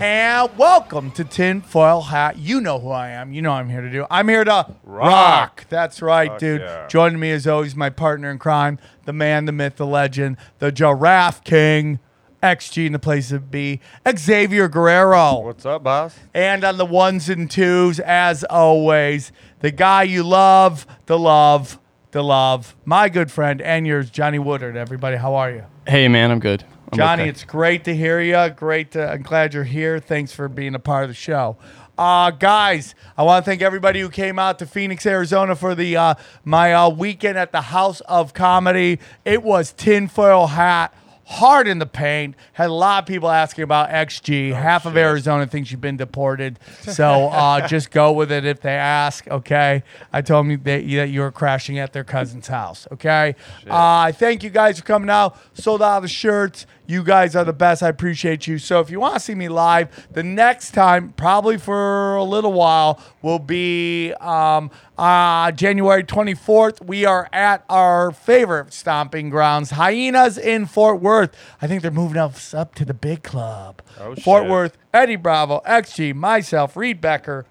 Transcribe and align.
And 0.00 0.56
welcome 0.56 1.10
to 1.12 1.24
Tinfoil 1.24 2.00
Hat. 2.00 2.38
You 2.38 2.60
know 2.60 2.78
who 2.80 2.88
I 2.90 3.10
am. 3.10 3.32
You 3.32 3.42
know 3.42 3.50
what 3.50 3.58
I'm 3.58 3.68
here 3.68 3.82
to 3.82 3.90
do. 3.90 4.06
I'm 4.10 4.28
here 4.28 4.42
to 4.42 4.74
rock. 4.84 5.66
That's 5.68 6.00
right, 6.02 6.30
Fuck 6.30 6.38
dude. 6.40 6.60
yeah. 6.62 6.88
Joining 6.88 7.20
me 7.20 7.30
as 7.30 7.46
always, 7.46 7.76
my 7.76 7.90
partner 7.90 8.30
in 8.30 8.38
crime, 8.38 8.78
the 9.04 9.12
man, 9.12 9.44
the 9.44 9.52
myth, 9.52 9.76
the 9.76 9.86
legend, 9.86 10.38
the 10.58 10.72
Giraffe 10.72 11.44
King, 11.44 12.00
XG 12.42 12.86
in 12.86 12.92
the 12.92 12.98
place 12.98 13.28
to 13.28 13.38
be, 13.38 13.80
Xavier 14.18 14.66
Guerrero. 14.68 15.40
What's 15.40 15.64
up, 15.66 15.84
boss? 15.84 16.16
And 16.34 16.64
on 16.64 16.78
the 16.78 16.86
ones 16.86 17.28
and 17.28 17.48
twos, 17.48 18.00
as 18.00 18.42
always, 18.44 19.30
the 19.60 19.70
guy 19.70 20.02
you 20.04 20.24
love, 20.24 20.86
the 21.06 21.18
love, 21.18 21.78
the 22.10 22.24
love, 22.24 22.74
my 22.84 23.08
good 23.08 23.30
friend 23.30 23.60
and 23.62 23.86
yours, 23.86 24.10
Johnny 24.10 24.38
Woodard. 24.40 24.74
Everybody, 24.76 25.16
how 25.18 25.34
are 25.34 25.50
you? 25.50 25.64
Hey 25.86 26.08
man, 26.08 26.30
I'm 26.32 26.40
good. 26.40 26.64
Johnny, 26.94 27.22
okay. 27.22 27.30
it's 27.30 27.44
great 27.44 27.84
to 27.84 27.96
hear 27.96 28.20
you. 28.20 28.50
Great 28.50 28.92
to, 28.92 29.10
I'm 29.10 29.22
glad 29.22 29.54
you're 29.54 29.64
here. 29.64 29.98
Thanks 29.98 30.32
for 30.32 30.48
being 30.48 30.74
a 30.74 30.78
part 30.78 31.04
of 31.04 31.10
the 31.10 31.14
show. 31.14 31.56
Uh, 31.96 32.30
guys, 32.30 32.94
I 33.16 33.22
want 33.22 33.44
to 33.44 33.50
thank 33.50 33.62
everybody 33.62 34.00
who 34.00 34.08
came 34.08 34.38
out 34.38 34.58
to 34.58 34.66
Phoenix, 34.66 35.06
Arizona 35.06 35.54
for 35.54 35.74
the 35.74 35.96
uh, 35.96 36.14
my 36.44 36.72
uh, 36.72 36.88
weekend 36.88 37.38
at 37.38 37.52
the 37.52 37.60
House 37.60 38.00
of 38.02 38.34
Comedy. 38.34 38.98
It 39.24 39.42
was 39.42 39.72
tinfoil 39.72 40.48
hat, 40.48 40.94
hard 41.24 41.68
in 41.68 41.78
the 41.78 41.86
paint. 41.86 42.34
Had 42.54 42.70
a 42.70 42.72
lot 42.72 43.02
of 43.02 43.06
people 43.06 43.28
asking 43.28 43.64
about 43.64 43.90
XG. 43.90 44.54
Half 44.54 44.86
of 44.86 44.96
Arizona 44.96 45.46
thinks 45.46 45.70
you've 45.70 45.82
been 45.82 45.98
deported, 45.98 46.58
so 46.80 47.28
uh, 47.28 47.66
just 47.68 47.90
go 47.90 48.12
with 48.12 48.32
it 48.32 48.46
if 48.46 48.60
they 48.62 48.74
ask. 48.74 49.28
Okay, 49.28 49.82
I 50.12 50.22
told 50.22 50.46
them 50.46 50.62
that, 50.64 50.88
that 50.88 51.08
you 51.08 51.20
were 51.20 51.32
crashing 51.32 51.78
at 51.78 51.92
their 51.92 52.04
cousin's 52.04 52.48
house. 52.48 52.88
Okay, 52.90 53.36
uh, 53.68 53.74
I 53.74 54.12
thank 54.12 54.42
you 54.42 54.50
guys 54.50 54.78
for 54.78 54.84
coming 54.84 55.10
out. 55.10 55.36
Sold 55.54 55.82
out 55.82 56.00
the 56.00 56.08
shirts. 56.08 56.66
You 56.86 57.04
guys 57.04 57.36
are 57.36 57.44
the 57.44 57.52
best. 57.52 57.82
I 57.82 57.88
appreciate 57.88 58.46
you. 58.46 58.58
So 58.58 58.80
if 58.80 58.90
you 58.90 58.98
want 58.98 59.14
to 59.14 59.20
see 59.20 59.34
me 59.34 59.48
live, 59.48 60.08
the 60.12 60.22
next 60.22 60.72
time, 60.72 61.12
probably 61.12 61.56
for 61.56 62.16
a 62.16 62.24
little 62.24 62.52
while, 62.52 63.00
will 63.22 63.38
be 63.38 64.12
um, 64.14 64.70
uh, 64.98 65.52
January 65.52 66.02
24th. 66.02 66.84
We 66.84 67.04
are 67.04 67.28
at 67.32 67.64
our 67.68 68.10
favorite 68.10 68.72
stomping 68.72 69.30
grounds, 69.30 69.70
Hyenas 69.70 70.36
in 70.38 70.66
Fort 70.66 71.00
Worth. 71.00 71.36
I 71.62 71.68
think 71.68 71.82
they're 71.82 71.92
moving 71.92 72.18
us 72.18 72.52
up 72.52 72.74
to 72.74 72.84
the 72.84 72.94
big 72.94 73.22
club. 73.22 73.80
Oh, 74.00 74.16
Fort 74.16 74.42
shit. 74.42 74.50
Worth, 74.50 74.78
Eddie 74.92 75.16
Bravo, 75.16 75.62
XG, 75.64 76.14
myself, 76.14 76.76
Reed 76.76 77.00
Becker, 77.00 77.46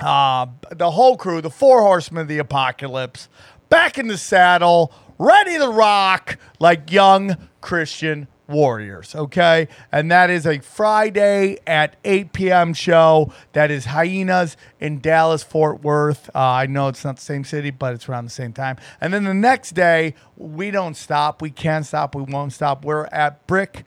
uh, 0.00 0.46
the 0.70 0.92
whole 0.92 1.16
crew, 1.16 1.42
the 1.42 1.50
four 1.50 1.82
horsemen 1.82 2.22
of 2.22 2.28
the 2.28 2.38
apocalypse, 2.38 3.28
back 3.68 3.98
in 3.98 4.08
the 4.08 4.18
saddle, 4.18 4.92
ready 5.18 5.58
to 5.58 5.68
rock 5.68 6.38
like 6.58 6.90
young 6.90 7.36
Christian 7.60 8.28
warriors. 8.48 9.14
Okay. 9.14 9.68
And 9.92 10.10
that 10.10 10.30
is 10.30 10.46
a 10.46 10.58
Friday 10.58 11.58
at 11.66 11.96
8 12.04 12.32
p.m. 12.32 12.74
show. 12.74 13.32
That 13.52 13.70
is 13.70 13.86
Hyenas 13.86 14.56
in 14.80 15.00
Dallas, 15.00 15.42
Fort 15.42 15.82
Worth. 15.82 16.30
Uh, 16.34 16.40
I 16.40 16.66
know 16.66 16.88
it's 16.88 17.04
not 17.04 17.16
the 17.16 17.22
same 17.22 17.44
city, 17.44 17.70
but 17.70 17.94
it's 17.94 18.08
around 18.08 18.24
the 18.24 18.30
same 18.30 18.52
time. 18.52 18.76
And 19.00 19.12
then 19.12 19.24
the 19.24 19.34
next 19.34 19.72
day, 19.72 20.14
we 20.36 20.70
don't 20.70 20.96
stop. 20.96 21.42
We 21.42 21.50
can't 21.50 21.86
stop. 21.86 22.14
We 22.14 22.22
won't 22.22 22.52
stop. 22.52 22.84
We're 22.84 23.06
at 23.06 23.46
Brick 23.46 23.84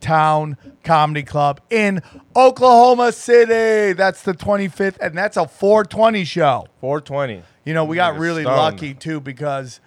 Town 0.00 0.56
Comedy 0.84 1.22
Club 1.22 1.60
in 1.70 2.02
Oklahoma 2.34 3.12
City. 3.12 3.92
That's 3.92 4.22
the 4.22 4.32
25th, 4.32 4.96
and 5.00 5.16
that's 5.16 5.36
a 5.36 5.46
420 5.46 6.24
show. 6.24 6.66
420. 6.80 7.42
You 7.64 7.74
know, 7.74 7.84
we 7.84 7.96
got 7.96 8.18
really 8.18 8.44
lucky 8.44 8.94
too 8.94 9.20
because 9.20 9.80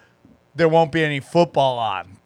there 0.55 0.69
won't 0.69 0.91
be 0.91 1.03
any 1.03 1.19
football 1.19 1.79
on. 1.79 2.17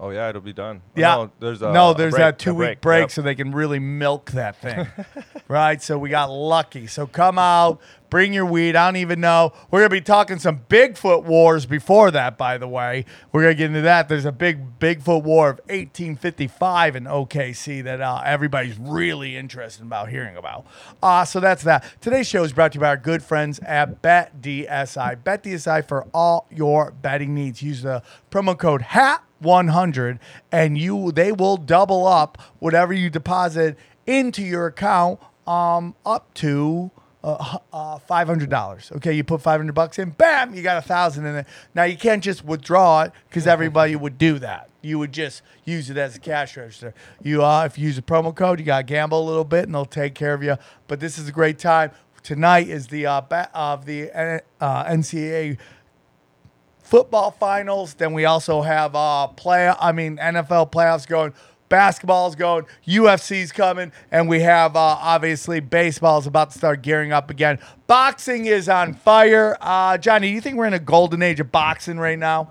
Oh 0.00 0.10
yeah, 0.10 0.28
it'll 0.28 0.40
be 0.40 0.52
done. 0.52 0.82
Oh, 0.84 0.90
Yeah. 1.00 1.14
No, 1.14 1.30
there's 1.38 1.62
a 1.62 1.72
no, 1.72 1.90
a 1.90 1.94
there's 1.94 2.10
break, 2.12 2.20
that 2.20 2.38
two 2.38 2.54
week 2.54 2.80
break, 2.80 3.02
Yep. 3.02 3.10
so 3.12 3.22
they 3.22 3.34
can 3.36 3.52
really 3.52 3.78
milk 3.78 4.32
that 4.32 4.60
thing. 4.60 4.88
right? 5.48 5.80
So 5.80 5.98
we 5.98 6.08
got 6.10 6.30
lucky. 6.30 6.88
So 6.88 7.06
come 7.06 7.38
out, 7.38 7.80
bring 8.10 8.32
your 8.32 8.44
weed. 8.44 8.74
I 8.74 8.88
don't 8.88 8.96
even 8.96 9.20
know. 9.20 9.52
We're 9.70 9.80
gonna 9.80 9.90
be 9.90 10.00
talking 10.00 10.40
some 10.40 10.62
Bigfoot 10.68 11.22
wars 11.24 11.64
before 11.64 12.10
that, 12.10 12.36
by 12.36 12.58
the 12.58 12.66
way. 12.66 13.04
We're 13.30 13.42
gonna 13.42 13.54
get 13.54 13.66
into 13.66 13.82
that. 13.82 14.08
There's 14.08 14.24
a 14.24 14.32
big 14.32 14.80
Bigfoot 14.80 15.22
war 15.22 15.50
of 15.50 15.60
1855 15.68 16.96
in 16.96 17.04
OKC 17.04 17.84
that 17.84 18.00
uh, 18.00 18.20
everybody's 18.24 18.76
really 18.78 19.36
interested 19.36 19.84
about 19.84 20.08
hearing 20.08 20.36
about. 20.36 20.66
Uh, 21.02 21.24
so 21.24 21.38
that's 21.38 21.62
that. 21.62 21.84
Today's 22.00 22.26
show 22.26 22.42
is 22.42 22.52
brought 22.52 22.72
to 22.72 22.76
you 22.76 22.80
by 22.80 22.88
our 22.88 22.96
good 22.96 23.22
friends 23.22 23.60
at 23.60 24.02
BetDSI. 24.02 25.22
BetDSI 25.22 25.86
for 25.86 26.06
all 26.12 26.48
your 26.50 26.90
betting 26.90 27.32
needs. 27.32 27.62
Use 27.62 27.82
the 27.82 28.02
promo 28.30 28.58
code 28.58 28.82
HAT 28.82 29.22
100 29.44 30.18
and 30.50 30.76
you 30.76 31.12
they 31.12 31.30
will 31.30 31.56
double 31.56 32.06
up 32.06 32.38
whatever 32.58 32.92
you 32.92 33.10
deposit 33.10 33.76
into 34.06 34.42
your 34.42 34.66
account 34.66 35.20
um 35.46 35.94
up 36.04 36.32
to 36.34 36.90
uh, 37.24 37.56
uh, 37.72 37.98
five 38.00 38.28
hundred 38.28 38.50
dollars. 38.50 38.92
Okay, 38.96 39.12
you 39.14 39.24
put 39.24 39.40
five 39.40 39.58
hundred 39.58 39.74
bucks 39.74 39.98
in, 39.98 40.10
bam, 40.10 40.54
you 40.54 40.62
got 40.62 40.76
a 40.76 40.82
thousand 40.86 41.24
in 41.24 41.36
it. 41.36 41.46
Now 41.74 41.84
you 41.84 41.96
can't 41.96 42.22
just 42.22 42.44
withdraw 42.44 43.02
it 43.02 43.12
because 43.28 43.46
everybody 43.46 43.96
would 43.96 44.18
do 44.18 44.38
that. 44.40 44.68
You 44.82 44.98
would 44.98 45.12
just 45.12 45.40
use 45.64 45.88
it 45.88 45.96
as 45.96 46.14
a 46.16 46.20
cash 46.20 46.54
register. 46.56 46.92
You 47.22 47.42
uh, 47.42 47.64
if 47.64 47.78
you 47.78 47.86
use 47.86 47.96
a 47.96 48.02
promo 48.02 48.34
code, 48.34 48.60
you 48.60 48.66
got 48.66 48.78
to 48.78 48.82
gamble 48.84 49.22
a 49.22 49.26
little 49.26 49.44
bit, 49.44 49.64
and 49.64 49.74
they'll 49.74 49.86
take 49.86 50.14
care 50.14 50.34
of 50.34 50.42
you. 50.42 50.58
But 50.86 51.00
this 51.00 51.16
is 51.16 51.26
a 51.26 51.32
great 51.32 51.58
time. 51.58 51.92
Tonight 52.22 52.68
is 52.68 52.88
the 52.88 53.06
uh, 53.06 53.20
ba- 53.22 53.50
of 53.54 53.86
the 53.86 54.10
uh, 54.60 54.84
NCAA 54.84 55.56
football 56.84 57.32
finals. 57.32 57.94
Then 57.94 58.12
we 58.12 58.24
also 58.24 58.62
have 58.62 58.94
uh 58.94 59.26
play. 59.28 59.68
I 59.68 59.90
mean 59.90 60.18
NFL 60.18 60.70
playoffs 60.70 61.08
going. 61.08 61.34
Basketball's 61.68 62.36
going. 62.36 62.66
UFC's 62.86 63.50
coming, 63.50 63.90
and 64.12 64.28
we 64.28 64.40
have 64.42 64.76
uh, 64.76 64.78
obviously 64.78 65.58
baseball's 65.58 66.26
about 66.26 66.52
to 66.52 66.58
start 66.58 66.82
gearing 66.82 67.10
up 67.10 67.30
again. 67.30 67.58
Boxing 67.88 68.46
is 68.46 68.68
on 68.68 68.94
fire. 68.94 69.56
Uh, 69.60 69.98
Johnny, 69.98 70.28
do 70.28 70.34
you 70.34 70.40
think 70.40 70.56
we're 70.56 70.66
in 70.66 70.74
a 70.74 70.78
golden 70.78 71.22
age 71.22 71.40
of 71.40 71.50
boxing 71.50 71.98
right 71.98 72.18
now? 72.18 72.50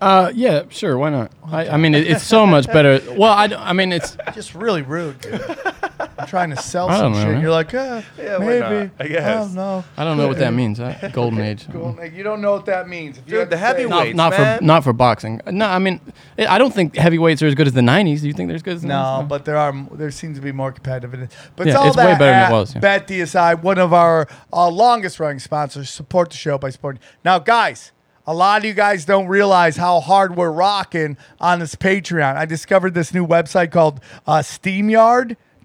Uh, 0.00 0.32
yeah, 0.34 0.62
sure. 0.68 0.96
Why 0.96 1.10
not? 1.10 1.32
I, 1.44 1.70
I 1.70 1.76
mean, 1.76 1.94
it, 1.94 2.06
it's 2.06 2.24
so 2.24 2.46
much 2.46 2.66
better. 2.68 3.00
Well, 3.18 3.32
I, 3.32 3.46
I 3.46 3.72
mean, 3.72 3.92
it's 3.92 4.16
Just 4.34 4.54
really 4.54 4.82
rude, 4.82 5.20
dude. 5.20 5.40
I'm 6.22 6.28
trying 6.28 6.50
to 6.50 6.56
sell 6.56 6.88
I 6.88 6.98
some 6.98 7.12
don't 7.12 7.12
know, 7.12 7.18
shit. 7.18 7.32
man. 7.32 7.42
You're 7.42 7.50
like, 7.50 7.74
uh, 7.74 8.02
Yeah, 8.18 8.38
why 8.38 8.44
maybe. 8.46 8.60
not? 8.60 8.90
I 9.00 9.08
guess. 9.08 9.22
I 9.26 9.34
don't 9.34 9.54
know. 9.54 9.84
I 9.96 10.04
don't 10.04 10.16
know 10.16 10.28
what 10.28 10.38
that 10.38 10.52
means. 10.54 10.80
Uh, 10.80 11.10
golden 11.12 11.40
age. 11.40 11.66
Cool. 11.70 11.98
You 12.12 12.22
don't 12.22 12.40
know 12.40 12.52
what 12.52 12.66
that 12.66 12.88
means. 12.88 13.18
If 13.18 13.24
you 13.26 13.30
Dude, 13.32 13.38
had 13.40 13.50
the 13.50 13.56
to 13.56 13.60
say- 13.60 13.66
heavyweight- 13.66 14.16
Not, 14.16 14.30
not 14.32 14.38
man. 14.38 14.58
for 14.58 14.64
not 14.64 14.84
for 14.84 14.92
boxing. 14.92 15.40
No, 15.50 15.66
I 15.66 15.78
mean, 15.78 16.00
I 16.38 16.46
I 16.46 16.58
don't 16.58 16.72
think 16.74 16.96
heavyweights 16.96 17.42
are 17.42 17.46
as 17.46 17.54
good 17.54 17.66
as 17.66 17.72
the 17.72 17.80
'90s. 17.80 18.20
Do 18.20 18.26
you 18.28 18.32
think 18.32 18.48
they're 18.48 18.56
as 18.56 18.62
good 18.62 18.74
as 18.76 18.82
the 18.82 18.88
No, 18.88 18.94
90s? 18.94 19.28
but 19.28 19.44
there 19.44 19.56
are 19.56 19.72
there 19.92 20.10
seems 20.10 20.38
to 20.38 20.42
be 20.42 20.52
more 20.52 20.70
competitive 20.72 21.12
in 21.14 21.22
it. 21.22 21.32
But 21.56 21.66
Yeah, 21.66 21.72
it's 21.72 21.80
all 21.80 21.88
it's 21.88 21.96
way 21.96 22.04
that 22.04 22.18
better 22.18 22.32
than 22.32 22.42
it 22.42 22.46
at 22.46 22.52
was, 22.52 22.74
yeah. 22.74 22.80
Bet 22.80 23.06
DSI, 23.08 23.60
one 23.62 23.78
of 23.78 23.92
our 23.92 24.28
uh, 24.52 24.68
longest 24.68 25.18
running 25.20 25.40
sponsors, 25.40 25.90
support 25.90 26.30
the 26.30 26.36
show 26.36 26.56
by 26.58 26.70
supporting. 26.70 27.00
Now, 27.24 27.38
guys, 27.40 27.92
a 28.26 28.32
lot 28.32 28.58
of 28.60 28.64
you 28.64 28.72
guys 28.74 29.04
don't 29.04 29.26
realize 29.26 29.76
how 29.76 29.98
hard 29.98 30.36
we're 30.36 30.52
rocking 30.52 31.16
on 31.40 31.58
this 31.58 31.74
Patreon. 31.74 32.36
I 32.36 32.44
discovered 32.44 32.94
this 32.94 33.12
new 33.12 33.26
website 33.26 33.72
called 33.72 34.00
uh, 34.28 34.42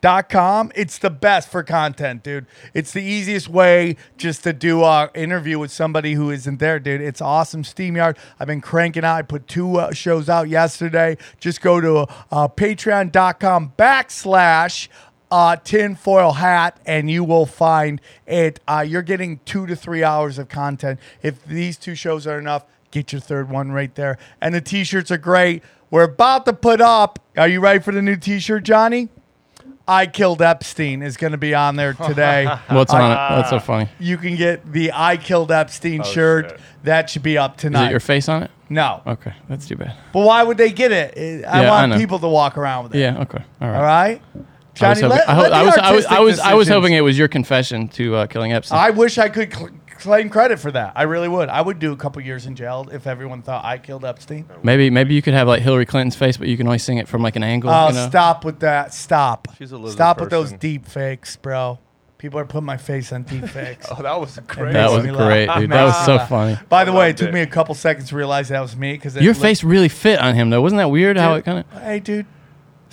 StreamYard.com. 0.01 0.71
It's 0.75 0.97
the 0.97 1.09
best 1.09 1.49
for 1.49 1.63
content, 1.63 2.23
dude. 2.23 2.45
It's 2.73 2.91
the 2.91 3.01
easiest 3.01 3.49
way 3.49 3.95
just 4.17 4.43
to 4.43 4.53
do 4.53 4.83
an 4.83 5.09
interview 5.15 5.59
with 5.59 5.71
somebody 5.71 6.13
who 6.13 6.31
isn't 6.31 6.59
there, 6.59 6.79
dude. 6.79 7.01
It's 7.01 7.21
awesome. 7.21 7.63
SteamYard. 7.63 8.17
I've 8.39 8.47
been 8.47 8.61
cranking 8.61 9.03
out. 9.03 9.15
I 9.15 9.21
put 9.21 9.47
two 9.47 9.77
uh, 9.77 9.93
shows 9.93 10.29
out 10.29 10.49
yesterday. 10.49 11.17
Just 11.39 11.61
go 11.61 11.81
to 11.81 12.07
uh, 12.31 12.47
patreon.com 12.47 13.73
backslash 13.77 14.87
uh, 15.29 15.57
tinfoil 15.57 16.33
hat, 16.33 16.79
and 16.85 17.11
you 17.11 17.23
will 17.23 17.45
find 17.45 17.99
it. 18.25 18.59
Uh, 18.67 18.85
you're 18.87 19.01
getting 19.01 19.39
two 19.45 19.65
to 19.65 19.75
three 19.75 20.03
hours 20.03 20.37
of 20.37 20.47
content. 20.47 20.99
If 21.21 21.43
these 21.45 21.77
two 21.77 21.95
shows 21.95 22.25
are 22.25 22.39
enough, 22.39 22.65
get 22.91 23.11
your 23.11 23.21
third 23.21 23.49
one 23.49 23.71
right 23.71 23.93
there. 23.95 24.17
And 24.39 24.55
the 24.55 24.61
t 24.61 24.83
shirts 24.83 25.11
are 25.11 25.17
great. 25.17 25.63
We're 25.89 26.03
about 26.03 26.45
to 26.45 26.53
put 26.53 26.81
up. 26.81 27.19
Are 27.37 27.47
you 27.47 27.59
ready 27.59 27.79
for 27.79 27.93
the 27.93 28.01
new 28.01 28.15
t 28.15 28.39
shirt, 28.39 28.63
Johnny? 28.63 29.09
I 29.87 30.05
killed 30.05 30.41
Epstein 30.41 31.01
is 31.01 31.15
going 31.17 31.31
to 31.31 31.37
be 31.37 31.55
on 31.55 31.75
there 31.77 31.93
today. 31.93 32.45
What's 32.69 32.93
on 32.93 33.11
it? 33.11 33.15
That's 33.15 33.49
so 33.49 33.59
funny. 33.59 33.89
you 33.99 34.17
can 34.17 34.35
get 34.35 34.71
the 34.71 34.91
I 34.93 35.17
killed 35.17 35.51
Epstein 35.51 36.03
shirt. 36.03 36.51
shit. 36.51 36.59
That 36.83 37.09
should 37.09 37.23
be 37.23 37.37
up 37.37 37.55
Is 37.57 37.61
tonight. 37.61 37.87
it 37.87 37.91
your 37.91 37.99
face 37.99 38.27
on 38.29 38.43
it? 38.43 38.51
no, 38.69 39.01
Okay, 39.07 39.33
that's 39.49 39.65
too 39.67 39.75
bad. 39.77 39.95
but 40.13 40.21
why 40.25 40.43
would 40.43 40.57
they 40.57 40.71
get 40.71 40.91
it? 40.91 41.17
I 41.45 41.61
Yeah, 41.61 41.67
I 41.67 41.69
want 41.69 41.91
know. 41.91 41.97
people 41.97 42.19
to 42.19 42.27
walk 42.27 42.57
around 42.57 42.83
with 42.83 42.95
it. 42.95 42.99
Yeah. 42.99 43.19
Okay. 43.21 43.43
All 43.61 43.69
right. 43.69 43.75
All 43.77 43.81
right, 43.83 44.21
I 44.81 44.89
was 44.89 44.99
Johnny. 44.99 45.01
hoping, 45.01 45.09
let, 45.09 45.29
I, 45.29 45.33
ho- 45.33 45.41
let 45.41 45.49
the 45.49 45.55
I 45.55 45.63
was, 45.63 45.75
I 45.77 45.91
was, 45.91 46.05
I 46.05 46.19
was, 46.19 46.39
I 46.39 46.53
was 46.53 46.65
decisions- 46.67 46.83
hoping 46.83 46.93
it 46.93 47.01
was 47.01 47.17
your 47.17 47.27
confession 47.29 47.87
to 47.89 48.15
uh, 48.15 48.27
killing 48.27 48.51
Epstein. 48.53 48.77
I 48.79 48.89
wish 48.91 49.17
I 49.17 49.29
could 49.29 49.53
cl- 49.53 49.69
claim 49.99 50.29
credit 50.29 50.59
for 50.59 50.71
that. 50.71 50.93
I 50.95 51.03
really 51.03 51.27
would. 51.27 51.49
I 51.49 51.61
would 51.61 51.79
do 51.79 51.91
a 51.91 51.97
couple 51.97 52.21
years 52.21 52.45
in 52.45 52.55
jail 52.55 52.87
if 52.91 53.07
everyone 53.07 53.41
thought 53.41 53.65
I 53.65 53.77
killed 53.77 54.05
Epstein. 54.05 54.45
maybe, 54.63 54.89
maybe 54.89 55.13
you 55.15 55.21
could 55.21 55.33
have 55.33 55.47
like 55.47 55.61
Hillary 55.61 55.85
Clinton's 55.85 56.15
face, 56.15 56.37
but 56.37 56.47
you 56.47 56.57
can 56.57 56.67
only 56.67 56.79
sing 56.79 56.97
it 56.97 57.07
from 57.07 57.21
like 57.21 57.35
an 57.35 57.43
angle. 57.43 57.69
Oh, 57.69 57.89
you 57.89 57.93
know? 57.95 58.09
stop 58.09 58.45
with 58.45 58.59
that. 58.61 58.93
Stop. 58.93 59.47
She's 59.57 59.71
a 59.71 59.77
lizard 59.77 59.97
Stop 59.97 60.19
with 60.19 60.29
those 60.29 60.47
person. 60.47 60.59
deep 60.59 60.85
fakes, 60.85 61.35
bro. 61.35 61.79
People 62.17 62.39
are 62.39 62.45
putting 62.45 62.65
my 62.65 62.77
face 62.77 63.13
on 63.13 63.23
deep 63.23 63.45
fakes. 63.45 63.87
Oh, 63.91 64.01
that 64.01 64.19
was 64.19 64.39
great. 64.47 64.73
That 64.73 64.89
was 64.89 65.05
great, 65.05 65.49
dude. 65.55 65.69
That 65.69 65.83
was 65.83 66.05
so 66.05 66.17
funny. 66.19 66.57
By 66.67 66.83
the 66.83 66.93
way, 66.93 67.11
it 67.11 67.17
took 67.17 67.29
it. 67.29 67.33
me 67.33 67.41
a 67.41 67.47
couple 67.47 67.75
seconds 67.75 68.09
to 68.09 68.15
realize 68.15 68.49
that 68.49 68.59
was 68.59 68.75
me 68.75 68.93
because 68.93 69.15
Your 69.17 69.33
face 69.35 69.63
really 69.63 69.89
fit 69.89 70.19
on 70.19 70.33
him, 70.33 70.49
though. 70.49 70.61
Wasn't 70.61 70.77
that 70.77 70.89
weird? 70.89 71.17
How 71.17 71.35
it 71.35 71.45
kind 71.45 71.59
of? 71.59 71.81
Hey, 71.83 71.99
dude, 71.99 72.25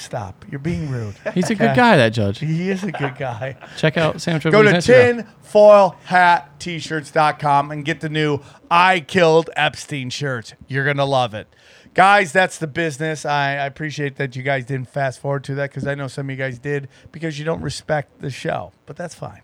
stop. 0.00 0.44
You're 0.50 0.58
being 0.58 0.91
rude. 0.91 1.14
He's 1.35 1.50
a 1.50 1.55
good 1.55 1.76
guy, 1.76 1.96
that 1.96 2.11
judge. 2.11 2.38
He 2.38 2.70
is 2.70 2.82
a 2.85 2.93
good 2.93 3.17
guy. 3.17 3.56
Check 3.76 3.96
out 3.96 4.20
Sam 4.20 4.41
Go 4.41 4.62
to 4.62 4.70
Instagram. 4.70 5.26
tinfoilhattshirts.com 5.52 7.70
and 7.70 7.85
get 7.85 8.00
the 8.00 8.08
new 8.08 8.41
I 8.70 9.00
Killed 9.00 9.50
Epstein 9.56 10.11
shirt. 10.11 10.55
You're 10.69 10.85
going 10.85 10.96
to 10.96 11.05
love 11.05 11.35
it. 11.35 11.49
Guys, 11.94 12.32
that's 12.32 12.58
the 12.58 12.67
business. 12.67 13.25
I, 13.25 13.52
I 13.52 13.67
appreciate 13.67 14.17
that 14.17 14.35
you 14.35 14.43
guys 14.43 14.64
didn't 14.64 14.88
fast 14.88 15.20
forward 15.20 15.44
to 15.44 15.55
that 15.55 15.70
because 15.70 15.87
I 15.87 15.94
know 15.94 16.08
some 16.08 16.26
of 16.26 16.31
you 16.31 16.37
guys 16.37 16.58
did 16.58 16.88
because 17.12 17.38
you 17.38 17.44
don't 17.44 17.62
respect 17.62 18.20
the 18.20 18.31
show, 18.31 18.73
but 18.85 18.96
that's 18.96 19.14
fine. 19.14 19.43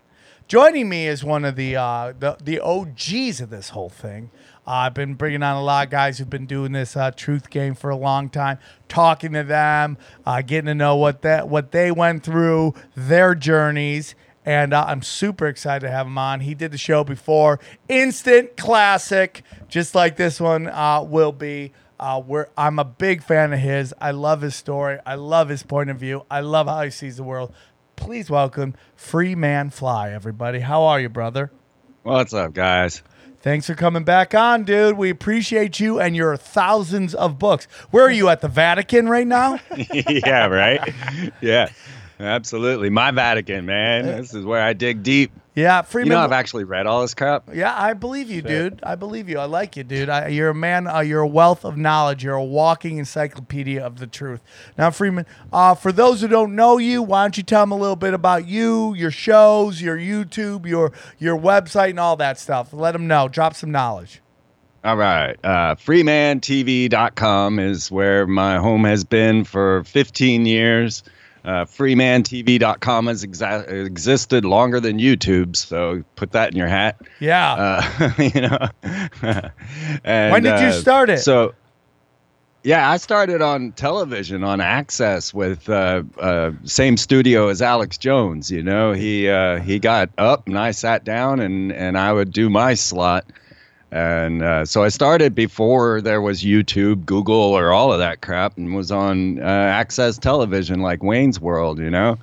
Joining 0.49 0.89
me 0.89 1.07
is 1.07 1.23
one 1.23 1.45
of 1.45 1.55
the 1.55 1.77
uh, 1.77 2.11
the, 2.19 2.35
the 2.43 2.59
OGs 2.59 3.39
of 3.39 3.49
this 3.49 3.69
whole 3.69 3.89
thing. 3.89 4.31
Uh, 4.65 4.71
I've 4.71 4.93
been 4.93 5.15
bringing 5.15 5.41
on 5.41 5.57
a 5.57 5.63
lot 5.63 5.87
of 5.87 5.91
guys 5.91 6.17
who've 6.17 6.29
been 6.29 6.45
doing 6.45 6.71
this 6.71 6.95
uh, 6.95 7.11
truth 7.11 7.49
game 7.49 7.73
for 7.73 7.89
a 7.89 7.95
long 7.95 8.29
time, 8.29 8.59
talking 8.87 9.33
to 9.33 9.43
them, 9.43 9.97
uh, 10.25 10.41
getting 10.41 10.67
to 10.67 10.75
know 10.75 10.95
what 10.95 11.23
that 11.23 11.49
what 11.49 11.71
they 11.71 11.91
went 11.91 12.23
through, 12.23 12.75
their 12.95 13.33
journeys, 13.33 14.13
and 14.45 14.73
uh, 14.73 14.85
I'm 14.87 15.01
super 15.01 15.47
excited 15.47 15.85
to 15.85 15.91
have 15.91 16.05
him 16.05 16.17
on. 16.17 16.41
He 16.41 16.53
did 16.53 16.71
the 16.71 16.77
show 16.77 17.03
before, 17.03 17.59
instant 17.89 18.55
classic, 18.55 19.43
just 19.67 19.95
like 19.95 20.15
this 20.15 20.39
one 20.39 20.67
uh, 20.67 21.01
will 21.03 21.31
be. 21.31 21.73
Uh, 21.99 22.19
where 22.19 22.49
I'm 22.57 22.79
a 22.79 22.83
big 22.83 23.21
fan 23.21 23.53
of 23.53 23.59
his. 23.59 23.93
I 24.01 24.09
love 24.09 24.41
his 24.41 24.55
story. 24.55 24.97
I 25.05 25.13
love 25.13 25.49
his 25.49 25.61
point 25.61 25.91
of 25.91 25.97
view. 25.97 26.25
I 26.31 26.39
love 26.39 26.65
how 26.65 26.81
he 26.81 26.89
sees 26.89 27.17
the 27.17 27.23
world. 27.23 27.53
Please 27.95 28.27
welcome 28.27 28.73
Freeman 28.95 29.69
Fly, 29.69 30.11
everybody. 30.11 30.61
How 30.61 30.81
are 30.81 30.99
you, 30.99 31.09
brother? 31.09 31.51
What's 32.01 32.33
up, 32.33 32.53
guys? 32.53 33.03
Thanks 33.41 33.65
for 33.65 33.73
coming 33.73 34.03
back 34.03 34.35
on, 34.35 34.65
dude. 34.65 34.97
We 34.97 35.09
appreciate 35.09 35.79
you 35.79 35.99
and 35.99 36.15
your 36.15 36.37
thousands 36.37 37.15
of 37.15 37.39
books. 37.39 37.65
Where 37.89 38.05
are 38.05 38.11
you 38.11 38.29
at 38.29 38.41
the 38.41 38.47
Vatican 38.47 39.09
right 39.09 39.25
now? 39.25 39.59
yeah, 39.93 40.45
right? 40.45 40.93
Yeah, 41.41 41.69
absolutely. 42.19 42.91
My 42.91 43.09
Vatican, 43.09 43.65
man. 43.65 44.05
This 44.05 44.35
is 44.35 44.45
where 44.45 44.61
I 44.61 44.73
dig 44.73 45.01
deep. 45.01 45.31
Yeah, 45.53 45.81
Freeman. 45.81 46.07
You 46.07 46.13
know, 46.13 46.23
I've 46.23 46.31
actually 46.31 46.63
read 46.63 46.87
all 46.87 47.01
this 47.01 47.13
crap. 47.13 47.49
yeah, 47.53 47.75
I 47.77 47.93
believe 47.93 48.31
you, 48.31 48.41
dude. 48.41 48.79
I 48.83 48.95
believe 48.95 49.27
you. 49.27 49.37
I 49.37 49.45
like 49.45 49.75
you, 49.75 49.83
dude. 49.83 50.07
I, 50.07 50.27
you're 50.29 50.49
a 50.49 50.55
man. 50.55 50.87
Uh, 50.87 50.99
you're 51.01 51.19
a 51.21 51.27
wealth 51.27 51.65
of 51.65 51.75
knowledge. 51.75 52.23
You're 52.23 52.35
a 52.35 52.43
walking 52.43 52.97
encyclopedia 52.97 53.85
of 53.85 53.99
the 53.99 54.07
truth. 54.07 54.41
Now, 54.77 54.91
Freeman, 54.91 55.25
uh, 55.51 55.75
for 55.75 55.91
those 55.91 56.21
who 56.21 56.29
don't 56.29 56.55
know 56.55 56.77
you, 56.77 57.03
why 57.03 57.23
don't 57.23 57.35
you 57.35 57.43
tell 57.43 57.63
them 57.63 57.73
a 57.73 57.77
little 57.77 57.97
bit 57.97 58.13
about 58.13 58.47
you, 58.47 58.93
your 58.93 59.11
shows, 59.11 59.81
your 59.81 59.97
YouTube, 59.97 60.65
your 60.65 60.93
your 61.19 61.37
website, 61.37 61.89
and 61.89 61.99
all 61.99 62.15
that 62.15 62.39
stuff. 62.39 62.71
Let 62.71 62.93
them 62.93 63.07
know. 63.07 63.27
Drop 63.27 63.53
some 63.53 63.71
knowledge. 63.71 64.21
All 64.83 64.95
right. 64.97 65.37
Uh, 65.43 65.75
freemantv.com 65.75 67.59
is 67.59 67.91
where 67.91 68.25
my 68.25 68.57
home 68.57 68.85
has 68.85 69.03
been 69.03 69.43
for 69.43 69.83
15 69.83 70.45
years. 70.45 71.03
Uh, 71.43 71.65
freemantv.com 71.65 73.07
has 73.07 73.25
exa- 73.25 73.67
existed 73.85 74.45
longer 74.45 74.79
than 74.79 74.99
YouTube, 74.99 75.55
so 75.55 76.03
put 76.15 76.31
that 76.33 76.51
in 76.51 76.57
your 76.57 76.67
hat. 76.67 77.01
Yeah. 77.19 77.53
Uh, 77.99 78.11
you 78.19 78.41
know. 78.41 78.67
and, 80.03 80.31
When 80.31 80.43
did 80.43 80.59
you 80.59 80.67
uh, 80.67 80.71
start 80.71 81.09
it? 81.09 81.19
So, 81.19 81.55
yeah, 82.63 82.91
I 82.91 82.97
started 82.97 83.41
on 83.41 83.71
television 83.71 84.43
on 84.43 84.61
Access 84.61 85.33
with 85.33 85.67
uh, 85.67 86.03
uh, 86.19 86.51
same 86.63 86.95
studio 86.95 87.47
as 87.47 87.61
Alex 87.61 87.97
Jones. 87.97 88.51
You 88.51 88.61
know, 88.61 88.93
he 88.93 89.27
uh, 89.27 89.59
he 89.59 89.79
got 89.79 90.09
up 90.19 90.47
and 90.47 90.59
I 90.59 90.71
sat 90.71 91.03
down 91.03 91.39
and 91.39 91.71
and 91.71 91.97
I 91.97 92.13
would 92.13 92.31
do 92.31 92.49
my 92.51 92.75
slot. 92.75 93.25
And 93.91 94.41
uh, 94.41 94.65
so 94.65 94.83
I 94.83 94.89
started 94.89 95.35
before 95.35 96.01
there 96.01 96.21
was 96.21 96.43
YouTube, 96.43 97.05
Google, 97.05 97.35
or 97.35 97.71
all 97.71 97.91
of 97.91 97.99
that 97.99 98.21
crap, 98.21 98.57
and 98.57 98.73
was 98.73 98.91
on 98.91 99.39
uh, 99.39 99.43
Access 99.45 100.17
Television 100.17 100.81
like 100.81 101.03
Wayne's 101.03 101.39
World. 101.39 101.79
You 101.79 101.89
know. 101.89 102.17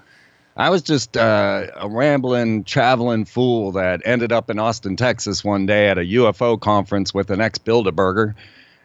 I 0.57 0.71
was 0.71 0.83
just 0.83 1.17
uh, 1.17 1.69
a 1.77 1.89
rambling, 1.89 2.65
traveling 2.65 3.25
fool 3.25 3.71
that 3.73 4.03
ended 4.05 4.33
up 4.33 4.51
in 4.51 4.59
Austin, 4.59 4.97
Texas 4.97 5.45
one 5.45 5.67
day 5.67 5.89
at 5.89 5.99
a 5.99 6.01
UFO 6.01 6.61
conference 6.61 7.15
with 7.15 7.31
an 7.31 7.41
ex 7.41 7.59
Bilderberger. 7.59 8.35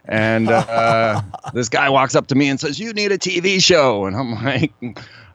And 0.06 0.50
uh, 0.50 1.24
this 1.54 1.70
guy 1.70 1.90
walks 1.90 2.14
up 2.14 2.28
to 2.28 2.36
me 2.36 2.48
and 2.48 2.60
says, 2.60 2.80
You 2.80 2.94
need 2.94 3.12
a 3.12 3.18
TV 3.18 3.62
show. 3.64 4.06
And 4.06 4.16
I'm 4.16 4.44
like, 4.44 4.72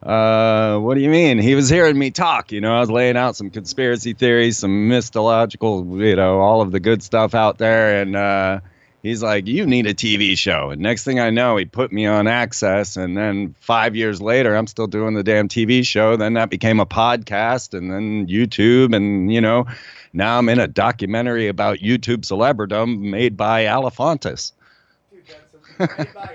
uh, 0.08 0.78
What 0.78 0.94
do 0.94 1.00
you 1.00 1.10
mean? 1.10 1.38
He 1.38 1.54
was 1.54 1.68
hearing 1.68 1.98
me 1.98 2.10
talk. 2.10 2.50
You 2.50 2.60
know, 2.60 2.74
I 2.74 2.80
was 2.80 2.90
laying 2.90 3.16
out 3.16 3.36
some 3.36 3.50
conspiracy 3.50 4.14
theories, 4.14 4.58
some 4.58 4.88
mythological, 4.88 5.84
you 6.02 6.16
know, 6.16 6.40
all 6.40 6.62
of 6.62 6.72
the 6.72 6.80
good 6.80 7.02
stuff 7.02 7.34
out 7.34 7.58
there. 7.58 8.00
And 8.00 8.16
uh, 8.16 8.60
he's 9.02 9.22
like, 9.22 9.46
You 9.46 9.66
need 9.66 9.86
a 9.86 9.94
TV 9.94 10.36
show. 10.38 10.70
And 10.70 10.80
next 10.80 11.04
thing 11.04 11.20
I 11.20 11.30
know, 11.30 11.56
he 11.56 11.66
put 11.66 11.92
me 11.92 12.06
on 12.06 12.26
Access. 12.26 12.96
And 12.96 13.16
then 13.16 13.54
five 13.60 13.94
years 13.94 14.22
later, 14.22 14.56
I'm 14.56 14.66
still 14.66 14.86
doing 14.86 15.14
the 15.14 15.22
damn 15.22 15.48
TV 15.48 15.84
show. 15.86 16.16
Then 16.16 16.34
that 16.34 16.48
became 16.48 16.80
a 16.80 16.86
podcast 16.86 17.76
and 17.76 17.90
then 17.90 18.26
YouTube. 18.28 18.94
And, 18.96 19.32
you 19.32 19.40
know, 19.42 19.66
now 20.14 20.38
I'm 20.38 20.48
in 20.48 20.58
a 20.58 20.66
documentary 20.66 21.48
about 21.48 21.78
YouTube 21.78 22.22
celebridom 22.22 22.98
made 22.98 23.36
by 23.36 23.64
Alefantis. 23.64 24.52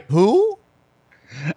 Who? 0.10 0.60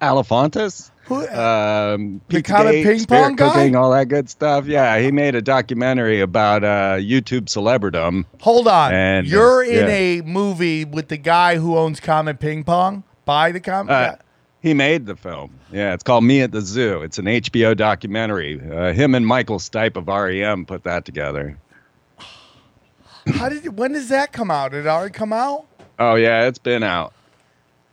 Alefantis? 0.00 0.90
Who? 1.06 1.26
Um, 1.28 2.20
The 2.28 2.42
Pizzagate, 2.42 2.44
Comet 2.44 2.72
Ping 2.84 3.04
Pong 3.06 3.36
guy? 3.36 3.48
cooking, 3.48 3.76
all 3.76 3.90
that 3.92 4.08
good 4.08 4.28
stuff. 4.28 4.66
Yeah, 4.66 4.98
he 4.98 5.12
made 5.12 5.34
a 5.34 5.42
documentary 5.42 6.20
about 6.20 6.64
uh, 6.64 6.96
YouTube 6.98 7.46
celebridom. 7.46 8.24
Hold 8.40 8.66
on. 8.66 8.92
And, 8.92 9.26
uh, 9.26 9.30
You're 9.30 9.62
in 9.62 9.86
yeah. 9.86 9.94
a 9.94 10.20
movie 10.22 10.84
with 10.84 11.08
the 11.08 11.16
guy 11.16 11.56
who 11.56 11.76
owns 11.76 12.00
Comet 12.00 12.40
Ping 12.40 12.64
Pong. 12.64 13.04
By 13.24 13.52
the 13.52 13.60
Comet. 13.60 13.92
Uh, 13.92 14.16
he 14.60 14.72
made 14.74 15.06
the 15.06 15.16
film. 15.16 15.52
Yeah, 15.72 15.94
it's 15.94 16.02
called 16.02 16.24
Me 16.24 16.40
at 16.42 16.50
the 16.52 16.60
Zoo. 16.60 17.02
It's 17.02 17.18
an 17.18 17.26
HBO 17.26 17.76
documentary. 17.76 18.60
Uh, 18.60 18.92
him 18.92 19.14
and 19.14 19.26
Michael 19.26 19.58
Stipe 19.58 19.96
of 19.96 20.08
REM 20.08 20.64
put 20.66 20.84
that 20.84 21.04
together. 21.04 21.58
How 23.34 23.48
did? 23.48 23.76
When 23.76 23.92
does 23.92 24.08
that 24.08 24.32
come 24.32 24.50
out? 24.50 24.70
Did 24.72 24.86
it 24.86 24.88
already 24.88 25.12
come 25.12 25.32
out? 25.32 25.66
Oh 25.98 26.14
yeah, 26.14 26.46
it's 26.46 26.58
been 26.58 26.82
out. 26.82 27.12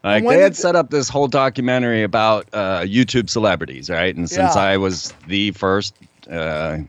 Like 0.03 0.27
they 0.27 0.41
had 0.41 0.55
set 0.55 0.75
up 0.75 0.89
this 0.89 1.07
whole 1.07 1.27
documentary 1.27 2.03
about 2.03 2.47
uh, 2.51 2.81
YouTube 2.81 3.29
celebrities, 3.29 3.89
right? 3.89 4.13
And 4.15 4.29
since 4.29 4.55
Yeah. 4.55 4.61
I 4.61 4.77
was 4.77 5.13
the 5.27 5.51
first 5.51 5.95
uh, 6.29 6.79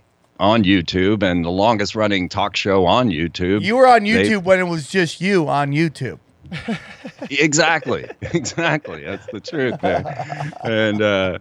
on 0.41 0.65
YouTube 0.65 1.23
and 1.23 1.45
the 1.45 1.51
longest 1.51 1.95
running 1.95 2.29
talk 2.29 2.57
show 2.57 2.87
on 2.87 3.11
YouTube, 3.11 3.63
You 3.63 3.77
were 3.77 3.87
on 3.87 4.03
they- 4.03 4.11
YouTube 4.29 4.43
when 4.45 4.59
it 4.59 4.65
was 4.67 4.89
just 4.91 5.21
you 5.21 5.49
on 5.49 5.71
YouTube. 5.73 6.19
exactly, 7.31 8.07
exactly. 8.21 9.03
That's 9.05 9.27
the 9.27 9.41
truth 9.41 9.81
there. 9.81 10.53
And 10.63 11.01
uh, 11.03 11.39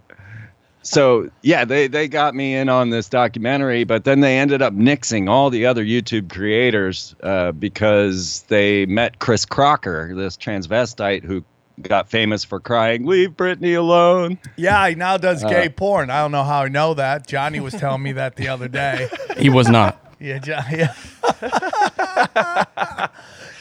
so, 0.81 1.29
yeah, 1.41 1.65
they 1.65 1.87
they 1.87 2.07
got 2.07 2.35
me 2.35 2.55
in 2.55 2.69
on 2.69 2.89
this 2.89 3.09
documentary, 3.09 3.83
but 3.83 4.03
then 4.05 4.19
they 4.21 4.37
ended 4.37 4.61
up 4.61 4.73
nixing 4.73 5.29
all 5.29 5.49
the 5.49 5.65
other 5.65 5.83
YouTube 5.83 6.29
creators 6.31 7.15
uh, 7.23 7.51
because 7.51 8.43
they 8.47 8.85
met 8.85 9.19
Chris 9.19 9.45
Crocker, 9.45 10.13
this 10.15 10.37
transvestite 10.37 11.23
who 11.23 11.43
got 11.81 12.09
famous 12.09 12.43
for 12.43 12.59
crying, 12.59 13.05
"Leave 13.05 13.31
Britney 13.31 13.77
alone." 13.77 14.37
Yeah, 14.55 14.87
he 14.89 14.95
now 14.95 15.15
Uh, 15.15 15.17
does 15.17 15.43
gay 15.43 15.69
porn. 15.69 16.09
I 16.09 16.21
don't 16.21 16.31
know 16.31 16.43
how 16.43 16.61
I 16.63 16.67
know 16.67 16.93
that. 16.93 17.27
Johnny 17.27 17.59
was 17.59 17.73
telling 17.73 18.03
me 18.03 18.11
that 18.13 18.35
the 18.35 18.47
other 18.49 18.67
day. 18.67 19.09
He 19.37 19.49
was 19.49 19.67
not. 19.67 19.99
Yeah, 20.19 20.37
Johnny. 20.39 20.77
Yeah. 20.77 20.93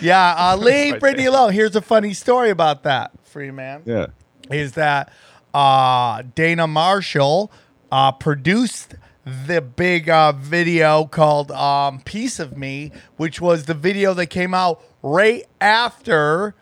yeah, 0.01 0.35
uh, 0.37 0.57
leave 0.57 0.95
Britney 0.97 1.27
alone. 1.27 1.53
Here's 1.53 1.75
a 1.77 1.81
funny 1.83 2.13
story 2.15 2.51
about 2.51 2.83
that, 2.85 3.13
Freeman. 3.25 3.83
Yeah. 3.85 4.07
is 4.51 4.73
that 4.73 5.13
uh, 5.55 6.23
Dana 6.35 6.67
Marshall 6.67 7.51
uh, 7.91 8.13
produced 8.13 8.95
the 9.25 9.61
big 9.61 10.09
uh, 10.11 10.33
video 10.33 11.05
called 11.07 11.51
um, 11.53 12.01
"Piece 12.01 12.39
of 12.39 12.57
Me," 12.57 12.93
which 13.17 13.41
was 13.41 13.65
the 13.67 13.75
video 13.75 14.15
that 14.15 14.27
came 14.27 14.53
out 14.55 14.83
right 15.03 15.45
after 15.61 16.55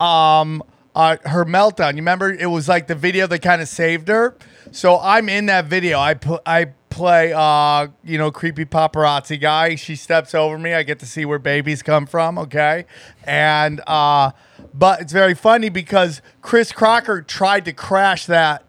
um, 0.00 0.62
uh, 0.94 1.16
her 1.24 1.44
meltdown. 1.44 1.92
You 1.92 1.96
remember? 1.96 2.32
It 2.32 2.46
was 2.46 2.68
like 2.68 2.86
the 2.86 2.94
video 2.94 3.26
that 3.26 3.40
kind 3.40 3.62
of 3.62 3.68
saved 3.68 4.08
her. 4.08 4.36
So 4.70 4.98
I'm 5.00 5.28
in 5.28 5.46
that 5.46 5.66
video. 5.66 5.98
I 5.98 6.14
put 6.14 6.42
I 6.46 6.72
play 6.90 7.32
uh 7.32 7.88
you 8.04 8.18
know 8.18 8.30
creepy 8.30 8.64
paparazzi 8.64 9.40
guy. 9.40 9.74
She 9.74 9.96
steps 9.96 10.34
over 10.34 10.58
me. 10.58 10.74
I 10.74 10.82
get 10.82 10.98
to 11.00 11.06
see 11.06 11.24
where 11.24 11.38
babies 11.38 11.82
come 11.82 12.06
from. 12.06 12.38
Okay, 12.38 12.86
and 13.24 13.80
uh, 13.86 14.32
but 14.74 15.00
it's 15.00 15.12
very 15.12 15.34
funny 15.34 15.68
because 15.68 16.22
Chris 16.42 16.72
Crocker 16.72 17.22
tried 17.22 17.64
to 17.64 17.72
crash 17.72 18.26
that 18.26 18.64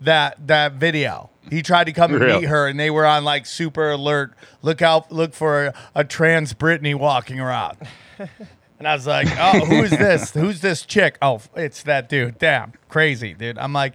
that 0.00 0.46
that 0.46 0.74
video. 0.74 1.30
He 1.50 1.62
tried 1.62 1.84
to 1.84 1.92
come 1.92 2.14
and 2.14 2.24
meet 2.26 2.48
her, 2.48 2.66
and 2.66 2.78
they 2.78 2.90
were 2.90 3.06
on 3.06 3.24
like 3.24 3.46
super 3.46 3.90
alert. 3.90 4.34
Look 4.60 4.82
out! 4.82 5.10
Look 5.10 5.32
for 5.32 5.66
a, 5.66 5.74
a 5.94 6.04
trans 6.04 6.52
Britney 6.52 6.94
walking 6.94 7.40
around. 7.40 7.78
And 8.78 8.86
I 8.86 8.94
was 8.94 9.06
like, 9.06 9.26
"Oh, 9.38 9.64
who 9.64 9.82
is 9.82 9.90
this? 9.90 10.30
Who's 10.32 10.60
this 10.60 10.86
chick? 10.86 11.18
Oh, 11.20 11.40
it's 11.56 11.82
that 11.84 12.08
dude. 12.08 12.38
Damn, 12.38 12.72
crazy, 12.88 13.34
dude." 13.34 13.58
I'm 13.58 13.72
like, 13.72 13.94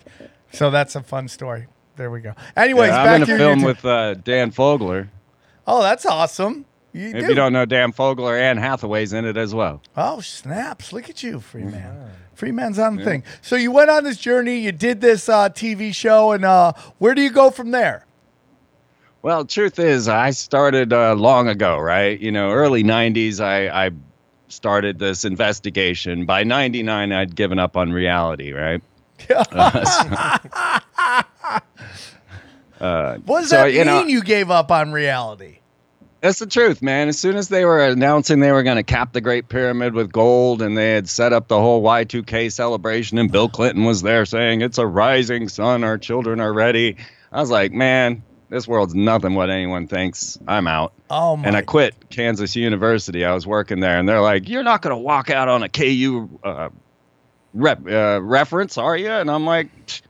so 0.52 0.70
that's 0.72 0.96
a 0.96 1.02
fun 1.02 1.28
story. 1.28 1.68
There 1.96 2.12
we 2.12 2.22
go. 2.22 2.34
Anyways, 2.58 2.90
Yeah, 2.90 3.04
I'm 3.04 3.16
in 3.16 3.22
a 3.24 3.38
film 3.38 3.60
YouTube- 3.60 3.66
with 3.66 3.86
uh, 3.86 4.14
Dan 4.16 4.52
Fogler. 4.52 5.08
Oh, 5.66 5.82
that's 5.82 6.06
awesome. 6.06 6.66
You 6.92 7.08
If 7.10 7.22
do. 7.24 7.28
you 7.30 7.34
don't 7.34 7.54
know 7.54 7.66
Dan 7.66 7.92
Fogler, 7.94 8.40
Anne 8.40 8.58
Hathaway's 8.58 9.14
in 9.14 9.26
it 9.26 9.38
as 9.38 9.56
well. 9.56 9.82
Oh, 9.96 10.20
snaps. 10.22 10.92
Look 10.92 11.10
at 11.10 11.24
you, 11.24 11.40
Freeman. 11.40 12.12
Free 12.36 12.52
man's 12.52 12.78
on 12.80 12.98
the 12.98 13.04
thing. 13.04 13.24
So 13.42 13.56
you 13.56 13.72
went 13.72 13.90
on 13.90 14.04
this 14.04 14.18
journey, 14.18 14.58
you 14.58 14.72
did 14.72 15.02
this 15.02 15.30
uh, 15.30 15.50
TV 15.50 15.94
show, 15.96 16.32
and 16.34 16.44
uh, 16.44 16.74
where 16.98 17.16
do 17.16 17.22
you 17.22 17.30
go 17.32 17.50
from 17.52 17.72
there? 17.72 18.06
Well, 19.22 19.46
truth 19.46 19.80
is, 19.80 20.08
I 20.10 20.32
started 20.32 20.92
uh, 20.92 21.14
long 21.16 21.48
ago, 21.48 21.78
right? 21.80 22.20
You 22.20 22.32
know, 22.32 22.52
early 22.52 22.84
'90s. 22.84 23.40
I, 23.40 23.86
I 23.86 23.92
started 24.54 25.00
this 25.00 25.26
investigation. 25.26 26.26
By 26.26 26.44
'99, 26.44 27.12
I'd 27.12 27.36
given 27.36 27.60
up 27.60 27.76
on 27.78 27.92
reality, 27.92 28.52
right? 28.54 28.82
Uh, 32.82 33.18
What 33.26 33.42
does 33.42 33.50
so, 33.52 33.58
that 33.58 33.72
you 33.72 33.80
mean 33.80 33.86
know- 33.86 34.06
you 34.08 34.22
gave 34.24 34.50
up 34.52 34.72
on 34.72 34.92
reality? 34.92 35.60
That's 36.22 36.40
the 36.40 36.48
truth, 36.48 36.82
man. 36.82 37.10
As 37.10 37.20
soon 37.20 37.36
as 37.36 37.50
they 37.50 37.66
were 37.66 37.84
announcing 37.86 38.40
they 38.40 38.52
were 38.54 38.64
going 38.64 38.78
to 38.78 38.84
cap 38.84 39.12
the 39.12 39.20
Great 39.22 39.50
Pyramid 39.50 39.94
with 39.94 40.10
gold 40.12 40.62
and 40.62 40.78
they 40.78 40.92
had 40.94 41.10
set 41.10 41.34
up 41.34 41.50
the 41.50 41.60
whole 41.60 41.82
Y2K 41.84 42.50
celebration, 42.52 43.18
and 43.18 43.30
Bill 43.32 43.50
Clinton 43.50 43.84
was 43.84 44.02
there 44.02 44.26
saying, 44.26 44.62
It's 44.62 44.78
a 44.78 44.88
rising 44.88 45.50
sun, 45.50 45.84
our 45.84 45.98
children 45.98 46.40
are 46.40 46.54
ready. 46.54 46.96
I 47.32 47.42
was 47.42 47.52
like, 47.52 47.72
Man, 47.74 48.24
this 48.54 48.68
world's 48.68 48.94
nothing 48.94 49.34
what 49.34 49.50
anyone 49.50 49.88
thinks. 49.88 50.38
I'm 50.48 50.68
out. 50.68 50.94
Oh, 51.10 51.36
my. 51.36 51.48
And 51.48 51.58
I 51.58 51.64
quit 51.64 51.96
Kansas 52.12 52.56
University. 52.56 53.26
I 53.26 53.34
was 53.34 53.48
working 53.48 53.80
there, 53.80 53.98
and 53.98 54.08
they're 54.08 54.22
like, 54.22 54.48
You're 54.48 54.64
not 54.64 54.84
going 54.84 54.96
to 54.96 55.02
walk 55.02 55.32
out 55.32 55.48
on 55.48 55.64
a 55.64 55.70
KU 55.70 56.30
uh, 56.44 56.70
rep, 57.56 57.80
uh, 57.88 58.22
reference, 58.22 58.78
are 58.78 58.96
you? 58.96 59.10
And 59.10 59.32
I'm 59.32 59.46
like, 59.46 59.70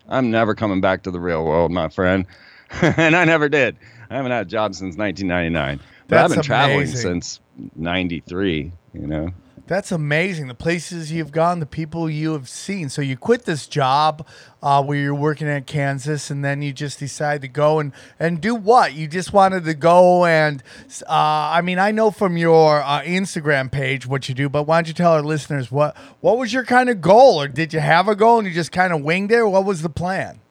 I'm 0.10 0.30
never 0.30 0.56
coming 0.56 0.82
back 0.82 1.04
to 1.04 1.12
the 1.12 1.22
real 1.22 1.46
world, 1.46 1.72
my 1.72 1.88
friend. 1.88 2.26
and 2.82 3.16
I 3.16 3.24
never 3.24 3.48
did. 3.48 3.78
I 4.10 4.18
haven't 4.18 4.32
had 4.32 4.48
a 4.48 4.50
job 4.50 4.76
since 4.76 4.98
1999. 4.98 5.80
But 6.10 6.18
I've 6.18 6.30
That's 6.30 6.36
been 6.36 6.44
traveling 6.44 6.78
amazing. 6.80 7.22
since 7.22 7.40
93, 7.78 8.74
you 8.94 9.08
know? 9.08 9.30
That's 9.65 9.93
amazing. 9.93 10.50
The 10.50 10.55
places 10.55 11.10
you've 11.10 11.32
gone, 11.32 11.62
the 11.62 11.65
people 11.65 12.10
you 12.10 12.34
have 12.34 12.50
seen. 12.50 12.89
So 12.89 13.01
you 13.01 13.15
quit 13.15 13.46
this 13.46 13.65
job 13.65 14.27
uh, 14.62 14.84
where 14.84 14.98
you're 14.98 15.15
working 15.15 15.48
at 15.48 15.67
Kansas, 15.67 16.29
and 16.29 16.43
then 16.43 16.62
you 16.62 16.74
just 16.74 17.00
decide 17.00 17.41
to 17.41 17.48
go 17.48 17.79
and, 17.79 17.93
and 18.20 18.41
do 18.41 18.55
what? 18.55 18.93
You 18.93 19.08
just 19.08 19.32
wanted 19.32 19.63
to 19.63 19.74
go 19.74 20.25
and, 20.25 20.62
uh, 21.03 21.13
I 21.53 21.62
mean, 21.62 21.79
I 21.79 21.91
know 21.91 22.12
from 22.12 22.36
your 22.36 22.82
uh, 22.82 23.03
Instagram 23.03 23.72
page 23.72 24.05
what 24.05 24.27
you 24.27 24.36
do, 24.36 24.50
but 24.50 24.63
why 24.63 24.77
don't 24.77 24.89
you 24.89 24.93
tell 24.93 25.13
our 25.13 25.24
listeners 25.24 25.72
what 25.72 25.96
what 26.20 26.38
was 26.38 26.51
your 26.51 26.65
kind 26.65 26.89
of 26.89 27.00
goal, 27.00 27.41
or 27.41 27.48
did 27.48 27.74
you 27.74 27.79
have 27.79 28.10
a 28.10 28.15
goal 28.15 28.39
and 28.39 28.48
you 28.48 28.53
just 28.53 28.72
kind 28.74 28.91
of 28.91 29.01
winged 29.01 29.32
it? 29.32 29.43
What 29.43 29.63
was 29.63 29.82
the 29.82 29.89
plan? 29.89 30.41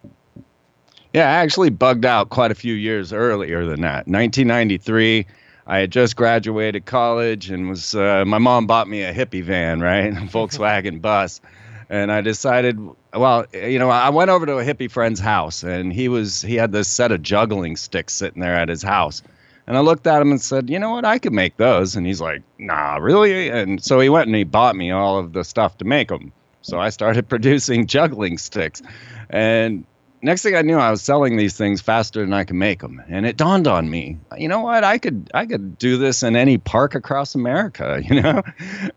Yeah, 1.12 1.28
I 1.28 1.42
actually 1.42 1.69
bugged 1.69 2.07
out 2.07 2.31
quite 2.31 2.50
a 2.50 2.54
few 2.54 2.73
years 2.73 3.12
earlier 3.12 3.66
than 3.66 3.83
that. 3.83 4.07
1993, 4.09 5.26
I 5.66 5.78
had 5.78 5.92
just 5.92 6.16
graduated 6.16 6.85
college 6.87 7.50
and 7.50 7.69
was 7.69 7.95
uh, 7.95 8.25
my 8.26 8.38
mom 8.38 8.66
bought 8.66 8.88
me 8.88 9.02
a 9.02 9.14
hippie 9.14 9.45
van, 9.45 9.81
right, 9.81 10.12
a 10.12 10.26
Volkswagen 10.26 11.00
bus, 11.02 11.40
and 11.88 12.11
I 12.11 12.21
decided, 12.21 12.78
well, 13.12 13.45
you 13.52 13.78
know, 13.78 13.90
I 13.90 14.09
went 14.11 14.31
over 14.31 14.47
to 14.47 14.59
a 14.59 14.64
hippie 14.64 14.90
friend's 14.90 15.21
house 15.21 15.62
and 15.62 15.92
he 15.92 16.09
was 16.09 16.42
he 16.42 16.57
had 16.57 16.73
this 16.73 16.88
set 16.88 17.12
of 17.12 17.23
juggling 17.23 17.76
sticks 17.76 18.14
sitting 18.14 18.40
there 18.40 18.54
at 18.54 18.69
his 18.69 18.83
house. 18.83 19.23
And 19.66 19.76
I 19.76 19.81
looked 19.81 20.09
at 20.09 20.21
him 20.21 20.33
and 20.33 20.40
said, 20.40 20.69
"You 20.69 20.81
know 20.81 20.90
what? 20.90 21.04
I 21.04 21.19
could 21.19 21.33
make 21.33 21.57
those." 21.57 21.95
And 21.95 22.04
he's 22.04 22.21
like, 22.21 22.42
"Nah, 22.59 22.97
really?" 22.97 23.49
And 23.49 23.83
so 23.83 24.00
he 24.00 24.09
went 24.09 24.26
and 24.26 24.35
he 24.35 24.42
bought 24.42 24.75
me 24.75 24.90
all 24.90 25.19
of 25.19 25.33
the 25.33 25.45
stuff 25.45 25.78
to 25.78 25.85
make 25.85 26.09
them. 26.09 26.33
So 26.62 26.81
I 26.81 26.88
started 26.88 27.28
producing 27.28 27.87
juggling 27.87 28.38
sticks, 28.38 28.83
and 29.31 29.85
next 30.23 30.43
thing 30.43 30.55
I 30.55 30.62
knew, 30.62 30.79
I 30.79 30.91
was 30.91 31.02
selling 31.02 31.37
these 31.37 31.57
things 31.57 31.81
faster 31.81 32.21
than 32.21 32.33
I 32.33 32.45
could 32.45 32.57
make 32.57 32.81
them, 32.81 33.02
and 33.09 33.26
it 33.26 33.37
dawned 33.37 33.67
on 33.67 33.91
me, 33.91 34.19
you 34.38 34.49
know 34.49 34.61
what? 34.61 34.85
I 34.85 34.99
could 34.99 35.31
I 35.35 35.47
could 35.47 35.76
do 35.79 35.99
this 35.99 36.23
in 36.23 36.37
any 36.37 36.59
park 36.59 36.95
across 36.95 37.35
America, 37.35 38.00
you 38.09 38.21
know. 38.23 38.43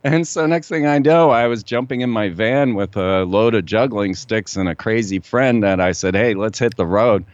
And 0.03 0.27
so 0.27 0.45
next 0.45 0.69
thing 0.69 0.85
I 0.85 0.99
know, 0.99 1.31
I 1.31 1.47
was 1.47 1.63
jumping 1.63 2.01
in 2.01 2.09
my 2.09 2.29
van 2.29 2.75
with 2.75 2.95
a 2.95 3.23
load 3.25 3.55
of 3.55 3.65
juggling 3.65 4.15
sticks 4.15 4.55
and 4.55 4.69
a 4.69 4.75
crazy 4.75 5.19
friend 5.19 5.63
that 5.63 5.79
I 5.81 5.91
said, 5.91 6.15
"Hey, 6.15 6.33
let's 6.35 6.59
hit 6.59 6.77
the 6.77 6.85
road," 6.85 7.25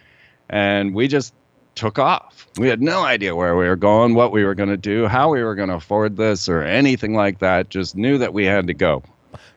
and 0.50 0.96
we 0.96 1.08
just 1.08 1.34
took 1.76 2.00
off. 2.00 2.48
We 2.58 2.68
had 2.68 2.82
no 2.82 3.04
idea 3.04 3.34
where 3.36 3.56
we 3.56 3.66
were 3.68 3.78
going, 3.78 4.14
what 4.14 4.34
we 4.34 4.44
were 4.44 4.56
going 4.56 4.70
to 4.70 4.78
do, 4.78 5.08
how 5.08 5.30
we 5.30 5.42
were 5.42 5.56
going 5.56 5.70
to 5.70 5.76
afford 5.76 6.18
this, 6.18 6.50
or 6.50 6.64
anything 6.64 7.14
like 7.14 7.40
that. 7.40 7.70
Just 7.70 7.96
knew 7.96 8.18
that 8.18 8.34
we 8.34 8.46
had 8.46 8.68
to 8.68 8.74
go. 8.74 9.04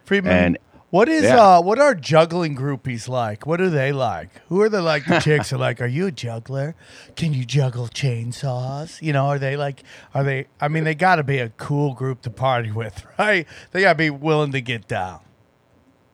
Freeman, 0.04 0.30
And- 0.32 0.58
what 0.94 1.08
is 1.08 1.24
yeah. 1.24 1.56
uh 1.56 1.60
what 1.60 1.80
are 1.80 1.92
juggling 1.92 2.54
groupies 2.54 3.08
like? 3.08 3.48
What 3.48 3.60
are 3.60 3.68
they 3.68 3.90
like? 3.90 4.30
Who 4.48 4.60
are 4.60 4.68
the 4.68 4.80
like 4.80 5.04
the 5.06 5.18
chicks 5.18 5.52
are 5.52 5.58
like, 5.58 5.80
are 5.80 5.88
you 5.88 6.06
a 6.06 6.12
juggler? 6.12 6.76
Can 7.16 7.34
you 7.34 7.44
juggle 7.44 7.88
chainsaws? 7.88 9.02
You 9.02 9.12
know, 9.12 9.26
are 9.26 9.40
they 9.40 9.56
like 9.56 9.82
are 10.14 10.22
they 10.22 10.46
I 10.60 10.68
mean 10.68 10.84
they 10.84 10.94
gotta 10.94 11.24
be 11.24 11.38
a 11.38 11.48
cool 11.48 11.94
group 11.94 12.22
to 12.22 12.30
party 12.30 12.70
with, 12.70 13.04
right? 13.18 13.44
They 13.72 13.80
gotta 13.80 13.98
be 13.98 14.10
willing 14.10 14.52
to 14.52 14.60
get 14.60 14.86
down. 14.86 15.18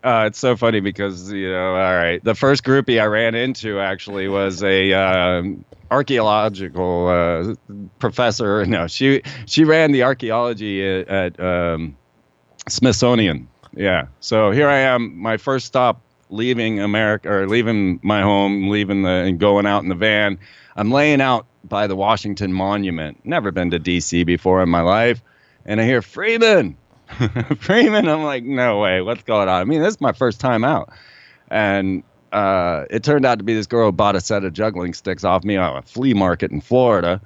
Uh, 0.02 0.24
it's 0.28 0.38
so 0.38 0.56
funny 0.56 0.80
because 0.80 1.30
you 1.30 1.52
know, 1.52 1.74
all 1.74 1.96
right, 1.96 2.24
the 2.24 2.34
first 2.34 2.64
groupie 2.64 2.98
I 2.98 3.04
ran 3.04 3.34
into 3.34 3.80
actually 3.80 4.28
was 4.28 4.62
a 4.62 4.94
um, 4.94 5.62
archaeological 5.90 7.06
uh, 7.06 7.54
professor. 7.98 8.64
No, 8.70 8.86
she 8.86 9.20
she 9.44 9.64
ran 9.64 9.92
the 9.92 10.04
archaeology 10.04 10.82
at, 10.82 11.06
at 11.08 11.38
um, 11.38 11.98
Smithsonian. 12.66 13.46
Yeah, 13.74 14.06
so 14.20 14.50
here 14.50 14.68
I 14.68 14.78
am, 14.78 15.16
my 15.16 15.36
first 15.36 15.66
stop 15.66 16.00
leaving 16.28 16.80
America 16.80 17.30
or 17.30 17.46
leaving 17.48 18.00
my 18.02 18.22
home, 18.22 18.68
leaving 18.68 19.02
the 19.02 19.10
and 19.10 19.38
going 19.38 19.66
out 19.66 19.82
in 19.82 19.88
the 19.88 19.94
van. 19.94 20.38
I'm 20.76 20.90
laying 20.90 21.20
out 21.20 21.46
by 21.64 21.86
the 21.86 21.96
Washington 21.96 22.52
Monument. 22.52 23.20
Never 23.24 23.50
been 23.50 23.70
to 23.70 23.78
D.C. 23.78 24.24
before 24.24 24.62
in 24.62 24.68
my 24.68 24.80
life, 24.80 25.22
and 25.64 25.80
I 25.80 25.84
hear 25.84 26.02
Freeman. 26.02 26.76
Freeman, 27.58 28.08
I'm 28.08 28.22
like, 28.22 28.44
no 28.44 28.78
way, 28.80 29.02
what's 29.02 29.22
going 29.24 29.48
on? 29.48 29.60
I 29.60 29.64
mean, 29.64 29.82
this 29.82 29.94
is 29.94 30.00
my 30.00 30.12
first 30.12 30.40
time 30.40 30.64
out. 30.64 30.90
And 31.50 32.04
uh, 32.32 32.84
it 32.90 33.02
turned 33.02 33.26
out 33.26 33.38
to 33.38 33.44
be 33.44 33.54
this 33.54 33.66
girl 33.66 33.86
who 33.86 33.92
bought 33.92 34.14
a 34.14 34.20
set 34.20 34.44
of 34.44 34.52
juggling 34.52 34.94
sticks 34.94 35.24
off 35.24 35.42
me 35.44 35.56
on 35.56 35.76
a 35.76 35.82
flea 35.82 36.14
market 36.14 36.52
in 36.52 36.60
Florida. 36.60 37.20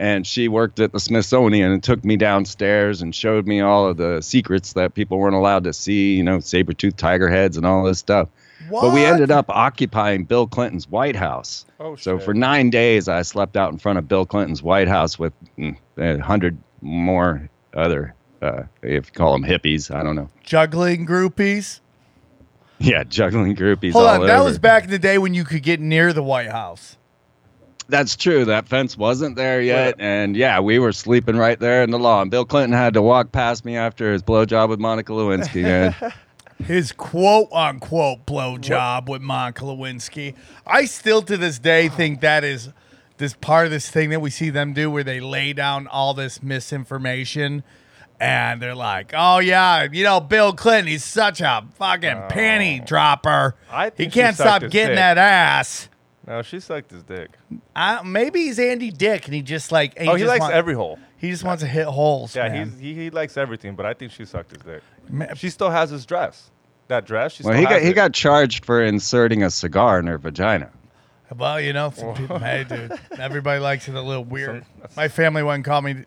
And 0.00 0.24
she 0.24 0.46
worked 0.46 0.78
at 0.78 0.92
the 0.92 1.00
Smithsonian 1.00 1.72
and 1.72 1.82
took 1.82 2.04
me 2.04 2.16
downstairs 2.16 3.02
and 3.02 3.12
showed 3.12 3.48
me 3.48 3.60
all 3.60 3.88
of 3.88 3.96
the 3.96 4.20
secrets 4.22 4.74
that 4.74 4.94
people 4.94 5.18
weren't 5.18 5.34
allowed 5.34 5.64
to 5.64 5.72
see, 5.72 6.14
you 6.16 6.22
know, 6.22 6.38
saber-toothed 6.38 6.96
tiger 6.96 7.28
heads 7.28 7.56
and 7.56 7.66
all 7.66 7.82
this 7.82 7.98
stuff. 7.98 8.28
What? 8.68 8.82
But 8.82 8.94
we 8.94 9.04
ended 9.04 9.32
up 9.32 9.46
occupying 9.50 10.22
Bill 10.24 10.46
Clinton's 10.46 10.88
White 10.88 11.16
House. 11.16 11.66
Oh, 11.80 11.96
So 11.96 12.16
shit. 12.16 12.24
for 12.24 12.32
nine 12.34 12.70
days, 12.70 13.08
I 13.08 13.22
slept 13.22 13.56
out 13.56 13.72
in 13.72 13.78
front 13.78 13.98
of 13.98 14.06
Bill 14.06 14.24
Clinton's 14.24 14.62
White 14.62 14.86
House 14.88 15.18
with 15.18 15.32
mm, 15.58 15.76
a 15.96 16.18
hundred 16.18 16.58
more 16.80 17.48
other, 17.74 18.14
uh, 18.40 18.64
if 18.82 19.06
you 19.06 19.12
call 19.12 19.32
them 19.32 19.42
hippies, 19.42 19.92
I 19.92 20.04
don't 20.04 20.14
know. 20.14 20.28
Juggling 20.44 21.06
groupies. 21.06 21.80
Yeah, 22.78 23.02
juggling 23.02 23.56
groupies 23.56 23.92
Hold 23.94 24.06
on, 24.06 24.26
that 24.28 24.36
over. 24.36 24.44
was 24.50 24.58
back 24.60 24.84
in 24.84 24.90
the 24.90 24.98
day 25.00 25.18
when 25.18 25.34
you 25.34 25.42
could 25.42 25.64
get 25.64 25.80
near 25.80 26.12
the 26.12 26.22
White 26.22 26.52
House. 26.52 26.96
That's 27.88 28.16
true. 28.16 28.44
That 28.44 28.68
fence 28.68 28.96
wasn't 28.98 29.36
there 29.36 29.62
yet, 29.62 29.94
and 29.98 30.36
yeah, 30.36 30.60
we 30.60 30.78
were 30.78 30.92
sleeping 30.92 31.36
right 31.36 31.58
there 31.58 31.82
in 31.82 31.90
the 31.90 31.98
lawn. 31.98 32.28
Bill 32.28 32.44
Clinton 32.44 32.76
had 32.76 32.94
to 32.94 33.02
walk 33.02 33.32
past 33.32 33.64
me 33.64 33.76
after 33.76 34.12
his 34.12 34.22
blowjob 34.22 34.68
with 34.68 34.78
Monica 34.78 35.12
Lewinsky. 35.12 35.62
Man. 35.62 35.94
his 36.64 36.92
quote 36.92 37.48
unquote 37.52 38.26
blowjob 38.26 39.08
with 39.08 39.22
Monica 39.22 39.64
Lewinsky. 39.64 40.34
I 40.66 40.84
still 40.84 41.22
to 41.22 41.36
this 41.36 41.58
day 41.58 41.88
think 41.88 42.20
that 42.20 42.44
is 42.44 42.70
this 43.16 43.34
part 43.34 43.66
of 43.66 43.70
this 43.70 43.88
thing 43.88 44.10
that 44.10 44.20
we 44.20 44.30
see 44.30 44.50
them 44.50 44.72
do 44.72 44.90
where 44.90 45.04
they 45.04 45.20
lay 45.20 45.52
down 45.52 45.86
all 45.86 46.14
this 46.14 46.42
misinformation 46.42 47.64
and 48.20 48.60
they're 48.60 48.74
like, 48.74 49.12
oh, 49.16 49.38
yeah, 49.38 49.86
you 49.90 50.02
know, 50.02 50.20
Bill 50.20 50.52
Clinton, 50.52 50.88
he's 50.88 51.04
such 51.04 51.40
a 51.40 51.64
fucking 51.76 52.10
oh. 52.10 52.28
panty 52.28 52.84
dropper. 52.84 53.54
I 53.70 53.86
he 53.86 53.90
think 53.90 54.12
she 54.12 54.20
can't 54.20 54.36
stop 54.36 54.62
getting 54.62 54.88
dick. 54.88 54.96
that 54.96 55.18
ass. 55.18 55.88
No, 56.28 56.42
she 56.42 56.60
sucked 56.60 56.90
his 56.90 57.02
dick. 57.02 57.30
I, 57.74 58.02
maybe 58.02 58.40
he's 58.44 58.58
Andy 58.58 58.90
Dick 58.90 59.24
and 59.24 59.34
he 59.34 59.40
just 59.42 59.72
like, 59.72 59.94
oh, 59.98 60.14
he 60.14 60.18
just 60.22 60.28
likes 60.28 60.42
want- 60.42 60.54
every 60.54 60.74
hole. 60.74 60.98
He 61.16 61.30
just 61.30 61.42
wants 61.42 61.62
to 61.64 61.68
hit 61.68 61.86
holes. 61.86 62.36
Yeah, 62.36 62.48
man. 62.48 62.70
he's, 62.70 62.78
he 62.78 62.94
he 62.94 63.10
likes 63.10 63.36
everything, 63.36 63.74
but 63.74 63.86
I 63.86 63.92
think 63.94 64.12
she 64.12 64.24
sucked 64.24 64.52
his 64.52 64.62
dick. 64.62 64.82
Ma- 65.08 65.34
She 65.34 65.50
still 65.50 65.70
has 65.70 65.90
his 65.90 66.06
dress. 66.06 66.50
That 66.86 67.06
dress. 67.06 67.32
She 67.32 67.42
well, 67.42 67.54
still 67.54 67.60
he 67.60 67.64
got 67.64 67.72
has 67.72 67.82
he 67.82 67.88
it. 67.90 67.94
got 67.94 68.12
charged 68.12 68.64
for 68.64 68.82
inserting 68.84 69.42
a 69.42 69.50
cigar 69.50 69.98
in 69.98 70.06
her 70.06 70.18
vagina. 70.18 70.70
Well, 71.36 71.60
you 71.60 71.72
know, 71.74 71.90
some 71.94 72.14
people, 72.14 72.38
hey, 72.38 72.64
dude, 72.64 72.92
everybody 73.18 73.60
likes 73.60 73.88
it 73.88 73.94
a 73.94 74.00
little 74.00 74.24
weird. 74.36 74.64
My 74.96 75.08
family 75.08 75.42
wouldn't 75.42 75.64
call 75.66 75.82
me, 75.82 76.04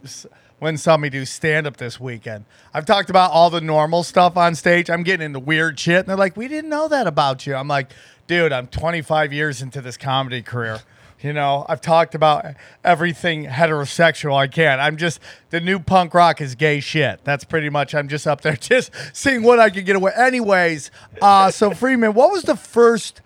when 0.57 0.77
saw 0.77 0.97
me 0.97 1.09
do 1.09 1.25
stand 1.25 1.67
up 1.67 1.77
this 1.77 1.99
weekend. 1.99 2.45
I've 2.73 2.85
talked 2.85 3.09
about 3.11 3.29
all 3.31 3.49
the 3.51 3.61
normal 3.61 4.01
stuff 4.03 4.35
on 4.37 4.55
stage. 4.55 4.89
I'm 4.89 5.03
getting 5.03 5.25
into 5.25 5.39
weird 5.39 5.77
shit, 5.79 5.99
and 5.99 6.07
they're 6.07 6.15
like, 6.17 6.35
"We 6.37 6.47
didn't 6.47 6.69
know 6.71 6.87
that 6.87 7.05
about 7.05 7.45
you." 7.45 7.53
I'm 7.53 7.67
like, 7.67 7.91
dude, 8.31 8.53
I'm 8.53 8.67
25 8.67 9.33
years 9.33 9.61
into 9.61 9.81
this 9.81 9.97
comedy 9.97 10.41
career. 10.41 10.79
You 11.19 11.33
know, 11.33 11.65
I've 11.67 11.81
talked 11.81 12.15
about 12.15 12.45
everything 12.81 13.43
heterosexual 13.43 14.37
I 14.37 14.47
can. 14.47 14.79
I'm 14.79 14.95
just 14.95 15.19
the 15.49 15.59
new 15.59 15.79
punk 15.79 16.13
rock 16.13 16.39
is 16.39 16.55
gay 16.55 16.79
shit. 16.79 17.25
That's 17.25 17.43
pretty 17.43 17.69
much. 17.69 17.93
I'm 17.93 18.07
just 18.07 18.25
up 18.25 18.39
there 18.39 18.55
just 18.59 18.93
seeing 19.11 19.43
what 19.43 19.59
I 19.59 19.69
can 19.69 19.83
get 19.83 19.97
away. 19.97 20.13
Anyways, 20.15 20.91
uh, 21.21 21.51
so 21.51 21.71
Freeman, 21.71 22.13
what 22.13 22.31
was 22.31 22.43
the 22.43 22.55
first 22.55 23.19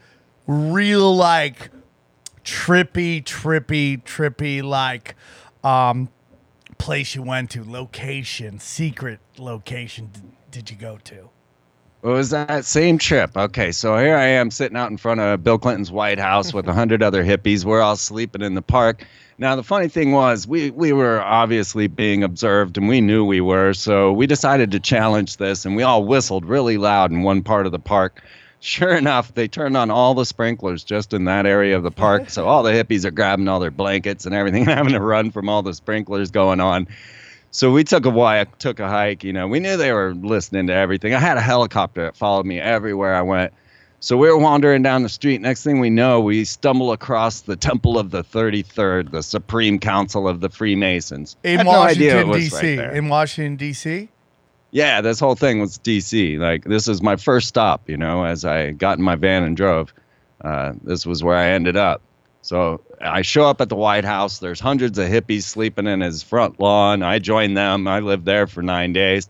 real 0.47 1.15
like 1.15 1.69
trippy, 2.43 3.23
trippy, 3.23 4.01
trippy 4.01 4.63
like 4.63 5.13
um, 5.63 6.09
place 6.79 7.13
you 7.13 7.21
went 7.21 7.51
to? 7.51 7.63
Location, 7.63 8.57
secret 8.59 9.19
location 9.37 10.09
d- 10.11 10.21
did 10.49 10.71
you 10.71 10.75
go 10.75 10.97
to? 11.03 11.29
It 12.05 12.09
was 12.09 12.29
that 12.29 12.65
same 12.65 12.99
trip. 12.99 13.35
Okay, 13.35 13.71
so 13.71 13.97
here 13.97 14.15
I 14.15 14.25
am 14.25 14.51
sitting 14.51 14.77
out 14.77 14.91
in 14.91 14.97
front 14.97 15.21
of 15.21 15.43
Bill 15.43 15.57
Clinton's 15.57 15.91
White 15.91 16.19
House 16.19 16.53
with 16.53 16.67
a 16.67 16.73
hundred 16.81 17.01
other 17.01 17.23
hippies. 17.23 17.65
We're 17.65 17.81
all 17.81 17.95
sleeping 17.95 18.43
in 18.43 18.53
the 18.53 18.61
park. 18.61 19.07
Now 19.39 19.55
the 19.55 19.63
funny 19.63 19.87
thing 19.87 20.11
was, 20.11 20.45
we 20.45 20.69
we 20.69 20.93
were 20.93 21.19
obviously 21.19 21.87
being 21.87 22.21
observed, 22.21 22.77
and 22.77 22.87
we 22.87 23.01
knew 23.01 23.25
we 23.25 23.41
were. 23.41 23.73
So 23.73 24.13
we 24.13 24.27
decided 24.27 24.69
to 24.73 24.79
challenge 24.79 25.37
this, 25.37 25.65
and 25.65 25.75
we 25.75 25.81
all 25.81 26.05
whistled 26.05 26.45
really 26.45 26.77
loud 26.77 27.09
in 27.09 27.23
one 27.23 27.41
part 27.41 27.65
of 27.65 27.71
the 27.71 27.79
park. 27.79 28.21
Sure 28.59 28.95
enough, 28.95 29.33
they 29.33 29.47
turned 29.47 29.75
on 29.75 29.89
all 29.89 30.13
the 30.13 30.27
sprinklers 30.27 30.83
just 30.83 31.11
in 31.11 31.25
that 31.25 31.47
area 31.47 31.75
of 31.75 31.81
the 31.81 31.89
park. 31.89 32.29
So 32.29 32.45
all 32.45 32.61
the 32.61 32.71
hippies 32.71 33.03
are 33.05 33.11
grabbing 33.11 33.47
all 33.47 33.59
their 33.59 33.71
blankets 33.71 34.27
and 34.27 34.35
everything, 34.35 34.61
and 34.61 34.71
having 34.77 34.93
to 34.93 35.01
run 35.01 35.31
from 35.31 35.49
all 35.49 35.63
the 35.63 35.73
sprinklers 35.73 36.29
going 36.29 36.59
on. 36.59 36.87
So 37.55 37.71
we 37.71 37.85
took 37.85 38.05
a 38.05 38.09
walk, 38.09 38.57
took 38.57 38.81
a 38.81 38.89
hike. 38.89 39.23
You 39.23 39.31
know, 39.31 39.47
we 39.47 39.61
knew 39.61 39.77
they 39.77 39.93
were 39.93 40.13
listening 40.13 40.67
to 40.67 40.73
everything. 40.73 41.13
I 41.13 41.19
had 41.19 41.37
a 41.37 41.41
helicopter 41.41 42.03
that 42.03 42.17
followed 42.17 42.45
me 42.45 42.59
everywhere 42.59 43.15
I 43.15 43.21
went. 43.21 43.53
So 44.01 44.17
we 44.17 44.27
were 44.27 44.37
wandering 44.37 44.83
down 44.83 45.03
the 45.03 45.09
street. 45.09 45.39
Next 45.39 45.63
thing 45.63 45.79
we 45.79 45.89
know, 45.89 46.19
we 46.19 46.43
stumble 46.43 46.91
across 46.91 47.41
the 47.41 47.55
Temple 47.55 47.97
of 47.97 48.11
the 48.11 48.25
33rd, 48.25 49.11
the 49.11 49.23
Supreme 49.23 49.79
Council 49.79 50.27
of 50.27 50.41
the 50.41 50.49
Freemasons. 50.49 51.37
In 51.45 51.63
no 51.63 51.63
Washington 51.63 52.27
was 52.27 52.49
D.C. 52.49 52.77
right 52.77 52.93
in 52.93 53.07
Washington 53.07 53.55
D.C. 53.55 54.09
Yeah, 54.71 54.99
this 54.99 55.21
whole 55.21 55.35
thing 55.35 55.61
was 55.61 55.79
DC. 55.79 56.37
Like 56.37 56.65
this 56.65 56.89
is 56.89 57.01
my 57.01 57.15
first 57.15 57.47
stop, 57.47 57.89
you 57.89 57.95
know, 57.95 58.25
as 58.25 58.43
I 58.43 58.71
got 58.71 58.97
in 58.97 59.03
my 59.05 59.15
van 59.15 59.43
and 59.43 59.55
drove. 59.55 59.93
Uh, 60.41 60.73
this 60.83 61.05
was 61.05 61.23
where 61.23 61.37
I 61.37 61.51
ended 61.51 61.77
up. 61.77 62.01
So 62.45 62.81
I 63.01 63.23
show 63.23 63.45
up 63.45 63.59
at 63.59 63.69
the 63.69 63.75
White 63.75 64.05
House. 64.05 64.37
There's 64.37 64.59
hundreds 64.59 64.99
of 64.99 65.07
hippies 65.07 65.41
sleeping 65.43 65.87
in 65.87 66.01
his 66.01 66.21
front 66.21 66.59
lawn. 66.59 67.01
I 67.01 67.17
join 67.17 67.55
them. 67.55 67.87
I 67.87 68.01
lived 68.01 68.23
there 68.25 68.45
for 68.45 68.61
nine 68.61 68.93
days, 68.93 69.27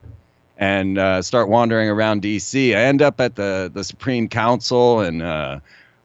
and 0.57 0.97
uh, 0.97 1.21
start 1.21 1.47
wandering 1.47 1.87
around 1.87 2.23
DC. 2.23 2.75
I 2.75 2.81
end 2.81 3.01
up 3.01 3.21
at 3.21 3.35
the 3.35 3.71
the 3.73 3.85
Supreme 3.85 4.27
Council 4.27 4.99
and 4.99 5.21
uh, 5.21 5.59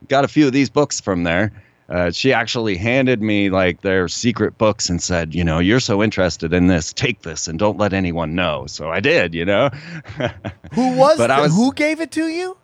got 0.07 0.25
a 0.25 0.29
few 0.29 0.47
of 0.47 0.53
these 0.53 0.71
books 0.71 1.01
from 1.01 1.25
there. 1.25 1.51
Uh, 1.89 2.13
she 2.13 2.33
actually 2.33 2.77
handed 2.77 3.21
me 3.21 3.51
like 3.51 3.81
their 3.81 4.07
secret 4.07 4.57
books 4.57 4.89
and 4.89 5.03
said, 5.03 5.35
you 5.35 5.43
know, 5.43 5.59
you're 5.59 5.81
so 5.81 6.05
interested 6.05 6.53
in 6.53 6.69
this, 6.69 6.93
take 6.93 7.23
this 7.23 7.49
and 7.49 7.59
don't 7.59 7.77
let 7.79 7.93
anyone 7.93 8.37
know. 8.37 8.65
So 8.69 8.89
I 8.89 9.01
did, 9.01 9.35
you 9.35 9.45
know. 9.45 9.71
Who 10.75 10.97
was, 10.97 11.19
was- 11.19 11.53
who 11.57 11.73
gave 11.73 12.01
it 12.01 12.13
to 12.13 12.29
you? 12.29 12.57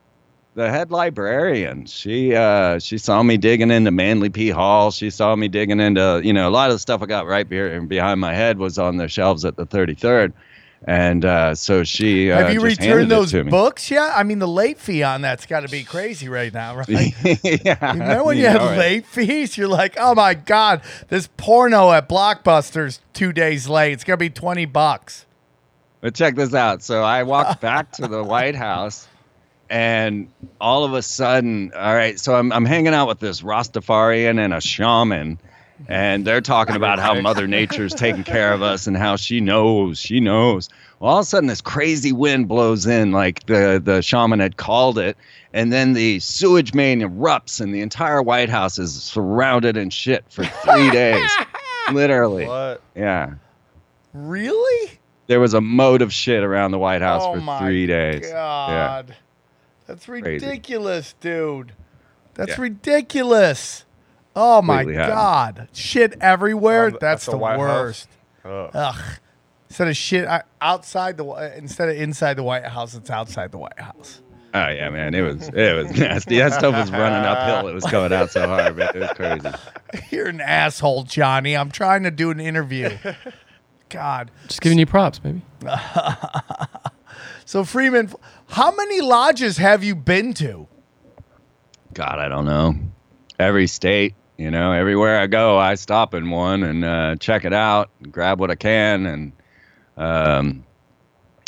The 0.56 0.70
head 0.70 0.90
librarian 0.90 1.84
she 1.84 2.34
uh 2.34 2.78
she 2.78 2.96
saw 2.96 3.22
me 3.22 3.36
digging 3.36 3.70
into 3.70 3.90
manly 3.90 4.30
p 4.30 4.48
hall 4.48 4.90
she 4.90 5.10
saw 5.10 5.36
me 5.36 5.48
digging 5.48 5.80
into 5.80 6.18
you 6.24 6.32
know 6.32 6.48
a 6.48 6.50
lot 6.50 6.70
of 6.70 6.74
the 6.74 6.78
stuff 6.78 7.02
i 7.02 7.06
got 7.06 7.26
right 7.26 7.46
here 7.46 7.78
behind 7.82 8.18
my 8.18 8.32
head 8.34 8.56
was 8.58 8.78
on 8.78 8.96
the 8.96 9.06
shelves 9.06 9.44
at 9.44 9.54
the 9.56 9.66
33rd 9.66 10.32
and 10.86 11.26
uh 11.26 11.54
so 11.54 11.84
she 11.84 12.32
uh, 12.32 12.38
Have 12.38 12.54
you 12.54 12.62
returned 12.62 13.10
those 13.10 13.32
books 13.32 13.90
yet? 13.90 14.12
I 14.14 14.22
mean, 14.22 14.38
the 14.38 14.48
late 14.48 14.78
fee 14.78 15.02
on 15.02 15.20
that's 15.22 15.46
got 15.46 15.60
to 15.60 15.68
be 15.68 15.82
crazy 15.84 16.28
right 16.28 16.52
now, 16.52 16.76
right? 16.76 16.88
yeah 17.42 17.92
Remember 17.92 18.24
when 18.24 18.36
you, 18.36 18.44
you 18.44 18.52
know 18.54 18.72
it. 18.72 18.78
late 18.78 19.06
fees? 19.06 19.56
You're 19.56 19.68
like, 19.68 19.96
oh 19.98 20.14
my 20.14 20.34
god, 20.34 20.82
this 21.08 21.28
porno 21.38 21.92
at 21.92 22.08
Blockbuster's 22.10 23.00
two 23.14 23.32
days 23.32 23.68
late. 23.68 23.92
It's 23.92 24.04
gonna 24.04 24.18
be 24.18 24.30
twenty 24.30 24.66
bucks. 24.66 25.24
But 26.02 26.14
check 26.14 26.36
this 26.36 26.54
out. 26.54 26.82
So 26.82 27.02
I 27.02 27.22
walked 27.22 27.60
back 27.62 27.92
to 27.92 28.06
the 28.06 28.22
White 28.22 28.54
House, 28.68 29.08
and 29.68 30.28
all 30.60 30.84
of 30.84 30.94
a 30.94 31.02
sudden, 31.02 31.72
all 31.74 31.94
right. 31.94 32.18
So 32.18 32.34
I'm 32.34 32.52
I'm 32.52 32.64
hanging 32.64 32.94
out 32.94 33.08
with 33.08 33.18
this 33.18 33.42
Rastafarian 33.42 34.42
and 34.42 34.54
a 34.54 34.60
shaman, 34.60 35.38
and 35.88 36.24
they're 36.26 36.40
talking 36.40 36.76
about 36.76 36.98
how 36.98 37.20
Mother 37.20 37.46
Nature's 37.46 37.94
taking 37.96 38.24
care 38.24 38.52
of 38.52 38.62
us 38.62 38.86
and 38.86 38.96
how 38.96 39.16
she 39.16 39.40
knows, 39.40 39.98
she 39.98 40.20
knows. 40.20 40.68
Well, 40.98 41.12
all 41.12 41.18
of 41.18 41.24
a 41.24 41.26
sudden, 41.26 41.48
this 41.48 41.60
crazy 41.60 42.12
wind 42.12 42.48
blows 42.48 42.86
in, 42.86 43.12
like 43.12 43.44
the 43.46 43.80
the 43.82 44.02
shaman 44.02 44.40
had 44.40 44.56
called 44.56 44.98
it, 44.98 45.16
and 45.52 45.72
then 45.72 45.92
the 45.92 46.20
sewage 46.20 46.72
main 46.72 47.00
erupts, 47.00 47.60
and 47.60 47.74
the 47.74 47.80
entire 47.80 48.22
White 48.22 48.48
House 48.48 48.78
is 48.78 49.02
surrounded 49.02 49.76
in 49.76 49.90
shit 49.90 50.24
for 50.30 50.44
three 50.44 50.90
days, 50.90 51.30
literally. 51.92 52.46
What? 52.46 52.80
Yeah. 52.94 53.34
Really? 54.14 54.98
There 55.26 55.40
was 55.40 55.54
a 55.54 55.60
moat 55.60 56.02
of 56.02 56.12
shit 56.12 56.42
around 56.42 56.70
the 56.70 56.78
White 56.78 57.02
House 57.02 57.22
oh 57.26 57.34
for 57.34 57.40
my 57.40 57.58
three 57.58 57.86
days. 57.86 58.22
Yeah. 58.24 59.02
God, 59.86 59.94
that's 59.94 60.06
Crazy. 60.06 60.22
ridiculous, 60.46 61.14
dude. 61.20 61.72
That's 62.34 62.50
Yeah. 62.50 62.60
ridiculous. 62.62 63.84
Oh 64.34 64.60
my 64.60 64.78
Completely 64.78 65.00
happened. 65.00 65.16
god, 65.16 65.68
shit 65.72 66.14
everywhere. 66.20 66.90
The- 66.90 66.98
that's 67.00 67.26
at 67.28 67.32
the, 67.32 67.38
the 67.38 67.42
worst. 67.42 68.08
Ugh. 68.44 68.70
Ugh. 68.74 69.02
Instead 69.70 69.88
of 69.88 69.96
shit 69.96 70.28
outside 70.60 71.16
the 71.16 71.24
Whi- 71.24 71.52
instead 71.56 71.88
of 71.88 71.96
inside 71.96 72.34
the 72.34 72.42
White 72.42 72.64
House, 72.64 72.94
it's 72.94 73.10
outside 73.10 73.50
the 73.52 73.58
White 73.58 73.78
House. 73.80 74.20
Oh 74.54 74.68
yeah, 74.68 74.88
man, 74.90 75.14
it 75.14 75.22
was 75.22 75.48
it 75.48 75.74
was 75.76 75.90
nasty. 75.98 76.38
That 76.38 76.52
stuff 76.54 76.74
was 76.74 76.90
running 76.90 77.24
uphill. 77.26 77.68
It 77.68 77.74
was 77.74 77.84
going 77.84 78.12
out 78.12 78.30
so 78.30 78.46
hard, 78.46 78.76
man. 78.76 78.90
It 78.94 79.00
was 79.00 79.10
crazy. 79.10 79.48
You're 80.10 80.28
an 80.28 80.40
asshole, 80.40 81.02
Johnny. 81.04 81.56
I'm 81.56 81.70
trying 81.70 82.04
to 82.04 82.10
do 82.10 82.30
an 82.30 82.40
interview. 82.40 82.90
God. 83.88 84.30
Just 84.48 84.60
giving 84.62 84.78
you 84.78 84.86
props, 84.86 85.18
baby. 85.18 85.42
So 87.46 87.62
Freeman, 87.62 88.10
how 88.48 88.74
many 88.74 89.00
lodges 89.00 89.56
have 89.58 89.84
you 89.84 89.94
been 89.94 90.34
to? 90.34 90.66
God, 91.94 92.18
I 92.18 92.28
don't 92.28 92.44
know. 92.44 92.74
Every 93.38 93.68
state, 93.68 94.16
you 94.36 94.50
know, 94.50 94.72
everywhere 94.72 95.20
I 95.20 95.28
go, 95.28 95.56
I 95.56 95.76
stop 95.76 96.12
in 96.12 96.28
one 96.30 96.64
and 96.64 96.84
uh, 96.84 97.14
check 97.20 97.44
it 97.44 97.52
out, 97.52 97.88
grab 98.10 98.40
what 98.40 98.50
I 98.50 98.56
can, 98.56 99.06
and 99.06 99.32
um, 99.96 100.64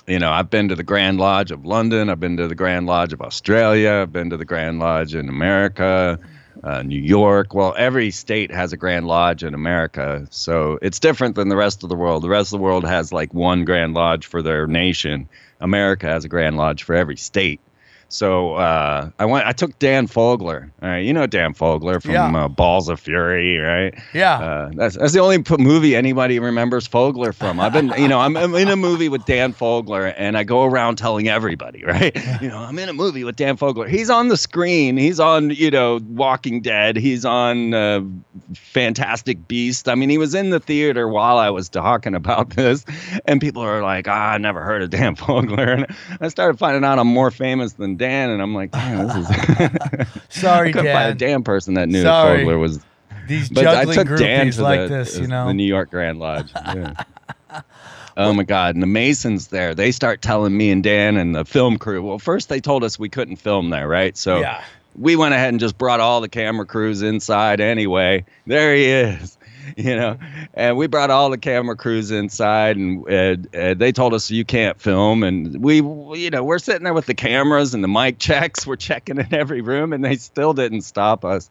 you 0.06 0.20
know, 0.20 0.30
I've 0.30 0.48
been 0.48 0.68
to 0.68 0.76
the 0.76 0.84
Grand 0.84 1.18
Lodge 1.18 1.50
of 1.50 1.66
London. 1.66 2.10
I've 2.10 2.20
been 2.20 2.36
to 2.36 2.46
the 2.46 2.54
Grand 2.54 2.86
Lodge 2.86 3.12
of 3.12 3.20
Australia. 3.20 3.90
I've 4.02 4.12
been 4.12 4.30
to 4.30 4.36
the 4.36 4.44
Grand 4.44 4.78
Lodge 4.78 5.16
in 5.16 5.28
America, 5.28 6.20
uh, 6.62 6.82
New 6.82 7.00
York. 7.00 7.54
Well, 7.54 7.74
every 7.76 8.12
state 8.12 8.52
has 8.52 8.72
a 8.72 8.76
Grand 8.76 9.08
Lodge 9.08 9.42
in 9.42 9.52
America, 9.52 10.28
so 10.30 10.78
it's 10.80 11.00
different 11.00 11.34
than 11.34 11.48
the 11.48 11.56
rest 11.56 11.82
of 11.82 11.88
the 11.88 11.96
world. 11.96 12.22
The 12.22 12.28
rest 12.28 12.52
of 12.52 12.60
the 12.60 12.62
world 12.62 12.86
has 12.86 13.12
like 13.12 13.34
one 13.34 13.64
Grand 13.64 13.94
Lodge 13.94 14.26
for 14.26 14.42
their 14.42 14.68
nation. 14.68 15.28
America 15.60 16.06
has 16.06 16.24
a 16.24 16.28
Grand 16.28 16.56
Lodge 16.56 16.84
for 16.84 16.94
every 16.94 17.16
state. 17.16 17.60
So 18.10 18.54
uh, 18.54 19.10
I 19.18 19.24
went. 19.26 19.46
I 19.46 19.52
took 19.52 19.78
Dan 19.78 20.08
Fogler. 20.08 20.70
All 20.82 20.88
right, 20.88 21.00
you 21.00 21.12
know 21.12 21.26
Dan 21.26 21.52
Fogler 21.52 22.00
from 22.02 22.12
Yeah. 22.12 22.34
uh, 22.44 22.48
Balls 22.48 22.88
of 22.88 22.98
Fury, 22.98 23.58
right? 23.58 23.94
Yeah. 24.14 24.38
Uh, 24.38 24.70
that's 24.74 24.96
that's 24.96 25.12
the 25.12 25.20
only 25.20 25.42
p- 25.42 25.56
movie 25.58 25.94
anybody 25.94 26.38
remembers 26.38 26.88
Fogler 26.88 27.34
from. 27.34 27.60
I've 27.60 27.74
been, 27.74 27.92
you 27.98 28.08
know, 28.08 28.18
I'm, 28.18 28.34
I'm 28.36 28.54
in 28.54 28.68
a 28.68 28.76
movie 28.76 29.10
with 29.10 29.26
Dan 29.26 29.52
Fogler, 29.52 30.14
and 30.16 30.38
I 30.38 30.44
go 30.44 30.64
around 30.64 30.96
telling 30.96 31.28
everybody, 31.28 31.84
right? 31.84 32.16
You 32.40 32.48
know, 32.48 32.56
I'm 32.58 32.78
in 32.78 32.88
a 32.88 32.94
movie 32.94 33.24
with 33.24 33.36
Dan 33.36 33.58
Fogler. 33.58 33.86
He's 33.88 34.08
on 34.08 34.28
the 34.28 34.38
screen. 34.38 34.96
He's 34.96 35.20
on, 35.20 35.50
you 35.50 35.70
know, 35.70 36.00
Walking 36.08 36.62
Dead. 36.62 36.96
He's 36.96 37.26
on 37.26 37.74
uh, 37.74 38.00
Fantastic 38.54 39.46
Beast. 39.48 39.88
I 39.88 39.94
mean, 39.94 40.08
he 40.08 40.18
was 40.18 40.34
in 40.34 40.50
the 40.50 40.60
theater 40.60 41.08
while 41.08 41.38
I 41.38 41.50
was 41.50 41.68
talking 41.68 42.14
about 42.14 42.50
this, 42.56 42.84
and 43.26 43.40
people 43.40 43.62
are 43.62 43.82
like, 43.82 44.08
ah, 44.08 44.32
I 44.32 44.38
never 44.38 44.62
heard 44.62 44.82
of 44.82 44.88
Dan 44.90 45.14
Fogler, 45.16 45.68
and 45.74 45.86
I 46.22 46.28
started 46.28 46.58
finding 46.58 46.84
out 46.84 46.98
I'm 46.98 47.06
more 47.08 47.30
famous 47.30 47.74
than 47.74 47.97
Dan, 47.98 48.30
and 48.30 48.40
I'm 48.40 48.54
like, 48.54 48.70
damn, 48.70 49.06
this 49.06 49.16
is. 49.16 50.08
Sorry, 50.30 50.68
I 50.70 50.72
couldn't 50.72 50.92
find 50.92 51.10
a 51.10 51.14
damn 51.14 51.42
person 51.44 51.74
that 51.74 51.88
knew 51.88 52.02
Sorry. 52.02 52.44
Fogler 52.44 52.58
was 52.58 52.80
These 53.26 53.50
but 53.50 53.66
I 53.66 53.84
juggling 53.84 54.06
took 54.06 54.18
Dan 54.18 54.50
to 54.52 54.62
like 54.62 54.80
the, 54.82 54.88
this, 54.88 55.18
you 55.18 55.26
know, 55.26 55.48
the. 55.48 55.54
New 55.54 55.64
York 55.64 55.90
Grand 55.90 56.18
Lodge. 56.18 56.50
Yeah. 56.54 56.94
oh 58.16 58.32
my 58.32 58.42
God! 58.44 58.74
And 58.74 58.82
the 58.82 58.86
Masons 58.86 59.48
there, 59.48 59.74
they 59.74 59.90
start 59.92 60.22
telling 60.22 60.56
me 60.56 60.70
and 60.70 60.82
Dan 60.82 61.16
and 61.16 61.34
the 61.34 61.44
film 61.44 61.78
crew. 61.78 62.02
Well, 62.02 62.18
first 62.18 62.48
they 62.48 62.60
told 62.60 62.84
us 62.84 62.98
we 62.98 63.08
couldn't 63.08 63.36
film 63.36 63.70
there, 63.70 63.88
right? 63.88 64.16
So 64.16 64.40
Yeah. 64.40 64.62
we 64.96 65.16
went 65.16 65.34
ahead 65.34 65.48
and 65.50 65.60
just 65.60 65.78
brought 65.78 66.00
all 66.00 66.20
the 66.20 66.28
camera 66.28 66.66
crews 66.66 67.02
inside 67.02 67.60
anyway. 67.60 68.24
There 68.46 68.74
he 68.74 68.84
is. 68.86 69.37
You 69.76 69.96
know, 69.96 70.18
and 70.54 70.76
we 70.76 70.86
brought 70.86 71.10
all 71.10 71.30
the 71.30 71.38
camera 71.38 71.76
crews 71.76 72.10
inside, 72.10 72.76
and 72.76 73.48
they 73.52 73.92
told 73.92 74.12
us 74.14 74.30
you 74.30 74.44
can't 74.44 74.80
film. 74.80 75.22
And 75.22 75.62
we, 75.62 75.76
you 75.76 76.30
know, 76.30 76.42
we're 76.42 76.58
sitting 76.58 76.84
there 76.84 76.94
with 76.94 77.06
the 77.06 77.14
cameras 77.14 77.74
and 77.74 77.82
the 77.82 77.88
mic 77.88 78.18
checks. 78.20 78.66
We're 78.66 78.76
checking 78.76 79.18
in 79.18 79.32
every 79.32 79.60
room, 79.60 79.92
and 79.92 80.04
they 80.04 80.16
still 80.16 80.52
didn't 80.52 80.82
stop 80.82 81.24
us. 81.24 81.48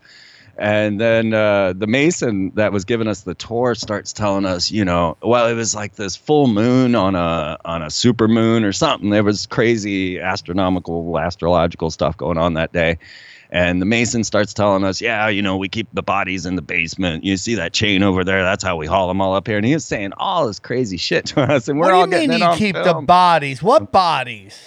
And 0.57 0.99
then 0.99 1.33
uh, 1.33 1.73
the 1.73 1.85
Mason 1.85 2.51
that 2.55 2.71
was 2.73 2.83
giving 2.83 3.07
us 3.07 3.21
the 3.21 3.35
tour 3.35 3.75
starts 3.75 4.11
telling 4.11 4.45
us, 4.45 4.71
you 4.71 4.83
know, 4.83 5.15
well, 5.21 5.47
it 5.47 5.53
was 5.53 5.75
like 5.75 5.95
this 5.95 6.15
full 6.15 6.47
moon 6.47 6.95
on 6.95 7.13
a 7.13 7.57
on 7.63 7.83
a 7.83 7.91
super 7.91 8.27
moon 8.27 8.63
or 8.63 8.73
something. 8.73 9.11
There 9.11 9.23
was 9.23 9.45
crazy 9.45 10.19
astronomical, 10.19 11.19
astrological 11.19 11.91
stuff 11.91 12.17
going 12.17 12.39
on 12.39 12.55
that 12.55 12.73
day. 12.73 12.97
And 13.49 13.81
the 13.81 13.85
Mason 13.85 14.23
starts 14.23 14.53
telling 14.53 14.83
us, 14.83 14.99
yeah, 14.99 15.29
you 15.29 15.41
know, 15.41 15.55
we 15.55 15.69
keep 15.69 15.87
the 15.93 16.03
bodies 16.03 16.45
in 16.45 16.55
the 16.55 16.61
basement. 16.61 17.23
You 17.23 17.37
see 17.37 17.55
that 17.55 17.71
chain 17.73 18.03
over 18.03 18.23
there? 18.25 18.43
That's 18.43 18.63
how 18.63 18.75
we 18.75 18.87
haul 18.87 19.07
them 19.07 19.21
all 19.21 19.35
up 19.35 19.47
here. 19.47 19.57
And 19.57 19.65
he 19.65 19.73
was 19.73 19.85
saying 19.85 20.11
all 20.17 20.47
this 20.47 20.59
crazy 20.59 20.97
shit 20.97 21.27
to 21.27 21.41
us, 21.41 21.67
and 21.69 21.79
we're 21.79 21.85
what 21.85 21.93
all 21.93 22.05
do 22.05 22.11
you 22.11 22.15
getting 22.15 22.29
mean 22.29 22.41
it 22.41 22.43
you 22.43 22.49
on 22.51 22.57
keep 22.57 22.75
the 22.75 22.93
bodies? 22.95 23.63
What 23.63 23.91
bodies? 23.91 24.59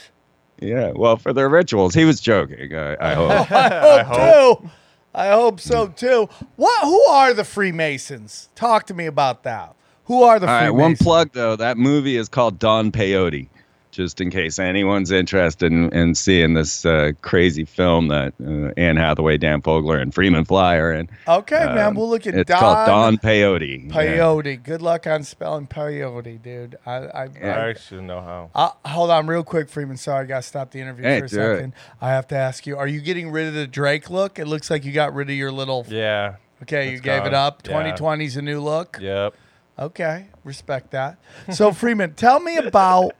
Yeah, 0.60 0.92
well, 0.94 1.16
for 1.16 1.32
their 1.32 1.48
rituals, 1.48 1.94
he 1.94 2.04
was 2.04 2.20
joking. 2.20 2.74
I, 2.74 2.96
I 3.00 3.14
hope. 3.14 3.52
I 3.52 4.02
hope 4.02 4.62
too. 4.62 4.70
I 5.14 5.28
hope 5.28 5.60
so 5.60 5.88
too. 5.88 6.28
What? 6.56 6.84
Who 6.84 7.02
are 7.04 7.34
the 7.34 7.44
Freemasons? 7.44 8.48
Talk 8.54 8.86
to 8.86 8.94
me 8.94 9.06
about 9.06 9.42
that. 9.42 9.74
Who 10.04 10.22
are 10.22 10.38
the 10.38 10.46
All 10.46 10.52
right, 10.54 10.68
Freemasons? 10.68 10.80
one 10.80 10.96
plug 10.96 11.30
though. 11.32 11.56
That 11.56 11.76
movie 11.76 12.16
is 12.16 12.28
called 12.30 12.58
Don 12.58 12.92
Peyote. 12.92 13.48
Just 13.90 14.20
in 14.20 14.30
case 14.30 14.60
anyone's 14.60 15.10
interested 15.10 15.72
in, 15.72 15.92
in 15.92 16.14
seeing 16.14 16.54
this 16.54 16.86
uh, 16.86 17.10
crazy 17.22 17.64
film 17.64 18.06
that 18.08 18.32
uh, 18.40 18.72
Anne 18.76 18.96
Hathaway, 18.96 19.36
Dan 19.36 19.60
Fogler, 19.62 20.00
and 20.00 20.14
Freeman 20.14 20.44
Fly 20.44 20.76
are 20.76 20.92
in. 20.92 21.08
Okay, 21.26 21.64
man. 21.64 21.78
Um, 21.78 21.94
We'll 21.96 22.08
look 22.08 22.24
at 22.26 22.34
It's 22.36 22.48
Don, 22.48 22.60
called 22.60 22.86
Don 22.86 23.18
Peyote. 23.18 23.92
Yeah. 23.92 24.56
Good 24.56 24.80
luck 24.80 25.08
on 25.08 25.24
spelling 25.24 25.66
peyote, 25.66 26.40
dude. 26.40 26.76
I, 26.86 26.92
I, 26.92 27.24
Yeah. 27.24 27.56
I 27.64 27.68
actually 27.70 28.02
know 28.02 28.20
how. 28.20 28.50
Uh, 28.54 28.88
hold 28.88 29.10
on, 29.10 29.26
real 29.26 29.42
quick, 29.42 29.68
Freeman. 29.68 29.96
Sorry, 29.96 30.24
I 30.24 30.26
got 30.28 30.36
to 30.42 30.42
stop 30.42 30.70
the 30.70 30.80
interview 30.80 31.04
Hey, 31.04 31.18
for 31.18 31.24
a 31.24 31.28
do 31.28 31.40
it. 31.40 31.56
second. 31.56 31.72
I 32.00 32.10
have 32.10 32.28
to 32.28 32.36
ask 32.36 32.66
you: 32.68 32.76
Are 32.76 32.86
you 32.86 33.00
getting 33.00 33.30
rid 33.32 33.48
of 33.48 33.54
the 33.54 33.66
Drake 33.66 34.08
look? 34.08 34.38
It 34.38 34.46
looks 34.46 34.70
like 34.70 34.84
you 34.84 34.92
got 34.92 35.14
rid 35.14 35.28
of 35.30 35.34
your 35.36 35.50
little. 35.50 35.84
Yeah. 35.88 36.36
Okay, 36.62 36.86
you 36.86 36.92
it's 36.92 37.00
gave 37.00 37.24
it 37.24 37.34
up. 37.34 37.62
Yeah. 37.64 37.70
2020 37.72 38.24
is 38.24 38.36
a 38.36 38.42
new 38.42 38.60
look. 38.60 38.98
Yep. 39.00 39.34
Okay, 39.78 40.26
respect 40.44 40.90
that. 40.92 41.18
So 41.52 41.72
Freeman, 41.72 42.14
tell 42.14 42.38
me 42.38 42.56
about 42.58 43.14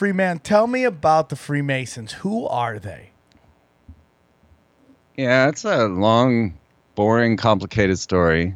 Freeman. 0.00 0.38
Tell 0.38 0.66
me 0.66 0.84
about 0.84 1.28
the 1.28 1.36
Freemasons. 1.36 2.12
Who 2.12 2.46
are 2.46 2.78
they? 2.78 3.10
Yeah, 5.14 5.48
it's 5.50 5.62
a 5.62 5.88
long, 5.88 6.58
boring, 6.94 7.36
complicated 7.36 7.98
story. 7.98 8.54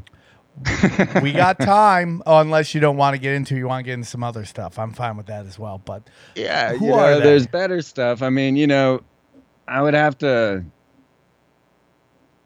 We 1.22 1.32
got 1.32 1.60
time. 1.60 2.22
Oh, 2.24 2.38
unless 2.38 2.74
you 2.74 2.80
don't 2.80 2.96
want 2.96 3.12
to 3.14 3.18
get 3.20 3.34
into, 3.34 3.56
you 3.56 3.66
want 3.68 3.80
to 3.80 3.82
get 3.84 3.92
into 3.92 4.08
some 4.08 4.24
other 4.24 4.46
stuff. 4.46 4.78
I'm 4.78 4.92
fine 4.94 5.18
with 5.18 5.26
that 5.26 5.44
as 5.44 5.58
well. 5.58 5.82
But 5.84 6.08
Yeah, 6.34 6.72
Who 6.76 6.94
are 6.94 7.10
know, 7.10 7.18
they? 7.18 7.24
there's 7.26 7.46
better 7.46 7.82
stuff. 7.82 8.22
I 8.22 8.30
mean, 8.30 8.56
you 8.56 8.66
know, 8.66 9.02
I 9.68 9.82
would 9.82 9.92
have 9.92 10.16
to. 10.18 10.64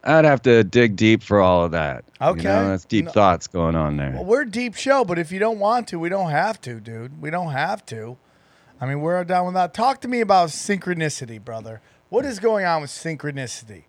I'd 0.02 0.24
have 0.24 0.42
to 0.42 0.64
dig 0.64 0.96
deep 0.96 1.22
for 1.22 1.38
all 1.40 1.64
of 1.64 1.70
that. 1.70 2.04
Okay. 2.20 2.38
You 2.40 2.48
know, 2.48 2.68
that's 2.70 2.84
deep 2.84 3.04
No- 3.04 3.10
thoughts 3.12 3.46
going 3.46 3.76
on 3.76 3.96
there. 3.96 4.10
well, 4.12 4.24
we're 4.24 4.42
a 4.42 4.50
deep 4.50 4.74
show. 4.74 5.04
But 5.04 5.20
if 5.20 5.30
you 5.30 5.38
don't 5.38 5.60
want 5.60 5.86
to, 5.88 6.00
we 6.00 6.08
don't 6.08 6.30
have 6.30 6.60
to, 6.62 6.80
dude. 6.80 7.22
We 7.22 7.30
don't 7.30 7.52
have 7.52 7.86
to. 7.86 8.16
I 8.80 8.86
mean, 8.86 9.00
we're 9.00 9.24
down 9.24 9.46
with 9.46 9.54
that. 9.54 9.74
Talk 9.74 10.00
to 10.02 10.08
me 10.08 10.20
about 10.20 10.50
synchronicity, 10.50 11.42
brother. 11.44 11.80
What 12.10 12.24
is 12.24 12.38
going 12.38 12.64
on 12.64 12.80
with 12.80 12.90
synchronicity? 12.90 13.84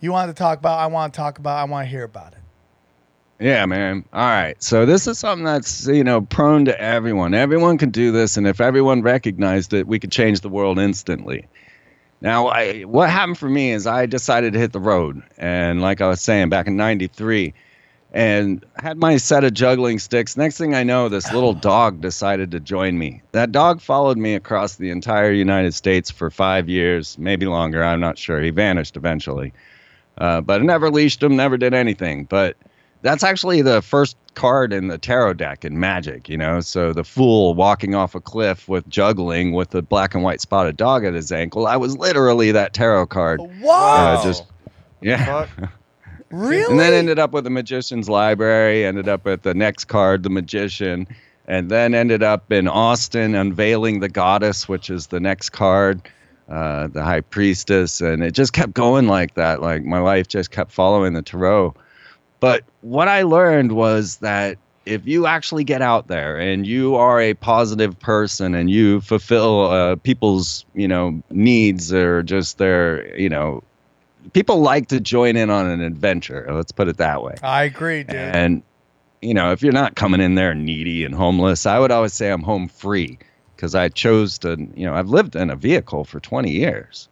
You 0.00 0.12
want 0.12 0.28
to 0.28 0.34
talk 0.34 0.58
about? 0.58 0.78
I 0.78 0.86
want 0.86 1.14
to 1.14 1.16
talk 1.16 1.38
about. 1.38 1.56
I 1.58 1.64
want 1.64 1.86
to 1.86 1.90
hear 1.90 2.04
about 2.04 2.32
it. 2.32 2.38
Yeah, 3.40 3.64
man. 3.66 4.04
All 4.12 4.20
right. 4.20 4.60
So 4.62 4.84
this 4.84 5.06
is 5.06 5.18
something 5.18 5.44
that's, 5.44 5.86
you 5.86 6.04
know, 6.04 6.20
prone 6.20 6.64
to 6.66 6.80
everyone. 6.80 7.34
Everyone 7.34 7.78
can 7.78 7.90
do 7.90 8.10
this, 8.12 8.36
and 8.36 8.46
if 8.46 8.60
everyone 8.60 9.02
recognized 9.02 9.72
it, 9.72 9.86
we 9.86 9.98
could 9.98 10.12
change 10.12 10.40
the 10.40 10.48
world 10.48 10.78
instantly. 10.78 11.46
Now, 12.20 12.48
I, 12.48 12.82
what 12.82 13.10
happened 13.10 13.38
for 13.38 13.48
me 13.48 13.70
is 13.70 13.86
I 13.86 14.06
decided 14.06 14.52
to 14.52 14.58
hit 14.58 14.72
the 14.72 14.80
road, 14.80 15.22
and 15.36 15.80
like 15.80 16.00
I 16.00 16.08
was 16.08 16.20
saying, 16.20 16.48
back 16.48 16.66
in 16.66 16.76
'93, 16.76 17.54
and 18.18 18.66
had 18.74 18.98
my 18.98 19.16
set 19.16 19.44
of 19.44 19.54
juggling 19.54 20.00
sticks. 20.00 20.36
Next 20.36 20.58
thing 20.58 20.74
I 20.74 20.82
know, 20.82 21.08
this 21.08 21.32
little 21.32 21.54
dog 21.70 22.00
decided 22.00 22.50
to 22.50 22.58
join 22.58 22.98
me. 22.98 23.22
That 23.30 23.52
dog 23.52 23.80
followed 23.80 24.18
me 24.18 24.34
across 24.34 24.74
the 24.74 24.90
entire 24.90 25.30
United 25.30 25.72
States 25.72 26.10
for 26.10 26.28
five 26.28 26.68
years, 26.68 27.16
maybe 27.16 27.46
longer. 27.46 27.84
I'm 27.84 28.00
not 28.00 28.18
sure. 28.18 28.42
He 28.42 28.50
vanished 28.50 28.96
eventually, 28.96 29.52
uh, 30.18 30.40
but 30.40 30.60
I 30.60 30.64
never 30.64 30.90
leashed 30.90 31.22
him, 31.22 31.36
never 31.36 31.56
did 31.56 31.74
anything. 31.74 32.24
But 32.24 32.56
that's 33.02 33.22
actually 33.22 33.62
the 33.62 33.82
first 33.82 34.16
card 34.34 34.72
in 34.72 34.88
the 34.88 34.98
tarot 34.98 35.34
deck 35.34 35.64
in 35.64 35.78
magic, 35.78 36.28
you 36.28 36.36
know. 36.36 36.58
So 36.58 36.92
the 36.92 37.04
fool 37.04 37.54
walking 37.54 37.94
off 37.94 38.16
a 38.16 38.20
cliff 38.20 38.68
with 38.68 38.88
juggling 38.88 39.52
with 39.52 39.72
a 39.76 39.82
black 39.82 40.16
and 40.16 40.24
white 40.24 40.40
spotted 40.40 40.76
dog 40.76 41.04
at 41.04 41.14
his 41.14 41.30
ankle. 41.30 41.68
I 41.68 41.76
was 41.76 41.96
literally 41.96 42.50
that 42.50 42.74
tarot 42.74 43.06
card. 43.06 43.38
Whoa! 43.38 43.70
Uh, 43.70 44.24
just 44.24 44.44
yeah. 45.00 45.46
Really? 46.30 46.70
And 46.70 46.78
then 46.78 46.92
ended 46.92 47.18
up 47.18 47.32
with 47.32 47.44
the 47.44 47.50
magician's 47.50 48.08
library, 48.08 48.84
ended 48.84 49.08
up 49.08 49.24
with 49.24 49.42
the 49.42 49.54
next 49.54 49.86
card, 49.86 50.22
the 50.22 50.30
magician, 50.30 51.06
and 51.46 51.70
then 51.70 51.94
ended 51.94 52.22
up 52.22 52.52
in 52.52 52.68
Austin 52.68 53.34
unveiling 53.34 54.00
the 54.00 54.08
goddess, 54.08 54.68
which 54.68 54.90
is 54.90 55.06
the 55.06 55.20
next 55.20 55.50
card, 55.50 56.02
uh, 56.48 56.88
the 56.88 57.02
high 57.02 57.22
priestess, 57.22 58.00
and 58.00 58.22
it 58.22 58.32
just 58.32 58.52
kept 58.52 58.74
going 58.74 59.08
like 59.08 59.34
that. 59.34 59.62
Like 59.62 59.84
my 59.84 60.00
life 60.00 60.28
just 60.28 60.50
kept 60.50 60.70
following 60.70 61.14
the 61.14 61.22
tarot. 61.22 61.74
But 62.40 62.64
what 62.82 63.08
I 63.08 63.22
learned 63.22 63.72
was 63.72 64.18
that 64.18 64.58
if 64.84 65.06
you 65.06 65.26
actually 65.26 65.64
get 65.64 65.82
out 65.82 66.08
there 66.08 66.38
and 66.38 66.66
you 66.66 66.94
are 66.94 67.20
a 67.20 67.34
positive 67.34 67.98
person 67.98 68.54
and 68.54 68.70
you 68.70 69.00
fulfill 69.00 69.66
uh, 69.66 69.96
people's 69.96 70.64
you 70.74 70.88
know 70.88 71.22
needs 71.30 71.92
or 71.92 72.22
just 72.22 72.58
their 72.58 73.16
you 73.18 73.28
know 73.28 73.62
people 74.32 74.60
like 74.60 74.88
to 74.88 75.00
join 75.00 75.36
in 75.36 75.50
on 75.50 75.66
an 75.66 75.80
adventure 75.80 76.46
let's 76.50 76.72
put 76.72 76.88
it 76.88 76.96
that 76.98 77.22
way 77.22 77.34
I 77.42 77.64
agree, 77.64 78.02
dude. 78.02 78.16
and 78.16 78.62
you 79.22 79.34
know 79.34 79.52
if 79.52 79.62
you're 79.62 79.72
not 79.72 79.96
coming 79.96 80.20
in 80.20 80.34
there 80.34 80.54
needy 80.54 81.04
and 81.04 81.14
homeless 81.14 81.66
i 81.66 81.78
would 81.78 81.90
always 81.90 82.12
say 82.14 82.30
i'm 82.30 82.42
home 82.42 82.68
free 82.68 83.18
because 83.56 83.74
i 83.74 83.88
chose 83.88 84.38
to 84.38 84.56
you 84.74 84.86
know 84.86 84.94
i've 84.94 85.08
lived 85.08 85.34
in 85.34 85.50
a 85.50 85.56
vehicle 85.56 86.04
for 86.04 86.20
20 86.20 86.50
years 86.50 87.08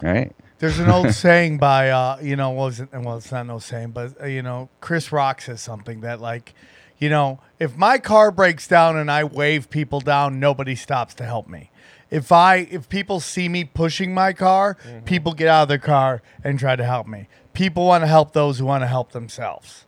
right 0.00 0.34
There's 0.60 0.78
an 0.78 0.88
old 0.90 1.12
saying 1.24 1.58
by, 1.58 1.90
uh, 1.90 2.18
you 2.22 2.36
know, 2.36 2.50
what 2.50 2.66
was 2.66 2.80
it? 2.80 2.88
Well, 2.92 3.16
it's 3.16 3.32
not 3.32 3.46
no 3.46 3.58
saying, 3.58 3.90
but 3.90 4.14
uh, 4.22 4.26
you 4.26 4.42
know, 4.42 4.68
Chris 4.80 5.10
Rock 5.10 5.40
says 5.42 5.60
something 5.60 6.02
that 6.02 6.20
like, 6.20 6.54
you 6.98 7.08
know, 7.08 7.40
if 7.58 7.76
my 7.76 7.98
car 7.98 8.30
breaks 8.30 8.68
down 8.68 8.96
and 8.96 9.10
I 9.10 9.24
wave 9.24 9.70
people 9.70 9.98
down, 9.98 10.38
nobody 10.38 10.76
stops 10.76 11.14
to 11.14 11.24
help 11.24 11.48
me. 11.48 11.71
If 12.12 12.30
I, 12.30 12.68
if 12.70 12.88
people 12.90 13.20
see 13.20 13.48
me 13.48 13.64
pushing 13.64 14.12
my 14.12 14.34
car, 14.34 14.76
mm-hmm. 14.86 15.04
people 15.04 15.32
get 15.32 15.48
out 15.48 15.62
of 15.62 15.68
their 15.68 15.78
car 15.78 16.20
and 16.44 16.58
try 16.58 16.76
to 16.76 16.84
help 16.84 17.06
me. 17.06 17.26
People 17.54 17.86
want 17.86 18.02
to 18.02 18.06
help 18.06 18.34
those 18.34 18.58
who 18.58 18.66
want 18.66 18.82
to 18.82 18.86
help 18.86 19.12
themselves. 19.12 19.86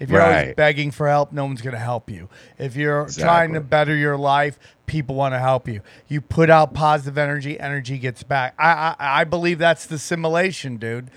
If 0.00 0.10
you're 0.10 0.20
always 0.20 0.54
begging 0.56 0.90
for 0.90 1.08
help, 1.08 1.30
no 1.30 1.44
one's 1.44 1.62
going 1.62 1.74
to 1.74 1.78
help 1.78 2.10
you. 2.10 2.28
If 2.58 2.74
you're 2.74 3.06
trying 3.06 3.52
to 3.52 3.60
better 3.60 3.94
your 3.94 4.16
life, 4.16 4.58
people 4.86 5.14
want 5.14 5.34
to 5.34 5.38
help 5.38 5.68
you. 5.68 5.80
You 6.08 6.20
put 6.20 6.50
out 6.50 6.74
positive 6.74 7.16
energy, 7.16 7.60
energy 7.60 7.98
gets 7.98 8.24
back. 8.24 8.54
I 8.58 8.96
I, 8.98 9.20
I 9.20 9.24
believe 9.24 9.58
that's 9.58 9.86
the 9.86 10.00
simulation, 10.00 10.76
dude. 10.76 11.10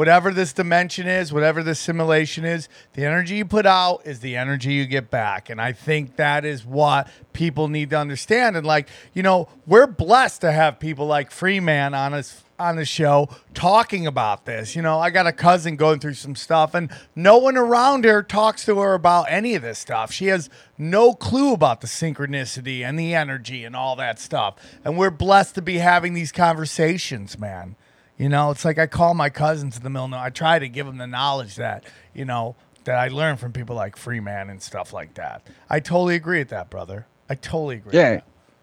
Whatever 0.00 0.32
this 0.32 0.54
dimension 0.54 1.06
is, 1.06 1.30
whatever 1.30 1.62
this 1.62 1.78
simulation 1.78 2.42
is, 2.42 2.70
the 2.94 3.04
energy 3.04 3.34
you 3.34 3.44
put 3.44 3.66
out 3.66 4.00
is 4.06 4.20
the 4.20 4.34
energy 4.34 4.72
you 4.72 4.86
get 4.86 5.10
back. 5.10 5.50
And 5.50 5.60
I 5.60 5.72
think 5.72 6.16
that 6.16 6.42
is 6.42 6.64
what 6.64 7.06
people 7.34 7.68
need 7.68 7.90
to 7.90 7.98
understand. 7.98 8.56
And 8.56 8.64
like, 8.64 8.88
you 9.12 9.22
know, 9.22 9.50
we're 9.66 9.86
blessed 9.86 10.40
to 10.40 10.52
have 10.52 10.80
people 10.80 11.04
like 11.04 11.30
Freeman 11.30 11.92
on 11.92 12.14
us 12.14 12.42
on 12.58 12.76
the 12.76 12.86
show 12.86 13.28
talking 13.52 14.06
about 14.06 14.46
this. 14.46 14.74
You 14.74 14.80
know, 14.80 14.98
I 14.98 15.10
got 15.10 15.26
a 15.26 15.32
cousin 15.32 15.76
going 15.76 16.00
through 16.00 16.14
some 16.14 16.34
stuff, 16.34 16.72
and 16.72 16.90
no 17.14 17.36
one 17.36 17.58
around 17.58 18.04
her 18.04 18.22
talks 18.22 18.64
to 18.64 18.78
her 18.78 18.94
about 18.94 19.26
any 19.28 19.54
of 19.54 19.60
this 19.60 19.78
stuff. 19.78 20.12
She 20.12 20.28
has 20.28 20.48
no 20.78 21.12
clue 21.12 21.52
about 21.52 21.82
the 21.82 21.86
synchronicity 21.86 22.82
and 22.82 22.98
the 22.98 23.14
energy 23.14 23.66
and 23.66 23.76
all 23.76 23.96
that 23.96 24.18
stuff. 24.18 24.54
And 24.82 24.96
we're 24.96 25.10
blessed 25.10 25.56
to 25.56 25.62
be 25.62 25.76
having 25.76 26.14
these 26.14 26.32
conversations, 26.32 27.38
man. 27.38 27.76
You 28.20 28.28
know, 28.28 28.50
it's 28.50 28.66
like 28.66 28.78
I 28.78 28.86
call 28.86 29.14
my 29.14 29.30
cousins 29.30 29.78
in 29.78 29.82
the 29.82 29.88
middle. 29.88 30.12
I 30.12 30.28
try 30.28 30.58
to 30.58 30.68
give 30.68 30.84
them 30.84 30.98
the 30.98 31.06
knowledge 31.06 31.56
that, 31.56 31.84
you 32.12 32.26
know, 32.26 32.54
that 32.84 32.96
I 32.96 33.08
learned 33.08 33.40
from 33.40 33.50
people 33.50 33.74
like 33.74 33.96
Freeman 33.96 34.50
and 34.50 34.60
stuff 34.60 34.92
like 34.92 35.14
that. 35.14 35.46
I 35.70 35.80
totally 35.80 36.16
agree 36.16 36.40
with 36.40 36.50
that, 36.50 36.68
brother. 36.68 37.06
I 37.30 37.34
totally 37.34 37.76
agree. 37.76 37.86
with 37.86 37.94
Yeah. 37.94 38.20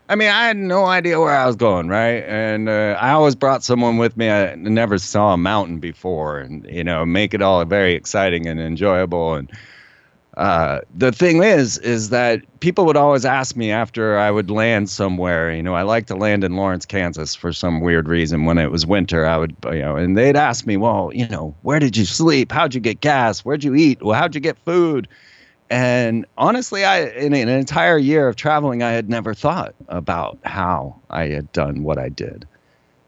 I 0.09 0.15
mean, 0.15 0.29
I 0.29 0.45
had 0.45 0.57
no 0.57 0.85
idea 0.85 1.19
where 1.19 1.35
I 1.35 1.47
was 1.47 1.55
going, 1.55 1.87
right? 1.87 2.23
And 2.27 2.69
uh, 2.69 2.99
I 3.01 3.13
always 3.13 3.33
brought 3.33 3.63
someone 3.63 3.97
with 3.97 4.15
me. 4.15 4.29
I 4.29 4.53
never 4.53 4.99
saw 4.99 5.33
a 5.33 5.37
mountain 5.37 5.79
before, 5.79 6.37
and 6.37 6.63
you 6.69 6.83
know, 6.83 7.03
make 7.03 7.33
it 7.33 7.41
all 7.41 7.65
very 7.65 7.95
exciting 7.95 8.45
and 8.45 8.59
enjoyable. 8.59 9.33
And 9.33 9.51
uh, 10.37 10.81
the 10.95 11.11
thing 11.11 11.41
is, 11.41 11.79
is 11.79 12.09
that 12.09 12.41
people 12.59 12.85
would 12.85 12.95
always 12.95 13.25
ask 13.25 13.55
me 13.55 13.71
after 13.71 14.19
I 14.19 14.29
would 14.29 14.51
land 14.51 14.87
somewhere. 14.87 15.51
You 15.51 15.63
know, 15.63 15.73
I 15.73 15.81
like 15.81 16.05
to 16.07 16.15
land 16.15 16.43
in 16.43 16.55
Lawrence, 16.55 16.85
Kansas, 16.85 17.33
for 17.33 17.51
some 17.51 17.81
weird 17.81 18.07
reason. 18.07 18.45
When 18.45 18.59
it 18.59 18.69
was 18.69 18.85
winter, 18.85 19.25
I 19.25 19.37
would, 19.37 19.55
you 19.65 19.79
know, 19.79 19.95
and 19.95 20.15
they'd 20.15 20.35
ask 20.35 20.67
me, 20.67 20.77
"Well, 20.77 21.09
you 21.11 21.27
know, 21.27 21.55
where 21.63 21.79
did 21.79 21.97
you 21.97 22.05
sleep? 22.05 22.51
How'd 22.51 22.75
you 22.75 22.79
get 22.79 23.01
gas? 23.01 23.43
Where'd 23.43 23.63
you 23.63 23.73
eat? 23.73 24.03
Well, 24.03 24.13
how'd 24.13 24.35
you 24.35 24.41
get 24.41 24.59
food?" 24.63 25.07
And 25.71 26.23
honestly, 26.37 26.85
I 26.85 27.07
in 27.07 27.33
an 27.33 27.49
entire 27.49 27.97
year 27.97 28.27
of 28.27 28.35
traveling, 28.35 28.83
I 28.83 28.91
had 28.91 29.09
never 29.09 29.33
thought 29.33 29.73
about 29.87 30.37
how 30.45 30.95
I 31.09 31.29
had 31.29 31.51
done 31.51 31.81
what 31.81 31.97
I 31.97 32.09
did. 32.09 32.45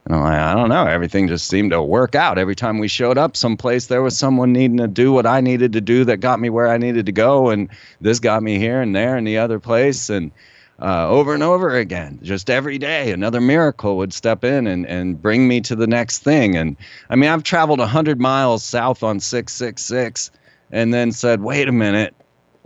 And 0.09 0.17
I'm 0.17 0.23
like, 0.23 0.39
I 0.39 0.55
don't 0.55 0.69
know. 0.69 0.87
Everything 0.87 1.27
just 1.27 1.47
seemed 1.47 1.69
to 1.69 1.83
work 1.83 2.15
out. 2.15 2.39
Every 2.39 2.55
time 2.55 2.79
we 2.79 2.87
showed 2.87 3.19
up 3.19 3.37
someplace, 3.37 3.85
there 3.85 4.01
was 4.01 4.17
someone 4.17 4.51
needing 4.51 4.77
to 4.77 4.87
do 4.87 5.11
what 5.11 5.27
I 5.27 5.39
needed 5.39 5.71
to 5.73 5.81
do 5.81 6.03
that 6.05 6.17
got 6.17 6.39
me 6.39 6.49
where 6.49 6.67
I 6.67 6.79
needed 6.79 7.05
to 7.05 7.11
go. 7.11 7.49
And 7.49 7.69
this 8.01 8.19
got 8.19 8.41
me 8.41 8.57
here 8.57 8.81
and 8.81 8.95
there 8.95 9.15
and 9.15 9.27
the 9.27 9.37
other 9.37 9.59
place. 9.59 10.09
And 10.09 10.31
uh, 10.81 11.07
over 11.07 11.35
and 11.35 11.43
over 11.43 11.75
again, 11.75 12.19
just 12.23 12.49
every 12.49 12.79
day, 12.79 13.11
another 13.11 13.39
miracle 13.39 13.97
would 13.97 14.11
step 14.11 14.43
in 14.43 14.65
and, 14.65 14.87
and 14.87 15.21
bring 15.21 15.47
me 15.47 15.61
to 15.61 15.75
the 15.75 15.87
next 15.87 16.19
thing. 16.19 16.57
And 16.57 16.75
I 17.11 17.15
mean, 17.15 17.29
I've 17.29 17.43
traveled 17.43 17.79
100 17.79 18.19
miles 18.19 18.63
south 18.63 19.03
on 19.03 19.19
666 19.19 20.31
and 20.71 20.91
then 20.91 21.11
said, 21.11 21.41
wait 21.43 21.67
a 21.67 21.71
minute, 21.71 22.15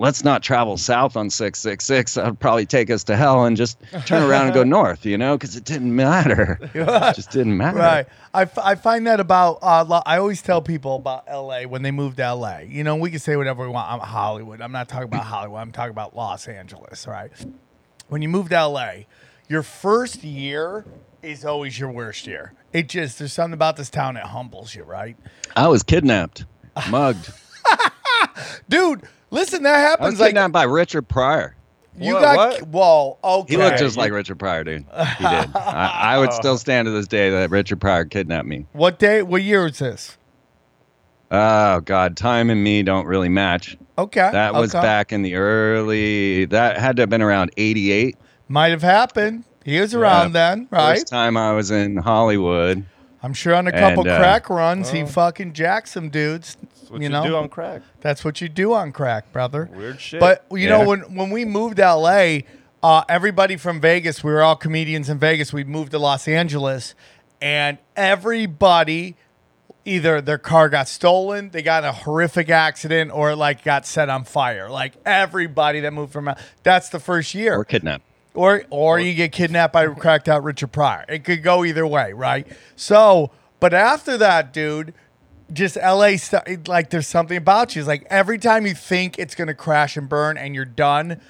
let's 0.03 0.21
not 0.21 0.43
travel 0.43 0.75
south 0.75 1.15
on 1.15 1.29
666. 1.29 2.15
That 2.15 2.25
would 2.25 2.39
probably 2.39 2.65
take 2.65 2.89
us 2.89 3.05
to 3.05 3.15
hell 3.15 3.45
and 3.45 3.55
just 3.55 3.79
turn 4.05 4.21
around 4.21 4.47
and 4.47 4.53
go 4.53 4.63
north, 4.65 5.05
you 5.05 5.17
know, 5.17 5.37
because 5.37 5.55
it 5.55 5.63
didn't 5.63 5.95
matter. 5.95 6.59
It 6.73 7.15
just 7.15 7.31
didn't 7.31 7.55
matter. 7.55 7.77
Right. 7.77 8.05
I, 8.33 8.41
f- 8.41 8.57
I 8.57 8.75
find 8.75 9.07
that 9.07 9.21
about, 9.21 9.59
uh, 9.61 10.01
I 10.05 10.17
always 10.17 10.41
tell 10.41 10.61
people 10.61 10.97
about 10.97 11.25
LA 11.31 11.61
when 11.61 11.83
they 11.83 11.91
move 11.91 12.17
to 12.17 12.33
LA. 12.33 12.59
You 12.67 12.83
know, 12.83 12.97
we 12.97 13.11
can 13.11 13.19
say 13.19 13.37
whatever 13.37 13.63
we 13.63 13.69
want. 13.69 13.89
I'm 13.89 13.99
Hollywood. 14.01 14.59
I'm 14.59 14.73
not 14.73 14.89
talking 14.89 15.07
about 15.07 15.23
Hollywood. 15.23 15.61
I'm 15.61 15.71
talking 15.71 15.91
about 15.91 16.13
Los 16.17 16.49
Angeles, 16.49 17.07
right? 17.07 17.31
When 18.09 18.21
you 18.21 18.27
move 18.27 18.49
to 18.49 18.67
LA, 18.67 18.91
your 19.47 19.63
first 19.63 20.21
year 20.21 20.83
is 21.21 21.45
always 21.45 21.79
your 21.79 21.89
worst 21.89 22.27
year. 22.27 22.51
It 22.73 22.89
just, 22.89 23.19
there's 23.19 23.31
something 23.31 23.53
about 23.53 23.77
this 23.77 23.89
town 23.89 24.15
that 24.15 24.25
humbles 24.25 24.75
you, 24.75 24.83
right? 24.83 25.15
I 25.55 25.69
was 25.69 25.81
kidnapped, 25.81 26.43
mugged. 26.89 27.31
Dude, 28.67 29.03
listen, 29.33 29.63
that 29.63 29.75
I 29.75 29.81
was 29.81 29.89
happens 29.89 30.19
like 30.19 30.29
kidnapped 30.29 30.53
by 30.53 30.63
Richard 30.63 31.07
Pryor. 31.07 31.55
you 31.99 32.13
What- 32.13 32.21
got, 32.21 32.35
what? 32.37 32.61
whoa, 32.69 33.17
okay. 33.23 33.53
He 33.53 33.57
looked 33.57 33.77
just 33.79 33.97
like 33.97 34.11
Richard 34.11 34.39
Pryor, 34.39 34.63
dude. 34.63 34.85
He 35.17 35.23
did. 35.23 35.55
I, 35.55 35.91
I 36.13 36.17
would 36.19 36.33
still 36.33 36.57
stand 36.65 36.85
to 36.85 36.91
this 36.91 37.07
day 37.07 37.29
that 37.31 37.49
Richard 37.49 37.81
Pryor 37.81 38.05
kidnapped 38.05 38.47
me. 38.47 38.65
what 38.73 38.99
day, 38.99 39.21
what 39.21 39.41
year 39.43 39.65
is 39.67 39.79
this? 39.79 40.17
Oh 41.31 41.79
God, 41.81 42.15
time 42.15 42.49
and 42.49 42.63
me 42.63 42.83
don't 42.83 43.07
really 43.07 43.29
match. 43.29 43.75
Okay. 43.97 44.29
That 44.31 44.53
was 44.53 44.73
okay. 44.75 44.83
back 44.83 45.11
in 45.11 45.23
the 45.23 45.35
early. 45.35 46.45
That 46.45 46.77
had 46.77 46.95
to 46.97 47.01
have 47.03 47.09
been 47.09 47.21
around 47.23 47.51
'88. 47.57 48.15
Might 48.47 48.69
have 48.71 48.81
happened. 48.83 49.43
He 49.65 49.79
was 49.79 49.95
around 49.95 50.33
then, 50.33 50.67
right? 50.69 50.93
First 50.95 51.07
time 51.07 51.37
I 51.37 51.53
was 51.53 51.71
in 51.71 51.95
Hollywood. 51.97 52.85
I'm 53.23 53.33
sure 53.33 53.55
on 53.55 53.67
a 53.67 53.71
couple 53.71 54.01
And, 54.01 54.09
uh, 54.09 54.17
crack 54.19 54.49
runs, 54.49 54.91
he 54.91 55.05
fucking 55.05 55.53
jacked 55.53 55.88
some 55.88 56.09
dudes. 56.09 56.57
That's 56.59 56.91
what 56.91 56.97
you 57.01 57.03
you, 57.05 57.09
know, 57.09 57.23
do 57.23 57.36
on 57.38 57.47
crack. 57.49 57.81
that's 58.01 58.25
what 58.25 58.41
you 58.41 58.49
do 58.49 58.73
on 58.73 58.91
crack, 58.91 59.31
brother. 59.31 59.69
Weird 59.73 60.01
shit. 60.01 60.19
But 60.19 60.45
you 60.51 60.67
know, 60.69 60.81
Yeah. 60.81 60.86
when 60.88 60.99
when 61.15 61.29
we 61.29 61.45
moved 61.45 61.77
to 61.77 61.83
LA, 61.95 62.39
uh, 62.83 63.03
everybody 63.07 63.55
from 63.55 63.79
Vegas, 63.79 64.23
we 64.23 64.31
were 64.33 64.41
all 64.43 64.57
comedians 64.57 65.09
in 65.09 65.17
Vegas. 65.19 65.53
We 65.53 65.63
moved 65.63 65.91
to 65.93 65.99
Los 65.99 66.27
Angeles, 66.27 66.95
and 67.41 67.77
everybody 67.95 69.15
either 69.86 70.21
their 70.21 70.38
car 70.38 70.69
got 70.69 70.88
stolen, 70.88 71.49
they 71.51 71.62
got 71.62 71.83
in 71.83 71.89
a 71.89 71.93
horrific 71.93 72.49
accident, 72.49 73.12
or 73.13 73.36
like 73.36 73.63
got 73.63 73.86
set 73.86 74.09
on 74.09 74.23
fire. 74.23 74.69
Like 74.69 74.93
everybody 75.05 75.79
that 75.81 75.91
moved 75.93 76.12
from 76.13 76.33
that's 76.63 76.89
the 76.89 76.99
first 76.99 77.33
year 77.33 77.55
Or 77.55 77.65
kidnapped. 77.65 78.03
Or 78.33 78.63
or 78.69 78.99
you 78.99 79.13
get 79.13 79.31
kidnapped 79.31 79.73
by 79.73 79.87
cracked 79.87 80.27
out 80.29 80.43
Richard 80.43 80.71
Pryor. 80.71 81.05
It 81.09 81.23
could 81.23 81.43
go 81.43 81.63
either 81.65 81.85
way, 81.85 82.13
right? 82.13 82.47
So, 82.75 83.31
but 83.59 83.73
after 83.73 84.17
that, 84.17 84.51
dude, 84.53 84.93
just 85.51 85.75
LA 85.77 86.15
stuff. 86.17 86.43
Like, 86.67 86.89
there's 86.89 87.07
something 87.07 87.37
about 87.37 87.75
you. 87.75 87.81
It's 87.81 87.87
like 87.87 88.05
every 88.09 88.37
time 88.39 88.65
you 88.65 88.73
think 88.73 89.19
it's 89.19 89.35
gonna 89.35 89.53
crash 89.53 89.95
and 89.97 90.09
burn 90.09 90.37
and 90.37 90.55
you're 90.55 90.65
done, 90.65 91.21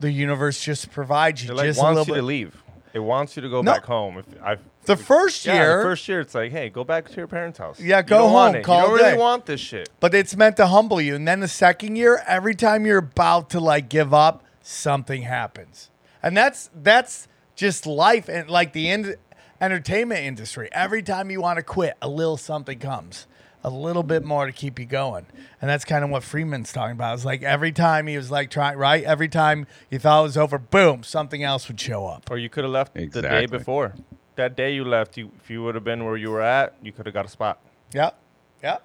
the 0.00 0.10
universe 0.10 0.62
just 0.62 0.90
provides 0.90 1.44
you 1.44 1.50
It 1.52 1.54
like 1.56 1.66
just 1.66 1.78
a 1.80 1.82
wants 1.82 1.98
little 1.98 2.06
you 2.08 2.14
bit. 2.14 2.20
to 2.20 2.26
leave. 2.26 2.62
It 2.92 2.98
wants 3.00 3.36
you 3.36 3.42
to 3.42 3.48
go 3.48 3.60
No. 3.62 3.72
back 3.72 3.84
home. 3.84 4.18
If 4.18 4.24
I 4.42 4.56
The 4.84 4.96
first 4.96 5.44
yeah, 5.44 5.54
year, 5.54 5.76
the 5.78 5.82
first 5.82 6.08
year, 6.08 6.20
it's 6.20 6.34
like, 6.34 6.50
hey, 6.50 6.70
go 6.70 6.82
back 6.84 7.08
to 7.08 7.16
your 7.16 7.26
parents' 7.26 7.58
house. 7.58 7.78
Yeah, 7.80 8.00
go 8.02 8.30
want 8.32 8.54
home, 8.54 8.60
it. 8.60 8.64
call 8.64 8.76
you 8.80 8.86
don't 8.86 8.94
really 8.94 9.10
day. 9.12 9.16
want 9.18 9.46
this 9.46 9.60
shit. 9.60 9.88
but 10.00 10.14
it's 10.14 10.34
meant 10.36 10.56
to 10.56 10.66
humble 10.68 11.00
you. 11.00 11.14
And 11.14 11.26
then 11.28 11.40
the 11.40 11.48
second 11.48 11.96
year, 11.96 12.22
every 12.26 12.54
time 12.54 12.86
you're 12.86 12.98
about 12.98 13.50
to 13.50 13.60
like 13.60 13.88
give 13.90 14.14
up, 14.14 14.44
something 14.62 15.22
happens, 15.22 15.90
and 16.26 16.36
that's 16.36 16.68
that's 16.74 17.28
just 17.54 17.86
life 17.86 18.28
and 18.28 18.50
like 18.50 18.72
the 18.72 18.90
end 18.90 19.14
entertainment 19.60 20.20
industry. 20.20 20.68
Every 20.72 21.02
time 21.02 21.30
you 21.30 21.40
want 21.40 21.58
to 21.58 21.62
quit, 21.62 21.96
a 22.02 22.08
little 22.08 22.36
something 22.36 22.78
comes, 22.80 23.26
a 23.62 23.70
little 23.70 24.02
bit 24.02 24.24
more 24.24 24.44
to 24.46 24.52
keep 24.52 24.78
you 24.80 24.86
going, 24.86 25.26
and 25.60 25.70
that's 25.70 25.84
kind 25.84 26.02
of 26.04 26.10
what 26.10 26.24
Freeman's 26.24 26.72
talking 26.72 26.92
about. 26.92 27.14
It's 27.14 27.24
like 27.24 27.44
every 27.44 27.70
time 27.70 28.08
he 28.08 28.16
was 28.16 28.30
like 28.30 28.50
trying 28.50 28.76
right, 28.76 29.04
every 29.04 29.28
time 29.28 29.66
you 29.88 30.00
thought 30.00 30.20
it 30.20 30.22
was 30.24 30.36
over, 30.36 30.58
boom, 30.58 31.04
something 31.04 31.44
else 31.44 31.68
would 31.68 31.80
show 31.80 32.06
up. 32.06 32.28
Or 32.30 32.38
you 32.38 32.48
could 32.48 32.64
have 32.64 32.72
left 32.72 32.94
the 32.94 33.22
day 33.22 33.46
before. 33.46 33.94
That 34.34 34.56
day 34.56 34.74
you 34.74 34.84
left, 34.84 35.16
you 35.16 35.30
if 35.42 35.48
you 35.48 35.62
would 35.62 35.76
have 35.76 35.84
been 35.84 36.04
where 36.04 36.16
you 36.16 36.30
were 36.30 36.42
at, 36.42 36.74
you 36.82 36.90
could 36.92 37.06
have 37.06 37.14
got 37.14 37.24
a 37.24 37.28
spot. 37.28 37.60
Yep, 37.94 38.18
yep. 38.64 38.82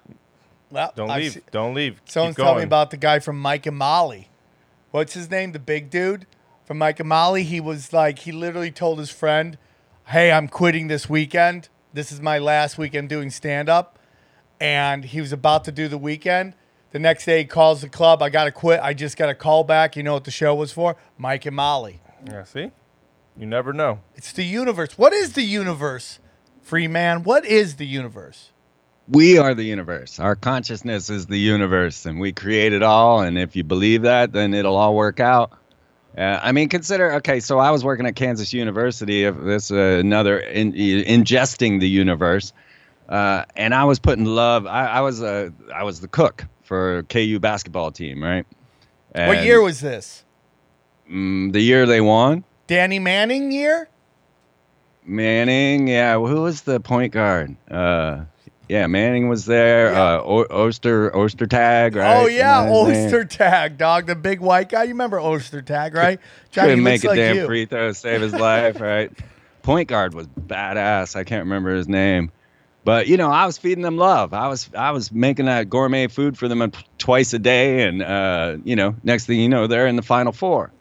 Well, 0.70 0.92
Don't 0.96 1.10
I've 1.10 1.20
leave. 1.20 1.32
se- 1.32 1.42
Don't 1.50 1.74
leave. 1.74 2.00
Someone's 2.06 2.36
telling 2.36 2.58
me 2.58 2.64
about 2.64 2.90
the 2.92 2.96
guy 2.96 3.18
from 3.18 3.38
Mike 3.38 3.66
and 3.66 3.76
Molly. 3.76 4.30
What's 4.92 5.12
his 5.12 5.28
name? 5.30 5.52
The 5.52 5.58
big 5.58 5.90
dude 5.90 6.26
from 6.72 6.78
Mike 6.78 7.00
and 7.00 7.08
Molly. 7.10 7.42
He 7.42 7.60
was 7.60 7.92
like, 7.92 8.20
he 8.20 8.32
literally 8.32 8.70
told 8.70 8.98
his 8.98 9.10
friend, 9.10 9.58
Hey, 10.06 10.32
I'm 10.32 10.48
quitting 10.48 10.88
this 10.88 11.06
weekend. 11.06 11.68
This 11.92 12.10
is 12.10 12.18
my 12.18 12.38
last 12.38 12.78
weekend 12.78 13.10
doing 13.10 13.28
stand 13.28 13.68
up. 13.68 13.98
And 14.58 15.04
he 15.04 15.20
was 15.20 15.34
about 15.34 15.64
to 15.64 15.72
do 15.72 15.86
the 15.86 15.98
weekend. 15.98 16.54
The 16.92 16.98
next 16.98 17.26
day, 17.26 17.40
he 17.40 17.44
calls 17.44 17.82
the 17.82 17.90
club. 17.90 18.22
I 18.22 18.30
got 18.30 18.44
to 18.44 18.52
quit. 18.52 18.80
I 18.80 18.94
just 18.94 19.18
got 19.18 19.28
a 19.28 19.34
call 19.34 19.64
back. 19.64 19.96
You 19.96 20.02
know 20.02 20.14
what 20.14 20.24
the 20.24 20.30
show 20.30 20.54
was 20.54 20.72
for? 20.72 20.96
Mike 21.18 21.44
and 21.44 21.54
Molly. 21.54 22.00
Yeah, 22.26 22.44
see? 22.44 22.70
You 23.36 23.44
never 23.44 23.74
know. 23.74 24.00
It's 24.14 24.32
the 24.32 24.44
universe. 24.44 24.96
What 24.96 25.12
is 25.12 25.34
the 25.34 25.42
universe, 25.42 26.20
Freeman? 26.62 27.22
What 27.22 27.44
is 27.44 27.76
the 27.76 27.86
universe? 27.86 28.52
We 29.08 29.36
are 29.36 29.54
the 29.54 29.64
universe. 29.64 30.18
Our 30.18 30.36
consciousness 30.36 31.10
is 31.10 31.26
the 31.26 31.38
universe, 31.38 32.06
and 32.06 32.18
we 32.18 32.32
create 32.32 32.72
it 32.72 32.82
all. 32.82 33.20
And 33.20 33.36
if 33.36 33.56
you 33.56 33.62
believe 33.62 34.02
that, 34.02 34.32
then 34.32 34.54
it'll 34.54 34.76
all 34.76 34.94
work 34.94 35.20
out. 35.20 35.58
Uh, 36.16 36.38
I 36.42 36.52
mean, 36.52 36.68
consider 36.68 37.14
okay. 37.14 37.40
So 37.40 37.58
I 37.58 37.70
was 37.70 37.84
working 37.84 38.06
at 38.06 38.16
Kansas 38.16 38.52
University. 38.52 39.24
If 39.24 39.36
this 39.40 39.70
uh, 39.70 39.98
another 40.00 40.38
in, 40.38 40.72
ingesting 40.72 41.80
the 41.80 41.88
universe, 41.88 42.52
uh, 43.08 43.44
and 43.56 43.74
I 43.74 43.84
was 43.84 43.98
putting 43.98 44.26
love. 44.26 44.66
I, 44.66 44.86
I 44.86 45.00
was 45.00 45.22
uh, 45.22 45.50
I 45.74 45.84
was 45.84 46.00
the 46.00 46.08
cook 46.08 46.44
for 46.62 47.02
KU 47.04 47.38
basketball 47.38 47.90
team, 47.92 48.22
right? 48.22 48.46
what 49.14 49.44
year 49.44 49.60
was 49.60 49.80
this? 49.80 50.24
mm, 51.10 51.52
the 51.52 51.60
year 51.60 51.86
they 51.86 52.00
won? 52.00 52.44
Danny 52.66 52.98
Manning 52.98 53.52
year? 53.52 53.88
Manning, 55.04 55.88
yeah. 55.88 56.14
Who 56.14 56.42
was 56.42 56.62
the 56.62 56.80
point 56.80 57.12
guard? 57.12 57.56
Uh, 57.70 58.24
yeah, 58.72 58.86
Manning 58.86 59.28
was 59.28 59.44
there. 59.44 59.92
Yeah. 59.92 60.02
Uh, 60.02 60.22
o- 60.24 60.66
Oster 60.66 61.10
Ostertag, 61.10 61.94
right? 61.94 62.22
Oh 62.22 62.26
yeah, 62.26 62.64
Isn't 62.64 62.72
that 62.72 62.88
his 62.88 62.96
name? 62.96 63.06
Oster 63.06 63.24
Tag, 63.26 63.76
dog, 63.76 64.06
the 64.06 64.14
big 64.14 64.40
white 64.40 64.70
guy. 64.70 64.84
You 64.84 64.88
remember 64.90 65.18
Ostertag, 65.18 65.94
right? 65.94 66.18
Johnny 66.50 66.68
Couldn't 66.70 66.84
make 66.84 67.04
a 67.04 67.08
like 67.08 67.16
damn 67.18 67.36
you. 67.36 67.46
free 67.46 67.66
throw, 67.66 67.92
save 67.92 68.22
his 68.22 68.32
life, 68.32 68.80
right? 68.80 69.12
Point 69.62 69.88
guard 69.88 70.14
was 70.14 70.26
badass. 70.26 71.14
I 71.16 71.24
can't 71.24 71.44
remember 71.44 71.74
his 71.74 71.86
name, 71.86 72.32
but 72.82 73.08
you 73.08 73.18
know, 73.18 73.30
I 73.30 73.44
was 73.44 73.58
feeding 73.58 73.82
them 73.82 73.98
love. 73.98 74.32
I 74.32 74.48
was 74.48 74.70
I 74.74 74.92
was 74.92 75.12
making 75.12 75.44
that 75.46 75.68
gourmet 75.68 76.06
food 76.06 76.38
for 76.38 76.48
them 76.48 76.72
twice 76.96 77.34
a 77.34 77.38
day, 77.38 77.86
and 77.86 78.02
uh, 78.02 78.56
you 78.64 78.74
know, 78.74 78.96
next 79.04 79.26
thing 79.26 79.38
you 79.38 79.50
know, 79.50 79.66
they're 79.66 79.86
in 79.86 79.96
the 79.96 80.02
final 80.02 80.32
four. 80.32 80.72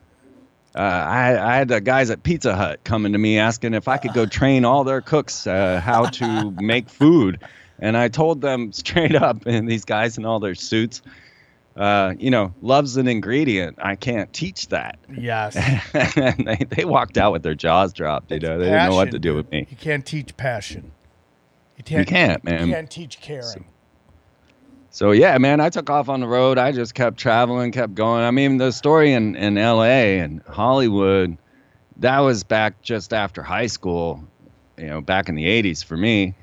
Uh, 0.74 0.80
I, 0.80 1.52
I 1.52 1.56
had 1.58 1.68
the 1.68 1.82
guys 1.82 2.10
at 2.10 2.24
Pizza 2.24 2.56
Hut 2.56 2.82
coming 2.86 3.12
to 3.12 3.18
me 3.18 3.38
asking 3.38 3.74
if 3.74 3.90
I 3.90 3.98
could 3.98 4.14
go 4.14 4.26
train 4.40 4.64
all 4.64 4.86
their 4.86 5.02
cooks 5.02 5.46
uh, 5.46 5.82
how 5.84 6.06
to 6.06 6.52
make 6.52 6.88
food, 6.88 7.42
and 7.82 7.98
I 7.98 8.08
told 8.08 8.42
them 8.42 8.72
straight 8.72 9.16
up, 9.16 9.46
and 9.46 9.68
these 9.68 9.84
guys 9.84 10.18
in 10.18 10.26
all 10.26 10.40
their 10.40 10.56
suits, 10.56 11.02
uh, 11.76 12.14
you 12.20 12.30
know, 12.30 12.54
love's 12.62 12.98
an 12.98 13.08
ingredient. 13.08 13.80
I 13.82 13.96
can't 13.96 14.32
teach 14.32 14.68
that. 14.70 15.00
Yes, 15.14 15.56
and 16.16 16.46
they, 16.48 16.66
they 16.70 16.86
walked 16.86 17.18
out 17.18 17.32
with 17.32 17.44
their 17.44 17.56
jaws 17.56 17.94
dropped. 17.94 18.32
You 18.32 18.40
know, 18.40 18.60
they 18.60 18.66
didn't 18.66 18.90
know 18.90 18.96
what 18.96 19.06
to 19.06 19.12
passion, 19.12 19.22
do 19.22 19.36
with 19.36 19.52
me. 19.52 19.68
you 19.70 19.78
can't 19.78 20.06
teach 20.06 20.38
passion. 20.38 20.92
You 21.78 21.84
can't, 21.84 22.00
You 22.00 22.06
can't, 22.06 22.44
man. 22.44 22.68
You 22.68 22.74
can't 22.74 22.90
teach 22.90 23.20
caring. 23.20 23.66
So 24.94 25.12
yeah, 25.12 25.38
man, 25.38 25.62
I 25.62 25.70
took 25.70 25.90
off 25.90 26.10
on 26.10 26.20
the 26.20 26.28
road. 26.28 26.58
I 26.58 26.74
just 26.74 26.94
kept 26.94 27.18
traveling, 27.18 27.72
kept 27.72 27.96
going. 27.96 28.24
I 28.24 28.32
mean, 28.32 28.58
the 28.58 28.72
story 28.72 29.14
in 29.14 29.36
in 29.38 29.58
L.A. 29.58 30.20
and 30.20 30.42
Hollywood, 30.48 31.38
that 31.98 32.20
was 32.20 32.44
back 32.44 32.82
just 32.82 33.14
after 33.14 33.42
high 33.42 33.68
school. 33.68 34.22
You 34.78 34.88
know, 34.88 35.02
back 35.02 35.30
in 35.30 35.36
the 35.36 35.46
'80s 35.46 35.84
for 35.84 35.96
me, 35.96 36.36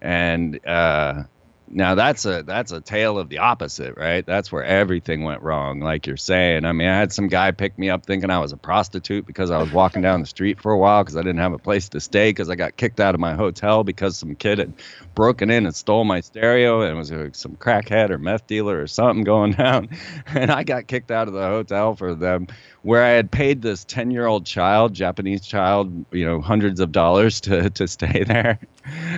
and 0.00 0.64
uh, 0.66 1.24
now 1.70 1.94
that's 1.94 2.24
a 2.24 2.42
that's 2.42 2.72
a 2.72 2.80
tale 2.80 3.18
of 3.18 3.28
the 3.28 3.38
opposite, 3.38 3.96
right? 3.96 4.24
That's 4.24 4.50
where 4.50 4.64
everything 4.64 5.24
went 5.24 5.42
wrong, 5.42 5.80
like 5.80 6.06
you're 6.06 6.16
saying. 6.16 6.64
I 6.64 6.72
mean, 6.72 6.88
I 6.88 6.96
had 6.96 7.12
some 7.12 7.28
guy 7.28 7.50
pick 7.50 7.78
me 7.78 7.90
up 7.90 8.06
thinking 8.06 8.30
I 8.30 8.38
was 8.38 8.52
a 8.52 8.56
prostitute 8.56 9.26
because 9.26 9.50
I 9.50 9.58
was 9.58 9.70
walking 9.72 10.02
down 10.02 10.20
the 10.20 10.26
street 10.26 10.60
for 10.60 10.72
a 10.72 10.78
while 10.78 11.02
because 11.04 11.16
I 11.16 11.20
didn't 11.20 11.38
have 11.38 11.52
a 11.52 11.58
place 11.58 11.88
to 11.90 12.00
stay 12.00 12.30
because 12.30 12.48
I 12.48 12.54
got 12.54 12.76
kicked 12.76 13.00
out 13.00 13.14
of 13.14 13.20
my 13.20 13.34
hotel 13.34 13.84
because 13.84 14.16
some 14.16 14.34
kid 14.34 14.58
had 14.58 14.72
broken 15.18 15.50
in 15.50 15.66
and 15.66 15.74
stole 15.74 16.04
my 16.04 16.20
stereo 16.20 16.80
and 16.80 16.96
was 16.96 17.10
uh, 17.10 17.28
some 17.32 17.56
crackhead 17.56 18.10
or 18.10 18.18
meth 18.18 18.46
dealer 18.46 18.80
or 18.80 18.86
something 18.86 19.24
going 19.24 19.50
down, 19.64 19.88
and 20.28 20.48
I 20.48 20.62
got 20.62 20.86
kicked 20.86 21.10
out 21.10 21.26
of 21.26 21.34
the 21.34 21.42
hotel 21.42 21.96
for 21.96 22.14
them 22.14 22.46
where 22.82 23.02
I 23.02 23.08
had 23.08 23.28
paid 23.28 23.60
this 23.60 23.84
10 23.84 24.12
year 24.12 24.26
old 24.26 24.46
child, 24.46 24.94
Japanese 24.94 25.44
child, 25.44 26.06
you 26.12 26.24
know, 26.24 26.40
hundreds 26.40 26.78
of 26.78 26.92
dollars 26.92 27.40
to, 27.42 27.68
to 27.78 27.88
stay 27.88 28.22
there. 28.22 28.60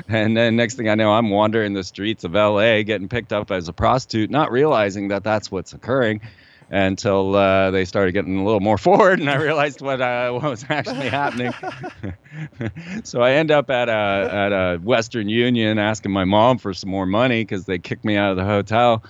And 0.08 0.34
then 0.34 0.56
next 0.56 0.76
thing 0.76 0.88
I 0.88 0.94
know, 0.94 1.12
I'm 1.12 1.28
wandering 1.28 1.74
the 1.74 1.84
streets 1.84 2.24
of 2.24 2.32
LA 2.32 2.82
getting 2.82 3.10
picked 3.10 3.34
up 3.34 3.50
as 3.50 3.68
a 3.68 3.74
prostitute, 3.74 4.30
not 4.30 4.50
realizing 4.50 5.08
that 5.08 5.22
that's 5.22 5.50
what's 5.50 5.74
occurring 5.74 6.22
until 6.70 7.34
uh, 7.34 7.70
they 7.72 7.84
started 7.84 8.12
getting 8.12 8.38
a 8.38 8.44
little 8.44 8.60
more 8.60 8.78
forward 8.88 9.20
and 9.20 9.28
I 9.28 9.36
realized 9.36 9.80
what, 9.80 10.00
uh, 10.00 10.30
what 10.32 10.44
was 10.44 10.64
actually 10.68 11.08
happening. 11.08 11.52
so 13.04 13.20
I 13.20 13.32
end 13.32 13.50
up 13.50 13.70
at 13.70 13.88
a, 13.88 13.92
at 13.92 14.52
a 14.52 14.78
Western 14.78 15.28
Union 15.28 15.78
asking 15.78 16.12
my 16.12 16.24
mom 16.24 16.58
for 16.58 16.72
some 16.72 16.90
more 16.90 17.06
money 17.06 17.42
because 17.42 17.66
they 17.66 17.78
kicked 17.78 18.04
me 18.04 18.16
out 18.16 18.30
of 18.30 18.36
the 18.36 18.44
hotel. 18.44 19.02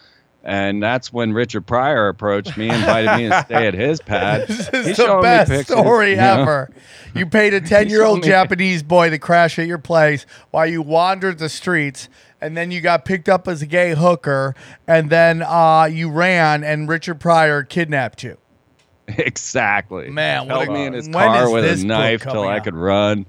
And 0.42 0.82
that's 0.82 1.12
when 1.12 1.34
Richard 1.34 1.66
Pryor 1.66 2.08
approached 2.08 2.56
me, 2.56 2.70
invited 2.70 3.16
me 3.18 3.28
to 3.28 3.42
stay 3.44 3.66
at 3.66 3.74
his 3.74 4.00
pad. 4.00 4.48
This 4.48 4.70
is 4.72 4.96
the 4.96 5.18
best 5.20 5.50
pictures, 5.50 5.78
story 5.78 6.12
you 6.12 6.16
know? 6.16 6.40
ever. 6.40 6.70
You 7.14 7.26
paid 7.26 7.52
a 7.52 7.60
10 7.60 7.90
year 7.90 8.04
old 8.04 8.22
Japanese 8.22 8.82
boy 8.82 9.10
to 9.10 9.18
crash 9.18 9.58
at 9.58 9.66
your 9.66 9.78
place 9.78 10.24
while 10.50 10.66
you 10.66 10.80
wandered 10.80 11.38
the 11.38 11.50
streets, 11.50 12.08
and 12.40 12.56
then 12.56 12.70
you 12.70 12.80
got 12.80 13.04
picked 13.04 13.28
up 13.28 13.46
as 13.48 13.62
a 13.62 13.66
gay 13.66 13.94
hooker, 13.94 14.54
and 14.86 15.10
then 15.10 15.42
uh, 15.42 15.88
you 15.90 16.10
ran, 16.10 16.64
and 16.64 16.88
Richard 16.88 17.20
Pryor 17.20 17.62
kidnapped 17.62 18.22
you. 18.22 18.36
Exactly. 19.18 20.08
Man, 20.08 20.46
what 20.46 20.68
held 20.68 20.68
me 20.68 20.86
in 20.86 20.92
his 20.92 21.08
car 21.08 21.50
with 21.50 21.64
a 21.64 21.84
knife 21.84 22.22
till 22.22 22.32
coming 22.32 22.50
I 22.50 22.60
could 22.60 22.76
run. 22.76 23.26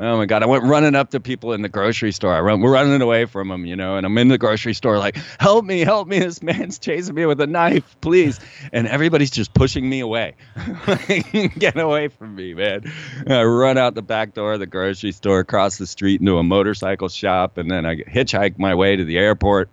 Oh 0.00 0.16
my 0.16 0.26
god! 0.26 0.44
I 0.44 0.46
went 0.46 0.62
running 0.62 0.94
up 0.94 1.10
to 1.10 1.18
people 1.18 1.52
in 1.52 1.62
the 1.62 1.68
grocery 1.68 2.12
store. 2.12 2.32
I 2.32 2.40
run, 2.40 2.60
we're 2.60 2.72
running 2.72 3.02
away 3.02 3.24
from 3.24 3.50
him, 3.50 3.66
you 3.66 3.74
know, 3.74 3.96
and 3.96 4.06
I'm 4.06 4.16
in 4.16 4.28
the 4.28 4.38
grocery 4.38 4.72
store 4.72 4.96
like, 4.96 5.16
"Help 5.40 5.64
me! 5.64 5.80
Help 5.80 6.06
me! 6.06 6.20
This 6.20 6.40
man's 6.40 6.78
chasing 6.78 7.16
me 7.16 7.26
with 7.26 7.40
a 7.40 7.48
knife, 7.48 7.96
please!" 8.00 8.38
And 8.72 8.86
everybody's 8.86 9.32
just 9.32 9.54
pushing 9.54 9.88
me 9.88 9.98
away. 9.98 10.36
Get 11.58 11.76
away 11.76 12.08
from 12.08 12.36
me, 12.36 12.54
man! 12.54 12.92
And 13.26 13.32
I 13.32 13.42
run 13.42 13.76
out 13.76 13.96
the 13.96 14.02
back 14.02 14.34
door 14.34 14.52
of 14.52 14.60
the 14.60 14.66
grocery 14.66 15.10
store, 15.10 15.40
across 15.40 15.78
the 15.78 15.86
street 15.86 16.20
into 16.20 16.38
a 16.38 16.44
motorcycle 16.44 17.08
shop, 17.08 17.58
and 17.58 17.68
then 17.68 17.84
I 17.84 17.96
hitchhike 17.96 18.56
my 18.56 18.76
way 18.76 18.94
to 18.94 19.04
the 19.04 19.18
airport. 19.18 19.70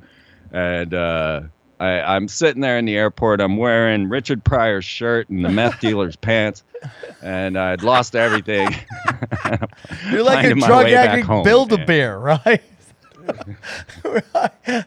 And 0.51 0.93
uh, 0.93 1.41
I, 1.79 2.01
I'm 2.01 2.27
sitting 2.27 2.61
there 2.61 2.77
in 2.77 2.85
the 2.85 2.95
airport. 2.95 3.41
I'm 3.41 3.57
wearing 3.57 4.07
Richard 4.09 4.43
Pryor's 4.43 4.85
shirt 4.85 5.29
and 5.29 5.43
the 5.43 5.49
meth 5.49 5.79
dealer's 5.81 6.15
pants, 6.15 6.63
and 7.21 7.57
I'd 7.57 7.83
lost 7.83 8.15
everything. 8.15 8.69
You're 10.09 10.23
like 10.23 10.45
a 10.45 10.53
drug 10.55 10.87
addict 10.87 11.27
build 11.43 11.73
a 11.73 11.85
bear, 11.85 12.19
right? 12.45 12.61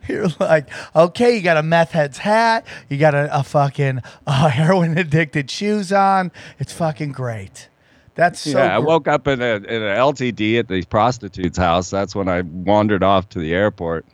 You're 0.08 0.28
like, 0.38 0.68
okay, 0.94 1.36
you 1.36 1.42
got 1.42 1.56
a 1.56 1.62
meth 1.62 1.92
head's 1.92 2.18
hat, 2.18 2.66
you 2.88 2.96
got 2.96 3.14
a, 3.14 3.36
a 3.36 3.42
fucking 3.42 4.00
uh, 4.26 4.48
heroin 4.48 4.96
addicted 4.96 5.50
shoes 5.50 5.92
on. 5.92 6.30
It's 6.58 6.72
fucking 6.72 7.12
great. 7.12 7.68
That's 8.14 8.40
so 8.40 8.58
yeah, 8.58 8.74
I 8.74 8.78
woke 8.78 9.06
up 9.06 9.28
in 9.28 9.40
a 9.40 9.56
in 9.56 9.82
an 9.82 9.96
LTD 9.96 10.58
at 10.58 10.66
the 10.66 10.82
prostitute's 10.84 11.58
house. 11.58 11.88
That's 11.90 12.16
when 12.16 12.28
I 12.28 12.40
wandered 12.42 13.04
off 13.04 13.28
to 13.30 13.38
the 13.38 13.54
airport. 13.54 14.06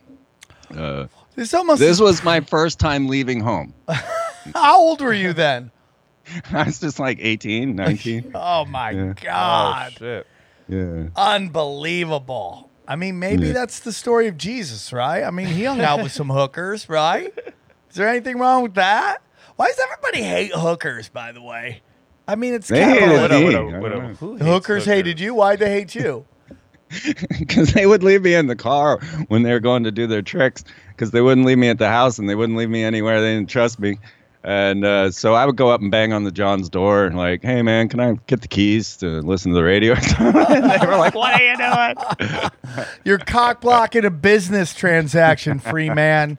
Uh, 0.75 1.07
It's 1.37 1.53
almost. 1.53 1.79
this 1.79 1.99
was 1.99 2.23
my 2.23 2.39
first 2.41 2.79
time 2.79 3.07
leaving 3.07 3.39
home. 3.41 3.73
how 4.53 4.79
old 4.79 5.01
were 5.01 5.13
you 5.13 5.33
then? 5.33 5.71
I 6.51 6.63
was 6.63 6.79
just 6.79 6.99
like 6.99 7.17
18, 7.21 7.75
19. 7.75 8.31
Oh 8.35 8.65
my 8.65 8.91
Yeah. 8.91 9.01
Oh 9.09 9.13
god, 9.21 9.93
shit. 9.97 10.27
Yeah. 10.67 11.07
unbelievable. 11.15 12.69
I 12.87 12.95
mean, 12.95 13.19
maybe 13.19 13.47
Yeah. 13.47 13.53
that's 13.53 13.79
the 13.79 13.91
story 13.91 14.27
of 14.27 14.37
Jesus, 14.37 14.93
right? 14.93 15.23
I 15.23 15.31
mean, 15.31 15.47
he 15.47 15.63
hung 15.63 15.81
out 15.81 16.01
with 16.03 16.11
some 16.11 16.29
hookers, 16.29 16.87
right? 16.89 17.33
Is 17.89 17.95
there 17.95 18.07
anything 18.09 18.37
wrong 18.37 18.63
with 18.63 18.75
that? 18.75 19.21
Why 19.55 19.67
does 19.67 19.79
everybody 19.79 20.21
hate 20.23 20.51
hookers? 20.53 21.09
By 21.09 21.31
the 21.31 21.41
way, 21.41 21.81
I 22.27 22.35
mean, 22.35 22.53
it's 22.53 22.67
They 22.67 22.83
hated 22.83 22.99
capitalism. 22.99 23.39
me. 23.39 23.45
Widow, 23.45 23.59
I 23.59 23.63
widow, 23.65 23.81
widow. 23.81 23.95
don't 23.99 24.07
know. 24.09 24.15
Who 24.15 24.33
hates 24.35 24.45
Hookers 24.45 24.85
hated 24.85 25.19
you. 25.19 25.33
Why'd 25.33 25.59
they 25.59 25.71
hate 25.71 25.95
you? 25.95 26.25
because 27.39 27.73
they 27.73 27.85
would 27.85 28.03
leave 28.03 28.21
me 28.21 28.35
in 28.35 28.47
the 28.47 28.55
car 28.55 28.99
when 29.27 29.43
they 29.43 29.51
were 29.51 29.59
going 29.59 29.83
to 29.83 29.91
do 29.91 30.07
their 30.07 30.21
tricks 30.21 30.63
because 30.89 31.11
they 31.11 31.21
wouldn't 31.21 31.45
leave 31.45 31.57
me 31.57 31.69
at 31.69 31.77
the 31.77 31.89
house 31.89 32.19
and 32.19 32.29
they 32.29 32.35
wouldn't 32.35 32.57
leave 32.57 32.69
me 32.69 32.83
anywhere. 32.83 33.21
They 33.21 33.33
didn't 33.33 33.49
trust 33.49 33.79
me. 33.79 33.97
And 34.43 34.85
uh, 34.85 35.09
so 35.09 35.33
i 35.33 35.43
would 35.43 35.55
go 35.55 35.69
up 35.69 35.81
and 35.81 35.89
bang 35.89 36.13
on 36.13 36.23
the 36.23 36.31
john's 36.31 36.69
door 36.69 37.05
and 37.05 37.17
like 37.17 37.41
hey 37.41 37.63
man 37.63 37.89
can 37.89 37.99
i 37.99 38.13
get 38.27 38.41
the 38.41 38.47
keys 38.47 38.95
to 38.97 39.21
listen 39.21 39.51
to 39.51 39.55
the 39.55 39.63
radio? 39.63 39.95
And 39.95 40.35
they 40.79 40.85
were 40.85 40.97
like 40.97 41.15
what 41.15 41.41
are 41.41 41.43
you 41.43 41.57
doing? 41.57 42.85
You're 43.03 43.17
cock 43.17 43.61
blocking 43.61 44.05
a 44.05 44.11
business 44.11 44.75
transaction, 44.75 45.57
Freeman. 45.57 46.37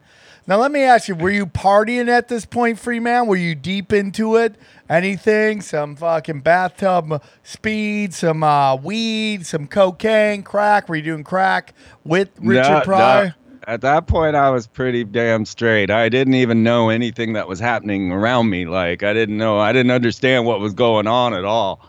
Now 0.48 0.58
let 0.58 0.70
me 0.70 0.82
ask 0.82 1.08
you: 1.08 1.16
Were 1.16 1.30
you 1.30 1.46
partying 1.46 2.08
at 2.08 2.28
this 2.28 2.44
point, 2.44 2.78
Freeman? 2.78 3.26
Were 3.26 3.36
you 3.36 3.56
deep 3.56 3.92
into 3.92 4.36
it? 4.36 4.54
Anything? 4.88 5.60
Some 5.60 5.96
fucking 5.96 6.40
bathtub 6.40 7.20
speed, 7.42 8.14
some 8.14 8.44
uh, 8.44 8.76
weed, 8.76 9.44
some 9.44 9.66
cocaine, 9.66 10.44
crack? 10.44 10.88
Were 10.88 10.96
you 10.96 11.02
doing 11.02 11.24
crack 11.24 11.74
with 12.04 12.30
Richard 12.38 12.86
No, 12.86 12.98
no. 12.98 13.30
At 13.66 13.80
that 13.80 14.06
point, 14.06 14.36
I 14.36 14.50
was 14.50 14.68
pretty 14.68 15.02
damn 15.02 15.44
straight. 15.44 15.90
I 15.90 16.08
didn't 16.08 16.34
even 16.34 16.62
know 16.62 16.90
anything 16.90 17.32
that 17.32 17.48
was 17.48 17.58
happening 17.58 18.12
around 18.12 18.48
me. 18.48 18.66
Like 18.66 19.02
I 19.02 19.12
didn't 19.12 19.38
know, 19.38 19.58
I 19.58 19.72
didn't 19.72 19.90
understand 19.90 20.46
what 20.46 20.60
was 20.60 20.74
going 20.74 21.08
on 21.08 21.34
at 21.34 21.44
all. 21.44 21.80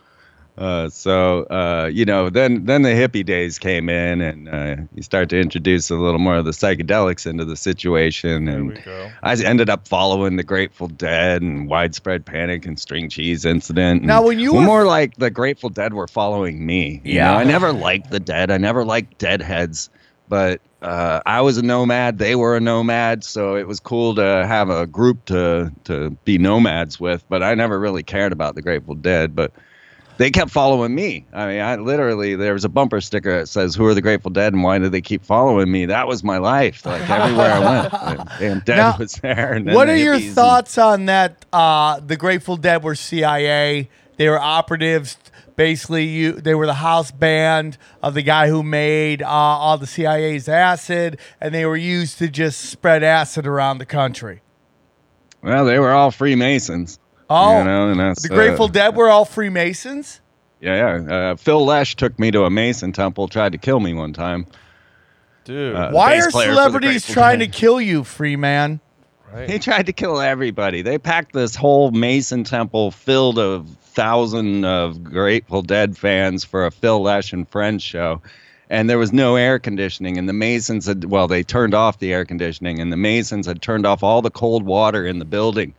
Uh, 0.58 0.90
so 0.90 1.44
uh, 1.44 1.88
you 1.94 2.04
know, 2.04 2.30
then 2.32 2.66
then 2.66 2.82
the 2.82 2.90
hippie 2.90 3.24
days 3.26 3.60
came 3.60 3.90
in, 3.90 4.22
and 4.22 4.50
uh, 4.50 4.76
you 4.96 5.04
start 5.04 5.30
to 5.30 5.40
introduce 5.40 5.92
a 5.92 5.96
little 5.96 6.20
more 6.20 6.36
of 6.38 6.46
the 6.46 6.52
psychedelics 6.52 7.28
into 7.28 7.46
the 7.46 7.56
situation, 7.56 8.48
and. 8.48 8.82
I 9.24 9.36
ended 9.44 9.70
up 9.70 9.88
following 9.88 10.36
the 10.38 10.44
Grateful 10.44 10.88
Dead 10.88 11.42
and 11.42 11.68
Widespread 11.70 12.26
Panic 12.26 12.66
and 12.66 12.80
String 12.80 13.10
Cheese 13.10 13.46
Incident. 13.46 14.04
Now, 14.04 14.24
when 14.26 14.40
you 14.40 14.54
were- 14.54 14.62
more 14.62 14.86
like 14.86 15.16
the 15.18 15.30
Grateful 15.30 15.70
Dead 15.70 15.94
were 15.94 16.08
following 16.08 16.66
me. 16.66 17.02
you 17.04 17.16
Yeah. 17.16 17.32
know? 17.34 17.38
I 17.40 17.44
never 17.44 17.72
liked 17.74 18.10
the 18.12 18.20
Dead. 18.20 18.50
I 18.52 18.58
never 18.58 18.86
liked 18.86 19.18
Deadheads, 19.20 19.90
but 20.30 20.62
uh, 20.82 21.20
I 21.26 21.42
was 21.42 21.58
a 21.58 21.62
nomad. 21.62 22.18
They 22.20 22.36
were 22.36 22.56
a 22.56 22.60
nomad, 22.62 23.24
so 23.24 23.56
it 23.56 23.68
was 23.68 23.80
cool 23.80 24.16
to 24.16 24.22
have 24.48 24.70
a 24.70 24.88
group 24.88 25.26
to 25.26 25.72
to 25.86 26.12
be 26.26 26.38
nomads 26.38 27.00
with. 27.00 27.24
But 27.30 27.44
I 27.44 27.54
never 27.56 27.80
really 27.80 28.04
cared 28.04 28.32
about 28.32 28.56
the 28.56 28.62
Grateful 28.62 28.96
Dead, 28.96 29.36
but. 29.36 29.52
They 30.18 30.32
kept 30.32 30.50
following 30.52 30.96
me. 30.96 31.26
I 31.32 31.48
mean, 31.48 31.62
I 31.62 31.76
literally 31.76 32.36
there 32.36 32.54
was 32.54 32.66
a 32.66 32.70
bumper 32.70 33.02
sticker 33.02 33.40
that 33.40 33.48
says, 33.48 33.76
"Who 33.76 33.86
are 33.86 33.94
the 33.94 34.02
Grateful 34.02 34.32
Dead 34.32 34.52
and 34.54 34.64
why 34.64 34.80
do 34.80 34.90
they 34.90 35.02
keep 35.02 35.24
following 35.24 35.72
me?" 35.72 35.86
That 35.86 36.08
was 36.08 36.24
my 36.24 36.38
life. 36.40 36.86
Like 36.86 37.08
everywhere 37.10 37.52
I 37.54 37.60
went, 38.16 38.30
damn 38.40 38.60
Dead 38.62 38.78
Now, 38.78 38.96
was 38.98 39.14
there. 39.14 39.54
And 39.54 39.66
What 39.68 39.86
the 39.86 39.94
are 39.94 39.96
your 39.96 40.16
hippies 40.16 40.26
and- 40.28 40.36
thoughts 40.36 40.78
on 40.78 41.06
that? 41.06 41.46
Uh, 41.54 42.00
the 42.00 42.18
Grateful 42.18 42.58
Dead 42.58 42.84
were 42.84 42.96
CIA. 42.96 43.90
They 44.18 44.28
were 44.30 44.40
operatives. 44.40 45.18
Basically, 45.56 46.06
you 46.06 46.34
they 46.34 46.54
were 46.56 46.66
the 46.68 46.74
house 46.76 47.10
band 47.12 47.78
of 48.04 48.14
the 48.14 48.22
guy 48.22 48.48
who 48.48 48.62
made 48.64 49.22
uh, 49.24 49.28
all 49.28 49.78
the 49.78 49.88
CIA's 49.88 50.48
acid, 50.48 51.20
and 51.42 51.54
they 51.54 51.66
were 51.66 51.78
used 51.78 52.18
to 52.20 52.28
just 52.28 52.62
spread 52.62 53.04
acid 53.04 53.48
around 53.48 53.78
the 53.80 53.86
country. 53.86 54.42
Well, 55.44 55.66
they 55.66 55.80
were 55.80 55.92
all 55.92 56.12
Freemasons. 56.12 57.00
Oh, 57.30 57.58
you 57.60 57.64
know, 57.66 57.90
and 57.90 58.00
that's, 58.00 58.24
the 58.24 58.30
Grateful 58.30 58.66
uh, 58.66 58.70
Dead 58.70 58.96
were 58.96 59.10
all 59.10 59.26
Freemasons. 59.26 60.22
Yeah, 60.62 60.98
yeah. 60.98 61.14
Uh, 61.14 61.36
Phil 61.36 61.64
Lesh 61.66 61.96
took 61.96 62.18
me 62.18 62.32
to 62.32 62.44
a 62.44 62.50
Mason 62.50 62.92
temple, 62.92 63.28
tried 63.28 63.52
to 63.52 63.58
kill 63.58 63.80
me 63.80 63.94
one 63.94 64.14
time. 64.14 64.48
Dude. 65.44 65.76
Uh, 65.76 65.92
Why 65.92 66.18
are 66.18 66.30
player 66.30 66.50
for 66.50 66.52
the 66.52 66.56
celebrities 66.56 67.06
Grateful 67.06 67.14
trying 67.14 67.40
to 67.40 67.48
kill 67.48 67.80
you, 67.80 68.04
Freeman? 68.04 68.80
right. 69.32 69.50
He 69.50 69.60
tried 69.60 69.86
to 69.86 69.94
kill 69.94 70.20
everybody. 70.20 70.82
They 70.82 70.98
packed 70.98 71.34
this 71.34 71.56
whole 71.56 71.92
Mason 71.92 72.44
temple 72.44 72.92
filled 72.92 73.40
of 73.40 73.68
thousand 73.70 74.66
of 74.66 75.04
Grateful 75.04 75.62
Dead 75.62 75.98
fans 75.98 76.44
for 76.44 76.66
a 76.66 76.72
Phil 76.72 77.02
Lesh 77.02 77.34
and 77.34 77.48
Friends 77.48 77.84
show. 77.84 78.22
And 78.70 78.90
there 78.90 78.98
was 78.98 79.14
no 79.14 79.38
air 79.38 79.60
conditioning, 79.60 80.18
and 80.18 80.28
the 80.28 80.34
Masons 80.34 80.86
had 80.86 81.06
well, 81.06 81.28
they 81.28 81.42
turned 81.42 81.74
off 81.74 82.00
the 82.00 82.12
air 82.12 82.26
conditioning, 82.26 82.80
and 82.82 82.92
the 82.92 82.98
Masons 82.98 83.48
had 83.48 83.62
turned 83.62 83.86
off 83.86 84.04
all 84.04 84.22
the 84.22 84.30
cold 84.30 84.64
water 84.64 85.06
in 85.06 85.20
the 85.20 85.26
building. 85.26 85.74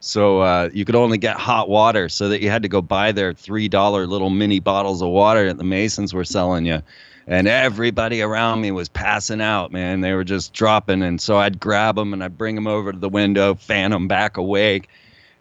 So 0.00 0.40
uh, 0.40 0.70
you 0.72 0.84
could 0.84 0.94
only 0.94 1.18
get 1.18 1.36
hot 1.36 1.68
water, 1.68 2.08
so 2.08 2.28
that 2.28 2.42
you 2.42 2.50
had 2.50 2.62
to 2.62 2.68
go 2.68 2.82
buy 2.82 3.12
their 3.12 3.32
three 3.32 3.68
dollar 3.68 4.06
little 4.06 4.30
mini 4.30 4.60
bottles 4.60 5.02
of 5.02 5.08
water 5.08 5.46
that 5.46 5.58
the 5.58 5.64
Masons 5.64 6.14
were 6.14 6.24
selling 6.24 6.66
you. 6.66 6.82
And 7.26 7.48
everybody 7.48 8.22
around 8.22 8.60
me 8.60 8.70
was 8.70 8.88
passing 8.88 9.40
out, 9.40 9.72
man. 9.72 10.00
They 10.00 10.12
were 10.12 10.22
just 10.22 10.52
dropping, 10.52 11.02
and 11.02 11.20
so 11.20 11.38
I'd 11.38 11.58
grab 11.58 11.96
them 11.96 12.12
and 12.12 12.22
I'd 12.22 12.38
bring 12.38 12.54
them 12.54 12.68
over 12.68 12.92
to 12.92 12.98
the 12.98 13.08
window, 13.08 13.54
fan 13.54 13.90
them 13.90 14.06
back 14.06 14.36
awake, 14.36 14.88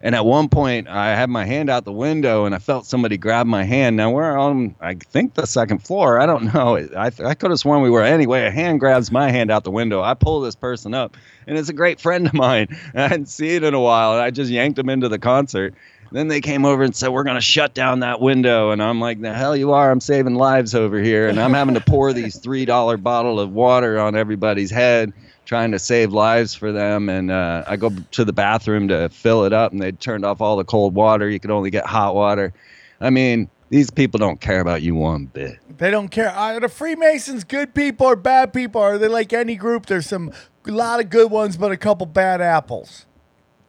And 0.06 0.14
at 0.14 0.24
one 0.24 0.50
point, 0.50 0.88
I 0.88 1.16
had 1.16 1.32
my 1.32 1.46
hand 1.46 1.68
out 1.68 1.84
the 1.84 1.92
window, 1.92 2.46
and 2.46 2.54
I 2.54 2.60
felt 2.60 2.86
somebody 2.86 3.18
grab 3.18 3.48
my 3.48 3.64
hand. 3.64 3.98
Now 3.98 4.12
we're 4.12 4.38
on, 4.38 4.76
I 4.80 4.94
think, 4.94 5.34
the 5.34 5.48
second 5.48 5.80
floor. 5.80 6.20
I 6.20 6.28
don't 6.28 6.54
know. 6.54 6.78
I, 6.78 7.08
I 7.08 7.34
could 7.34 7.50
have 7.50 7.58
sworn 7.58 7.82
we 7.82 7.90
were. 7.90 8.04
Anyway, 8.04 8.46
a 8.46 8.52
hand 8.52 8.80
grabs 8.80 9.12
my 9.12 9.32
hand 9.32 9.50
out 9.50 9.64
the 9.64 9.72
window. 9.72 10.04
I 10.04 10.14
pull 10.14 10.42
this 10.42 10.56
person 10.56 10.94
up, 10.94 11.18
and 11.48 11.58
it's 11.58 11.70
a 11.70 11.74
great 11.74 12.00
friend 12.00 12.28
of 12.28 12.36
mine. 12.36 12.68
I 12.94 13.08
hadn't 13.08 13.30
seen 13.30 13.50
it 13.50 13.64
in 13.64 13.74
a 13.74 13.80
while, 13.80 14.12
and 14.14 14.22
I 14.22 14.30
just 14.30 14.52
yanked 14.52 14.78
him 14.78 14.90
into 14.90 15.10
the 15.10 15.18
concert. 15.18 15.74
Then 16.12 16.28
they 16.28 16.42
came 16.42 16.66
over 16.66 16.84
and 16.84 16.96
said, 16.96 17.10
We're 17.10 17.24
going 17.24 17.36
to 17.36 17.42
shut 17.42 17.74
down 17.74 18.00
that 18.02 18.22
window. 18.22 18.72
And 18.72 18.82
I'm 18.82 19.00
like, 19.00 19.22
The 19.22 19.34
hell 19.34 19.56
you 19.56 19.74
are. 19.74 19.92
I'm 19.92 20.00
saving 20.00 20.36
lives 20.36 20.76
over 20.76 21.00
here. 21.00 21.28
And 21.28 21.40
I'm 21.40 21.54
having 21.54 21.76
to 21.76 21.82
pour 21.82 22.14
these 22.14 22.40
$3 22.40 23.02
bottle 23.02 23.40
of 23.40 23.52
water 23.52 24.00
on 24.00 24.16
everybody's 24.16 24.72
head, 24.72 25.14
trying 25.46 25.72
to 25.72 25.80
save 25.80 26.14
lives 26.14 26.54
for 26.54 26.72
them. 26.72 27.10
And 27.10 27.32
uh, 27.32 27.64
I 27.68 27.76
go 27.76 27.92
to 28.12 28.26
the 28.26 28.34
bathroom 28.34 28.88
to 28.90 29.10
fill 29.10 29.46
it 29.46 29.54
up, 29.54 29.72
and 29.72 29.82
they 29.82 29.92
turned 29.92 30.26
off 30.26 30.42
all 30.42 30.58
the 30.58 30.64
cold 30.64 30.96
water. 30.96 31.30
You 31.30 31.40
could 31.40 31.52
only 31.52 31.70
get 31.70 31.86
hot 31.86 32.16
water. 32.16 32.54
I 33.02 33.10
mean, 33.10 33.50
these 33.70 33.90
people 33.90 34.20
don't 34.20 34.40
care 34.40 34.62
about 34.62 34.82
you 34.82 34.96
one 34.96 35.26
bit. 35.26 35.58
They 35.78 35.92
don't 35.92 36.10
care. 36.10 36.30
Are 36.30 36.60
the 36.60 36.70
Freemasons 36.70 37.44
good 37.44 37.74
people 37.74 38.08
or 38.08 38.16
bad 38.16 38.54
people? 38.54 38.82
Are 38.82 38.98
they 38.98 39.08
like 39.08 39.34
any 39.34 39.56
group? 39.56 39.88
There's 39.88 40.08
some 40.08 40.32
a 40.68 40.72
lot 40.72 41.00
of 41.00 41.10
good 41.10 41.30
ones, 41.32 41.58
but 41.58 41.72
a 41.72 41.78
couple 41.78 42.06
bad 42.06 42.42
apples. 42.42 43.06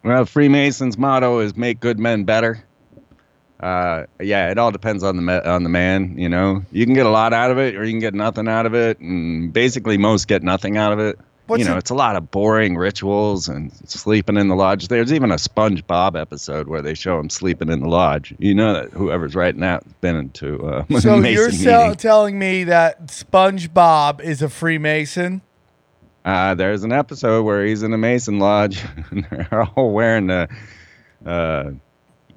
Well, 0.06 0.24
Freemasons' 0.24 0.96
motto 0.96 1.40
is 1.40 1.56
"Make 1.56 1.80
good 1.80 1.98
men 1.98 2.22
better." 2.24 2.62
Uh, 3.58 4.04
yeah, 4.20 4.50
it 4.50 4.58
all 4.58 4.70
depends 4.70 5.02
on 5.02 5.16
the 5.16 5.22
ma- 5.22 5.40
on 5.44 5.62
the 5.64 5.68
man. 5.68 6.16
You 6.16 6.28
know, 6.28 6.62
you 6.70 6.84
can 6.84 6.94
get 6.94 7.06
a 7.06 7.10
lot 7.10 7.32
out 7.32 7.50
of 7.50 7.58
it, 7.58 7.74
or 7.74 7.84
you 7.84 7.90
can 7.92 7.98
get 8.00 8.14
nothing 8.14 8.46
out 8.48 8.66
of 8.66 8.74
it. 8.74 9.00
And 9.00 9.52
basically, 9.52 9.98
most 9.98 10.28
get 10.28 10.42
nothing 10.42 10.76
out 10.76 10.92
of 10.92 11.00
it. 11.00 11.18
What's 11.48 11.60
you 11.60 11.64
know, 11.68 11.74
it- 11.74 11.78
it's 11.78 11.90
a 11.90 11.94
lot 11.94 12.14
of 12.16 12.30
boring 12.30 12.76
rituals 12.76 13.48
and 13.48 13.72
sleeping 13.88 14.36
in 14.36 14.46
the 14.48 14.54
lodge. 14.56 14.88
There's 14.88 15.12
even 15.12 15.30
a 15.32 15.36
SpongeBob 15.36 16.20
episode 16.20 16.68
where 16.68 16.82
they 16.82 16.94
show 16.94 17.18
him 17.18 17.30
sleeping 17.30 17.68
in 17.70 17.80
the 17.80 17.88
lodge. 17.88 18.34
You 18.38 18.54
know 18.54 18.74
that 18.74 18.90
whoever's 18.92 19.34
writing 19.34 19.60
that 19.62 19.82
has 19.84 19.92
been 19.94 20.16
into 20.16 20.64
uh, 20.66 20.84
So 21.00 21.16
you're 21.18 21.50
sell- 21.50 21.94
telling 21.96 22.38
me 22.38 22.62
that 22.64 23.06
SpongeBob 23.08 24.20
is 24.20 24.42
a 24.42 24.48
Freemason? 24.48 25.40
Uh, 26.26 26.56
there's 26.56 26.82
an 26.82 26.92
episode 26.92 27.44
where 27.44 27.64
he's 27.64 27.84
in 27.84 27.92
a 27.92 27.98
Mason 27.98 28.40
lodge, 28.40 28.84
and 29.10 29.24
they're 29.30 29.62
all 29.76 29.92
wearing 29.92 30.26
the 30.26 30.48
uh, 31.24 31.70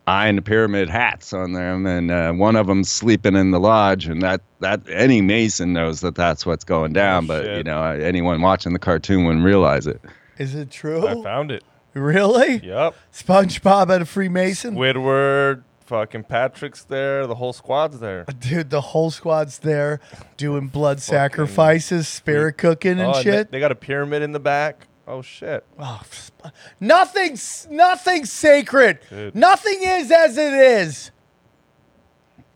eye 0.06 0.28
in 0.28 0.36
the 0.36 0.44
pyramid 0.44 0.90
hats 0.90 1.34
on 1.34 1.54
them, 1.54 1.88
and 1.88 2.12
uh, 2.12 2.32
one 2.32 2.56
of 2.56 2.68
them's 2.68 2.90
sleeping 2.90 3.36
in 3.36 3.50
the 3.50 3.60
lodge, 3.60 4.06
and 4.06 4.22
that 4.22 4.42
that 4.60 4.82
any 4.90 5.22
Mason 5.22 5.74
knows 5.74 6.02
that 6.02 6.14
that's 6.14 6.46
what's 6.46 6.64
going 6.64 6.94
down, 6.94 7.26
but 7.26 7.46
you 7.58 7.64
know 7.64 7.82
anyone 7.84 8.42
watching 8.42 8.74
the 8.74 8.80
cartoon 8.80 9.26
wouldn't 9.26 9.44
realize 9.44 9.88
it. 9.88 10.00
Is 10.38 10.54
it 10.54 10.70
true? 10.70 11.08
I 11.08 11.22
found 11.24 11.50
it. 11.50 11.64
Really? 11.96 12.58
Yep. 12.64 12.96
SpongeBob 13.12 13.90
at 13.90 14.02
a 14.02 14.06
Freemason? 14.06 14.76
Squidward, 14.76 15.64
fucking 15.90 16.24
Patrick's 16.26 16.84
there. 16.84 17.26
The 17.28 17.36
whole 17.36 17.52
squad's 17.52 18.00
there. 18.00 18.24
Dude, 18.40 18.70
the 18.70 18.80
whole 18.82 19.10
squad's 19.12 19.60
there 19.60 20.00
doing 20.38 20.68
blood 20.68 21.02
sacrifices, 21.02 22.08
spirit 22.08 22.58
cooking 22.58 22.92
and 22.94 23.02
Oh, 23.02 23.14
they- 23.14 23.24
shit. 23.24 23.52
They 23.52 23.60
got 23.60 23.72
a 23.72 23.76
pyramid 23.76 24.22
in 24.22 24.32
the 24.32 24.40
back. 24.40 24.88
Oh 25.08 25.24
shit. 25.24 25.66
Oh, 25.80 26.02
sp- 26.06 26.54
nothing's 26.80 27.68
nothing's 27.72 28.32
sacred. 28.32 29.00
Dude. 29.10 29.34
Nothing 29.36 29.80
is 29.82 30.12
as 30.12 30.38
it 30.38 30.54
is. 30.54 31.10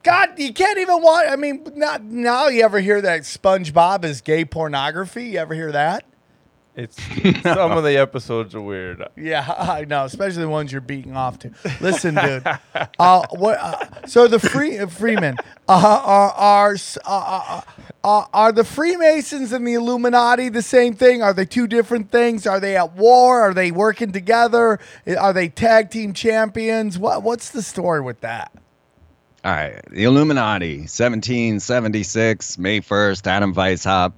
God, 0.04 0.38
you 0.38 0.54
can't 0.54 0.78
even 0.78 1.02
watch. 1.02 1.26
I 1.30 1.36
mean, 1.36 1.66
not 1.76 2.04
now. 2.04 2.50
You 2.50 2.64
ever 2.64 2.80
hear 2.80 3.02
that 3.02 3.22
SpongeBob 3.22 4.04
is 4.04 4.22
gay 4.22 4.46
pornography? 4.46 5.24
You 5.30 5.40
ever 5.40 5.56
hear 5.56 5.72
that? 5.72 6.04
It's 6.76 6.98
some 7.44 7.72
of 7.72 7.84
the 7.84 7.98
episodes 7.98 8.56
are 8.56 8.62
weird. 8.62 9.04
Yeah, 9.16 9.46
I 9.58 9.86
know, 9.86 10.06
especially 10.06 10.42
the 10.42 10.50
ones 10.50 10.72
you're 10.72 10.82
beating 10.82 11.16
off 11.16 11.38
to. 11.40 11.52
Listen, 11.82 12.16
dude. 12.16 12.44
Uh, 12.98 13.28
what? 13.32 13.60
Uh, 13.60 14.08
so 14.08 14.28
the 14.28 14.40
free 14.40 14.80
uh, 14.80 14.88
Freemen 14.88 15.38
uh, 15.68 16.02
are 16.04 16.32
are 16.32 16.76
uh, 17.06 17.10
uh, 17.10 17.62
uh, 18.04 18.26
are 18.34 18.52
the 18.52 18.64
Freemasons 18.64 19.52
and 19.52 19.68
the 19.68 19.76
Illuminati 19.76 20.50
the 20.50 20.64
same 20.64 20.96
thing? 20.96 21.22
Are 21.22 21.34
they 21.34 21.46
two 21.46 21.68
different 21.68 22.12
things? 22.12 22.48
Are 22.48 22.60
they 22.60 22.76
at 22.76 22.94
war? 22.94 23.42
Are 23.42 23.54
they 23.54 23.70
working 23.72 24.12
together? 24.12 24.80
Are 25.18 25.34
they 25.34 25.50
tag 25.50 25.92
team 25.92 26.14
champions? 26.14 26.98
What 26.98 27.22
What's 27.22 27.50
the 27.52 27.62
story 27.62 28.02
with 28.02 28.22
that? 28.22 28.52
All 29.46 29.52
right, 29.52 29.82
the 29.92 30.06
Illuminati, 30.06 30.78
1776, 30.78 32.58
May 32.58 32.80
1st, 32.80 33.28
Adam 33.28 33.54
Weishaupt 33.54 34.14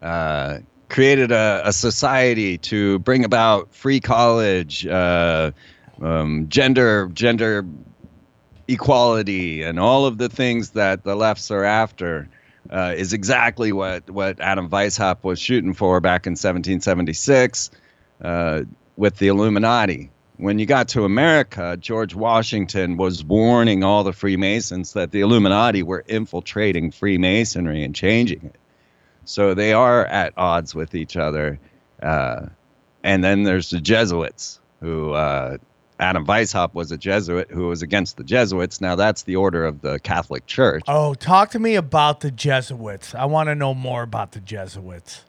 uh, 0.00 0.58
created 0.88 1.32
a, 1.32 1.62
a 1.64 1.72
society 1.72 2.58
to 2.58 2.98
bring 3.00 3.24
about 3.24 3.74
free 3.74 4.00
college, 4.00 4.86
uh, 4.86 5.50
um, 6.00 6.48
gender 6.48 7.08
gender 7.12 7.66
equality, 8.66 9.62
and 9.62 9.78
all 9.78 10.06
of 10.06 10.18
the 10.18 10.28
things 10.28 10.70
that 10.70 11.04
the 11.04 11.14
lefts 11.14 11.50
are 11.50 11.64
after. 11.64 12.28
Uh, 12.70 12.92
is 12.94 13.14
exactly 13.14 13.72
what, 13.72 14.10
what 14.10 14.38
Adam 14.40 14.68
Weishaupt 14.68 15.24
was 15.24 15.38
shooting 15.38 15.72
for 15.72 16.02
back 16.02 16.26
in 16.26 16.32
1776 16.32 17.70
uh, 18.20 18.62
with 18.96 19.16
the 19.16 19.28
Illuminati. 19.28 20.10
When 20.36 20.58
you 20.58 20.66
got 20.66 20.88
to 20.88 21.04
America, 21.04 21.78
George 21.80 22.14
Washington 22.14 22.98
was 22.98 23.24
warning 23.24 23.84
all 23.84 24.04
the 24.04 24.12
Freemasons 24.12 24.92
that 24.92 25.12
the 25.12 25.22
Illuminati 25.22 25.82
were 25.82 26.04
infiltrating 26.06 26.90
Freemasonry 26.90 27.82
and 27.84 27.94
changing 27.94 28.42
it. 28.44 28.56
So 29.28 29.52
they 29.52 29.74
are 29.74 30.06
at 30.06 30.32
odds 30.38 30.74
with 30.74 30.94
each 30.94 31.14
other. 31.14 31.60
Uh, 32.02 32.46
and 33.04 33.22
then 33.22 33.42
there's 33.42 33.68
the 33.68 33.78
Jesuits, 33.78 34.58
who 34.80 35.12
uh, 35.12 35.58
Adam 36.00 36.24
Weishaupt 36.24 36.72
was 36.72 36.90
a 36.92 36.96
Jesuit 36.96 37.50
who 37.50 37.68
was 37.68 37.82
against 37.82 38.16
the 38.16 38.24
Jesuits. 38.24 38.80
Now 38.80 38.94
that's 38.94 39.24
the 39.24 39.36
order 39.36 39.66
of 39.66 39.82
the 39.82 39.98
Catholic 40.00 40.46
Church. 40.46 40.82
Oh, 40.88 41.12
talk 41.12 41.50
to 41.50 41.58
me 41.58 41.74
about 41.74 42.20
the 42.20 42.30
Jesuits. 42.30 43.14
I 43.14 43.26
want 43.26 43.48
to 43.48 43.54
know 43.54 43.74
more 43.74 44.02
about 44.02 44.32
the 44.32 44.40
Jesuits. 44.40 45.26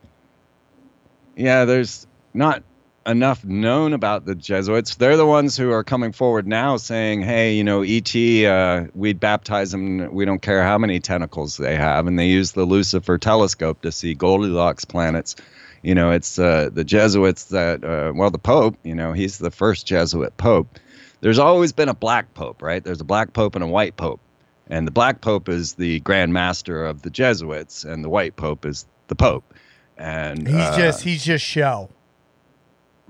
Yeah, 1.36 1.66
there's 1.66 2.08
not 2.34 2.64
enough 3.10 3.43
known 3.43 3.93
about 3.93 4.26
the 4.26 4.36
Jesuits. 4.36 4.95
They're 4.95 5.18
the 5.18 5.26
ones 5.26 5.57
who 5.57 5.72
are 5.72 5.84
coming 5.84 6.12
forward 6.12 6.47
now 6.47 6.78
saying, 6.78 7.22
hey, 7.22 7.55
you 7.55 7.64
know, 7.64 7.82
ET, 7.82 8.16
uh, 8.45 8.86
we'd 8.93 9.20
baptize 9.20 9.72
them. 9.72 10.14
We 10.14 10.26
don't 10.26 10.41
care 10.41 10.64
how 10.64 10.78
many 10.78 10.99
tentacles 10.99 11.57
they 11.57 11.76
have. 11.76 12.07
And 12.07 12.20
they 12.20 12.28
use 12.28 12.51
the 12.51 12.66
Lucifer 12.66 13.18
telescope 13.18 13.82
to 13.82 13.91
see 13.91 14.14
Goldilocks 14.14 14.86
planets. 14.86 15.36
You 15.82 15.95
know, 15.95 16.12
it's 16.12 16.38
uh, 16.38 16.70
the 16.72 16.84
Jesuits 16.84 17.45
that, 17.45 17.84
uh, 17.84 18.14
well, 18.16 18.30
the 18.30 18.38
Pope, 18.38 18.78
you 18.84 18.95
know, 18.95 19.14
he's 19.14 19.38
the 19.38 19.51
first 19.51 19.88
Jesuit 19.88 20.36
Pope. 20.38 20.80
There's 21.22 21.39
always 21.39 21.74
been 21.74 21.89
a 21.89 21.93
black 21.93 22.34
Pope, 22.34 22.62
right? 22.62 22.84
There's 22.84 23.01
a 23.01 23.05
black 23.05 23.34
Pope 23.34 23.55
and 23.55 23.64
a 23.64 23.68
white 23.68 23.97
Pope. 23.97 24.22
And 24.70 24.86
the 24.86 24.91
black 24.91 25.22
Pope 25.22 25.49
is 25.49 25.74
the 25.74 25.99
Grand 26.01 26.32
Master 26.32 26.86
of 26.86 27.01
the 27.01 27.10
Jesuits, 27.10 27.84
and 27.84 28.03
the 28.03 28.10
white 28.10 28.36
Pope 28.36 28.66
is 28.66 28.86
the 29.07 29.16
Pope. 29.16 29.53
And 29.97 30.47
He's 30.47 30.55
uh, 30.55 30.78
just 30.78 31.01
he's 31.01 31.26
just 31.26 31.43
show. 31.43 31.89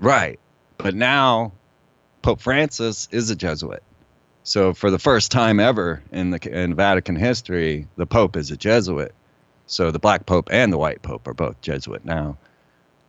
Right. 0.00 0.40
But 0.78 0.94
now 0.94 1.52
Pope 2.22 2.40
Francis 2.40 3.08
is 3.12 3.30
a 3.30 3.36
Jesuit. 3.36 3.82
So 4.42 4.74
for 4.74 4.90
the 4.90 4.98
first 4.98 5.30
time 5.30 5.60
ever 5.60 6.02
in 6.10 6.30
the 6.30 6.62
in 6.62 6.74
Vatican 6.74 7.14
history, 7.14 7.86
the 7.96 8.06
Pope 8.06 8.36
is 8.36 8.50
a 8.50 8.56
Jesuit. 8.56 9.14
So 9.66 9.90
the 9.90 9.98
Black 10.00 10.26
Pope 10.26 10.48
and 10.50 10.72
the 10.72 10.78
White 10.78 11.02
Pope 11.02 11.28
are 11.28 11.34
both 11.34 11.60
Jesuit 11.60 12.04
now. 12.04 12.36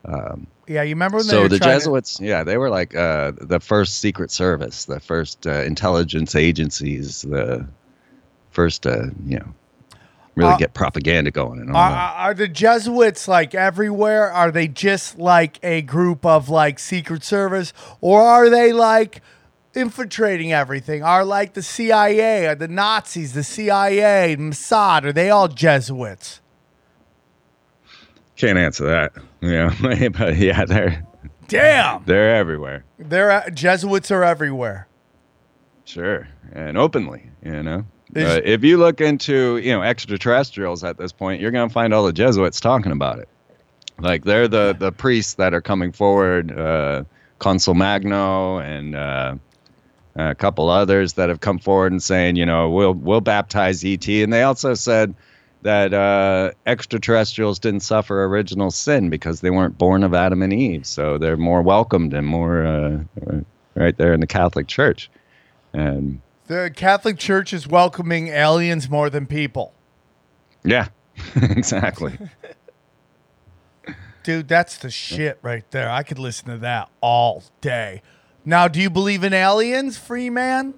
Um, 0.05 0.47
Yeah, 0.67 0.83
you 0.83 0.95
remember 0.95 1.17
when 1.17 1.25
so 1.25 1.47
the 1.47 1.57
trying 1.57 1.71
to- 1.71 1.75
Jesuits, 1.77 2.19
yeah, 2.19 2.43
they 2.43 2.57
were 2.57 2.69
like 2.69 2.95
uh, 2.95 3.31
the 3.39 3.59
first 3.59 3.99
Secret 3.99 4.29
Service, 4.29 4.85
the 4.85 4.99
first 4.99 5.47
uh, 5.47 5.63
intelligence 5.63 6.35
agencies, 6.35 7.21
the 7.21 7.65
first, 8.51 8.85
uh, 8.85 9.05
you 9.25 9.39
know, 9.39 9.53
really 10.35 10.53
Uh, 10.53 10.57
get 10.57 10.73
propaganda 10.73 11.29
going 11.31 11.59
and 11.59 11.69
all 11.71 11.75
Are, 11.77 11.91
that. 11.91 12.15
are 12.17 12.33
the 12.33 12.47
Jesuits 12.47 13.27
like 13.27 13.53
everywhere? 13.55 14.31
Are 14.31 14.51
they 14.51 14.67
just 14.67 15.17
like 15.19 15.59
a 15.63 15.81
group 15.81 16.25
of 16.25 16.49
like 16.49 16.79
Secret 16.79 17.23
Service, 17.23 17.73
or 17.99 18.21
are 18.21 18.49
they 18.49 18.71
like 18.71 19.21
infiltrating 19.73 20.51
everything? 20.53 21.03
Are 21.03 21.23
like 21.25 21.53
the 21.53 21.61
CIA, 21.63 22.47
or 22.47 22.55
the 22.55 22.67
Nazis, 22.67 23.33
the 23.33 23.43
CIA, 23.43 24.35
Mossad? 24.37 25.03
Are 25.05 25.13
they 25.13 25.29
all 25.29 25.47
Jesuits? 25.47 26.39
Can't 28.35 28.57
answer 28.57 28.85
that. 28.85 29.13
Yeah, 29.43 29.73
but 30.19 30.37
yeah, 30.37 30.65
they're 30.65 31.03
Damn, 31.47 32.03
they're 32.05 32.35
everywhere. 32.35 32.85
they're 32.99 33.49
Jesuits 33.51 34.11
are 34.11 34.23
everywhere. 34.23 34.87
Sure, 35.83 36.27
and 36.53 36.77
openly, 36.77 37.31
you 37.43 37.63
know. 37.63 37.85
If 38.15 38.63
you 38.63 38.77
look 38.77 39.01
into 39.01 39.57
you 39.57 39.71
know 39.71 39.81
extraterrestrials 39.81 40.83
at 40.83 40.97
this 40.97 41.11
point, 41.11 41.41
you're 41.41 41.51
going 41.51 41.67
to 41.67 41.73
find 41.73 41.93
all 41.93 42.05
the 42.05 42.13
Jesuits 42.13 42.59
talking 42.59 42.91
about 42.91 43.19
it. 43.19 43.29
Like 43.99 44.23
they're 44.23 44.47
the 44.47 44.75
the 44.77 44.91
priests 44.91 45.35
that 45.35 45.53
are 45.53 45.61
coming 45.61 45.91
forward, 45.91 46.57
uh, 46.57 47.03
Consolmagno 47.39 48.61
and 48.63 48.95
uh, 48.95 49.35
a 50.15 50.35
couple 50.35 50.69
others 50.69 51.13
that 51.13 51.29
have 51.29 51.39
come 51.39 51.59
forward 51.59 51.91
and 51.91 52.01
saying, 52.01 52.35
you 52.35 52.45
know, 52.45 52.69
we'll 52.69 52.93
we'll 52.93 53.21
baptize 53.21 53.83
ET, 53.83 54.07
and 54.07 54.33
they 54.33 54.43
also 54.43 54.73
said 54.73 55.13
that 55.61 55.93
uh, 55.93 56.51
extraterrestrials 56.65 57.59
didn't 57.59 57.81
suffer 57.81 58.25
original 58.25 58.71
sin 58.71 59.09
because 59.11 59.41
they 59.41 59.51
weren't 59.51 59.77
born 59.77 60.03
of 60.03 60.13
Adam 60.13 60.41
and 60.41 60.51
Eve, 60.51 60.85
so 60.85 61.17
they're 61.17 61.37
more 61.37 61.61
welcomed 61.61 62.13
and 62.13 62.25
more 62.25 62.65
uh, 62.65 62.99
right 63.75 63.95
there 63.97 64.13
in 64.13 64.19
the 64.19 64.27
Catholic 64.27 64.67
Church, 64.67 65.09
and 65.73 66.19
The 66.51 66.69
Catholic 66.69 67.17
Church 67.17 67.53
is 67.53 67.65
welcoming 67.65 68.27
aliens 68.27 68.89
more 68.89 69.09
than 69.09 69.25
people. 69.25 69.71
yeah, 70.65 70.89
exactly. 71.35 72.19
Dude, 74.23 74.49
that's 74.49 74.77
the 74.77 74.89
shit 74.89 75.39
right 75.41 75.63
there. 75.71 75.89
I 75.89 76.03
could 76.03 76.19
listen 76.19 76.49
to 76.49 76.57
that 76.57 76.89
all 76.99 77.43
day. 77.61 78.01
Now, 78.43 78.67
do 78.67 78.81
you 78.81 78.89
believe 78.89 79.23
in 79.23 79.31
aliens, 79.31 79.97
Freeman? 79.97 80.73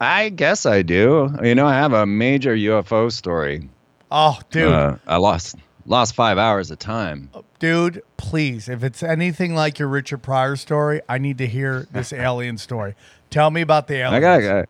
I 0.00 0.28
guess 0.28 0.66
I 0.66 0.82
do. 0.82 1.36
You 1.42 1.56
know, 1.56 1.66
I 1.66 1.74
have 1.74 1.94
a 1.94 2.06
major 2.06 2.54
UFO 2.54 3.10
story. 3.10 3.68
Oh, 4.08 4.38
dude. 4.50 4.72
Uh, 4.72 4.98
I 5.04 5.16
lost 5.16 5.56
lost 5.84 6.14
five 6.14 6.38
hours 6.38 6.70
of 6.70 6.78
time. 6.78 7.28
Dude, 7.58 8.02
please, 8.18 8.68
if 8.68 8.84
it's 8.84 9.02
anything 9.02 9.56
like 9.56 9.80
your 9.80 9.88
Richard 9.88 10.22
Pryor 10.22 10.54
story, 10.54 11.00
I 11.08 11.18
need 11.18 11.38
to 11.38 11.46
hear 11.48 11.88
this 11.90 12.12
alien 12.12 12.56
story. 12.58 12.94
Tell 13.34 13.50
me 13.50 13.62
about 13.62 13.88
the 13.88 13.96
aliens. 13.96 14.14
I 14.14 14.20
got 14.20 14.42
a, 14.44 14.66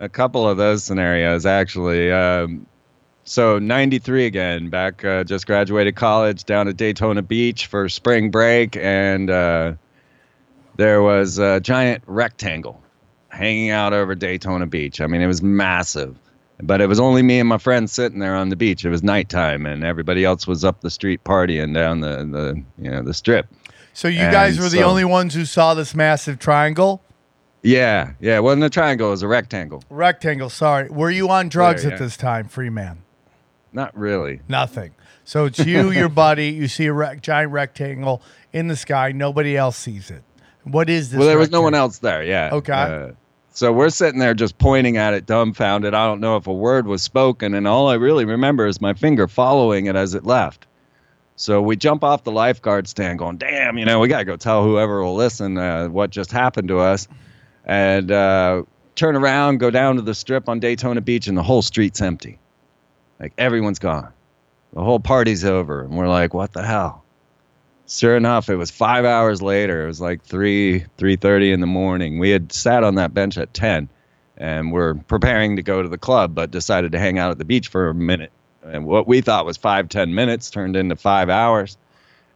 a 0.00 0.08
couple 0.08 0.48
of 0.48 0.56
those 0.56 0.82
scenarios 0.82 1.44
actually. 1.44 2.10
Um, 2.10 2.66
so 3.24 3.58
93 3.58 4.24
again, 4.24 4.70
back 4.70 5.04
uh, 5.04 5.22
just 5.22 5.46
graduated 5.46 5.96
college 5.96 6.44
down 6.44 6.66
at 6.66 6.78
Daytona 6.78 7.20
Beach 7.20 7.66
for 7.66 7.90
spring 7.90 8.30
break, 8.30 8.74
and 8.78 9.28
uh, 9.28 9.74
there 10.76 11.02
was 11.02 11.36
a 11.36 11.60
giant 11.60 12.04
rectangle 12.06 12.82
hanging 13.28 13.68
out 13.68 13.92
over 13.92 14.14
Daytona 14.14 14.66
Beach. 14.66 15.02
I 15.02 15.08
mean, 15.08 15.20
it 15.20 15.26
was 15.26 15.42
massive. 15.42 16.16
But 16.62 16.80
it 16.80 16.86
was 16.86 16.98
only 16.98 17.20
me 17.20 17.38
and 17.38 17.48
my 17.50 17.58
friends 17.58 17.92
sitting 17.92 18.20
there 18.20 18.34
on 18.34 18.48
the 18.48 18.56
beach. 18.56 18.82
It 18.86 18.88
was 18.88 19.02
nighttime, 19.02 19.66
and 19.66 19.84
everybody 19.84 20.24
else 20.24 20.46
was 20.46 20.64
up 20.64 20.80
the 20.80 20.88
street 20.88 21.22
partying 21.22 21.74
down 21.74 22.00
the, 22.00 22.24
the 22.24 22.62
you 22.82 22.90
know 22.90 23.02
the 23.02 23.12
strip. 23.12 23.46
So 23.92 24.08
you 24.08 24.20
guys 24.20 24.56
And 24.56 24.64
were 24.64 24.70
the 24.70 24.84
only 24.84 25.04
ones 25.04 25.34
who 25.34 25.44
saw 25.44 25.74
this 25.74 25.94
massive 25.94 26.38
triangle? 26.38 27.02
Yeah, 27.66 28.12
yeah. 28.20 28.36
It 28.36 28.42
wasn't 28.42 28.64
a 28.64 28.70
triangle; 28.70 29.08
it 29.08 29.10
was 29.10 29.22
a 29.22 29.28
rectangle. 29.28 29.82
Rectangle, 29.90 30.50
sorry. 30.50 30.88
Were 30.88 31.10
you 31.10 31.28
on 31.30 31.48
drugs 31.48 31.82
There, 31.82 31.92
at 31.92 31.98
this 31.98 32.16
time, 32.16 32.48
Freeman? 32.48 33.02
Not 33.72 33.96
really. 33.98 34.40
Nothing. 34.48 34.94
So 35.24 35.46
it's 35.46 35.58
you, 35.58 35.90
your 35.92 36.08
buddy. 36.08 36.48
You 36.48 36.68
see 36.68 36.86
a 36.86 36.92
rec- 36.92 37.22
giant 37.22 37.52
rectangle 37.52 38.22
in 38.52 38.68
the 38.68 38.76
sky. 38.76 39.12
Nobody 39.12 39.56
else 39.56 39.76
sees 39.76 40.10
it. 40.10 40.22
What 40.62 40.88
is 40.88 41.10
this? 41.10 41.18
Well, 41.18 41.26
there 41.26 41.38
was 41.38 41.50
no 41.50 41.60
one 41.60 41.74
else 41.74 41.98
there. 41.98 42.22
Yeah. 42.22 42.50
Okay. 42.52 42.72
Uh, 42.72 43.10
so 43.50 43.72
we're 43.72 43.90
sitting 43.90 44.20
there 44.20 44.34
just 44.34 44.58
pointing 44.58 44.96
at 44.96 45.14
it, 45.14 45.26
dumbfounded. 45.26 45.94
I 45.94 46.06
don't 46.06 46.20
know 46.20 46.36
if 46.36 46.46
a 46.46 46.52
word 46.52 46.86
was 46.86 47.02
spoken, 47.02 47.54
and 47.54 47.66
all 47.66 47.88
I 47.88 47.94
really 47.94 48.24
remember 48.24 48.66
is 48.66 48.80
my 48.80 48.94
finger 48.94 49.26
following 49.26 49.86
it 49.86 49.96
as 49.96 50.14
it 50.14 50.24
left. 50.24 50.66
So 51.36 51.60
we 51.60 51.76
jump 51.76 52.04
off 52.04 52.22
the 52.22 52.32
lifeguard 52.32 52.86
stand, 52.86 53.18
going, 53.18 53.38
"Damn, 53.38 53.76
you 53.76 53.84
know, 53.84 53.98
we 53.98 54.08
gotta 54.08 54.24
go 54.24 54.36
tell 54.36 54.62
whoever 54.62 55.02
will 55.02 55.14
listen 55.14 55.58
uh, 55.58 55.88
what 55.88 56.10
just 56.10 56.32
happened 56.32 56.68
to 56.68 56.78
us," 56.78 57.08
and 57.66 58.10
uh, 58.10 58.62
turn 58.94 59.16
around, 59.16 59.58
go 59.58 59.70
down 59.70 59.96
to 59.96 60.02
the 60.02 60.14
strip 60.14 60.48
on 60.48 60.60
Daytona 60.60 61.00
Beach, 61.00 61.26
and 61.26 61.36
the 61.36 61.42
whole 61.42 61.62
street's 61.62 62.00
empty. 62.00 62.38
Like 63.20 63.32
everyone's 63.36 63.78
gone. 63.78 64.12
The 64.72 64.82
whole 64.82 65.00
party's 65.00 65.44
over, 65.44 65.82
and 65.82 65.96
we're 65.96 66.08
like, 66.08 66.32
"What 66.34 66.52
the 66.52 66.62
hell?" 66.62 67.02
Sure 67.88 68.16
enough, 68.16 68.48
it 68.48 68.56
was 68.56 68.70
five 68.70 69.04
hours 69.04 69.40
later. 69.40 69.84
It 69.84 69.86
was 69.86 70.00
like 70.00 70.22
three 70.22 70.84
three 70.96 71.16
thirty 71.16 71.52
in 71.52 71.60
the 71.60 71.66
morning. 71.66 72.18
We 72.18 72.30
had 72.30 72.52
sat 72.52 72.84
on 72.84 72.96
that 72.96 73.14
bench 73.14 73.38
at 73.38 73.54
ten, 73.54 73.88
and 74.36 74.72
we're 74.72 74.94
preparing 74.94 75.56
to 75.56 75.62
go 75.62 75.82
to 75.82 75.88
the 75.88 75.98
club, 75.98 76.34
but 76.34 76.50
decided 76.50 76.92
to 76.92 76.98
hang 76.98 77.18
out 77.18 77.30
at 77.30 77.38
the 77.38 77.44
beach 77.44 77.68
for 77.68 77.88
a 77.88 77.94
minute. 77.94 78.32
And 78.64 78.84
what 78.84 79.06
we 79.06 79.20
thought 79.20 79.46
was 79.46 79.56
five 79.56 79.88
ten 79.88 80.14
minutes 80.14 80.50
turned 80.50 80.76
into 80.76 80.96
five 80.96 81.30
hours. 81.30 81.78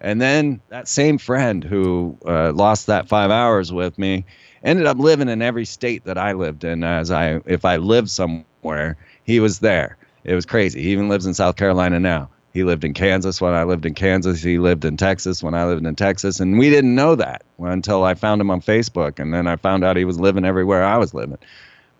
And 0.00 0.20
then 0.20 0.62
that 0.68 0.88
same 0.88 1.18
friend 1.18 1.62
who 1.62 2.16
uh, 2.24 2.52
lost 2.52 2.86
that 2.86 3.06
five 3.08 3.30
hours 3.30 3.70
with 3.70 3.98
me 3.98 4.24
ended 4.64 4.86
up 4.86 4.98
living 4.98 5.28
in 5.28 5.42
every 5.42 5.64
state 5.64 6.04
that 6.04 6.18
I 6.18 6.32
lived 6.32 6.64
in. 6.64 6.84
As 6.84 7.10
I, 7.10 7.40
if 7.46 7.64
I 7.64 7.76
lived 7.76 8.10
somewhere, 8.10 8.96
he 9.24 9.40
was 9.40 9.58
there. 9.60 9.96
It 10.24 10.34
was 10.34 10.44
crazy. 10.46 10.82
He 10.82 10.90
even 10.92 11.08
lives 11.08 11.26
in 11.26 11.34
South 11.34 11.56
Carolina 11.56 11.98
now. 12.00 12.28
He 12.52 12.64
lived 12.64 12.84
in 12.84 12.94
Kansas 12.94 13.40
when 13.40 13.54
I 13.54 13.62
lived 13.62 13.86
in 13.86 13.94
Kansas. 13.94 14.42
He 14.42 14.58
lived 14.58 14.84
in 14.84 14.96
Texas 14.96 15.42
when 15.42 15.54
I 15.54 15.64
lived 15.66 15.86
in 15.86 15.94
Texas. 15.94 16.40
And 16.40 16.58
we 16.58 16.68
didn't 16.68 16.94
know 16.94 17.14
that 17.14 17.42
until 17.60 18.02
I 18.04 18.14
found 18.14 18.40
him 18.40 18.50
on 18.50 18.60
Facebook. 18.60 19.18
And 19.20 19.32
then 19.32 19.46
I 19.46 19.54
found 19.56 19.84
out 19.84 19.96
he 19.96 20.04
was 20.04 20.18
living 20.18 20.44
everywhere 20.44 20.84
I 20.84 20.98
was 20.98 21.14
living. 21.14 21.38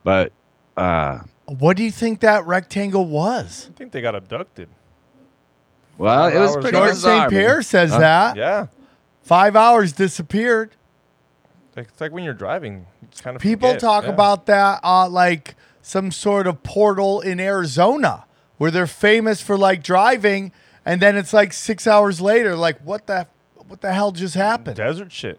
But 0.02 0.32
uh, 0.76 1.20
What 1.46 1.76
do 1.76 1.84
you 1.84 1.92
think 1.92 2.20
that 2.20 2.44
rectangle 2.46 3.06
was? 3.06 3.68
I 3.70 3.78
think 3.78 3.92
they 3.92 4.00
got 4.00 4.16
abducted. 4.16 4.68
well, 5.98 6.26
it 6.26 6.38
was 6.38 6.56
hours 6.56 6.62
pretty. 6.64 6.76
George 6.78 6.90
bizarre, 6.90 7.20
St. 7.20 7.30
Pierre 7.30 7.54
man. 7.56 7.62
says 7.62 7.90
Huh? 7.92 7.98
that. 8.00 8.36
Yeah. 8.36 8.66
Five 9.22 9.54
hours 9.54 9.92
disappeared. 9.92 10.72
Like, 11.76 11.88
it's 11.88 12.00
like 12.00 12.12
when 12.12 12.24
you're 12.24 12.34
driving. 12.34 12.86
Just 13.10 13.22
kind 13.22 13.36
of 13.36 13.42
People 13.42 13.68
forget. 13.70 13.80
talk 13.80 14.04
Yeah. 14.04 14.10
about 14.10 14.46
that 14.46 14.80
uh, 14.82 15.08
like 15.08 15.54
some 15.82 16.10
sort 16.10 16.46
of 16.46 16.62
portal 16.62 17.20
in 17.20 17.40
Arizona 17.40 18.24
where 18.58 18.70
they're 18.70 18.86
famous 18.86 19.40
for 19.40 19.56
like 19.56 19.82
driving, 19.82 20.52
and 20.84 21.00
then 21.00 21.16
it's 21.16 21.32
like 21.32 21.52
six 21.52 21.86
hours 21.86 22.20
later, 22.20 22.54
like 22.56 22.80
what 22.82 23.06
the 23.06 23.26
what 23.68 23.80
the 23.80 23.92
hell 23.92 24.10
just 24.12 24.34
happened? 24.34 24.76
desert 24.76 25.12
shit. 25.12 25.38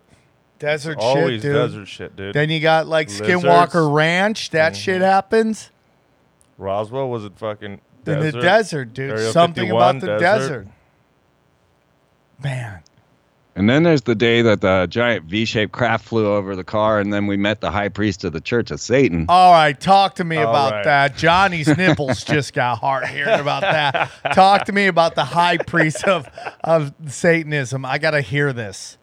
desert 0.57 0.97
Always 0.99 1.41
shit, 1.41 1.51
dude. 1.51 1.53
desert 1.53 1.85
shit, 1.87 2.15
dude. 2.15 2.33
Then 2.33 2.49
you 2.49 2.59
got 2.61 2.87
like 2.87 3.09
Lizards. 3.09 3.29
Skinwalker 3.29 3.93
Ranch. 3.93 4.49
That 4.51 4.73
Mm-hmm. 4.73 4.79
shit 4.81 5.01
happens 5.01 5.69
Roswell 6.57 7.09
was 7.09 7.25
it 7.25 7.33
fucking 7.37 7.71
in 7.73 7.81
the 8.05 8.15
desert? 8.31 8.41
desert, 8.41 8.93
dude. 8.93 9.11
Area 9.11 9.31
Something 9.31 9.69
about 9.69 9.99
the 9.99 10.17
desert. 10.17 10.19
desert. 10.19 10.67
Man, 12.43 12.81
And 13.55 13.69
then 13.69 13.83
there's 13.83 14.03
the 14.03 14.15
day 14.15 14.41
that 14.43 14.61
the 14.61 14.87
giant 14.89 15.25
V-shaped 15.25 15.73
craft 15.73 16.05
flew 16.05 16.25
over 16.33 16.55
the 16.55 16.63
car, 16.63 16.99
and 16.99 17.11
then 17.11 17.27
we 17.27 17.35
met 17.35 17.59
the 17.59 17.69
high 17.69 17.89
priest 17.89 18.23
of 18.23 18.31
the 18.31 18.39
Church 18.39 18.71
of 18.71 18.79
Satan. 18.79 19.25
All 19.27 19.51
right, 19.51 19.77
talk 19.77 20.15
to 20.15 20.23
me 20.23 20.37
All 20.37 20.49
about 20.49 20.71
right. 20.71 20.83
that. 20.85 21.17
Johnny's 21.17 21.67
nipples 21.77 22.23
just 22.23 22.53
got 22.53 22.77
hard 22.79 23.07
hearing 23.07 23.39
about 23.41 23.61
that. 23.61 24.09
Talk 24.33 24.65
to 24.65 24.71
me 24.71 24.87
about 24.87 25.15
the 25.15 25.25
high 25.25 25.57
priest 25.57 26.05
of 26.05 26.29
of 26.63 26.93
Satanism. 27.07 27.83
I 27.85 27.97
gotta 27.97 28.21
hear 28.21 28.53
this. 28.53 28.97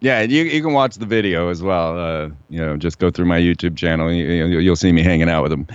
Yeah, 0.00 0.22
you 0.22 0.44
you 0.44 0.62
can 0.62 0.72
watch 0.72 0.94
the 0.96 1.04
video 1.06 1.50
as 1.50 1.62
well. 1.62 1.98
Uh, 1.98 2.30
you 2.48 2.58
know, 2.58 2.78
just 2.78 2.98
go 2.98 3.10
through 3.10 3.26
my 3.26 3.38
YouTube 3.38 3.76
channel. 3.76 4.10
You, 4.10 4.24
you, 4.24 4.58
you'll 4.60 4.76
see 4.76 4.92
me 4.92 5.02
hanging 5.02 5.28
out 5.28 5.42
with 5.42 5.52
him. 5.52 5.66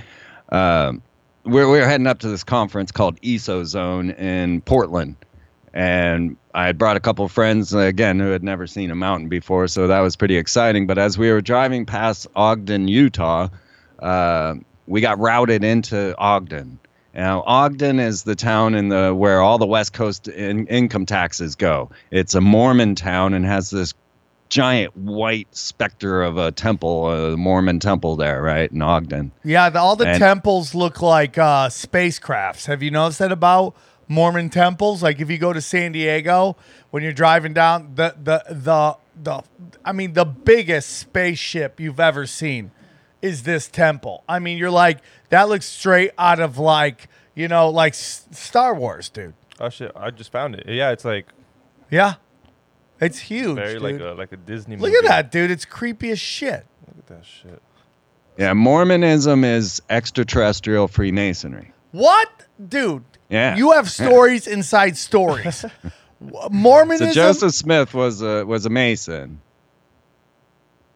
Um, 0.49 1.03
we're 1.43 1.69
we're 1.69 1.87
heading 1.87 2.07
up 2.07 2.17
to 2.19 2.27
this 2.27 2.43
conference 2.43 2.91
called 2.91 3.21
EsoZone 3.21 4.17
in 4.17 4.61
Portland, 4.61 5.15
and 5.75 6.35
I 6.55 6.65
had 6.67 6.77
brought 6.77 6.95
a 6.95 7.01
couple 7.01 7.25
of 7.25 7.33
friends 7.33 7.75
uh, 7.75 7.79
again 7.79 8.17
who 8.17 8.31
had 8.31 8.41
never 8.41 8.65
seen 8.65 8.89
a 8.89 8.95
mountain 8.95 9.27
before, 9.27 9.67
so 9.67 9.87
that 9.87 9.99
was 9.99 10.15
pretty 10.15 10.37
exciting. 10.37 10.87
But 10.87 10.97
as 10.97 11.17
we 11.17 11.29
were 11.29 11.41
driving 11.41 11.85
past 11.85 12.27
Ogden, 12.33 12.87
Utah, 12.87 13.49
uh, 13.99 14.55
we 14.87 15.01
got 15.01 15.19
routed 15.19 15.65
into 15.65 16.17
Ogden. 16.17 16.79
Now, 17.13 17.43
Ogden 17.45 17.99
is 17.99 18.23
the 18.23 18.35
town 18.35 18.73
in 18.73 18.87
the 18.87 19.13
where 19.13 19.41
all 19.41 19.57
the 19.57 19.65
West 19.67 19.91
Coast 19.91 20.29
in, 20.29 20.65
income 20.67 21.05
taxes 21.05 21.55
go. 21.55 21.89
It's 22.09 22.35
a 22.35 22.41
Mormon 22.41 22.95
town 22.95 23.33
and 23.33 23.45
has 23.45 23.69
this 23.69 23.93
giant 24.47 24.95
white 24.95 25.47
specter 25.53 26.23
of 26.23 26.37
a 26.37 26.51
temple, 26.53 27.11
a 27.11 27.35
Mormon 27.35 27.79
temple 27.79 28.15
there, 28.15 28.41
right 28.41 28.71
in 28.71 28.81
Ogden. 28.81 29.31
Yeah, 29.43 29.69
the, 29.69 29.79
all 29.79 29.97
the 29.97 30.07
And- 30.07 30.19
temples 30.19 30.73
look 30.73 31.01
like 31.01 31.37
uh, 31.37 31.67
spacecrafts. 31.67 32.67
Have 32.67 32.81
you 32.81 32.91
noticed 32.91 33.19
that 33.19 33.31
about 33.33 33.75
Mormon 34.07 34.49
temples? 34.49 35.01
Like 35.03 35.19
if 35.19 35.29
you 35.29 35.37
go 35.37 35.53
to 35.53 35.61
San 35.61 35.91
Diego, 35.91 36.55
when 36.91 37.03
you're 37.03 37.13
driving 37.13 37.53
down 37.53 37.93
the 37.95 38.15
the 38.21 38.43
the 38.49 38.97
the, 39.21 39.41
I 39.83 39.91
mean 39.91 40.13
the 40.13 40.25
biggest 40.25 40.89
spaceship 40.97 41.79
you've 41.79 41.99
ever 41.99 42.25
seen 42.27 42.71
is 43.21 43.43
this 43.43 43.67
temple. 43.67 44.23
I 44.29 44.39
mean, 44.39 44.57
you're 44.57 44.69
like 44.71 44.99
that 45.29 45.49
looks 45.49 45.65
straight 45.65 46.11
out 46.17 46.39
of 46.39 46.57
like 46.57 47.07
you 47.33 47.47
know 47.47 47.69
like 47.69 47.93
S- 47.93 48.27
Star 48.31 48.75
Wars, 48.75 49.09
dude. 49.09 49.33
Oh 49.59 49.69
shit! 49.69 49.91
I 49.95 50.11
just 50.11 50.31
found 50.31 50.55
it. 50.55 50.65
Yeah, 50.67 50.91
it's 50.91 51.05
like 51.05 51.27
Yeah, 51.89 52.15
it's 52.99 53.19
huge, 53.19 53.55
very 53.55 53.73
dude. 53.73 53.81
like 53.81 53.99
a 54.01 54.13
like 54.17 54.31
a 54.33 54.37
Disney. 54.37 54.75
Look 54.75 54.91
movie. 54.91 55.05
at 55.05 55.09
that, 55.09 55.31
dude. 55.31 55.49
It's 55.49 55.65
creepy 55.65 56.11
as 56.11 56.19
shit. 56.19 56.65
Look 56.87 56.97
at 56.99 57.07
that 57.07 57.25
shit. 57.25 57.61
Yeah, 58.37 58.51
Mormonism 58.51 59.45
is 59.45 59.81
extraterrestrial 59.89 60.89
Freemasonry. 60.89 61.71
What, 61.93 62.29
dude? 62.67 63.05
Yeah. 63.29 63.55
You 63.55 63.71
have 63.71 63.89
stories 63.89 64.47
inside 64.47 64.97
stories. 64.97 65.65
Mormonism. 66.49 67.07
So 67.07 67.13
Joseph 67.13 67.53
Smith 67.53 67.93
was 67.93 68.21
a 68.21 68.45
was 68.45 68.65
a 68.65 68.69
Mason, 68.69 69.41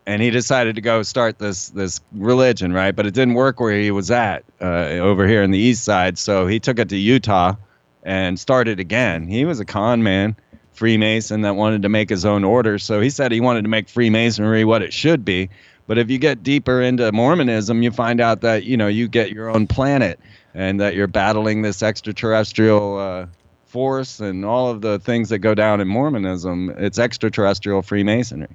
and 0.05 0.21
he 0.21 0.29
decided 0.29 0.75
to 0.75 0.81
go 0.81 1.03
start 1.03 1.39
this 1.39 1.69
this 1.69 2.01
religion, 2.13 2.73
right? 2.73 2.95
But 2.95 3.05
it 3.05 3.13
didn't 3.13 3.33
work 3.33 3.59
where 3.59 3.77
he 3.77 3.91
was 3.91 4.11
at 4.11 4.43
uh, 4.61 4.65
over 4.65 5.27
here 5.27 5.43
in 5.43 5.51
the 5.51 5.59
East 5.59 5.83
Side. 5.83 6.17
So 6.17 6.47
he 6.47 6.59
took 6.59 6.79
it 6.79 6.89
to 6.89 6.97
Utah 6.97 7.55
and 8.03 8.39
started 8.39 8.79
again. 8.79 9.27
He 9.27 9.45
was 9.45 9.59
a 9.59 9.65
con 9.65 10.01
man, 10.03 10.35
Freemason 10.71 11.41
that 11.41 11.55
wanted 11.55 11.81
to 11.81 11.89
make 11.89 12.09
his 12.09 12.25
own 12.25 12.43
order. 12.43 12.79
So 12.79 13.01
he 13.01 13.09
said 13.09 13.31
he 13.31 13.41
wanted 13.41 13.63
to 13.63 13.69
make 13.69 13.89
Freemasonry 13.89 14.63
what 14.63 14.81
it 14.81 14.93
should 14.93 15.25
be. 15.25 15.49
But 15.85 15.97
if 15.97 16.09
you 16.09 16.19
get 16.19 16.43
deeper 16.43 16.81
into 16.81 17.11
Mormonism, 17.11 17.81
you 17.81 17.91
find 17.91 18.21
out 18.21 18.41
that 18.41 18.63
you 18.63 18.77
know 18.77 18.87
you 18.87 19.07
get 19.07 19.31
your 19.31 19.49
own 19.49 19.67
planet 19.67 20.19
and 20.53 20.79
that 20.79 20.95
you're 20.95 21.07
battling 21.07 21.61
this 21.61 21.81
extraterrestrial. 21.83 22.97
Uh, 22.97 23.25
force 23.65 24.19
and 24.19 24.43
all 24.45 24.67
of 24.71 24.81
the 24.81 24.97
things 24.97 25.29
that 25.29 25.37
go 25.37 25.53
down 25.53 25.79
in 25.79 25.87
Mormonism, 25.87 26.71
it's 26.79 26.97
extraterrestrial 26.97 27.83
Freemasonry. 27.83 28.47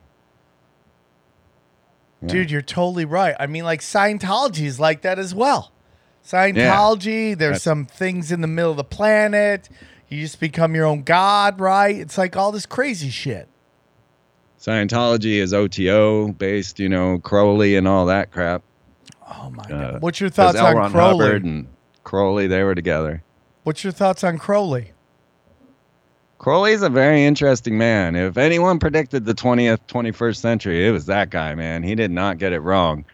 Dude, 2.27 2.51
you're 2.51 2.63
totally 2.63 3.05
right. 3.05 3.37
I 3.39 3.47
mean, 3.47 3.63
like 3.65 3.81
Scientology 3.81 4.65
is 4.65 4.81
like 4.81 5.03
that 5.03 5.19
as 5.21 5.33
well. 5.33 5.71
Scientology, 6.27 7.37
there's 7.39 7.39
That's- 7.39 7.63
some 7.63 7.85
things 7.85 8.33
in 8.33 8.41
the 8.41 8.47
middle 8.49 8.71
of 8.71 8.77
the 8.79 8.83
planet. 8.85 9.69
You 10.09 10.21
just 10.21 10.41
become 10.41 10.75
your 10.75 10.87
own 10.87 11.03
god, 11.03 11.61
right? 11.61 11.95
It's 11.97 12.17
like 12.17 12.37
all 12.37 12.51
this 12.51 12.67
crazy 12.67 13.11
shit. 13.11 13.47
Scientology 14.61 15.35
is 15.37 15.53
OTO 15.53 16.29
based, 16.33 16.81
you 16.81 16.89
know, 16.89 17.19
Crowley 17.19 17.77
and 17.77 17.87
all 17.87 18.07
that 18.07 18.31
crap. 18.33 18.63
Oh 19.31 19.51
my 19.51 19.63
Uh, 19.65 19.69
god. 19.93 20.03
What's 20.03 20.19
your 20.21 20.31
thoughts 20.31 20.59
on 20.59 20.91
Crowley? 20.91 21.37
And 21.37 21.67
Crowley, 22.05 22.47
they 22.47 22.63
were 22.63 22.75
together. 22.75 23.23
What's 23.65 23.83
your 23.83 23.93
thoughts 23.93 24.23
on 24.23 24.39
Crowley? 24.39 24.93
Crowley's 26.39 26.83
a 26.83 26.91
very 26.91 27.25
interesting 27.25 27.79
man. 27.79 28.17
If 28.17 28.37
anyone 28.37 28.79
predicted 28.79 29.25
the 29.25 29.35
20th, 29.35 29.79
21st 29.89 30.37
century, 30.37 30.87
it 30.87 30.91
was 30.91 31.07
that 31.07 31.31
guy, 31.31 31.55
man. 31.55 31.83
He 31.83 31.95
did 31.95 32.11
not 32.11 32.37
get 32.37 32.53
it 32.53 32.61
wrong. 32.61 33.07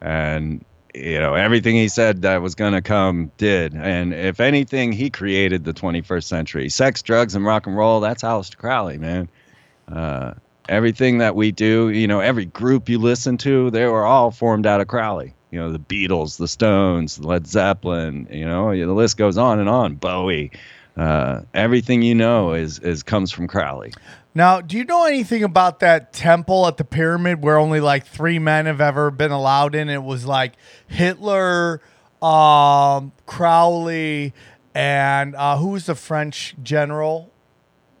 And, 0.00 0.64
you 0.94 1.18
know, 1.18 1.34
everything 1.34 1.74
he 1.74 1.88
said 1.88 2.22
that 2.22 2.42
was 2.42 2.54
going 2.54 2.74
to 2.74 2.82
come 2.82 3.32
did. 3.38 3.74
And 3.74 4.14
if 4.14 4.38
anything, 4.38 4.92
he 4.92 5.10
created 5.10 5.64
the 5.64 5.72
21st 5.74 6.24
century. 6.24 6.68
Sex, 6.68 7.02
drugs, 7.02 7.34
and 7.34 7.44
rock 7.44 7.66
and 7.66 7.76
roll, 7.76 7.98
that's 7.98 8.22
Aleister 8.22 8.56
Crowley, 8.56 8.98
man. 8.98 9.28
Uh, 9.88 10.34
everything 10.68 11.18
that 11.18 11.34
we 11.34 11.50
do, 11.50 11.88
you 11.88 12.06
know, 12.06 12.20
every 12.20 12.44
group 12.44 12.88
you 12.88 12.98
listen 12.98 13.36
to, 13.38 13.70
they 13.70 13.86
were 13.86 14.04
all 14.04 14.30
formed 14.30 14.66
out 14.66 14.80
of 14.80 14.86
Crowley. 14.88 15.34
You 15.50 15.60
know, 15.60 15.72
the 15.72 15.78
Beatles, 15.78 16.38
the 16.38 16.48
Stones, 16.48 17.18
Led 17.20 17.46
Zeppelin, 17.46 18.26
you 18.30 18.44
know, 18.44 18.70
the 18.76 18.92
list 18.92 19.16
goes 19.16 19.38
on 19.38 19.58
and 19.60 19.68
on. 19.68 19.94
Bowie. 19.94 20.50
Uh, 20.96 21.42
everything 21.52 22.00
you 22.02 22.14
know 22.14 22.52
is 22.54 22.78
is 22.78 23.02
comes 23.02 23.30
from 23.30 23.46
Crowley. 23.46 23.92
Now, 24.34 24.60
do 24.60 24.76
you 24.76 24.84
know 24.84 25.04
anything 25.04 25.42
about 25.44 25.80
that 25.80 26.12
temple 26.12 26.66
at 26.66 26.76
the 26.78 26.84
pyramid 26.84 27.42
where 27.42 27.58
only 27.58 27.80
like 27.80 28.06
three 28.06 28.38
men 28.38 28.66
have 28.66 28.80
ever 28.80 29.10
been 29.10 29.30
allowed 29.30 29.74
in? 29.74 29.88
It 29.88 30.02
was 30.02 30.24
like 30.26 30.54
Hitler, 30.88 31.80
um, 32.22 33.12
Crowley, 33.26 34.32
and 34.74 35.34
uh, 35.36 35.56
who 35.58 35.68
was 35.68 35.86
the 35.86 35.94
French 35.94 36.54
general? 36.62 37.30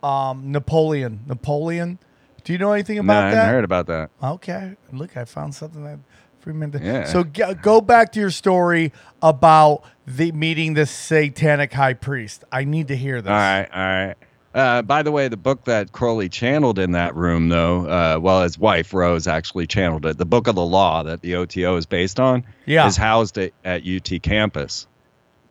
Um, 0.02 0.52
Napoleon. 0.52 1.20
Napoleon. 1.26 1.98
Do 2.44 2.52
you 2.52 2.58
know 2.58 2.72
anything 2.72 2.96
No, 2.96 3.02
about 3.02 3.24
I 3.24 3.30
that? 3.30 3.36
hadn't 3.36 3.54
heard 3.54 3.64
about 3.64 3.86
that. 3.88 4.10
Okay, 4.22 4.76
look, 4.92 5.16
I 5.16 5.24
found 5.24 5.54
something 5.54 5.84
that 5.84 5.98
Did. 6.46 6.80
Yeah. 6.82 7.04
So 7.06 7.24
g- 7.24 7.42
go 7.60 7.80
back 7.80 8.12
to 8.12 8.20
your 8.20 8.30
story 8.30 8.92
about 9.20 9.82
the 10.06 10.30
meeting 10.32 10.74
the 10.74 10.86
satanic 10.86 11.72
high 11.72 11.94
priest. 11.94 12.44
I 12.52 12.64
need 12.64 12.88
to 12.88 12.96
hear 12.96 13.20
this. 13.20 13.30
All 13.30 13.36
right, 13.36 13.68
all 13.72 14.06
right. 14.06 14.14
Uh, 14.54 14.80
by 14.82 15.02
the 15.02 15.12
way, 15.12 15.28
the 15.28 15.36
book 15.36 15.64
that 15.64 15.92
Crowley 15.92 16.28
channeled 16.30 16.78
in 16.78 16.92
that 16.92 17.14
room, 17.14 17.50
though, 17.50 17.86
uh, 17.86 18.18
well, 18.22 18.42
his 18.42 18.58
wife 18.58 18.94
Rose 18.94 19.26
actually 19.26 19.66
channeled 19.66 20.06
it. 20.06 20.16
The 20.16 20.24
Book 20.24 20.46
of 20.46 20.54
the 20.54 20.64
Law 20.64 21.02
that 21.02 21.20
the 21.20 21.34
OTO 21.34 21.76
is 21.76 21.84
based 21.84 22.18
on, 22.18 22.42
Yeah. 22.64 22.86
is 22.86 22.96
housed 22.96 23.36
at, 23.36 23.52
at 23.66 23.82
UT 23.86 24.22
campus. 24.22 24.86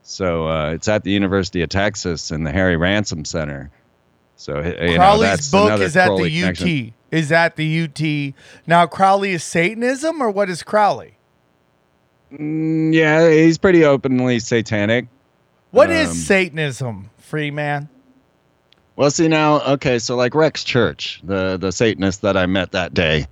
So 0.02 0.48
uh, 0.48 0.72
it's 0.72 0.88
at 0.88 1.04
the 1.04 1.12
University 1.12 1.62
of 1.62 1.70
Texas 1.70 2.32
in 2.32 2.44
the 2.46 2.52
Harry 2.52 2.78
Ransom 2.78 3.26
Center. 3.26 3.70
So 4.38 4.60
you 4.60 4.64
know, 4.64 4.96
Crowley's 4.96 5.30
that's 5.30 5.52
book 5.52 5.80
is 5.82 5.96
at 5.96 6.08
Crowley 6.08 6.30
the 6.30 6.38
UT. 6.48 6.56
connection. 6.56 6.94
Is 7.12 7.32
at 7.32 7.56
the 7.56 7.84
UT. 7.84 8.34
Now 8.68 8.88
Crowley 8.88 9.32
is 9.32 9.44
Satanism 9.44 10.22
or 10.22 10.30
what 10.30 10.50
is 10.50 10.64
Crowley? 10.64 11.18
Mm, 12.34 12.94
yeah, 12.94 13.30
he's 13.30 13.58
pretty 13.58 13.86
openly 13.86 14.40
satanic. 14.40 15.08
What 15.72 15.90
is 15.92 16.10
Um, 16.10 16.16
Satanism, 16.16 17.10
Freeman? 17.18 17.90
Well, 18.96 19.12
see 19.12 19.28
now, 19.28 19.60
okay, 19.74 20.00
so 20.00 20.16
like 20.16 20.34
Rex 20.34 20.64
Church, 20.64 21.20
the 21.24 21.58
the 21.58 21.72
Satanist 21.72 22.22
that 22.22 22.38
I 22.38 22.46
met 22.46 22.72
that 22.72 22.94
day, 22.94 23.28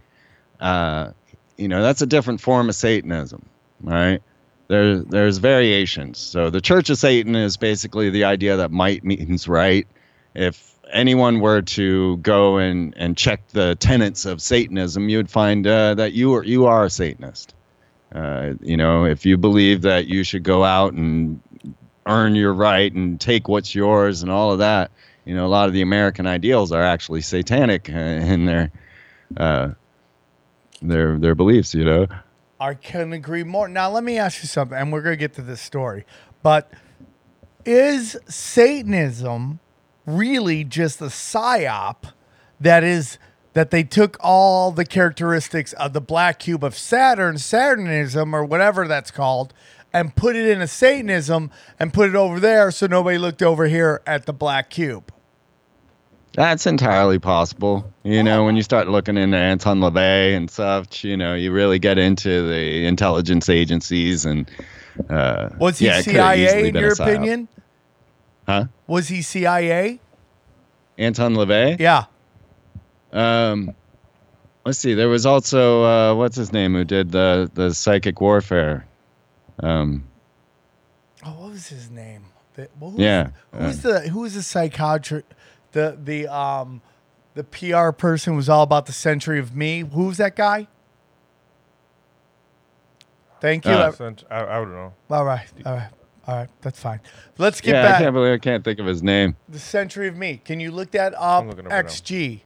uh, 0.59 1.11
you 1.57 1.67
know, 1.67 1.81
that's 1.81 2.01
a 2.01 2.05
different 2.05 2.41
form 2.41 2.67
of 2.69 2.75
Satanism, 2.75 3.45
right? 3.81 4.21
There, 4.67 4.99
there's 4.99 5.37
variations. 5.37 6.17
So 6.19 6.49
the 6.49 6.61
Church 6.61 6.89
of 6.89 6.97
Satan 6.97 7.35
is 7.35 7.57
basically 7.57 8.09
the 8.09 8.25
idea 8.25 8.57
that 8.57 8.71
might 8.71 9.03
means 9.03 9.47
right. 9.47 9.87
If 10.35 10.72
anyone 10.91 11.39
were 11.39 11.61
to 11.61 12.17
go 12.17 12.57
and, 12.57 12.93
and 12.97 13.17
check 13.17 13.47
the 13.49 13.75
tenets 13.75 14.25
of 14.25 14.41
Satanism, 14.41 15.09
you 15.09 15.17
would 15.17 15.29
find 15.29 15.65
uh, 15.65 15.95
that 15.95 16.13
you 16.13 16.33
are 16.35 16.43
you 16.43 16.65
are 16.65 16.85
a 16.85 16.89
Satanist. 16.89 17.53
Uh, 18.13 18.53
you 18.61 18.77
know, 18.77 19.05
if 19.05 19.25
you 19.25 19.37
believe 19.37 19.81
that 19.81 20.05
you 20.07 20.23
should 20.23 20.43
go 20.43 20.63
out 20.63 20.93
and 20.93 21.41
earn 22.05 22.35
your 22.35 22.53
right 22.53 22.93
and 22.93 23.19
take 23.19 23.47
what's 23.47 23.73
yours 23.73 24.21
and 24.21 24.31
all 24.31 24.51
of 24.51 24.59
that, 24.59 24.91
you 25.25 25.33
know, 25.33 25.45
a 25.45 25.47
lot 25.47 25.67
of 25.67 25.73
the 25.73 25.81
American 25.81 26.27
ideals 26.27 26.71
are 26.71 26.83
actually 26.83 27.21
satanic 27.21 27.89
in 27.89 28.45
their 28.45 28.71
uh, 29.37 29.69
their 30.81 31.17
their 31.17 31.35
beliefs. 31.35 31.73
You 31.73 31.85
know. 31.85 32.07
I 32.59 32.75
couldn't 32.75 33.13
agree 33.13 33.43
more. 33.43 33.67
Now 33.67 33.89
let 33.89 34.03
me 34.03 34.17
ask 34.17 34.41
you 34.41 34.47
something, 34.47 34.77
and 34.77 34.91
we're 34.91 35.01
gonna 35.01 35.15
get 35.15 35.33
to 35.35 35.41
this 35.41 35.61
story. 35.61 36.05
But 36.43 36.71
is 37.65 38.17
Satanism 38.27 39.59
really 40.05 40.63
just 40.63 41.01
a 41.01 41.05
psyop 41.05 42.11
that 42.59 42.83
is 42.83 43.17
that 43.53 43.69
they 43.71 43.83
took 43.83 44.17
all 44.19 44.71
the 44.71 44.85
characteristics 44.85 45.73
of 45.73 45.93
the 45.93 46.01
black 46.01 46.39
cube 46.39 46.63
of 46.63 46.75
Saturn, 46.75 47.37
Saturnism, 47.37 48.33
or 48.35 48.43
whatever 48.43 48.87
that's 48.87 49.11
called, 49.11 49.53
and 49.93 50.15
put 50.15 50.35
it 50.35 50.47
in 50.49 50.59
a 50.61 50.67
Satanism 50.67 51.51
and 51.79 51.93
put 51.93 52.09
it 52.09 52.15
over 52.15 52.39
there 52.39 52.71
so 52.71 52.87
nobody 52.87 53.17
looked 53.17 53.43
over 53.43 53.67
here 53.67 54.01
at 54.07 54.25
the 54.25 54.33
black 54.33 54.69
cube? 54.71 55.11
That's 56.33 56.65
entirely 56.65 57.19
possible. 57.19 57.93
You 58.01 58.23
know, 58.23 58.43
when 58.43 58.55
you 58.55 58.63
start 58.63 58.87
looking 58.87 59.17
into 59.17 59.37
Anton 59.37 59.81
LaVey 59.81 60.35
and 60.35 60.49
such, 60.49 61.03
you 61.03 61.15
know, 61.15 61.35
you 61.35 61.51
really 61.51 61.77
get 61.77 61.99
into 61.99 62.47
the 62.49 62.85
intelligence 62.87 63.49
agencies 63.49 64.25
and. 64.25 64.49
Uh, 65.09 65.49
Was 65.59 65.77
he 65.77 65.85
yeah, 65.85 65.99
it 65.99 66.05
could 66.05 66.15
have 66.15 66.35
CIA 66.35 66.69
in 66.69 66.75
your 66.75 66.93
opinion? 66.93 67.47
psyop. 67.47 67.62
Opinion? 68.45 68.69
Huh? 68.69 68.83
Was 68.87 69.07
he 69.07 69.21
CIA? 69.21 69.99
Anton 70.97 71.33
LaVey? 71.35 71.79
Yeah. 71.79 72.05
Um, 73.11 73.73
let's 74.65 74.77
see. 74.79 74.93
There 74.93 75.09
was 75.09 75.25
also 75.25 75.83
uh, 75.83 76.15
what's 76.15 76.35
his 76.35 76.51
name 76.53 76.73
who 76.73 76.83
did 76.83 77.11
the 77.11 77.49
the 77.53 77.73
psychic 77.73 78.21
warfare. 78.21 78.85
Um, 79.59 80.05
Oh, 81.25 81.29
what 81.39 81.51
was 81.51 81.67
his 81.69 81.89
name? 81.89 82.25
The, 82.55 82.67
well, 82.79 82.91
who's, 82.91 82.99
Yeah, 82.99 83.29
Who's 83.57 83.79
the 83.81 84.01
who 84.09 84.19
was 84.21 84.33
the 84.33 84.43
psychiatrist? 84.43 85.25
The 85.71 85.97
the 86.03 86.27
um 86.27 86.81
the 87.33 87.43
PR 87.45 87.91
person 87.91 88.35
was 88.35 88.49
all 88.49 88.61
about 88.63 88.87
the 88.87 88.91
century 88.93 89.39
of 89.39 89.55
me. 89.55 89.79
Who's 89.81 90.17
that 90.17 90.35
guy? 90.35 90.67
Thank 93.39 93.65
you. 93.65 93.71
Uh, 93.71 93.91
Cent- 93.91 94.23
I, 94.29 94.43
I 94.43 94.55
don't 94.55 94.71
know. 94.73 94.93
all 95.09 95.25
right, 95.25 95.47
all 95.65 95.73
right, 95.73 95.89
all 96.27 96.35
right. 96.35 96.49
That's 96.61 96.79
fine. 96.79 96.99
Let's 97.37 97.59
get 97.61 97.75
yeah, 97.75 97.95
I 97.95 97.99
can't 97.99 98.13
believe 98.13 98.33
I 98.33 98.37
can't 98.37 98.63
think 98.63 98.79
of 98.79 98.85
his 98.85 99.03
name. 99.03 99.35
the 99.49 99.59
century 99.59 100.07
of 100.07 100.15
me. 100.15 100.41
Can 100.43 100.59
you 100.59 100.71
look 100.71 100.91
that 100.91 101.13
up? 101.17 101.45
looking 101.45 101.65
it 101.65 101.71
up. 101.71 101.85
XG. 101.85 102.41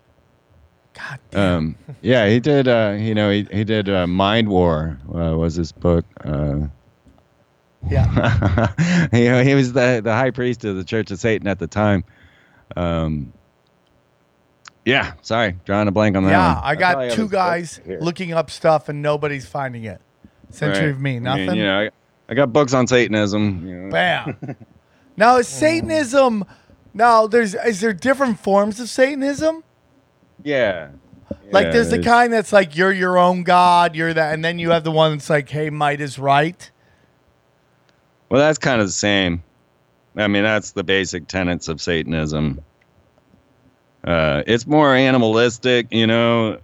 God 0.94 1.20
damn. 1.30 1.58
Um, 1.58 1.76
yeah, 2.02 2.28
he 2.28 2.40
did. 2.40 2.68
Uh, 2.68 2.96
you 2.98 3.14
know, 3.14 3.30
he 3.30 3.48
he 3.52 3.64
did 3.64 3.88
uh, 3.88 4.08
Mind 4.08 4.50
War 4.50 4.98
uh, 5.14 5.38
was 5.38 5.56
his 5.56 5.72
book. 5.72 6.06
Uh, 6.26 6.62
yeah. 7.90 8.74
you 9.14 9.30
know, 9.30 9.44
he 9.44 9.54
was 9.54 9.74
the 9.74 10.02
the 10.04 10.14
high 10.14 10.32
priest 10.32 10.66
of 10.66 10.76
the 10.76 10.84
Church 10.84 11.12
of 11.12 11.20
Satan 11.20 11.48
at 11.48 11.60
the 11.60 11.68
time. 11.68 12.04
Um, 12.76 13.32
yeah, 14.86 15.14
sorry, 15.22 15.58
drawing 15.66 15.88
a 15.88 15.92
blank 15.92 16.16
on 16.16 16.24
that. 16.24 16.32
Yeah, 16.32 16.56
one. 16.56 16.64
I 16.64 16.76
got 16.76 17.02
have 17.04 17.14
two 17.14 17.28
guys 17.28 17.80
looking 17.86 18.34
up 18.34 18.50
stuff 18.50 18.90
and 18.90 19.02
nobody's 19.02 19.46
finding 19.46 19.84
it. 19.84 20.02
Century 20.50 20.86
Right. 20.88 20.92
of 20.96 21.02
me, 21.02 21.16
I 21.18 21.20
nothing. 21.20 21.46
mean, 21.48 21.56
you 21.58 21.64
know, 21.64 21.80
I, 21.82 21.90
I 22.30 22.34
got 22.34 22.52
books 22.52 22.74
on 22.74 22.88
Satanism. 22.88 23.68
You 23.68 23.76
know. 23.76 23.92
Bam. 23.92 24.56
now 25.18 25.38
is 25.38 25.48
Satanism 25.48 26.46
now 26.94 27.28
there's 27.28 27.54
is 27.54 27.80
there 27.80 27.94
different 27.94 28.40
forms 28.40 28.80
of 28.80 28.90
Satanism? 28.90 29.64
Yeah. 30.44 30.90
Like 31.52 31.68
Yeah, 31.68 31.72
there's 31.72 31.90
the 31.92 32.02
kind 32.02 32.34
that's 32.34 32.52
like 32.52 32.76
you're 32.76 32.92
your 32.92 33.18
own 33.18 33.44
god, 33.44 33.96
you're 33.96 34.14
that 34.14 34.34
and 34.34 34.44
then 34.44 34.60
you 34.60 34.72
have 34.72 34.84
the 34.84 34.92
one 34.92 35.12
that's 35.14 35.30
like, 35.30 35.50
hey, 35.50 35.70
might 35.70 36.02
is 36.02 36.20
right. 36.20 36.70
Well, 38.30 38.42
that's 38.42 38.58
kind 38.58 38.82
of 38.82 38.88
the 38.88 38.94
same. 38.94 39.44
I 40.18 40.28
mean, 40.28 40.44
that's 40.44 40.72
the 40.72 40.84
basic 40.84 41.28
tenets 41.28 41.68
of 41.68 41.80
Satanism. 41.80 42.62
Uh, 44.04 44.44
it's 44.48 44.66
more 44.66 44.94
animalistic, 44.94 45.88
you 45.92 46.08
know. 46.08 46.60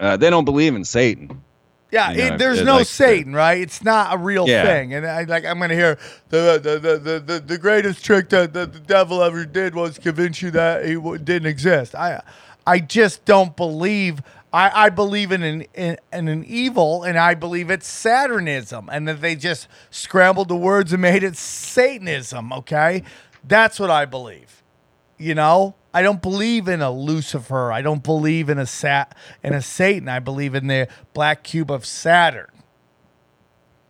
Uh, 0.00 0.16
they 0.16 0.30
don't 0.30 0.44
believe 0.44 0.74
in 0.74 0.84
Satan. 0.84 1.42
Yeah, 1.90 2.10
You 2.10 2.16
know, 2.18 2.34
it, 2.34 2.38
there's 2.38 2.60
it 2.60 2.64
no 2.64 2.76
like- 2.78 2.86
Satan, 2.86 3.32
right? 3.32 3.60
It's 3.60 3.82
not 3.84 4.12
a 4.14 4.18
real 4.18 4.48
Yeah. 4.48 4.64
thing. 4.64 4.92
And 4.94 5.06
I 5.06 5.22
like 5.22 5.44
I'm 5.44 5.58
gonna 5.60 5.74
hear 5.74 5.98
the 6.30 6.60
the, 6.62 6.78
the, 6.98 7.18
the, 7.20 7.40
the, 7.40 7.58
greatest 7.58 8.04
trick 8.04 8.28
that 8.30 8.52
the, 8.52 8.66
the 8.66 8.80
devil 8.80 9.22
ever 9.22 9.44
did 9.44 9.74
was 9.74 9.98
convince 9.98 10.42
you 10.42 10.50
that 10.50 10.84
he 10.84 10.94
w- 10.94 11.18
didn't 11.18 11.48
exist. 11.48 11.94
I 11.94 12.22
I 12.66 12.80
just 12.80 13.24
don't 13.24 13.56
believe. 13.56 14.20
I, 14.52 14.86
I 14.86 14.88
believe 14.90 15.32
in 15.32 15.42
an 15.42 15.62
in, 15.74 15.96
in 16.12 16.28
an 16.28 16.44
evil, 16.44 17.02
and 17.04 17.18
I 17.18 17.34
believe 17.34 17.70
it's 17.70 17.86
Saturnism, 17.86 18.88
and 18.90 19.06
that 19.06 19.20
they 19.20 19.36
just 19.36 19.68
scrambled 19.90 20.48
the 20.48 20.56
words 20.56 20.92
and 20.92 21.02
made 21.02 21.22
it 21.22 21.36
Satanism. 21.36 22.52
Okay, 22.52 23.02
that's 23.44 23.78
what 23.78 23.90
I 23.90 24.04
believe. 24.06 24.62
You 25.18 25.34
know, 25.34 25.74
I 25.96 26.02
don't 26.02 26.20
believe 26.20 26.68
in 26.68 26.82
a 26.82 26.90
Lucifer. 26.90 27.72
I 27.72 27.80
don't 27.80 28.02
believe 28.02 28.50
in 28.50 28.58
a 28.58 28.66
sat 28.66 29.16
in 29.42 29.54
a 29.54 29.62
Satan. 29.62 30.10
I 30.10 30.18
believe 30.18 30.54
in 30.54 30.66
the 30.66 30.88
black 31.14 31.42
cube 31.42 31.70
of 31.70 31.86
Saturn. 31.86 32.50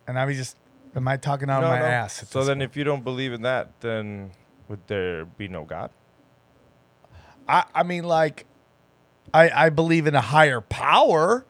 And 0.06 0.16
I 0.16 0.24
was 0.24 0.36
just, 0.36 0.56
am 0.94 1.08
I 1.08 1.16
talking 1.16 1.50
out 1.50 1.62
No, 1.62 1.66
of 1.66 1.72
my 1.72 1.80
no. 1.80 1.84
ass? 1.84 2.24
So 2.30 2.44
then, 2.44 2.58
point? 2.58 2.70
if 2.70 2.76
you 2.76 2.84
don't 2.84 3.02
believe 3.02 3.32
in 3.32 3.42
that, 3.42 3.80
then 3.80 4.30
would 4.68 4.86
there 4.86 5.24
be 5.24 5.48
no 5.48 5.64
God? 5.64 5.90
I, 7.48 7.64
I 7.74 7.82
mean, 7.82 8.04
like, 8.04 8.46
I, 9.34 9.50
I 9.50 9.68
believe 9.70 10.06
in 10.06 10.14
a 10.14 10.20
higher 10.20 10.60
power. 10.60 11.44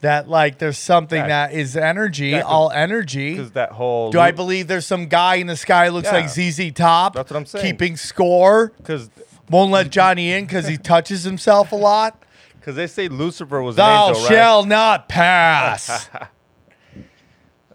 That 0.00 0.28
like 0.28 0.58
there's 0.58 0.76
something 0.78 1.18
Yeah. 1.18 1.28
that 1.48 1.52
is 1.52 1.76
energy, 1.78 2.32
'cause- 2.32 2.42
all 2.44 2.70
energy. 2.70 3.32
Because 3.36 3.52
that 3.52 3.72
whole 3.72 4.10
Do 4.10 4.20
I 4.20 4.32
believe 4.32 4.68
there's 4.68 4.86
some 4.86 5.06
guy 5.06 5.36
in 5.36 5.46
the 5.46 5.56
sky 5.56 5.86
who 5.86 5.92
looks 5.92 6.08
Yeah. 6.12 6.14
like 6.18 6.28
ZZ 6.28 6.72
Top? 6.72 7.14
That's 7.14 7.30
what 7.30 7.36
I'm 7.38 7.46
saying. 7.46 7.64
Keeping 7.64 7.96
score. 7.96 8.72
Because 8.76 9.08
Won't 9.50 9.70
let 9.70 9.90
Johnny 9.90 10.32
in 10.32 10.44
because 10.46 10.66
he 10.66 10.76
touches 10.76 11.22
himself 11.24 11.72
a 11.72 11.76
lot. 11.76 12.22
because 12.58 12.76
they 12.76 12.86
say 12.86 13.08
Lucifer 13.08 13.60
was 13.62 13.76
an 13.76 13.78
Thou 13.84 14.08
angel, 14.08 14.22
right? 14.22 14.28
shall 14.32 14.64
not 14.64 15.08
pass. 15.08 16.08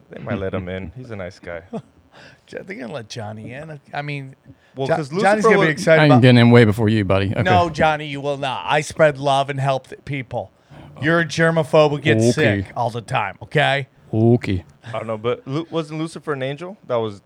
They 0.10 0.22
might 0.24 0.40
let 0.40 0.54
him 0.56 0.68
in. 0.70 0.92
He's 0.96 1.12
a 1.12 1.16
nice 1.16 1.38
guy. 1.40 1.62
They're 2.50 2.64
gonna 2.64 2.92
let 2.92 3.10
Johnny 3.10 3.54
in. 3.54 3.80
I 3.94 4.02
mean, 4.02 4.36
Well, 4.76 4.88
Jo- 4.88 5.04
Johnny's 5.22 5.44
gonna 5.46 5.60
be 5.62 5.68
excited 5.68 6.02
I'm 6.02 6.12
about. 6.12 6.22
getting 6.24 6.40
in 6.42 6.50
way 6.50 6.66
before 6.66 6.90
you, 6.90 7.06
buddy. 7.06 7.32
Okay. 7.32 7.44
No, 7.44 7.70
Johnny, 7.70 8.08
you 8.08 8.20
will 8.20 8.38
not. 8.38 8.64
I 8.66 8.82
spread 8.82 9.20
love 9.20 9.52
and 9.52 9.60
help 9.60 9.88
th- 9.90 10.04
people. 10.06 10.52
You're 11.00 11.20
a 11.20 11.26
germaphobe 11.26 11.92
who 11.92 12.00
gets 12.00 12.24
Okay. 12.38 12.64
sick 12.64 12.74
all 12.76 12.90
the 12.90 13.02
time. 13.02 13.38
Okay. 13.44 13.88
Okay. 14.12 14.66
I 14.84 14.92
don't 14.94 15.06
know, 15.06 15.18
but 15.20 15.48
Lu- 15.48 15.68
wasn't 15.70 16.00
Lucifer 16.00 16.34
an 16.34 16.42
angel 16.42 16.78
that 16.88 16.96
was, 16.96 17.22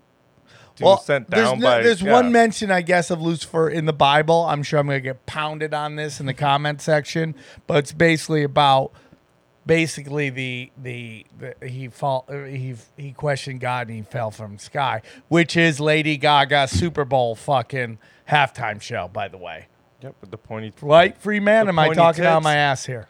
he 0.78 0.84
Well, 0.84 0.94
was 0.96 1.06
sent 1.06 1.30
there's, 1.30 1.50
down 1.50 1.60
no- 1.60 1.68
by? 1.68 1.82
there's 1.84 2.02
yeah. 2.02 2.12
one 2.12 2.32
mention, 2.32 2.72
I 2.72 2.82
guess, 2.82 3.12
of 3.12 3.22
Lucifer 3.22 3.70
in 3.70 3.86
the 3.86 3.94
Bible. 3.94 4.46
I'm 4.46 4.64
sure 4.64 4.80
I'm 4.80 4.88
going 4.88 4.98
to 4.98 5.02
get 5.02 5.26
pounded 5.26 5.74
on 5.74 5.96
this 5.96 6.20
in 6.20 6.26
the 6.26 6.34
comment 6.34 6.82
section, 6.82 7.36
but 7.68 7.78
it's 7.78 7.92
basically 7.92 8.44
about 8.44 8.92
basically 9.66 10.30
the 10.30 10.72
the, 10.82 11.26
the 11.40 11.68
he 11.68 11.88
fall 11.88 12.26
uh, 12.28 12.44
he 12.44 12.76
he 12.98 13.12
questioned 13.14 13.60
God 13.62 13.88
and 13.88 13.96
he 13.98 14.04
fell 14.04 14.32
from 14.32 14.54
the 14.58 14.60
sky, 14.64 15.02
which 15.30 15.56
is 15.56 15.80
Lady 15.80 16.18
Gaga 16.18 16.68
Super 16.68 17.06
Bowl 17.06 17.36
fucking 17.36 17.98
halftime 18.30 18.82
show, 18.82 19.10
by 19.12 19.28
the 19.28 19.38
way. 19.38 19.68
Yep, 20.02 20.16
with 20.20 20.32
the 20.32 20.38
pointy. 20.38 20.74
Right, 20.82 21.18
Freeman? 21.18 21.70
Am 21.70 21.80
I 21.80 21.86
pointy 21.88 21.98
talking 21.98 22.26
out 22.26 22.38
of 22.38 22.44
my 22.44 22.56
ass 22.56 22.86
here? 22.86 23.08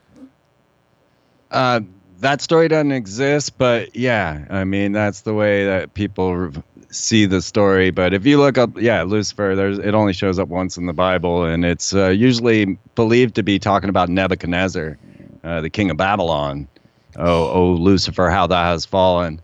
Uh, 1.49 1.81
that 2.19 2.41
story 2.41 2.67
doesn't 2.67 2.91
exist, 2.91 3.57
but 3.57 3.95
yeah, 3.95 4.45
I 4.49 4.63
mean 4.63 4.91
that's 4.91 5.21
the 5.21 5.33
way 5.33 5.65
that 5.65 5.93
people 5.93 6.27
r- 6.27 6.51
see 6.93 7.25
the 7.25 7.41
story. 7.41 7.91
But 7.91 8.13
if 8.13 8.25
you 8.25 8.39
look 8.39 8.57
up, 8.57 8.79
yeah, 8.79 9.03
Lucifer, 9.03 9.53
there's 9.55 9.79
it 9.79 9.93
only 9.93 10.13
shows 10.13 10.39
up 10.39 10.47
once 10.47 10.77
in 10.77 10.85
the 10.85 10.93
Bible, 10.93 11.45
and 11.45 11.65
it's 11.65 11.93
uh, 11.93 12.09
usually 12.09 12.77
believed 12.95 13.35
to 13.35 13.43
be 13.43 13.59
talking 13.59 13.89
about 13.89 14.09
Nebuchadnezzar, 14.09 14.97
uh, 15.43 15.61
the 15.61 15.69
king 15.69 15.89
of 15.89 15.97
Babylon. 15.97 16.67
Oh, 17.15 17.49
oh, 17.51 17.71
Lucifer, 17.73 18.29
how 18.29 18.47
thou 18.47 18.63
hast 18.63 18.89
fallen. 18.89 19.41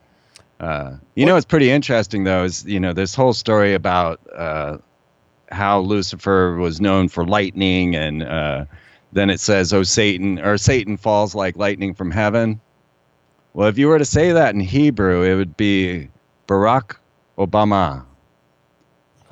Uh, 0.60 0.97
you 1.16 1.26
know, 1.26 1.36
it's 1.36 1.45
pretty 1.45 1.70
interesting 1.70 2.24
though. 2.24 2.43
Is 2.43 2.66
you 2.66 2.80
know 2.80 2.93
this 2.93 3.16
whole 3.16 3.34
story 3.34 3.74
about 3.74 4.20
uh, 4.36 4.78
how 5.52 5.80
Lucifer 5.80 6.56
was 6.56 6.82
known 6.82 7.08
for 7.08 7.26
lightning, 7.26 7.95
and 7.95 8.24
uh, 8.24 8.66
then 9.14 9.30
it 9.30 9.39
says, 9.39 9.72
"Oh, 9.74 9.84
Satan," 9.84 10.39
or 10.39 10.58
Satan 10.58 10.97
falls 10.97 11.36
like 11.36 11.56
lightning 11.56 11.93
from 11.93 12.12
heaven. 12.12 12.60
Well, 13.54 13.68
if 13.68 13.78
you 13.78 13.88
were 13.88 13.97
to 13.97 14.06
say 14.06 14.32
that 14.32 14.54
in 14.54 14.62
Hebrew, 14.62 15.24
it 15.24 15.36
would 15.36 15.58
be 15.58 16.10
Barack 16.47 16.97
Obama, 17.40 18.06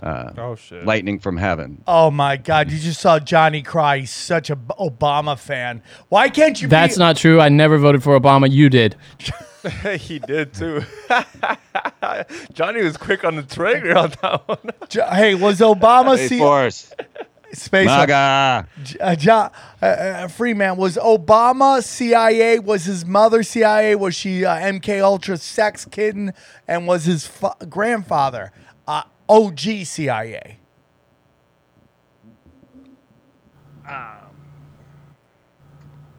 uh, 0.02 0.32
Oh 0.38 0.56
shit! 0.56 0.86
lightning 0.86 1.20
from 1.20 1.38
heaven. 1.38 1.84
Oh 1.88 2.10
my 2.10 2.38
God! 2.38 2.72
You 2.72 2.80
just 2.80 3.02
saw 3.02 3.20
Johnny 3.20 3.62
cry. 3.62 4.00
He's 4.00 4.12
such 4.12 4.50
a 4.50 4.56
B- 4.56 4.74
Obama 4.80 5.38
fan. 5.38 5.82
Why 6.10 6.30
can't 6.30 6.62
you? 6.62 6.68
That's 6.68 6.96
be- 6.96 7.00
not 7.00 7.18
true. 7.18 7.42
I 7.42 7.50
never 7.50 7.78
voted 7.78 8.02
for 8.04 8.18
Obama. 8.20 8.50
You 8.50 8.70
did. 8.70 8.96
he 10.00 10.20
did 10.20 10.54
too. 10.54 10.84
Johnny 12.54 12.84
was 12.84 12.96
quick 12.98 13.24
on 13.24 13.36
the 13.36 13.44
trigger 13.44 13.98
on 13.98 14.14
that 14.22 14.48
one. 14.48 14.58
Jo- 14.90 15.08
Hey, 15.12 15.36
was 15.36 15.60
Obama 15.60 16.16
Space 16.16 16.30
C- 16.30 16.40
Force, 16.40 16.94
space? 17.54 17.86
MAGA. 17.88 18.68
uh, 19.00 19.16
Jo- 19.16 19.50
uh, 19.82 19.86
uh, 19.86 20.28
Freeman 20.28 20.78
was 20.78 20.98
Obama 20.98 21.82
CIA? 21.84 22.60
Was 22.60 22.86
his 22.86 23.06
mother 23.06 23.44
CIA? 23.44 23.96
Was 23.96 24.16
she 24.16 24.46
uh, 24.46 24.56
MK 24.56 25.02
Ultra 25.02 25.38
sex 25.38 25.86
kitten? 25.86 26.34
And 26.68 26.88
was 26.88 27.06
his 27.06 27.26
fa- 27.28 27.56
grandfather 27.70 28.52
uh, 28.88 29.04
OG 29.30 29.60
CIA? 29.86 30.60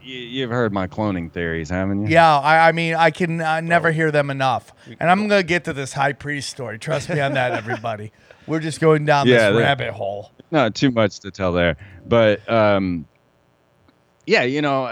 You, 0.01 0.19
you've 0.19 0.51
heard 0.51 0.73
my 0.73 0.87
cloning 0.87 1.31
theories, 1.31 1.69
haven't 1.69 2.07
you? 2.07 2.09
Yeah, 2.09 2.39
I, 2.39 2.69
I 2.69 2.73
mean, 2.73 2.95
I 2.95 3.11
can 3.11 3.41
uh, 3.41 3.61
never 3.61 3.93
hear 3.93 4.11
them 4.11 4.31
enough. 4.31 4.73
And 4.99 5.11
I'm 5.11 5.29
gonna 5.29 5.43
get 5.43 5.65
to 5.65 5.73
this 5.75 5.93
high 5.93 6.15
priest 6.15 6.49
story. 6.49 6.79
Trust 6.79 7.11
me 7.11 7.21
on 7.21 7.35
that, 7.35 7.53
everybody. 7.53 8.13
We're 8.47 8.61
just 8.61 8.81
going 8.81 9.05
down 9.05 9.27
Yeah, 9.27 9.51
this 9.51 9.61
rabbit 9.61 9.93
hole. 9.93 10.33
Not 10.51 10.75
too 10.75 10.91
much 10.91 11.21
to 11.21 11.31
tell 11.31 11.53
there 11.53 11.77
but 12.07 12.49
um 12.51 13.07
yeah 14.27 14.43
you 14.43 14.61
know 14.63 14.85
uh, 14.85 14.89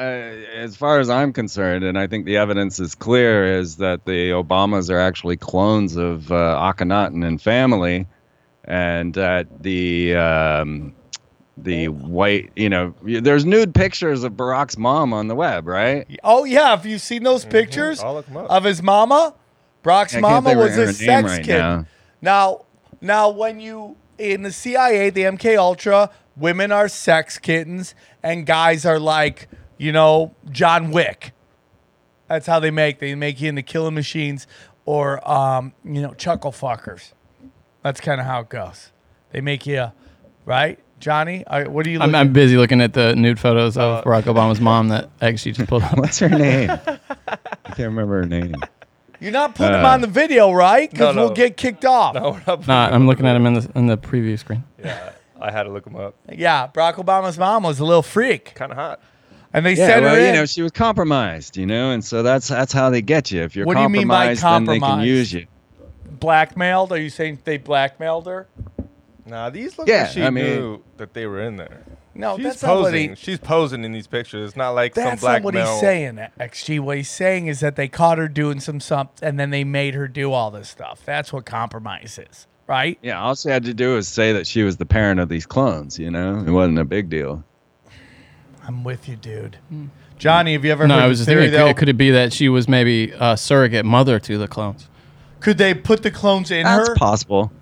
as 0.54 0.76
far 0.76 0.98
as 1.00 1.08
i'm 1.10 1.32
concerned 1.32 1.84
and 1.84 1.98
i 1.98 2.06
think 2.06 2.24
the 2.26 2.36
evidence 2.36 2.78
is 2.80 2.94
clear 2.94 3.58
is 3.58 3.76
that 3.76 4.04
the 4.04 4.30
obamas 4.30 4.90
are 4.90 4.98
actually 5.00 5.36
clones 5.36 5.96
of 5.96 6.30
uh, 6.32 6.34
akhenaten 6.60 7.26
and 7.26 7.40
family 7.40 8.06
and 8.64 9.14
that 9.14 9.62
the 9.62 10.14
um 10.14 10.94
the 11.58 11.88
white 11.88 12.50
you 12.54 12.68
know 12.68 12.94
there's 13.02 13.46
nude 13.46 13.74
pictures 13.74 14.24
of 14.24 14.32
barack's 14.34 14.76
mom 14.76 15.14
on 15.14 15.28
the 15.28 15.34
web 15.34 15.66
right 15.66 16.06
Oh 16.22 16.44
yeah, 16.44 16.68
have 16.70 16.84
you 16.84 16.98
seen 16.98 17.22
those 17.22 17.46
pictures 17.46 18.02
I'll 18.02 18.14
look 18.14 18.28
'em 18.28 18.36
up. 18.36 18.50
of 18.50 18.64
his 18.64 18.82
mama? 18.82 19.34
Brock's 19.82 20.14
mama 20.16 20.54
was 20.54 20.76
a 20.76 20.92
sex 20.92 21.30
right 21.30 21.44
kid. 21.44 21.58
now. 21.58 21.86
Now, 22.20 22.64
now 23.00 23.30
when 23.30 23.58
you 23.60 23.96
in 24.18 24.42
the 24.42 24.52
CIA, 24.52 25.10
the 25.10 25.22
MK 25.22 25.56
Ultra, 25.58 26.10
women 26.36 26.72
are 26.72 26.88
sex 26.88 27.38
kittens 27.38 27.94
and 28.22 28.46
guys 28.46 28.84
are 28.86 28.98
like, 28.98 29.48
you 29.78 29.92
know, 29.92 30.34
John 30.50 30.90
Wick. 30.90 31.32
That's 32.28 32.46
how 32.46 32.58
they 32.60 32.70
make. 32.70 32.98
They 32.98 33.14
make 33.14 33.40
you 33.40 33.48
into 33.48 33.62
killing 33.62 33.94
machines 33.94 34.46
or 34.84 35.26
um, 35.30 35.72
you 35.84 36.02
know, 36.02 36.14
chuckle 36.14 36.52
fuckers. 36.52 37.12
That's 37.82 38.00
kind 38.00 38.20
of 38.20 38.26
how 38.26 38.40
it 38.40 38.48
goes. 38.48 38.90
They 39.30 39.40
make 39.40 39.66
you 39.66 39.92
right? 40.44 40.78
Johnny, 40.98 41.44
Are- 41.46 41.68
what 41.68 41.86
are 41.86 41.90
you 41.90 42.00
I'm, 42.00 42.14
I'm 42.14 42.32
busy 42.32 42.56
looking 42.56 42.80
at 42.80 42.94
the 42.94 43.14
nude 43.14 43.38
photos 43.38 43.76
Uh, 43.76 43.98
of 43.98 44.04
Barack 44.04 44.22
Obama's 44.22 44.62
mom 44.62 44.88
that 44.88 45.10
actually 45.20 45.52
just 45.52 45.68
pulled 45.68 45.82
up. 45.82 45.98
what's 45.98 46.18
her 46.20 46.28
name 46.30 46.70
i 46.70 47.38
can't 47.66 47.78
remember 47.80 48.22
her 48.22 48.26
name 48.26 48.54
You're 49.20 49.32
not 49.32 49.54
putting 49.54 49.72
them 49.72 49.84
Uh, 49.84 49.88
on 49.88 50.00
the 50.00 50.06
video, 50.06 50.52
right? 50.52 50.90
Because 50.90 51.14
No, 51.14 51.22
no. 51.22 51.26
we'll 51.26 51.34
get 51.34 51.56
kicked 51.56 51.84
off. 51.84 52.14
No, 52.14 52.30
we're 52.32 52.42
not- 52.46 52.66
Nah, 52.66 52.88
I'm 52.92 53.06
looking 53.06 53.26
at 53.26 53.34
him 53.36 53.46
in 53.46 53.54
the 53.54 53.70
in 53.74 53.86
the 53.86 53.96
preview 53.98 54.38
screen. 54.38 54.64
Yeah, 54.82 55.10
I 55.40 55.50
had 55.50 55.64
to 55.64 55.70
look 55.70 55.86
him 55.86 55.96
up. 55.96 56.14
Yeah, 56.30 56.68
Barack 56.74 56.94
Obama's 56.94 57.38
mom 57.38 57.62
was 57.64 57.78
a 57.80 57.84
little 57.84 58.02
freak, 58.02 58.54
Kind 58.54 58.72
of 58.72 58.78
hot. 58.78 59.00
and 59.52 59.64
they 59.64 59.72
yeah 59.74 59.86
sent 59.86 60.02
well 60.04 60.14
her 60.16 60.26
you 60.26 60.32
know 60.32 60.44
she 60.46 60.60
was 60.62 60.72
compromised 60.72 61.56
you 61.56 61.64
know 61.66 61.90
and 61.90 62.04
so 62.04 62.22
that's 62.22 62.48
that's 62.48 62.72
how 62.72 62.90
they 62.90 63.00
get 63.00 63.30
you 63.30 63.42
if 63.42 63.54
you're 63.56 63.64
What 63.64 63.76
do 63.76 63.82
you 63.82 63.88
mean 63.88 64.06
by 64.08 64.34
compromised 64.34 64.42
then 64.44 64.64
they 64.66 64.72
can 64.74 64.80
compromised? 64.80 65.08
use 65.08 65.32
you 65.32 65.46
blackmailed? 66.20 66.92
Are 66.92 67.00
you 67.00 67.10
saying 67.10 67.38
they 67.44 67.56
blackmailed 67.58 68.26
her? 68.26 68.46
Nah, 69.26 69.50
these 69.50 69.76
look 69.78 69.88
Yeah, 69.88 70.02
like 70.02 70.10
she 70.12 70.22
I 70.22 70.30
mean- 70.30 70.44
knew 70.44 70.80
that 70.98 71.14
they 71.14 71.26
were 71.26 71.40
in 71.40 71.56
there. 71.56 71.80
No, 72.18 72.36
She's 72.36 72.44
that's 72.44 72.62
not 72.62 72.76
what 72.76 72.82
posing. 72.92 73.10
he. 73.10 73.14
She's 73.16 73.38
posing 73.38 73.84
in 73.84 73.92
these 73.92 74.06
pictures. 74.06 74.48
It's 74.48 74.56
not 74.56 74.70
like 74.70 74.94
That's 74.94 75.20
some 75.20 75.32
not 75.32 75.42
what 75.42 75.52
blackmail. 75.52 75.72
he's 75.72 75.80
saying, 75.80 76.18
XG. 76.40 76.80
What 76.80 76.96
he's 76.96 77.10
saying 77.10 77.46
is 77.46 77.60
that 77.60 77.76
they 77.76 77.88
caught 77.88 78.18
her 78.18 78.28
doing 78.28 78.60
some 78.60 78.80
something, 78.80 79.26
and 79.26 79.38
then 79.38 79.50
they 79.50 79.64
made 79.64 79.94
her 79.94 80.08
do 80.08 80.32
all 80.32 80.50
this 80.50 80.68
stuff. 80.68 81.02
That's 81.04 81.32
what 81.32 81.44
compromise 81.46 82.18
is, 82.30 82.46
right? 82.66 82.98
Yeah, 83.02 83.20
all 83.22 83.34
she 83.34 83.48
had 83.50 83.64
to 83.64 83.74
do 83.74 83.94
was 83.94 84.08
say 84.08 84.32
that 84.32 84.46
she 84.46 84.62
was 84.62 84.76
the 84.78 84.86
parent 84.86 85.20
of 85.20 85.28
these 85.28 85.46
clones. 85.46 85.98
You 85.98 86.10
know, 86.10 86.38
it 86.46 86.50
wasn't 86.50 86.78
a 86.78 86.84
big 86.84 87.08
deal. 87.10 87.44
I'm 88.66 88.82
with 88.84 89.08
you, 89.08 89.16
dude. 89.16 89.56
Hmm. 89.68 89.86
Johnny, 90.18 90.54
have 90.54 90.64
you 90.64 90.72
ever 90.72 90.86
No, 90.88 90.94
heard 90.94 91.00
I 91.00 91.04
the 91.04 91.08
was 91.10 91.18
just 91.18 91.28
theory 91.28 91.42
thinking, 91.42 91.60
though? 91.60 91.66
could, 91.68 91.76
could 91.76 91.88
it 91.90 91.98
be 91.98 92.10
that 92.10 92.32
she 92.32 92.48
was 92.48 92.68
maybe 92.68 93.12
a 93.20 93.36
surrogate 93.36 93.84
mother 93.84 94.18
to 94.20 94.38
the 94.38 94.48
clones? 94.48 94.88
Could 95.40 95.58
they 95.58 95.74
put 95.74 96.02
the 96.02 96.10
clones 96.10 96.50
in 96.50 96.64
her? 96.66 96.78
That's 96.78 96.88
her? 96.88 96.94
possible. 96.96 97.52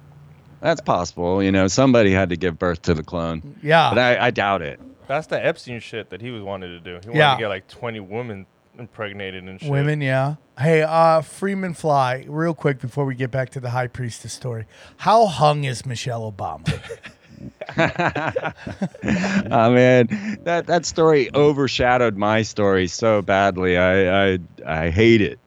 That's 0.65 0.81
possible. 0.81 1.43
You 1.43 1.53
know, 1.53 1.69
somebody 1.69 2.11
had 2.11 2.31
to 2.31 2.39
give 2.39 2.59
birth 2.59 2.81
to 2.83 2.95
the 2.95 3.03
clone, 3.03 3.55
yeah. 3.63 3.91
but 3.91 3.99
I, 3.99 4.29
I 4.29 4.31
doubt 4.31 4.63
it. 4.63 4.81
That's 5.07 5.27
the 5.27 5.45
Epstein 5.45 5.79
shit 5.79 6.09
that 6.09 6.23
he 6.23 6.31
was 6.31 6.43
wanted 6.43 6.69
to 6.69 6.81
do. 6.81 6.93
He 7.03 7.09
wanted 7.11 7.19
Yeah. 7.19 7.35
to 7.35 7.39
get 7.39 7.49
like 7.49 7.69
20 7.69 8.01
women 8.01 8.47
impregnated 8.79 9.45
and 9.45 9.61
shit. 9.61 9.71
Women, 9.71 10.01
yeah. 10.01 10.37
Hey, 10.59 10.81
uh, 10.81 11.21
Freeman 11.21 11.75
Fly, 11.75 12.25
real 12.27 12.55
quick 12.55 12.81
before 12.81 13.05
we 13.05 13.15
get 13.15 13.31
back 13.31 13.51
to 13.51 13.61
the 13.61 13.69
high 13.71 13.89
priestess 13.89 14.33
story. 14.33 14.65
How 14.97 15.27
hung 15.27 15.65
is 15.65 15.85
Michelle 15.85 16.33
Obama? 16.33 16.65
I 17.77 19.69
mean, 19.69 20.39
that 20.45 20.67
that 20.67 20.87
story 20.87 21.29
overshadowed 21.35 22.17
my 22.17 22.41
story 22.41 22.87
so 22.87 23.21
badly. 23.21 23.77
I 23.77 24.33
I 24.33 24.39
I 24.67 24.89
hate 24.89 25.21
it. 25.21 25.39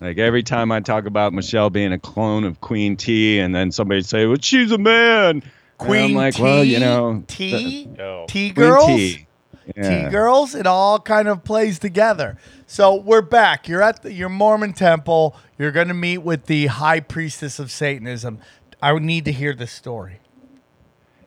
Like 0.00 0.18
every 0.18 0.42
time 0.42 0.72
I 0.72 0.80
talk 0.80 1.06
about 1.06 1.32
Michelle 1.32 1.70
being 1.70 1.92
a 1.92 1.98
clone 1.98 2.44
of 2.44 2.60
Queen 2.60 2.96
T, 2.96 3.38
and 3.38 3.54
then 3.54 3.72
somebody 3.72 4.02
say, 4.02 4.26
"Well, 4.26 4.36
she's 4.40 4.70
a 4.70 4.78
man," 4.78 5.40
Queen 5.40 5.50
I'm 5.80 5.86
Queen 5.88 6.14
like, 6.14 6.34
T, 6.34 6.42
well, 6.42 6.64
you 6.64 6.80
know, 6.80 7.24
T, 7.26 7.88
Yo. 7.96 8.26
T 8.28 8.50
girls, 8.50 8.86
T. 8.86 9.26
T 9.74 10.08
girls. 10.10 10.54
It 10.54 10.66
all 10.66 10.98
kind 10.98 11.28
of 11.28 11.44
plays 11.44 11.78
together. 11.78 12.36
So 12.66 12.94
we're 12.94 13.22
back. 13.22 13.68
You're 13.68 13.82
at 13.82 14.02
the, 14.02 14.12
your 14.12 14.28
Mormon 14.28 14.74
temple. 14.74 15.34
You're 15.58 15.72
going 15.72 15.88
to 15.88 15.94
meet 15.94 16.18
with 16.18 16.44
the 16.46 16.66
high 16.66 17.00
priestess 17.00 17.58
of 17.58 17.70
Satanism. 17.70 18.38
I 18.82 18.92
would 18.92 19.02
need 19.02 19.24
to 19.24 19.32
hear 19.32 19.54
this 19.54 19.72
story. 19.72 20.20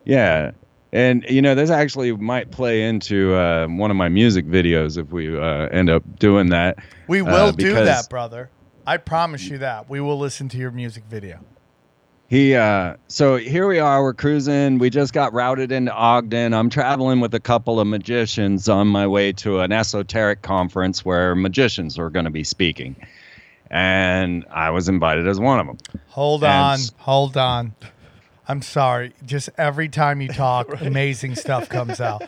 Yeah. 0.03 0.51
And 0.91 1.23
you 1.29 1.41
know, 1.41 1.55
this 1.55 1.69
actually 1.69 2.11
might 2.15 2.51
play 2.51 2.83
into 2.83 3.33
uh, 3.35 3.67
one 3.67 3.91
of 3.91 3.97
my 3.97 4.09
music 4.09 4.45
videos 4.45 4.97
if 4.97 5.11
we 5.11 5.37
uh, 5.37 5.67
end 5.67 5.89
up 5.89 6.03
doing 6.19 6.49
that. 6.49 6.77
We 7.07 7.21
uh, 7.21 7.25
will 7.25 7.51
do 7.51 7.73
that, 7.73 8.09
brother. 8.09 8.49
I 8.89 8.97
promise 8.97 9.43
you 9.43 9.59
that. 9.59 9.87
We 9.87 10.01
will 10.01 10.17
listen 10.17 10.49
to 10.49 10.57
your 10.57 10.71
music 10.71 11.03
video. 11.07 11.41
He 12.27 12.55
uh 12.55 12.95
so 13.07 13.37
here 13.37 13.67
we 13.67 13.77
are, 13.77 14.01
we're 14.01 14.15
cruising. 14.15 14.79
We 14.79 14.89
just 14.89 15.13
got 15.13 15.31
routed 15.31 15.71
into 15.71 15.93
Ogden. 15.93 16.55
I'm 16.55 16.71
traveling 16.71 17.19
with 17.19 17.35
a 17.35 17.39
couple 17.39 17.79
of 17.79 17.85
magicians 17.85 18.67
on 18.67 18.87
my 18.87 19.05
way 19.05 19.31
to 19.33 19.59
an 19.59 19.71
esoteric 19.71 20.41
conference 20.41 21.05
where 21.05 21.35
magicians 21.35 21.99
are 21.99 22.09
going 22.09 22.25
to 22.25 22.31
be 22.31 22.43
speaking. 22.43 22.95
And 23.69 24.43
I 24.49 24.71
was 24.71 24.89
invited 24.89 25.27
as 25.27 25.39
one 25.39 25.59
of 25.59 25.67
them. 25.67 25.77
Hold 26.07 26.43
And 26.43 26.51
on. 26.51 26.73
s- 26.73 26.91
Hold 26.97 27.37
on. 27.37 27.75
I'm 28.47 28.63
sorry. 28.63 29.13
Just 29.23 29.51
every 29.55 29.87
time 29.87 30.19
you 30.19 30.29
talk, 30.29 30.81
amazing 30.81 31.35
stuff 31.35 31.69
comes 31.69 32.01
out. 32.01 32.23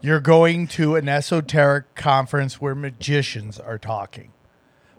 You're 0.00 0.20
going 0.20 0.66
to 0.68 0.96
an 0.96 1.10
esoteric 1.10 1.94
conference 1.94 2.58
where 2.58 2.74
magicians 2.74 3.60
are 3.60 3.76
talking. 3.76 4.32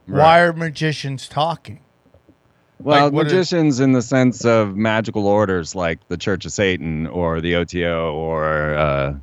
Why 0.08 0.40
are 0.42 0.54
magicians 0.54 1.28
talking? 1.28 1.82
Well, 2.80 3.06
Like, 3.06 3.14
what 3.14 3.22
are- 3.22 3.24
magicians 3.26 3.80
in 3.80 3.92
the 3.94 4.02
sense 4.02 4.46
of 4.46 4.76
magical 4.76 5.28
orders 5.28 5.76
like 5.76 6.00
the 6.08 6.18
Church 6.18 6.46
of 6.46 6.52
Satan 6.52 7.08
or 7.08 7.42
the 7.42 7.56
OTO 7.56 8.14
or 8.14 8.76
uh 8.76 9.16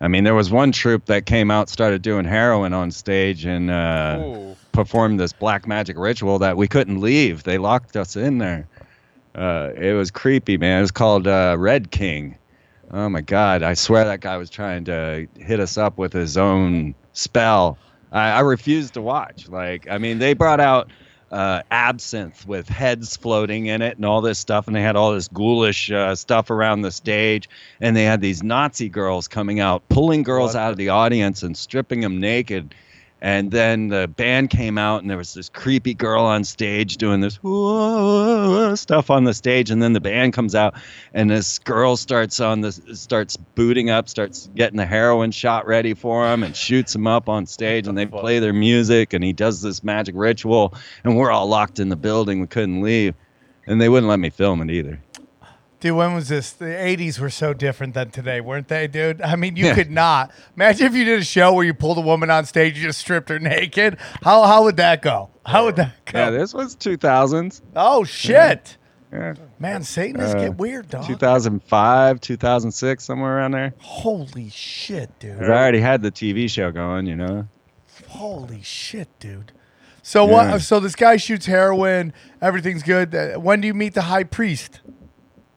I 0.00 0.08
mean 0.08 0.24
there 0.24 0.34
was 0.34 0.50
one 0.50 0.72
troupe 0.72 1.06
that 1.06 1.26
came 1.26 1.50
out 1.50 1.68
started 1.68 2.02
doing 2.02 2.24
heroin 2.24 2.72
on 2.72 2.90
stage 2.90 3.44
and 3.44 3.70
uh 3.70 4.54
performed 4.72 5.18
this 5.18 5.32
black 5.32 5.66
magic 5.66 5.96
ritual 5.98 6.38
that 6.40 6.56
we 6.56 6.68
couldn't 6.68 7.00
leave. 7.00 7.42
They 7.42 7.58
locked 7.58 7.96
us 7.96 8.14
in 8.14 8.38
there. 8.38 8.68
Uh, 9.34 9.70
it 9.76 9.92
was 9.94 10.10
creepy, 10.10 10.56
man. 10.58 10.78
It 10.78 10.80
was 10.82 10.90
called 10.90 11.26
uh, 11.26 11.56
Red 11.58 11.90
King. 11.90 12.36
Oh 12.90 13.08
my 13.08 13.20
God! 13.20 13.62
I 13.62 13.74
swear 13.74 14.04
that 14.04 14.20
guy 14.20 14.36
was 14.38 14.48
trying 14.48 14.84
to 14.84 15.26
hit 15.38 15.60
us 15.60 15.76
up 15.76 15.98
with 15.98 16.12
his 16.12 16.36
own 16.38 16.94
spell. 17.14 17.76
I, 18.12 18.30
I 18.30 18.40
refused 18.40 18.94
to 18.94 19.02
watch. 19.02 19.48
Like, 19.48 19.88
I 19.90 19.98
mean, 19.98 20.18
they 20.18 20.34
brought 20.34 20.60
out 20.60 20.90
uh, 21.30 21.62
absinthe 21.70 22.46
with 22.46 22.68
heads 22.68 23.16
floating 23.16 23.66
in 23.66 23.82
it 23.82 23.96
and 23.96 24.04
all 24.04 24.20
this 24.20 24.38
stuff, 24.38 24.66
and 24.66 24.76
they 24.76 24.82
had 24.82 24.96
all 24.96 25.12
this 25.12 25.28
ghoulish 25.28 25.90
uh, 25.90 26.14
stuff 26.14 26.50
around 26.50 26.82
the 26.82 26.90
stage, 26.90 27.48
and 27.80 27.96
they 27.96 28.04
had 28.04 28.20
these 28.20 28.42
Nazi 28.42 28.88
girls 28.88 29.28
coming 29.28 29.60
out, 29.60 29.88
pulling 29.88 30.22
girls 30.22 30.54
out 30.54 30.70
of 30.70 30.76
the 30.76 30.90
audience 30.90 31.42
and 31.42 31.56
stripping 31.56 32.00
them 32.00 32.20
naked. 32.20 32.74
And 33.22 33.50
then 33.50 33.88
the 33.88 34.08
band 34.08 34.50
came 34.50 34.76
out, 34.76 35.00
and 35.00 35.10
there 35.10 35.16
was 35.16 35.32
this 35.32 35.48
creepy 35.48 35.94
girl 35.94 36.24
on 36.24 36.44
stage 36.44 36.98
doing 36.98 37.22
this 37.22 37.34
stuff 38.78 39.10
on 39.10 39.24
the 39.24 39.32
stage. 39.32 39.70
And 39.70 39.82
then 39.82 39.94
the 39.94 40.00
band 40.00 40.34
comes 40.34 40.54
out, 40.54 40.74
and 41.14 41.30
this 41.30 41.58
girl 41.58 41.96
starts 41.96 42.40
on 42.40 42.60
this, 42.60 42.78
starts 42.92 43.36
booting 43.36 43.88
up, 43.88 44.10
starts 44.10 44.50
getting 44.54 44.76
the 44.76 44.84
heroin 44.84 45.30
shot 45.30 45.66
ready 45.66 45.94
for 45.94 46.30
him, 46.30 46.42
and 46.42 46.54
shoots 46.54 46.94
him 46.94 47.06
up 47.06 47.28
on 47.28 47.46
stage. 47.46 47.88
And 47.88 47.96
they 47.96 48.04
play 48.04 48.38
their 48.38 48.52
music, 48.52 49.14
and 49.14 49.24
he 49.24 49.32
does 49.32 49.62
this 49.62 49.82
magic 49.82 50.14
ritual, 50.16 50.74
and 51.02 51.16
we're 51.16 51.30
all 51.30 51.46
locked 51.46 51.80
in 51.80 51.88
the 51.88 51.96
building. 51.96 52.40
We 52.42 52.48
couldn't 52.48 52.82
leave, 52.82 53.14
and 53.66 53.80
they 53.80 53.88
wouldn't 53.88 54.10
let 54.10 54.20
me 54.20 54.28
film 54.28 54.60
it 54.60 54.70
either. 54.70 55.00
Dude, 55.78 55.94
when 55.94 56.14
was 56.14 56.28
this? 56.28 56.52
The 56.52 56.64
80s 56.64 57.18
were 57.18 57.28
so 57.28 57.52
different 57.52 57.92
than 57.94 58.10
today, 58.10 58.40
weren't 58.40 58.68
they, 58.68 58.86
dude? 58.86 59.20
I 59.20 59.36
mean, 59.36 59.56
you 59.56 59.66
Yeah. 59.66 59.74
could 59.74 59.90
not. 59.90 60.30
Imagine 60.56 60.86
if 60.86 60.94
you 60.94 61.04
did 61.04 61.20
a 61.20 61.24
show 61.24 61.52
where 61.52 61.64
you 61.66 61.74
pulled 61.74 61.98
a 61.98 62.02
woman 62.02 62.30
on 62.30 62.46
stage, 62.46 62.78
you 62.78 62.84
just 62.84 62.98
stripped 62.98 63.28
her 63.28 63.38
naked. 63.38 63.98
How, 64.22 64.44
how 64.44 64.64
would 64.64 64.78
that 64.78 65.02
go? 65.02 65.28
How 65.44 65.64
would 65.66 65.76
that 65.76 65.92
go? 66.06 66.18
Yeah, 66.18 66.30
this 66.30 66.54
was 66.54 66.74
2000s. 66.76 67.60
oh, 67.76 68.04
shit. 68.04 68.78
Yeah. 69.12 69.34
Man, 69.58 69.82
Satanists 69.82 70.34
Uh, 70.34 70.38
get 70.40 70.56
weird, 70.56 70.88
dog. 70.88 71.06
2005, 71.06 72.20
2006, 72.20 73.04
somewhere 73.04 73.36
around 73.36 73.52
there. 73.52 73.72
Holy 73.78 74.48
shit, 74.50 75.16
dude. 75.20 75.42
I 75.42 75.46
already 75.46 75.80
had 75.80 76.02
the 76.02 76.10
TV 76.10 76.50
show 76.50 76.72
going, 76.72 77.06
you 77.06 77.16
know. 77.16 77.46
Holy 78.08 78.62
shit, 78.62 79.08
dude. 79.20 79.52
So 80.02 80.26
Yeah. 80.26 80.52
what? 80.52 80.62
So 80.62 80.80
this 80.80 80.96
guy 80.96 81.16
shoots 81.18 81.46
heroin. 81.46 82.12
Everything's 82.42 82.82
good. 82.82 83.14
Uh, 83.14 83.34
When 83.38 83.60
do 83.60 83.66
you 83.68 83.74
meet 83.74 83.94
the 83.94 84.02
high 84.02 84.24
priest? 84.24 84.80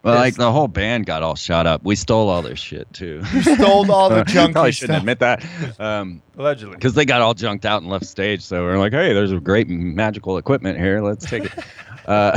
Well, 0.01 0.15
like 0.15 0.35
the 0.35 0.49
whole 0.51 0.69
band 0.69 1.05
got 1.05 1.23
all 1.23 1.35
shot 1.35 1.67
up. 1.67 1.83
We 1.83 1.95
stole 1.95 2.29
all 2.29 2.41
their 2.41 2.55
shit 2.55 2.91
too. 2.93 3.21
You 3.33 3.41
stole 3.43 3.91
all 3.91 4.09
the 4.09 4.23
junk. 4.27 4.53
Probably 4.53 4.71
shouldn't 4.71 4.95
stuff. 4.95 5.01
admit 5.01 5.19
that, 5.19 5.79
um, 5.79 6.21
Allegedly. 6.37 6.75
because 6.75 6.93
they 6.93 7.03
got 7.05 7.21
all 7.21 7.33
junked 7.33 7.65
out 7.65 7.81
and 7.81 7.91
left 7.91 8.05
stage. 8.05 8.41
So 8.41 8.63
we're 8.63 8.77
like, 8.77 8.93
hey, 8.93 9.11
there's 9.13 9.33
a 9.33 9.39
great 9.41 9.67
magical 9.69 10.37
equipment 10.37 10.77
here. 10.79 11.01
Let's 11.01 11.25
take 11.25 11.45
it. 11.45 11.51
Uh, 12.07 12.31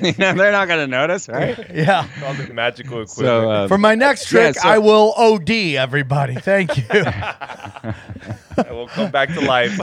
you 0.00 0.14
know, 0.18 0.32
they're 0.32 0.52
not 0.52 0.68
gonna 0.68 0.86
notice, 0.86 1.28
right? 1.28 1.58
Yeah. 1.74 2.08
All 2.24 2.32
the 2.32 2.50
magical 2.54 3.02
equipment. 3.02 3.26
So 3.26 3.50
uh, 3.50 3.68
For 3.68 3.76
my 3.76 3.94
next 3.94 4.32
Yeah, 4.32 4.40
trick, 4.52 4.54
so- 4.58 4.66
I 4.66 4.78
will 4.78 5.12
OD 5.18 5.50
everybody. 5.50 6.34
Thank 6.36 6.78
you. 6.78 6.84
I 6.88 7.94
will 8.70 8.86
come 8.88 9.10
back 9.10 9.34
to 9.34 9.40
life. 9.42 9.78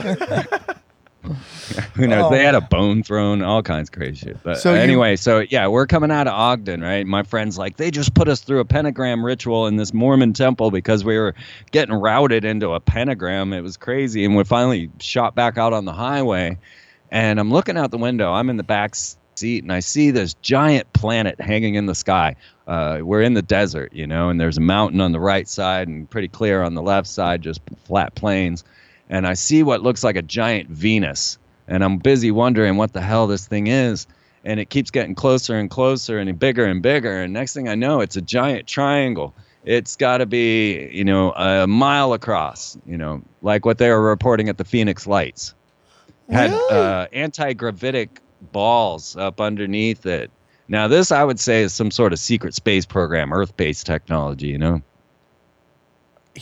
who 1.94 2.06
knows? 2.06 2.26
Oh, 2.26 2.30
they 2.30 2.44
had 2.44 2.54
a 2.54 2.60
bone 2.60 3.02
throne, 3.02 3.42
all 3.42 3.62
kinds 3.62 3.88
of 3.88 3.92
crazy 3.94 4.26
shit. 4.26 4.42
But 4.42 4.58
So 4.58 4.70
uh, 4.70 4.74
you- 4.74 4.80
anyway, 4.80 5.16
so 5.16 5.40
yeah, 5.48 5.66
we're 5.68 5.86
coming 5.86 6.10
out 6.10 6.26
of 6.26 6.34
Ogden, 6.34 6.80
right? 6.82 7.06
My 7.06 7.22
friends 7.22 7.56
like 7.58 7.76
they 7.76 7.90
just 7.90 8.14
put 8.14 8.28
us 8.28 8.40
through 8.40 8.60
a 8.60 8.64
pentagram 8.64 9.24
ritual 9.24 9.66
in 9.66 9.76
this 9.76 9.94
Mormon 9.94 10.32
temple 10.32 10.70
because 10.70 11.04
we 11.04 11.16
were 11.18 11.34
getting 11.70 11.94
routed 11.94 12.44
into 12.44 12.72
a 12.72 12.80
pentagram. 12.80 13.52
It 13.52 13.62
was 13.62 13.76
crazy, 13.76 14.24
and 14.24 14.36
we 14.36 14.44
finally 14.44 14.90
shot 15.00 15.34
back 15.34 15.56
out 15.58 15.72
on 15.72 15.84
the 15.84 15.92
highway. 15.94 16.58
And 17.10 17.38
I'm 17.40 17.50
looking 17.50 17.76
out 17.76 17.90
the 17.90 17.98
window. 17.98 18.32
I'm 18.32 18.50
in 18.50 18.56
the 18.56 18.62
back 18.64 18.94
seat, 18.94 19.62
and 19.62 19.72
I 19.72 19.80
see 19.80 20.10
this 20.10 20.34
giant 20.34 20.92
planet 20.92 21.40
hanging 21.40 21.74
in 21.76 21.86
the 21.86 21.94
sky. 21.94 22.36
Uh, 22.66 23.00
we're 23.02 23.22
in 23.22 23.34
the 23.34 23.42
desert, 23.42 23.92
you 23.92 24.06
know, 24.06 24.30
and 24.30 24.40
there's 24.40 24.56
a 24.56 24.60
mountain 24.60 25.00
on 25.00 25.12
the 25.12 25.20
right 25.20 25.46
side 25.46 25.86
and 25.86 26.08
pretty 26.08 26.28
clear 26.28 26.62
on 26.62 26.74
the 26.74 26.82
left 26.82 27.06
side, 27.06 27.42
just 27.42 27.60
flat 27.84 28.14
plains 28.14 28.64
and 29.08 29.26
I 29.26 29.34
see 29.34 29.62
what 29.62 29.82
looks 29.82 30.02
like 30.02 30.16
a 30.16 30.22
giant 30.22 30.70
Venus, 30.70 31.38
and 31.68 31.84
I'm 31.84 31.98
busy 31.98 32.30
wondering 32.30 32.76
what 32.76 32.92
the 32.92 33.00
hell 33.00 33.26
this 33.26 33.46
thing 33.46 33.66
is. 33.66 34.06
And 34.46 34.60
it 34.60 34.68
keeps 34.68 34.90
getting 34.90 35.14
closer 35.14 35.56
and 35.56 35.70
closer 35.70 36.18
and 36.18 36.38
bigger 36.38 36.66
and 36.66 36.82
bigger. 36.82 37.22
And 37.22 37.32
next 37.32 37.54
thing 37.54 37.66
I 37.66 37.74
know, 37.74 38.00
it's 38.00 38.16
a 38.16 38.20
giant 38.20 38.66
triangle. 38.66 39.34
It's 39.64 39.96
got 39.96 40.18
to 40.18 40.26
be, 40.26 40.90
you 40.92 41.04
know, 41.04 41.32
a 41.32 41.66
mile 41.66 42.12
across, 42.12 42.76
you 42.84 42.98
know, 42.98 43.22
like 43.40 43.64
what 43.64 43.78
they 43.78 43.88
were 43.88 44.02
reporting 44.02 44.50
at 44.50 44.58
the 44.58 44.64
Phoenix 44.64 45.06
Lights. 45.06 45.54
Had 46.28 46.50
uh, 46.52 47.06
anti 47.12 47.54
gravitic 47.54 48.20
balls 48.52 49.16
up 49.16 49.40
underneath 49.40 50.04
it. 50.04 50.30
Now, 50.68 50.88
this 50.88 51.12
I 51.12 51.24
would 51.24 51.40
say 51.40 51.62
is 51.62 51.72
some 51.72 51.90
sort 51.90 52.12
of 52.12 52.18
secret 52.18 52.54
space 52.54 52.86
program, 52.86 53.32
Earth 53.32 53.56
based 53.56 53.86
technology, 53.86 54.48
you 54.48 54.58
know? 54.58 54.82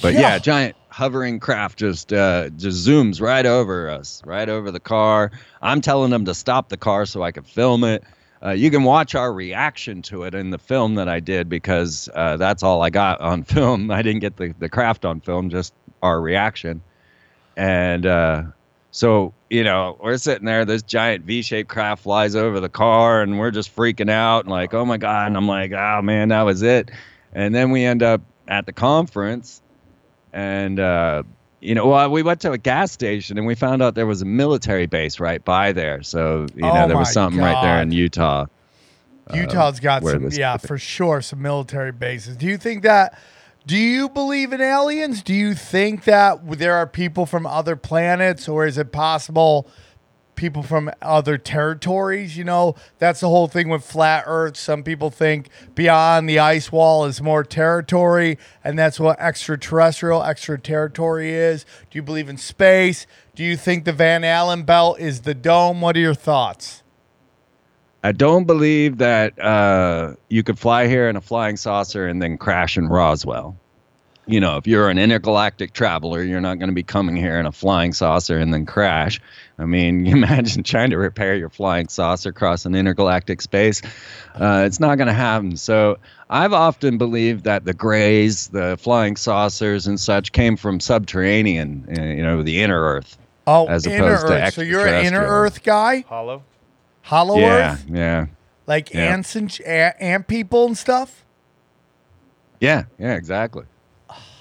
But 0.00 0.14
yeah, 0.14 0.38
giant 0.38 0.76
hovering 0.92 1.40
craft 1.40 1.78
just 1.78 2.12
uh, 2.12 2.50
just 2.50 2.86
zooms 2.86 3.20
right 3.20 3.46
over 3.46 3.88
us, 3.88 4.22
right 4.26 4.48
over 4.48 4.70
the 4.70 4.80
car. 4.80 5.32
I'm 5.62 5.80
telling 5.80 6.10
them 6.10 6.26
to 6.26 6.34
stop 6.34 6.68
the 6.68 6.76
car 6.76 7.06
so 7.06 7.22
I 7.22 7.32
can 7.32 7.44
film 7.44 7.82
it. 7.82 8.04
Uh, 8.44 8.50
you 8.50 8.70
can 8.70 8.82
watch 8.82 9.14
our 9.14 9.32
reaction 9.32 10.02
to 10.02 10.24
it 10.24 10.34
in 10.34 10.50
the 10.50 10.58
film 10.58 10.96
that 10.96 11.08
I 11.08 11.20
did 11.20 11.48
because 11.48 12.08
uh, 12.14 12.36
that's 12.36 12.62
all 12.62 12.82
I 12.82 12.90
got 12.90 13.20
on 13.20 13.42
film. 13.44 13.90
I 13.90 14.02
didn't 14.02 14.20
get 14.20 14.36
the, 14.36 14.54
the 14.58 14.68
craft 14.68 15.04
on 15.04 15.20
film, 15.20 15.48
just 15.48 15.72
our 16.02 16.20
reaction. 16.20 16.82
And 17.56 18.04
uh, 18.04 18.42
so, 18.90 19.32
you 19.48 19.64
know, 19.64 19.96
we're 20.02 20.18
sitting 20.18 20.44
there, 20.44 20.64
this 20.64 20.82
giant 20.82 21.24
V 21.24 21.42
shaped 21.42 21.68
craft 21.70 22.02
flies 22.02 22.34
over 22.34 22.60
the 22.60 22.68
car, 22.68 23.22
and 23.22 23.38
we're 23.38 23.50
just 23.50 23.74
freaking 23.74 24.10
out 24.10 24.44
and 24.44 24.50
like, 24.50 24.74
oh 24.74 24.84
my 24.84 24.96
God. 24.96 25.28
And 25.28 25.36
I'm 25.36 25.48
like, 25.48 25.72
oh 25.72 26.02
man, 26.02 26.28
that 26.28 26.42
was 26.42 26.62
it. 26.62 26.90
And 27.32 27.54
then 27.54 27.70
we 27.70 27.84
end 27.84 28.02
up 28.02 28.20
at 28.48 28.66
the 28.66 28.72
conference 28.72 29.62
and 30.32 30.80
uh, 30.80 31.22
you 31.60 31.74
know, 31.74 31.86
well, 31.86 32.10
we 32.10 32.22
went 32.22 32.40
to 32.40 32.52
a 32.52 32.58
gas 32.58 32.90
station 32.90 33.38
and 33.38 33.46
we 33.46 33.54
found 33.54 33.82
out 33.82 33.94
there 33.94 34.06
was 34.06 34.22
a 34.22 34.26
military 34.26 34.86
base 34.86 35.20
right 35.20 35.44
by 35.44 35.72
there. 35.72 36.02
So 36.02 36.46
you 36.54 36.62
know, 36.62 36.84
Oh 36.84 36.88
there 36.88 36.98
was 36.98 37.12
something 37.12 37.40
right 37.40 37.62
there 37.62 37.80
in 37.80 37.92
Utah. 37.92 38.46
Utah's 39.32 39.80
got 39.80 40.02
some, 40.04 40.28
yeah, 40.32 40.56
for 40.58 40.78
sure, 40.78 41.20
some 41.20 41.40
military 41.40 41.92
bases. 41.92 42.36
Do 42.36 42.46
you 42.46 42.58
think 42.58 42.82
that? 42.82 43.18
Do 43.64 43.76
you 43.76 44.08
believe 44.08 44.52
in 44.52 44.60
aliens? 44.60 45.22
Do 45.22 45.32
you 45.32 45.54
think 45.54 46.02
that 46.04 46.58
there 46.58 46.74
are 46.74 46.86
people 46.86 47.26
from 47.26 47.46
other 47.46 47.76
planets, 47.76 48.48
or 48.48 48.66
is 48.66 48.76
it 48.76 48.90
possible 48.90 49.68
people 50.42 50.64
from 50.64 50.90
other 51.00 51.38
territories? 51.38 52.36
You 52.36 52.42
know, 52.42 52.74
that's 52.98 53.20
the 53.20 53.28
whole 53.28 53.46
thing 53.46 53.68
with 53.68 53.84
flat 53.84 54.24
Earth. 54.26 54.56
Some 54.56 54.82
people 54.82 55.08
think 55.08 55.48
beyond 55.76 56.28
the 56.28 56.40
ice 56.40 56.72
wall 56.72 57.04
is 57.04 57.22
more 57.22 57.44
territory, 57.44 58.38
and 58.64 58.76
that's 58.76 58.98
what 58.98 59.18
extraterrestrial, 59.20 60.20
extraterritory 60.20 61.30
is. 61.30 61.64
Do 61.90 61.98
you 61.98 62.02
believe 62.02 62.28
in 62.28 62.36
space? 62.36 63.06
Do 63.36 63.44
you 63.44 63.56
think 63.56 63.84
the 63.84 63.92
Van 63.92 64.24
Allen 64.24 64.64
belt 64.64 64.98
is 64.98 65.20
the 65.20 65.32
dome? 65.32 65.80
What 65.80 65.96
are 65.96 66.00
your 66.00 66.12
thoughts? 66.12 66.82
I 68.02 68.10
don't 68.10 68.44
believe 68.44 68.98
that 68.98 69.38
uh, 69.38 70.16
you 70.28 70.42
could 70.42 70.58
fly 70.58 70.88
here 70.88 71.08
in 71.08 71.14
a 71.14 71.20
flying 71.20 71.56
saucer 71.56 72.08
and 72.08 72.20
then 72.20 72.36
crash 72.36 72.76
in 72.76 72.88
Roswell. 72.88 73.56
You 74.26 74.38
know, 74.38 74.56
if 74.56 74.68
you're 74.68 74.88
an 74.88 74.98
intergalactic 74.98 75.72
traveler, 75.72 76.22
you're 76.22 76.40
not 76.40 76.60
going 76.60 76.68
to 76.68 76.74
be 76.74 76.84
coming 76.84 77.16
here 77.16 77.40
in 77.40 77.46
a 77.46 77.50
flying 77.50 77.92
saucer 77.92 78.38
and 78.38 78.54
then 78.54 78.66
crash. 78.66 79.20
I 79.58 79.64
mean, 79.64 80.06
imagine 80.18 80.62
trying 80.62 80.90
to 80.90 80.98
repair 80.98 81.34
your 81.34 81.48
flying 81.50 81.88
saucer 81.88 82.28
across 82.30 82.64
an 82.64 82.76
intergalactic 82.76 83.42
space. 83.42 83.82
Uh, 84.36 84.62
it's 84.64 84.78
not 84.78 84.96
going 84.96 85.08
to 85.08 85.12
happen. 85.12 85.56
So 85.56 85.98
I've 86.30 86.52
often 86.52 86.98
believed 86.98 87.44
that 87.44 87.64
the 87.64 87.74
grays, 87.74 88.46
the 88.48 88.78
flying 88.80 89.16
saucers, 89.16 89.88
and 89.88 89.98
such 89.98 90.30
came 90.30 90.56
from 90.56 90.78
subterranean, 90.78 91.86
uh, 91.90 92.02
you 92.02 92.22
know, 92.22 92.42
the 92.42 92.62
inner 92.62 92.80
Earth. 92.80 93.18
Oh, 93.48 93.66
as 93.66 93.86
inner 93.86 94.04
opposed 94.14 94.26
to 94.28 94.32
Earth. 94.34 94.54
So 94.54 94.62
you're 94.62 94.86
an 94.86 95.04
inner. 95.04 95.26
Earth 95.26 95.64
guy, 95.64 96.04
Hollow. 96.08 96.44
Hollow 97.02 97.40
Yeah, 97.40 97.72
Earth, 97.72 97.84
yeah. 97.88 97.96
Yeah. 97.96 98.26
Like 98.68 98.94
Yeah. 98.94 99.12
ants 99.14 99.34
and 99.34 99.60
ant 99.66 100.28
people 100.28 100.66
and 100.66 100.78
stuff. 100.78 101.24
Yeah, 102.60 102.84
yeah, 103.00 103.14
exactly. 103.16 103.64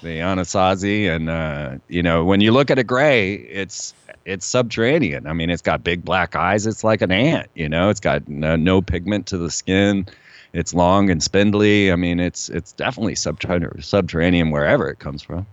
The 0.02 0.18
Anasazi, 0.18 1.08
and 1.08 1.30
uh, 1.30 1.78
you 1.88 2.02
know, 2.02 2.24
when 2.24 2.40
you 2.40 2.50
look 2.50 2.70
at 2.70 2.78
a 2.78 2.84
gray, 2.84 3.34
it's 3.34 3.94
it's 4.24 4.44
subterranean. 4.44 5.26
I 5.28 5.32
mean, 5.32 5.48
it's 5.48 5.62
got 5.62 5.84
big 5.84 6.04
black 6.04 6.34
eyes. 6.34 6.66
It's 6.66 6.82
like 6.82 7.02
an 7.02 7.12
ant. 7.12 7.48
You 7.54 7.68
know, 7.68 7.88
it's 7.88 8.00
got 8.00 8.28
no, 8.28 8.56
no 8.56 8.82
pigment 8.82 9.26
to 9.28 9.38
the 9.38 9.50
skin. 9.50 10.06
It's 10.52 10.74
long 10.74 11.08
and 11.08 11.22
spindly. 11.22 11.92
I 11.92 11.96
mean, 11.96 12.18
it's 12.18 12.48
it's 12.48 12.72
definitely 12.72 13.14
subterranean, 13.14 13.80
subterranean 13.80 14.50
wherever 14.50 14.88
it 14.88 14.98
comes 14.98 15.22
from. 15.22 15.46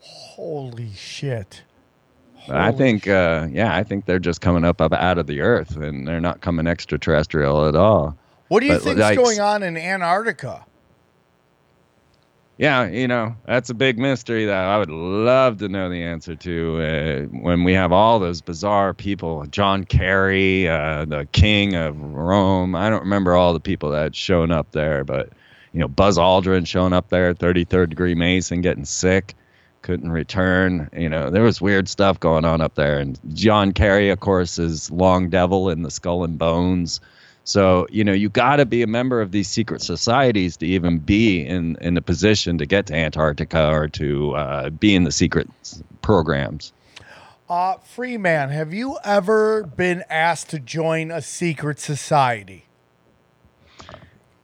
Holy 0.00 0.92
shit! 0.94 1.62
But 2.46 2.56
I 2.56 2.66
Holy 2.66 2.76
think, 2.76 3.08
uh, 3.08 3.48
yeah, 3.50 3.74
I 3.74 3.82
think 3.82 4.04
they're 4.04 4.18
just 4.18 4.40
coming 4.40 4.64
up, 4.64 4.80
up 4.80 4.92
out 4.92 5.18
of 5.18 5.26
the 5.26 5.40
earth, 5.40 5.76
and 5.76 6.06
they're 6.06 6.20
not 6.20 6.42
coming 6.42 6.66
extraterrestrial 6.66 7.66
at 7.66 7.74
all. 7.74 8.16
What 8.48 8.60
do 8.60 8.66
you 8.66 8.74
But, 8.74 8.82
think's 8.82 9.00
like, 9.00 9.16
going 9.18 9.40
on 9.40 9.62
in 9.62 9.76
Antarctica? 9.76 10.64
Yeah, 12.60 12.88
you 12.88 13.08
know, 13.08 13.34
that's 13.46 13.70
a 13.70 13.74
big 13.74 13.98
mystery 13.98 14.44
that 14.44 14.64
I 14.66 14.76
would 14.76 14.90
love 14.90 15.56
to 15.60 15.68
know 15.70 15.88
the 15.88 16.02
answer 16.02 16.36
to 16.36 16.82
uh, 16.82 17.22
when 17.38 17.64
we 17.64 17.72
have 17.72 17.90
all 17.90 18.18
those 18.18 18.42
bizarre 18.42 18.92
people 18.92 19.46
John 19.46 19.84
Kerry, 19.84 20.68
uh, 20.68 21.06
the 21.06 21.26
king 21.32 21.74
of 21.74 21.98
Rome. 21.98 22.74
I 22.74 22.90
don't 22.90 23.00
remember 23.00 23.34
all 23.34 23.54
the 23.54 23.60
people 23.60 23.90
that 23.92 24.14
shown 24.14 24.50
up 24.50 24.72
there, 24.72 25.04
but, 25.04 25.30
you 25.72 25.80
know, 25.80 25.88
Buzz 25.88 26.18
Aldrin 26.18 26.66
showing 26.66 26.92
up 26.92 27.08
there, 27.08 27.32
33rd 27.32 27.88
degree 27.88 28.14
Mason, 28.14 28.60
getting 28.60 28.84
sick, 28.84 29.32
couldn't 29.80 30.12
return. 30.12 30.90
You 30.94 31.08
know, 31.08 31.30
there 31.30 31.42
was 31.42 31.62
weird 31.62 31.88
stuff 31.88 32.20
going 32.20 32.44
on 32.44 32.60
up 32.60 32.74
there. 32.74 32.98
And 32.98 33.18
John 33.32 33.72
Kerry, 33.72 34.10
of 34.10 34.20
course, 34.20 34.58
is 34.58 34.90
Long 34.90 35.30
Devil 35.30 35.70
in 35.70 35.80
the 35.80 35.90
Skull 35.90 36.24
and 36.24 36.38
Bones. 36.38 37.00
So, 37.44 37.86
you 37.90 38.04
know, 38.04 38.12
you 38.12 38.28
got 38.28 38.56
to 38.56 38.66
be 38.66 38.82
a 38.82 38.86
member 38.86 39.20
of 39.20 39.32
these 39.32 39.48
secret 39.48 39.82
societies 39.82 40.56
to 40.58 40.66
even 40.66 40.98
be 40.98 41.44
in, 41.44 41.76
in 41.80 41.96
a 41.96 42.02
position 42.02 42.58
to 42.58 42.66
get 42.66 42.86
to 42.86 42.94
Antarctica 42.94 43.70
or 43.70 43.88
to 43.88 44.36
uh, 44.36 44.70
be 44.70 44.94
in 44.94 45.04
the 45.04 45.12
secret 45.12 45.48
programs. 46.02 46.72
Uh, 47.48 47.76
Freeman, 47.78 48.50
have 48.50 48.72
you 48.72 48.98
ever 49.02 49.64
been 49.64 50.04
asked 50.08 50.50
to 50.50 50.60
join 50.60 51.10
a 51.10 51.20
secret 51.20 51.80
society? 51.80 52.66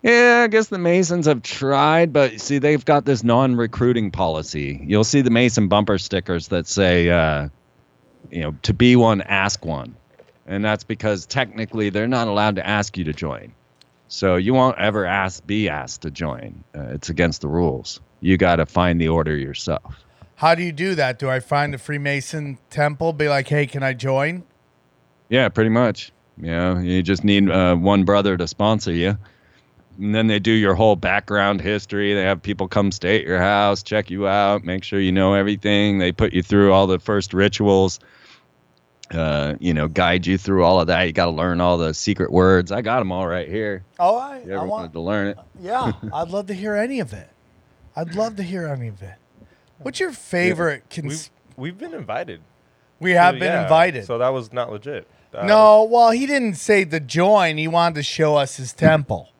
Yeah, 0.02 0.42
I 0.44 0.48
guess 0.48 0.68
the 0.68 0.78
Masons 0.78 1.26
have 1.26 1.42
tried, 1.42 2.12
but 2.12 2.40
see, 2.40 2.58
they've 2.58 2.84
got 2.84 3.04
this 3.04 3.22
non 3.22 3.56
recruiting 3.56 4.10
policy. 4.10 4.80
You'll 4.84 5.04
see 5.04 5.20
the 5.20 5.30
Mason 5.30 5.68
bumper 5.68 5.98
stickers 5.98 6.48
that 6.48 6.66
say, 6.66 7.08
uh, 7.10 7.48
you 8.30 8.40
know, 8.40 8.54
to 8.62 8.74
be 8.74 8.96
one, 8.96 9.22
ask 9.22 9.64
one. 9.64 9.94
And 10.46 10.64
that's 10.64 10.84
because 10.84 11.26
technically 11.26 11.90
they're 11.90 12.06
not 12.06 12.28
allowed 12.28 12.56
to 12.56 12.66
ask 12.66 12.96
you 12.96 13.04
to 13.04 13.12
join. 13.12 13.52
So 14.08 14.36
you 14.36 14.54
won't 14.54 14.78
ever 14.78 15.04
ask, 15.04 15.44
be 15.46 15.68
asked 15.68 16.02
to 16.02 16.10
join. 16.10 16.62
Uh, 16.74 16.82
it's 16.90 17.08
against 17.08 17.40
the 17.40 17.48
rules. 17.48 18.00
You 18.20 18.36
got 18.36 18.56
to 18.56 18.66
find 18.66 19.00
the 19.00 19.08
order 19.08 19.36
yourself. 19.36 20.04
How 20.36 20.54
do 20.54 20.62
you 20.62 20.72
do 20.72 20.94
that? 20.94 21.18
Do 21.18 21.28
I 21.28 21.40
find 21.40 21.74
a 21.74 21.78
Freemason 21.78 22.58
temple, 22.70 23.12
be 23.12 23.28
like, 23.28 23.48
hey, 23.48 23.66
can 23.66 23.82
I 23.82 23.94
join? 23.94 24.44
Yeah, 25.28 25.48
pretty 25.48 25.70
much. 25.70 26.12
You 26.36 26.50
know, 26.50 26.78
you 26.78 27.02
just 27.02 27.24
need 27.24 27.50
uh, 27.50 27.74
one 27.74 28.04
brother 28.04 28.36
to 28.36 28.46
sponsor 28.46 28.92
you. 28.92 29.16
And 29.98 30.14
then 30.14 30.26
they 30.26 30.38
do 30.38 30.50
your 30.52 30.74
whole 30.74 30.94
background 30.94 31.62
history. 31.62 32.12
They 32.14 32.22
have 32.22 32.42
people 32.42 32.68
come 32.68 32.92
stay 32.92 33.18
at 33.18 33.24
your 33.24 33.38
house, 33.38 33.82
check 33.82 34.10
you 34.10 34.28
out, 34.28 34.62
make 34.62 34.84
sure 34.84 35.00
you 35.00 35.10
know 35.10 35.32
everything. 35.32 35.98
They 35.98 36.12
put 36.12 36.34
you 36.34 36.42
through 36.42 36.72
all 36.72 36.86
the 36.86 36.98
first 36.98 37.32
rituals, 37.32 37.98
uh, 39.12 39.54
you 39.60 39.72
know, 39.74 39.88
guide 39.88 40.26
you 40.26 40.36
through 40.38 40.64
all 40.64 40.80
of 40.80 40.88
that. 40.88 41.04
You 41.04 41.12
got 41.12 41.26
to 41.26 41.30
learn 41.30 41.60
all 41.60 41.78
the 41.78 41.94
secret 41.94 42.30
words. 42.32 42.72
I 42.72 42.82
got 42.82 42.98
them 42.98 43.12
all 43.12 43.26
right 43.26 43.48
here. 43.48 43.84
Oh, 43.98 44.16
I, 44.16 44.38
You 44.38 44.52
I 44.52 44.56
ever 44.56 44.58
want. 44.60 44.70
wanted 44.70 44.92
to 44.94 45.00
learn 45.00 45.26
it? 45.28 45.38
Yeah, 45.60 45.92
I'd 46.12 46.28
love 46.28 46.46
to 46.46 46.54
hear 46.54 46.74
any 46.74 47.00
of 47.00 47.12
it. 47.12 47.28
I'd 47.94 48.14
love 48.14 48.36
to 48.36 48.42
hear 48.42 48.66
any 48.66 48.88
of 48.88 49.00
it. 49.02 49.14
What's 49.78 50.00
your 50.00 50.12
favorite? 50.12 50.84
Cons- 50.90 51.30
We've 51.56 51.72
we've 51.74 51.78
been 51.78 51.94
invited. 51.94 52.40
we 53.00 53.12
have 53.12 53.34
So, 53.34 53.40
been 53.40 53.52
yeah, 53.52 53.62
invited. 53.62 54.04
So 54.06 54.18
that 54.18 54.28
was 54.30 54.52
not 54.52 54.70
legit. 54.72 55.06
Uh, 55.34 55.46
no, 55.46 55.84
well, 55.84 56.10
he 56.12 56.24
didn't 56.26 56.54
say 56.54 56.84
the 56.84 57.00
join. 57.00 57.58
He 57.58 57.68
wanted 57.68 57.96
to 57.96 58.02
show 58.02 58.36
us 58.36 58.56
his 58.56 58.72
temple, 58.72 59.30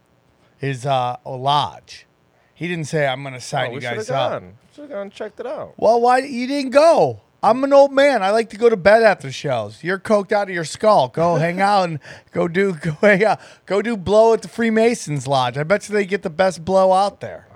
his 0.58 0.84
uh, 0.86 1.16
lodge. 1.24 2.06
He 2.54 2.68
didn't 2.68 2.84
say, 2.86 3.06
"I'm 3.06 3.22
going 3.22 3.32
to 3.32 3.38
oh, 3.38 3.40
sign 3.40 3.70
we 3.70 3.74
you 3.76 3.80
should 3.82 3.88
have 3.88 3.96
guys 3.98 4.10
up." 4.10 4.30
gone. 4.42 4.54
Should 4.74 4.80
have 4.82 4.90
gone 4.90 5.02
and 5.02 5.12
checked 5.12 5.40
it 5.40 5.46
out. 5.46 5.74
Well, 5.76 6.00
why 6.00 6.18
you 6.18 6.46
didn't 6.46 6.70
go? 6.72 7.20
I'm 7.42 7.62
an 7.64 7.72
old 7.72 7.92
man. 7.92 8.22
I 8.22 8.30
like 8.30 8.50
to 8.50 8.56
go 8.56 8.68
to 8.68 8.76
bed 8.76 9.02
after 9.02 9.30
shows. 9.30 9.84
You're 9.84 9.98
coked 9.98 10.32
out 10.32 10.48
of 10.48 10.54
your 10.54 10.64
skull. 10.64 11.08
Go 11.08 11.34
hang 11.36 11.60
out 11.60 11.84
and 11.88 12.00
go 12.32 12.48
do 12.48 12.72
go 12.74 12.90
hang 13.00 13.24
out. 13.24 13.40
Go 13.66 13.82
do 13.82 13.96
blow 13.96 14.32
at 14.34 14.42
the 14.42 14.48
Freemasons 14.48 15.26
Lodge. 15.26 15.56
I 15.58 15.62
bet 15.62 15.88
you 15.88 15.94
they 15.94 16.06
get 16.06 16.22
the 16.22 16.30
best 16.30 16.64
blow 16.64 16.92
out 16.92 17.20
there. 17.20 17.46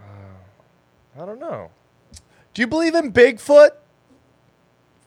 I 1.21 1.27
don't 1.27 1.41
know. 1.41 1.71
Do 2.55 2.63
you 2.63 2.67
believe 2.67 2.95
in 2.95 3.13
Bigfoot? 3.13 3.71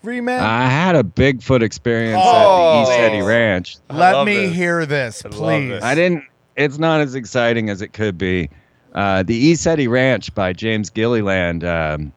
Freeman? 0.04 0.40
I 0.40 0.66
had 0.68 0.96
a 0.98 1.04
Bigfoot 1.04 1.62
experience 1.62 2.22
Oh. 2.22 2.82
at 2.82 2.86
the 2.86 2.92
ECETI 3.18 3.26
Ranch. 3.26 3.78
I 3.90 3.96
Let 3.98 4.12
love 4.16 4.26
me 4.28 4.48
this. 4.48 4.56
hear 4.56 4.86
this, 4.86 5.24
I 5.26 5.30
love 5.30 5.38
please. 5.38 5.70
this. 5.70 5.84
I 5.84 5.96
didn't. 5.96 6.24
It's 6.58 6.78
not 6.78 7.00
as 7.02 7.16
exciting 7.16 7.70
as 7.70 7.82
it 7.82 7.94
could 7.94 8.18
be. 8.18 8.50
Uh, 8.94 9.24
the 9.24 9.54
ECETI 9.54 9.90
Ranch 9.90 10.36
by 10.36 10.52
James 10.54 10.90
Gilliland. 10.90 11.64
Um, 11.64 12.12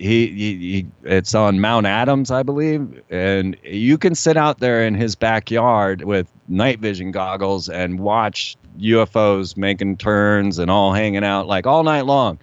he, 0.00 0.28
he, 0.28 0.56
he, 0.56 0.86
it's 1.04 1.34
on 1.34 1.60
Mount 1.60 1.84
Adams, 1.84 2.30
I 2.30 2.42
believe, 2.42 3.02
and 3.10 3.54
you 3.62 3.98
can 3.98 4.14
sit 4.14 4.38
out 4.38 4.58
there 4.58 4.82
in 4.82 4.94
his 4.94 5.14
backyard 5.14 6.04
with 6.04 6.26
night 6.48 6.80
vision 6.80 7.10
goggles 7.10 7.68
and 7.68 8.00
watch 8.00 8.56
UFOs 8.78 9.58
making 9.58 9.98
turns 9.98 10.58
and 10.58 10.70
all 10.70 10.94
hanging 10.94 11.22
out 11.22 11.46
like 11.46 11.66
all 11.66 11.82
night 11.82 12.06
long. 12.06 12.38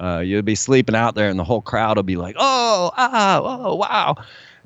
Uh, 0.00 0.18
you'll 0.18 0.42
be 0.42 0.56
sleeping 0.56 0.96
out 0.96 1.14
there, 1.14 1.28
and 1.28 1.38
the 1.38 1.44
whole 1.44 1.62
crowd 1.62 1.96
will 1.96 2.02
be 2.02 2.16
like, 2.16 2.34
"Oh, 2.38 2.90
ah, 2.96 3.40
oh, 3.40 3.76
wow!" 3.76 4.16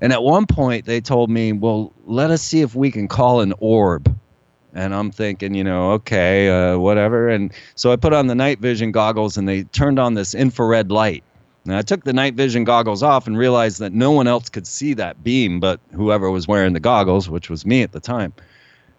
And 0.01 0.11
at 0.11 0.23
one 0.23 0.47
point, 0.47 0.87
they 0.87 1.03
told 1.03 1.29
me, 1.29 1.53
"Well, 1.53 1.93
let 2.07 2.31
us 2.31 2.41
see 2.41 2.63
if 2.63 2.75
we 2.75 2.91
can 2.91 3.07
call 3.07 3.43
an 3.43 3.53
orb." 3.59 4.17
And 4.73 4.95
I'm 4.95 5.11
thinking, 5.11 5.55
you 5.55 5.63
know, 5.65 5.93
okay, 5.93 6.49
uh, 6.49 6.79
whatever. 6.79 7.29
And 7.29 7.53
so 7.75 7.93
I 7.93 7.97
put 7.97 8.15
on 8.15 8.29
the 8.29 8.35
night 8.35 8.61
vision 8.61 8.93
goggles, 8.93 9.37
and 9.37 9.47
they 9.47 9.65
turned 9.65 9.99
on 9.99 10.15
this 10.15 10.35
infrared 10.35 10.91
light. 10.91 11.23
And 11.65 11.75
I 11.75 11.83
took 11.83 12.05
the 12.05 12.13
night 12.13 12.35
vision 12.35 12.65
goggles 12.65 13.03
off 13.03 13.27
and 13.27 13.37
realized 13.37 13.81
that 13.81 13.93
no 13.93 14.13
one 14.13 14.27
else 14.27 14.49
could 14.49 14.67
see 14.67 14.95
that 14.95 15.23
beam, 15.23 15.61
but 15.61 15.81
whoever 15.93 16.31
was 16.31 16.49
wearing 16.49 16.73
the 16.73 16.81
goggles, 16.81 17.29
which 17.29 17.51
was 17.51 17.67
me 17.67 17.83
at 17.83 17.93
the 17.93 18.01
time. 18.01 18.33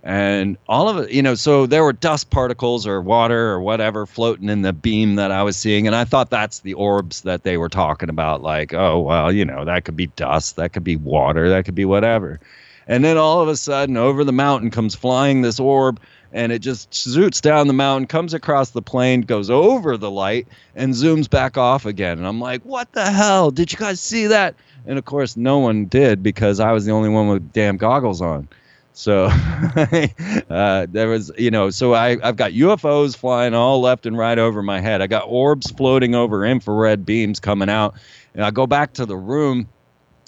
And 0.03 0.57
all 0.67 0.89
of 0.89 0.97
it, 0.97 1.11
you 1.11 1.21
know, 1.21 1.35
so 1.35 1.67
there 1.67 1.83
were 1.83 1.93
dust 1.93 2.31
particles 2.31 2.87
or 2.87 3.01
water 3.01 3.51
or 3.51 3.61
whatever 3.61 4.07
floating 4.07 4.49
in 4.49 4.63
the 4.63 4.73
beam 4.73 5.15
that 5.15 5.31
I 5.31 5.43
was 5.43 5.57
seeing. 5.57 5.85
And 5.85 5.95
I 5.95 6.05
thought 6.05 6.31
that's 6.31 6.61
the 6.61 6.73
orbs 6.73 7.21
that 7.21 7.43
they 7.43 7.57
were 7.57 7.69
talking 7.69 8.09
about. 8.09 8.41
Like, 8.41 8.73
oh, 8.73 8.99
well, 9.01 9.31
you 9.31 9.45
know, 9.45 9.65
that 9.65 9.85
could 9.85 9.95
be 9.95 10.07
dust, 10.07 10.55
that 10.55 10.73
could 10.73 10.83
be 10.83 10.95
water, 10.95 11.49
that 11.49 11.65
could 11.65 11.75
be 11.75 11.85
whatever. 11.85 12.39
And 12.87 13.05
then 13.05 13.17
all 13.17 13.41
of 13.41 13.47
a 13.47 13.55
sudden, 13.55 13.95
over 13.95 14.23
the 14.23 14.33
mountain 14.33 14.71
comes 14.71 14.95
flying 14.95 15.43
this 15.43 15.59
orb, 15.59 15.99
and 16.33 16.51
it 16.51 16.59
just 16.59 16.91
zoots 16.91 17.41
down 17.41 17.67
the 17.67 17.73
mountain, 17.73 18.07
comes 18.07 18.33
across 18.33 18.71
the 18.71 18.81
plane, 18.81 19.21
goes 19.21 19.49
over 19.49 19.97
the 19.97 20.11
light, 20.11 20.47
and 20.75 20.93
zooms 20.93 21.29
back 21.29 21.57
off 21.57 21.85
again. 21.85 22.17
And 22.17 22.27
I'm 22.27 22.39
like, 22.39 22.63
what 22.63 22.91
the 22.93 23.09
hell? 23.09 23.51
Did 23.51 23.71
you 23.71 23.77
guys 23.77 23.99
see 23.99 24.27
that? 24.27 24.55
And 24.85 24.97
of 24.97 25.05
course, 25.05 25.37
no 25.37 25.59
one 25.59 25.85
did 25.85 26.23
because 26.23 26.59
I 26.59 26.71
was 26.71 26.85
the 26.85 26.91
only 26.91 27.09
one 27.09 27.27
with 27.27 27.51
damn 27.53 27.77
goggles 27.77 28.21
on. 28.21 28.47
So 28.93 29.25
uh, 30.49 30.87
there 30.89 31.07
was, 31.07 31.31
you 31.37 31.51
know, 31.51 31.69
so 31.69 31.93
I, 31.93 32.17
I've 32.21 32.35
got 32.35 32.51
UFOs 32.51 33.15
flying 33.15 33.53
all 33.53 33.81
left 33.81 34.05
and 34.05 34.17
right 34.17 34.37
over 34.37 34.61
my 34.61 34.81
head. 34.81 35.01
I 35.01 35.07
got 35.07 35.23
orbs 35.27 35.71
floating 35.71 36.13
over 36.15 36.45
infrared 36.45 37.05
beams 37.05 37.39
coming 37.39 37.69
out. 37.69 37.95
And 38.33 38.43
I 38.43 38.51
go 38.51 38.67
back 38.67 38.93
to 38.93 39.05
the 39.05 39.17
room 39.17 39.67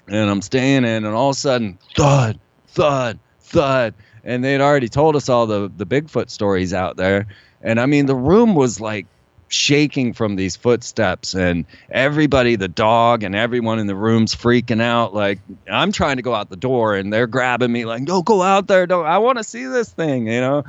and 0.07 0.29
I'm 0.29 0.41
staying 0.41 0.83
in, 0.83 1.05
and 1.05 1.07
all 1.07 1.29
of 1.29 1.35
a 1.35 1.39
sudden, 1.39 1.77
thud, 1.95 2.39
thud, 2.67 3.19
thud. 3.41 3.93
And 4.23 4.43
they'd 4.43 4.61
already 4.61 4.89
told 4.89 5.15
us 5.15 5.29
all 5.29 5.45
the, 5.45 5.71
the 5.75 5.85
Bigfoot 5.85 6.29
stories 6.29 6.73
out 6.73 6.95
there. 6.95 7.27
And 7.61 7.79
I 7.79 7.85
mean, 7.85 8.05
the 8.05 8.15
room 8.15 8.55
was 8.55 8.79
like 8.79 9.05
shaking 9.49 10.13
from 10.13 10.35
these 10.35 10.55
footsteps, 10.55 11.35
and 11.35 11.65
everybody, 11.91 12.55
the 12.55 12.67
dog, 12.67 13.23
and 13.23 13.35
everyone 13.35 13.79
in 13.79 13.87
the 13.87 13.95
room's 13.95 14.33
freaking 14.33 14.81
out. 14.81 15.13
Like, 15.13 15.39
I'm 15.69 15.91
trying 15.91 16.15
to 16.15 16.23
go 16.23 16.33
out 16.33 16.49
the 16.49 16.55
door, 16.55 16.95
and 16.95 17.13
they're 17.13 17.27
grabbing 17.27 17.71
me, 17.71 17.85
like, 17.85 18.01
no, 18.01 18.23
go 18.23 18.41
out 18.41 18.67
there. 18.67 18.87
Don't, 18.87 19.05
I 19.05 19.19
want 19.19 19.37
to 19.37 19.43
see 19.43 19.65
this 19.65 19.89
thing, 19.89 20.27
you 20.27 20.41
know? 20.41 20.63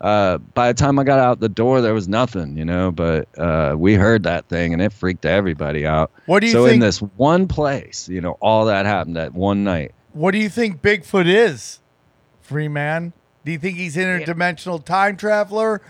uh, 0.00 0.38
by 0.38 0.68
the 0.72 0.74
time 0.74 0.98
I 0.98 1.04
got 1.04 1.18
out 1.18 1.40
the 1.40 1.48
door, 1.48 1.80
there 1.80 1.94
was 1.94 2.08
nothing, 2.08 2.56
you 2.56 2.64
know. 2.64 2.90
But 2.90 3.28
uh, 3.38 3.74
we 3.76 3.94
heard 3.94 4.24
that 4.24 4.48
thing, 4.48 4.72
and 4.72 4.82
it 4.82 4.92
freaked 4.92 5.24
everybody 5.24 5.86
out. 5.86 6.10
What 6.26 6.40
do 6.40 6.46
you 6.46 6.52
so 6.52 6.66
in 6.66 6.80
this 6.80 7.00
one 7.00 7.48
place, 7.48 8.08
you 8.08 8.20
know, 8.20 8.36
all 8.40 8.66
that 8.66 8.86
happened 8.86 9.16
that 9.16 9.34
one 9.34 9.64
night. 9.64 9.92
What 10.12 10.32
do 10.32 10.38
you 10.38 10.48
think 10.48 10.82
Bigfoot 10.82 11.26
is, 11.26 11.80
Freeman? 12.46 13.12
Do 13.44 13.52
you 13.52 13.58
think 13.58 13.76
he's 13.76 13.96
interdimensional 13.96 14.84
time 14.84 15.16
traveler? 15.16 15.82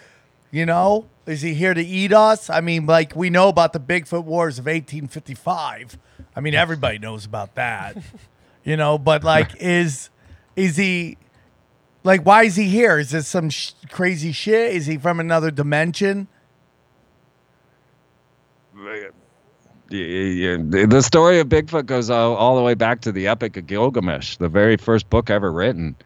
You 0.50 0.66
know, 0.66 1.06
is 1.26 1.42
he 1.42 1.54
here 1.54 1.74
to 1.74 1.82
eat 1.82 2.12
us? 2.12 2.48
I 2.48 2.60
mean, 2.60 2.86
like 2.86 3.14
we 3.14 3.30
know 3.30 3.48
about 3.48 3.72
the 3.72 3.80
Bigfoot 3.80 4.24
Wars 4.24 4.58
of 4.58 4.66
1855. 4.66 5.98
I 6.34 6.40
mean, 6.40 6.54
everybody 6.54 6.98
knows 6.98 7.24
about 7.24 7.54
that. 7.56 7.96
you 8.64 8.76
know, 8.76 8.98
but 8.98 9.24
like, 9.24 9.56
is 9.60 10.10
is 10.54 10.76
he 10.76 11.18
like 12.04 12.22
why 12.22 12.44
is 12.44 12.56
he 12.56 12.68
here? 12.68 12.98
Is 12.98 13.10
this 13.10 13.28
some 13.28 13.50
sh- 13.50 13.72
crazy 13.90 14.32
shit? 14.32 14.74
Is 14.74 14.86
he 14.86 14.96
from 14.96 15.20
another 15.20 15.50
dimension? 15.50 16.28
Yeah, 19.88 19.98
yeah, 20.00 20.56
the 20.58 20.86
the 20.86 21.02
story 21.02 21.38
of 21.38 21.48
Bigfoot 21.48 21.86
goes 21.86 22.10
all, 22.10 22.34
all 22.34 22.56
the 22.56 22.62
way 22.62 22.74
back 22.74 23.00
to 23.02 23.12
the 23.12 23.28
Epic 23.28 23.56
of 23.56 23.66
Gilgamesh, 23.66 24.36
the 24.36 24.48
very 24.48 24.76
first 24.76 25.08
book 25.10 25.30
ever 25.30 25.52
written. 25.52 25.96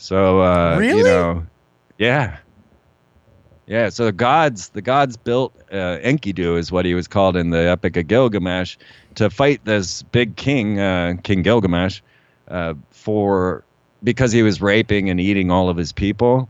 So, 0.00 0.40
uh, 0.40 0.78
Really? 0.80 0.98
you 0.98 1.04
know, 1.04 1.46
yeah, 1.98 2.38
yeah. 3.66 3.90
So 3.90 4.06
the 4.06 4.12
gods, 4.12 4.70
the 4.70 4.80
gods 4.80 5.18
built 5.18 5.54
uh, 5.70 5.98
Enkidu, 6.02 6.56
is 6.58 6.72
what 6.72 6.86
he 6.86 6.94
was 6.94 7.06
called 7.06 7.36
in 7.36 7.50
the 7.50 7.68
Epic 7.68 7.98
of 7.98 8.08
Gilgamesh, 8.08 8.78
to 9.16 9.28
fight 9.28 9.62
this 9.66 10.02
big 10.02 10.36
king, 10.36 10.80
uh, 10.80 11.16
King 11.22 11.42
Gilgamesh, 11.42 12.00
uh, 12.48 12.74
for 12.92 13.62
because 14.02 14.32
he 14.32 14.42
was 14.42 14.62
raping 14.62 15.10
and 15.10 15.20
eating 15.20 15.50
all 15.50 15.68
of 15.68 15.76
his 15.76 15.92
people. 15.92 16.48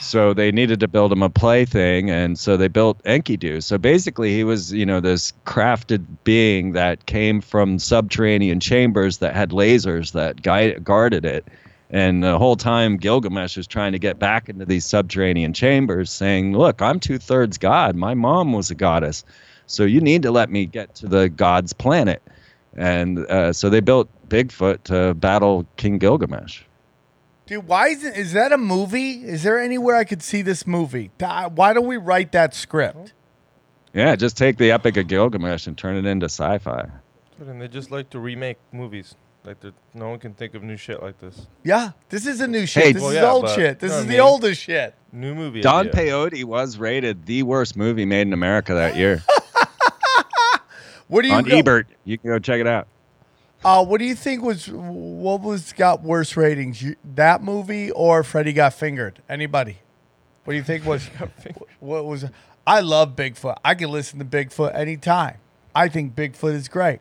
So 0.00 0.34
they 0.34 0.52
needed 0.52 0.80
to 0.80 0.88
build 0.88 1.10
him 1.10 1.22
a 1.22 1.30
plaything, 1.30 2.10
and 2.10 2.38
so 2.38 2.58
they 2.58 2.68
built 2.68 3.02
Enkidu. 3.04 3.62
So 3.62 3.78
basically, 3.78 4.34
he 4.34 4.44
was, 4.44 4.74
you 4.74 4.84
know, 4.84 5.00
this 5.00 5.32
crafted 5.46 6.04
being 6.22 6.72
that 6.72 7.06
came 7.06 7.40
from 7.40 7.78
subterranean 7.78 8.60
chambers 8.60 9.18
that 9.18 9.34
had 9.34 9.52
lasers 9.52 10.12
that 10.12 10.42
guide, 10.42 10.84
guarded 10.84 11.24
it. 11.24 11.46
And 11.90 12.22
the 12.22 12.38
whole 12.38 12.56
time, 12.56 12.98
Gilgamesh 12.98 13.56
is 13.56 13.66
trying 13.66 13.92
to 13.92 13.98
get 13.98 14.18
back 14.18 14.48
into 14.48 14.66
these 14.66 14.84
subterranean 14.84 15.54
chambers, 15.54 16.10
saying, 16.10 16.56
"Look, 16.56 16.82
I'm 16.82 17.00
two 17.00 17.18
thirds 17.18 17.56
god. 17.56 17.96
My 17.96 18.14
mom 18.14 18.52
was 18.52 18.70
a 18.70 18.74
goddess, 18.74 19.24
so 19.66 19.84
you 19.84 20.00
need 20.00 20.22
to 20.22 20.30
let 20.30 20.50
me 20.50 20.66
get 20.66 20.94
to 20.96 21.06
the 21.06 21.28
god's 21.30 21.72
planet." 21.72 22.22
And 22.76 23.20
uh, 23.20 23.52
so 23.52 23.70
they 23.70 23.80
built 23.80 24.08
Bigfoot 24.28 24.82
to 24.84 25.14
battle 25.14 25.66
King 25.76 25.98
Gilgamesh. 25.98 26.62
Dude, 27.46 27.66
why 27.66 27.88
isn't 27.88 28.14
is 28.14 28.34
that 28.34 28.52
a 28.52 28.58
movie? 28.58 29.24
Is 29.24 29.42
there 29.42 29.58
anywhere 29.58 29.96
I 29.96 30.04
could 30.04 30.22
see 30.22 30.42
this 30.42 30.66
movie? 30.66 31.10
Why 31.18 31.72
don't 31.72 31.86
we 31.86 31.96
write 31.96 32.32
that 32.32 32.54
script? 32.54 33.14
Yeah, 33.94 34.14
just 34.16 34.36
take 34.36 34.58
the 34.58 34.70
Epic 34.70 34.98
of 34.98 35.08
Gilgamesh 35.08 35.66
and 35.66 35.76
turn 35.76 35.96
it 35.96 36.04
into 36.04 36.26
sci-fi. 36.26 36.90
And 37.40 37.62
they 37.62 37.68
just 37.68 37.90
like 37.90 38.10
to 38.10 38.18
remake 38.18 38.58
movies. 38.70 39.14
Like 39.48 39.60
they're- 39.60 39.72
no 39.94 40.10
one 40.10 40.18
can 40.18 40.34
think 40.34 40.54
of 40.54 40.62
new 40.62 40.76
shit 40.76 41.02
like 41.02 41.18
this. 41.18 41.46
Yeah, 41.64 41.92
this 42.10 42.26
is 42.26 42.42
a 42.42 42.46
new 42.46 42.66
shit. 42.66 42.82
Hey, 42.84 42.92
this 42.92 43.00
Well, 43.02 43.10
is 43.12 43.16
yeah, 43.16 43.30
old 43.30 43.42
but- 43.44 43.54
shit. 43.54 43.78
This 43.80 43.88
you 43.90 43.94
know 43.96 44.00
is 44.00 44.04
what 44.04 44.08
I 44.10 44.12
the 44.12 44.12
mean? 44.12 44.20
oldest 44.20 44.60
shit. 44.62 44.94
New 45.10 45.34
movie. 45.34 45.60
Don 45.62 45.88
idea. 45.88 46.12
Peyote 46.12 46.44
was 46.44 46.76
rated 46.76 47.24
the 47.24 47.42
worst 47.44 47.74
movie 47.74 48.04
made 48.04 48.26
in 48.26 48.34
America 48.34 48.74
that 48.74 48.94
year 48.96 49.22
What 51.08 51.22
do 51.22 51.28
you 51.28 51.34
on 51.34 51.50
Ebert. 51.50 51.86
You 52.04 52.18
can 52.18 52.28
go 52.28 52.38
check 52.38 52.60
it 52.60 52.66
out. 52.66 52.86
Uh, 53.64 53.82
what 53.84 53.98
do 53.98 54.04
you 54.04 54.14
think 54.14 54.42
was 54.42 54.68
what 54.68 55.40
was 55.40 55.72
got 55.72 56.02
worse 56.02 56.36
ratings? 56.36 56.82
You, 56.82 56.96
that 57.14 57.42
movie 57.42 57.90
or 57.90 58.22
Freddy 58.22 58.52
Got 58.52 58.74
Fingered? 58.74 59.20
Anybody? 59.30 59.78
What 60.44 60.52
do 60.52 60.58
you 60.58 60.62
think 60.62 60.84
was 60.84 61.06
what 61.80 62.04
was? 62.04 62.26
I 62.66 62.80
love 62.80 63.16
Bigfoot. 63.16 63.56
I 63.64 63.74
can 63.74 63.90
listen 63.90 64.18
to 64.18 64.24
Bigfoot 64.26 64.74
anytime. 64.74 65.38
I 65.74 65.88
think 65.88 66.14
Bigfoot 66.14 66.52
is 66.52 66.68
great. 66.68 67.00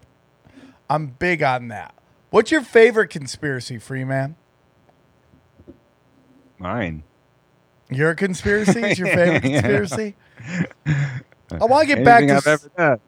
I'm 0.89 1.08
big 1.08 1.43
on 1.43 1.68
that. 1.68 1.93
What's 2.30 2.51
your 2.51 2.61
favorite 2.61 3.09
conspiracy, 3.09 3.78
Freeman? 3.78 4.36
Mine. 6.57 7.03
Your 7.89 8.15
conspiracy 8.15 8.82
is 8.82 8.99
your 8.99 9.07
favorite 9.07 9.41
conspiracy. 9.43 10.15
I 10.86 11.65
want 11.65 11.88
to 11.88 11.95
get 11.95 12.03
back 12.03 12.28
to 12.28 12.36
I've 12.36 12.47
ever. 12.47 12.99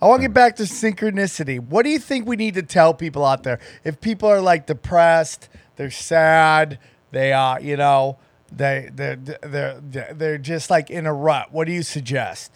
I 0.00 0.06
want 0.06 0.20
to 0.20 0.28
get 0.28 0.34
back 0.34 0.56
to 0.56 0.64
synchronicity. 0.64 1.58
What 1.58 1.84
do 1.84 1.90
you 1.90 1.98
think 1.98 2.26
we 2.26 2.36
need 2.36 2.54
to 2.54 2.62
tell 2.62 2.92
people 2.92 3.24
out 3.24 3.44
there? 3.44 3.58
If 3.82 4.00
people 4.00 4.28
are 4.28 4.42
like 4.42 4.66
depressed, 4.66 5.48
they're 5.76 5.90
sad, 5.90 6.78
they 7.12 7.32
are, 7.32 7.60
you 7.60 7.78
know, 7.78 8.18
they 8.52 8.90
they 8.92 9.16
they're 9.16 9.80
they're 9.80 10.14
they're 10.14 10.38
just 10.38 10.68
like 10.68 10.90
in 10.90 11.06
a 11.06 11.14
rut. 11.14 11.50
What 11.50 11.66
do 11.66 11.72
you 11.72 11.82
suggest? 11.82 12.52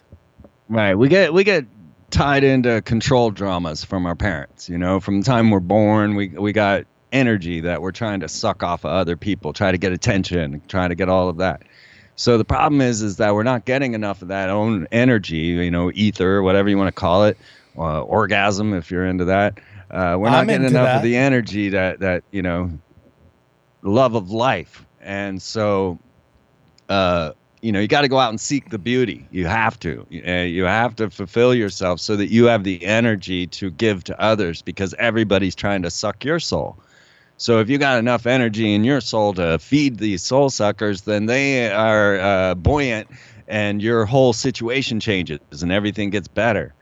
Right. 0.68 0.94
We 0.94 1.08
get 1.08 1.32
we 1.32 1.44
get 1.44 1.64
tied 2.10 2.44
into 2.44 2.82
control 2.82 3.30
dramas 3.30 3.84
from 3.84 4.06
our 4.06 4.14
parents. 4.14 4.68
You 4.68 4.78
know, 4.78 5.00
from 5.00 5.20
the 5.20 5.26
time 5.26 5.50
we're 5.50 5.60
born, 5.60 6.14
we 6.14 6.28
we 6.28 6.52
got 6.52 6.84
energy 7.12 7.60
that 7.60 7.82
we're 7.82 7.92
trying 7.92 8.20
to 8.20 8.28
suck 8.28 8.62
off 8.62 8.84
of 8.84 8.92
other 8.92 9.16
people, 9.16 9.52
try 9.52 9.72
to 9.72 9.78
get 9.78 9.92
attention, 9.92 10.62
trying 10.68 10.90
to 10.90 10.94
get 10.94 11.08
all 11.08 11.28
of 11.28 11.38
that. 11.38 11.62
So 12.16 12.36
the 12.36 12.44
problem 12.44 12.80
is, 12.80 13.02
is 13.02 13.16
that 13.16 13.34
we're 13.34 13.42
not 13.42 13.64
getting 13.64 13.94
enough 13.94 14.22
of 14.22 14.28
that 14.28 14.50
own 14.50 14.86
energy. 14.92 15.36
You 15.36 15.70
know, 15.70 15.90
ether, 15.94 16.42
whatever 16.42 16.68
you 16.68 16.76
want 16.76 16.88
to 16.88 17.00
call 17.00 17.24
it, 17.24 17.38
uh, 17.76 18.02
orgasm 18.02 18.74
if 18.74 18.90
you're 18.90 19.06
into 19.06 19.26
that. 19.26 19.58
Uh, 19.90 20.16
we're 20.18 20.28
I'm 20.28 20.46
not 20.46 20.46
getting 20.46 20.66
enough 20.66 20.84
that. 20.84 20.96
of 20.96 21.02
the 21.02 21.16
energy 21.16 21.70
that 21.70 22.00
that 22.00 22.22
you 22.30 22.42
know, 22.42 22.70
love 23.82 24.14
of 24.14 24.30
life, 24.30 24.84
and 25.00 25.40
so 25.40 25.98
uh, 26.88 27.32
you 27.60 27.72
know, 27.72 27.80
you 27.80 27.88
got 27.88 28.02
to 28.02 28.08
go 28.08 28.18
out 28.18 28.30
and 28.30 28.40
seek 28.40 28.70
the 28.70 28.78
beauty. 28.78 29.26
You 29.30 29.46
have 29.46 29.78
to. 29.80 30.06
Uh, 30.26 30.42
you 30.42 30.64
have 30.64 30.96
to 30.96 31.10
fulfill 31.10 31.54
yourself 31.54 32.00
so 32.00 32.16
that 32.16 32.28
you 32.28 32.46
have 32.46 32.64
the 32.64 32.84
energy 32.84 33.46
to 33.48 33.70
give 33.70 34.04
to 34.04 34.20
others 34.20 34.62
because 34.62 34.94
everybody's 34.98 35.54
trying 35.54 35.82
to 35.82 35.90
suck 35.90 36.24
your 36.24 36.40
soul. 36.40 36.78
So 37.36 37.58
if 37.60 37.70
you 37.70 37.78
got 37.78 37.98
enough 37.98 38.26
energy 38.26 38.74
in 38.74 38.84
your 38.84 39.00
soul 39.00 39.32
to 39.34 39.58
feed 39.58 39.98
these 39.98 40.22
soul 40.22 40.50
suckers, 40.50 41.02
then 41.02 41.26
they 41.26 41.70
are 41.70 42.20
uh, 42.20 42.54
buoyant 42.54 43.08
and 43.48 43.82
your 43.82 44.04
whole 44.04 44.32
situation 44.32 45.00
changes 45.00 45.40
and 45.62 45.72
everything 45.72 46.10
gets 46.10 46.28
better. 46.28 46.74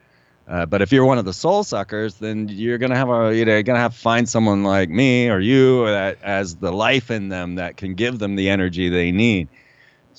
Uh, 0.49 0.65
but 0.67 0.81
if 0.81 0.93
you're 0.93 1.05
one 1.05 1.19
of 1.19 1.25
the 1.25 1.33
soul 1.33 1.63
suckers, 1.63 2.15
then 2.15 2.49
you're 2.49 2.79
gonna 2.79 2.97
have 2.97 3.11
a 3.11 3.37
you 3.37 3.45
know 3.45 3.63
gonna 3.63 3.79
have 3.79 3.93
to 3.93 3.99
find 3.99 4.29
someone 4.29 4.65
like 4.65 4.89
me 4.89 5.29
or 5.29 5.39
you 5.39 5.85
that 5.87 6.19
has 6.23 6.57
the 6.57 6.73
life 6.73 7.11
in 7.11 7.29
them 7.29 7.57
that 7.57 7.77
can 7.77 7.95
give 7.95 8.19
them 8.19 8.35
the 8.35 8.49
energy 8.49 8.89
they 8.89 9.13
need. 9.13 9.49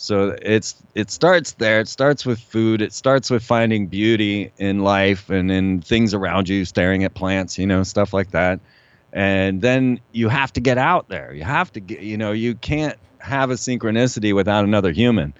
So 0.02 0.34
it's 0.41 0.76
it 0.95 1.12
starts 1.12 1.52
there. 1.54 1.82
It 1.82 1.89
starts 1.89 2.26
with 2.26 2.39
food. 2.39 2.82
It 2.82 2.93
starts 2.93 3.30
with 3.30 3.43
finding 3.43 3.88
beauty 3.88 4.52
in 4.58 4.80
life 4.80 5.30
and 5.30 5.52
in 5.52 5.82
things 5.82 6.14
around 6.14 6.47
you, 6.47 6.64
staring 6.64 7.04
at 7.04 7.14
plants, 7.14 7.58
you 7.58 7.68
know, 7.68 7.84
stuff 7.84 8.14
like 8.14 8.32
that. 8.32 8.62
And 9.12 9.62
then 9.62 10.00
you 10.14 10.30
have 10.30 10.54
to 10.54 10.62
get 10.62 10.78
out 10.78 11.10
there. 11.10 11.34
You 11.34 11.43
have 11.43 11.74
to 11.74 11.82
get, 11.82 12.00
you 12.00 12.18
know, 12.18 12.32
you 12.32 12.56
can't 12.56 12.95
have 13.18 13.52
a 13.52 13.56
synchronicity 13.56 14.34
without 14.34 14.64
another 14.64 14.93
human. 14.93 15.34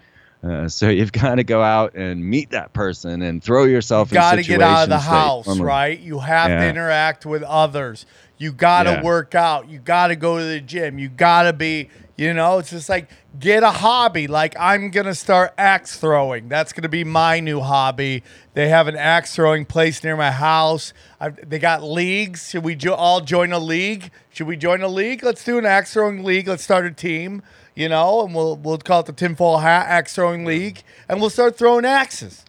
Uh, 0.43 0.68
so 0.68 0.89
you've 0.97 1.14
got 1.14 1.36
to 1.36 1.45
go 1.45 1.62
out 1.62 1.93
and 1.95 2.22
meet 2.26 2.49
that 2.49 2.74
person 2.74 3.22
and 3.22 3.41
throw 3.41 3.64
yourself. 3.64 4.12
You 4.12 4.16
got 4.16 4.36
to 4.36 4.43
get 4.43 4.62
out 4.62 4.84
of 4.84 4.89
the 4.89 4.99
house, 4.99 5.47
normally- 5.47 5.66
right? 5.66 5.99
You 5.99 6.20
have 6.20 6.49
to 6.49 6.68
interact 6.68 7.26
with 7.26 7.43
others. 7.43 8.05
You 8.38 8.51
got 8.51 8.84
to 8.84 8.91
Yeah. 8.91 9.03
work 9.03 9.36
out. 9.36 9.70
You 9.70 9.80
got 9.80 10.07
to 10.07 10.16
go 10.18 10.38
to 10.38 10.43
the 10.43 10.60
gym. 10.62 10.97
You 10.99 11.07
got 11.10 11.43
to 11.43 11.53
be, 11.53 11.89
you 12.20 12.34
know, 12.34 12.57
it's 12.57 12.70
just 12.70 12.89
like 12.89 13.09
get 13.39 13.63
a 13.63 13.72
hobby. 13.72 14.28
Like 14.28 14.53
I'm 14.59 14.91
going 14.91 15.05
to 15.05 15.15
start 15.15 15.53
axe 15.57 15.97
throwing. 15.97 16.49
That's 16.49 16.74
going 16.74 16.84
to 16.84 16.89
be 16.89 17.05
my 17.05 17.39
new 17.39 17.61
hobby. 17.61 18.24
They 18.55 18.67
have 18.67 18.89
an 18.89 18.97
axe 18.97 19.34
throwing 19.34 19.63
place 19.65 20.03
near 20.03 20.17
my 20.17 20.32
house. 20.32 20.91
I've, 21.17 21.49
they 21.49 21.59
got 21.59 21.82
leagues. 21.82 22.49
Should 22.49 22.65
we 22.65 22.76
jo- 22.76 22.93
all 22.93 23.22
join 23.22 23.53
a 23.53 23.59
league? 23.59 24.11
Should 24.32 24.47
we 24.47 24.57
join 24.57 24.82
a 24.82 24.89
league? 24.89 25.24
Let's 25.24 25.45
do 25.45 25.57
an 25.57 25.65
axe 25.65 25.93
throwing 25.93 26.26
league. 26.26 26.49
Let's 26.49 26.63
start 26.63 26.86
a 26.86 26.91
team, 26.91 27.41
you 27.74 27.88
know, 27.88 28.26
and 28.26 28.36
we'll 28.36 28.57
we'll 28.57 28.80
call 28.80 28.99
it 28.99 29.05
the 29.05 29.13
tinfoil 29.13 29.59
hat 29.59 29.86
axe 29.87 30.13
throwing 30.16 30.43
league, 30.43 30.83
and 31.08 31.21
we'll 31.21 31.29
start 31.29 31.58
throwing 31.58 31.86
axes. 31.86 32.43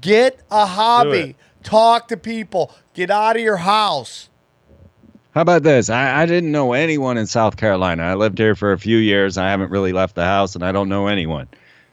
Get 0.00 0.40
a 0.50 0.64
hobby. 0.64 1.36
Talk 1.62 2.08
to 2.08 2.16
people. 2.16 2.74
Get 2.94 3.10
out 3.10 3.36
of 3.36 3.42
your 3.42 3.58
house. 3.58 4.29
How 5.32 5.42
about 5.42 5.62
this? 5.62 5.90
I, 5.90 6.22
I 6.22 6.26
didn't 6.26 6.50
know 6.50 6.72
anyone 6.72 7.16
in 7.16 7.26
South 7.26 7.56
Carolina. 7.56 8.02
I 8.02 8.14
lived 8.14 8.38
here 8.38 8.56
for 8.56 8.72
a 8.72 8.78
few 8.78 8.96
years. 8.96 9.38
I 9.38 9.50
haven't 9.50 9.70
really 9.70 9.92
left 9.92 10.16
the 10.16 10.24
house, 10.24 10.56
and 10.56 10.64
I 10.64 10.72
don't 10.72 10.88
know 10.88 11.06
anyone. 11.06 11.48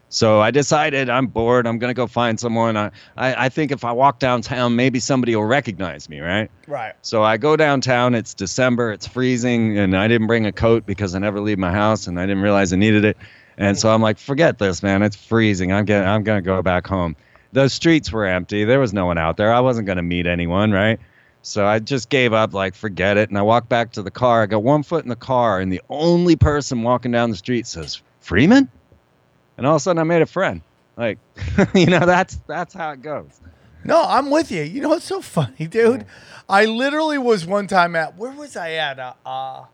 So 0.09 0.39
I 0.39 0.51
decided 0.51 1.09
I'm 1.09 1.27
bored. 1.27 1.67
I'm 1.67 1.79
gonna 1.79 1.93
go 1.93 2.07
find 2.07 2.39
someone. 2.39 2.77
I, 2.77 2.91
I, 3.15 3.45
I 3.45 3.49
think 3.49 3.71
if 3.71 3.83
I 3.83 3.91
walk 3.91 4.19
downtown, 4.19 4.75
maybe 4.75 4.99
somebody 4.99 5.35
will 5.35 5.45
recognize 5.45 6.09
me, 6.09 6.19
right? 6.19 6.49
Right. 6.65 6.93
So 7.01 7.23
I 7.23 7.37
go 7.37 7.57
downtown. 7.57 8.15
It's 8.15 8.33
December. 8.33 8.91
It's 8.91 9.05
freezing, 9.05 9.77
and 9.77 9.95
I 9.95 10.07
didn't 10.07 10.27
bring 10.27 10.45
a 10.45 10.51
coat 10.51 10.85
because 10.85 11.13
I 11.13 11.19
never 11.19 11.39
leave 11.41 11.59
my 11.59 11.71
house, 11.71 12.07
and 12.07 12.19
I 12.19 12.25
didn't 12.25 12.41
realize 12.41 12.71
I 12.71 12.77
needed 12.77 13.05
it. 13.05 13.17
And 13.57 13.77
so 13.77 13.89
I'm 13.89 14.01
like, 14.01 14.17
forget 14.17 14.59
this, 14.59 14.81
man. 14.81 15.01
It's 15.03 15.15
freezing. 15.15 15.73
I'm 15.73 15.85
getting. 15.85 16.07
I'm 16.07 16.23
gonna 16.23 16.41
go 16.41 16.61
back 16.61 16.87
home. 16.87 17.15
The 17.51 17.67
streets 17.67 18.11
were 18.11 18.25
empty. 18.25 18.63
There 18.63 18.79
was 18.79 18.93
no 18.93 19.05
one 19.05 19.17
out 19.17 19.37
there. 19.37 19.53
I 19.53 19.59
wasn't 19.59 19.87
gonna 19.87 20.03
meet 20.03 20.25
anyone, 20.25 20.71
right? 20.71 20.99
So 21.47 21.65
I 21.65 21.79
just 21.79 22.09
gave 22.09 22.33
up, 22.33 22.53
like, 22.53 22.75
forget 22.75 23.15
it. 23.15 23.29
And 23.29 23.37
I 23.37 23.41
walked 23.41 23.69
back 23.69 23.93
to 23.93 24.03
the 24.03 24.11
car. 24.11 24.43
I 24.43 24.47
got 24.47 24.63
one 24.63 24.83
foot 24.83 25.03
in 25.05 25.09
the 25.09 25.15
car, 25.15 25.61
and 25.61 25.71
the 25.71 25.81
only 25.89 26.35
person 26.35 26.83
walking 26.83 27.11
down 27.11 27.29
the 27.29 27.37
street 27.37 27.65
says, 27.65 28.01
Freeman? 28.19 28.69
and 29.55 29.65
all 29.65 29.75
of 29.75 29.77
a 29.77 29.79
sudden 29.79 29.99
I 29.99 30.03
made 30.03 30.21
a 30.21 30.25
friend. 30.25 30.61
Like, 30.97 31.19
you 31.73 31.85
know, 31.85 32.05
that's 32.05 32.37
that's 32.47 32.73
how 32.73 32.91
it 32.91 33.01
goes. 33.01 33.39
No, 33.85 34.03
I'm 34.05 34.29
with 34.29 34.51
you. 34.51 34.61
You 34.63 34.81
know 34.81 34.89
what's 34.89 35.05
so 35.05 35.21
funny, 35.21 35.67
dude? 35.67 36.05
I 36.49 36.65
literally 36.65 37.17
was 37.17 37.45
one 37.45 37.67
time 37.67 37.95
at 37.95 38.17
where 38.17 38.31
was 38.31 38.57
I 38.57 38.71
at? 38.73 38.99
Uh, 38.99 39.13
uh, 39.25 39.65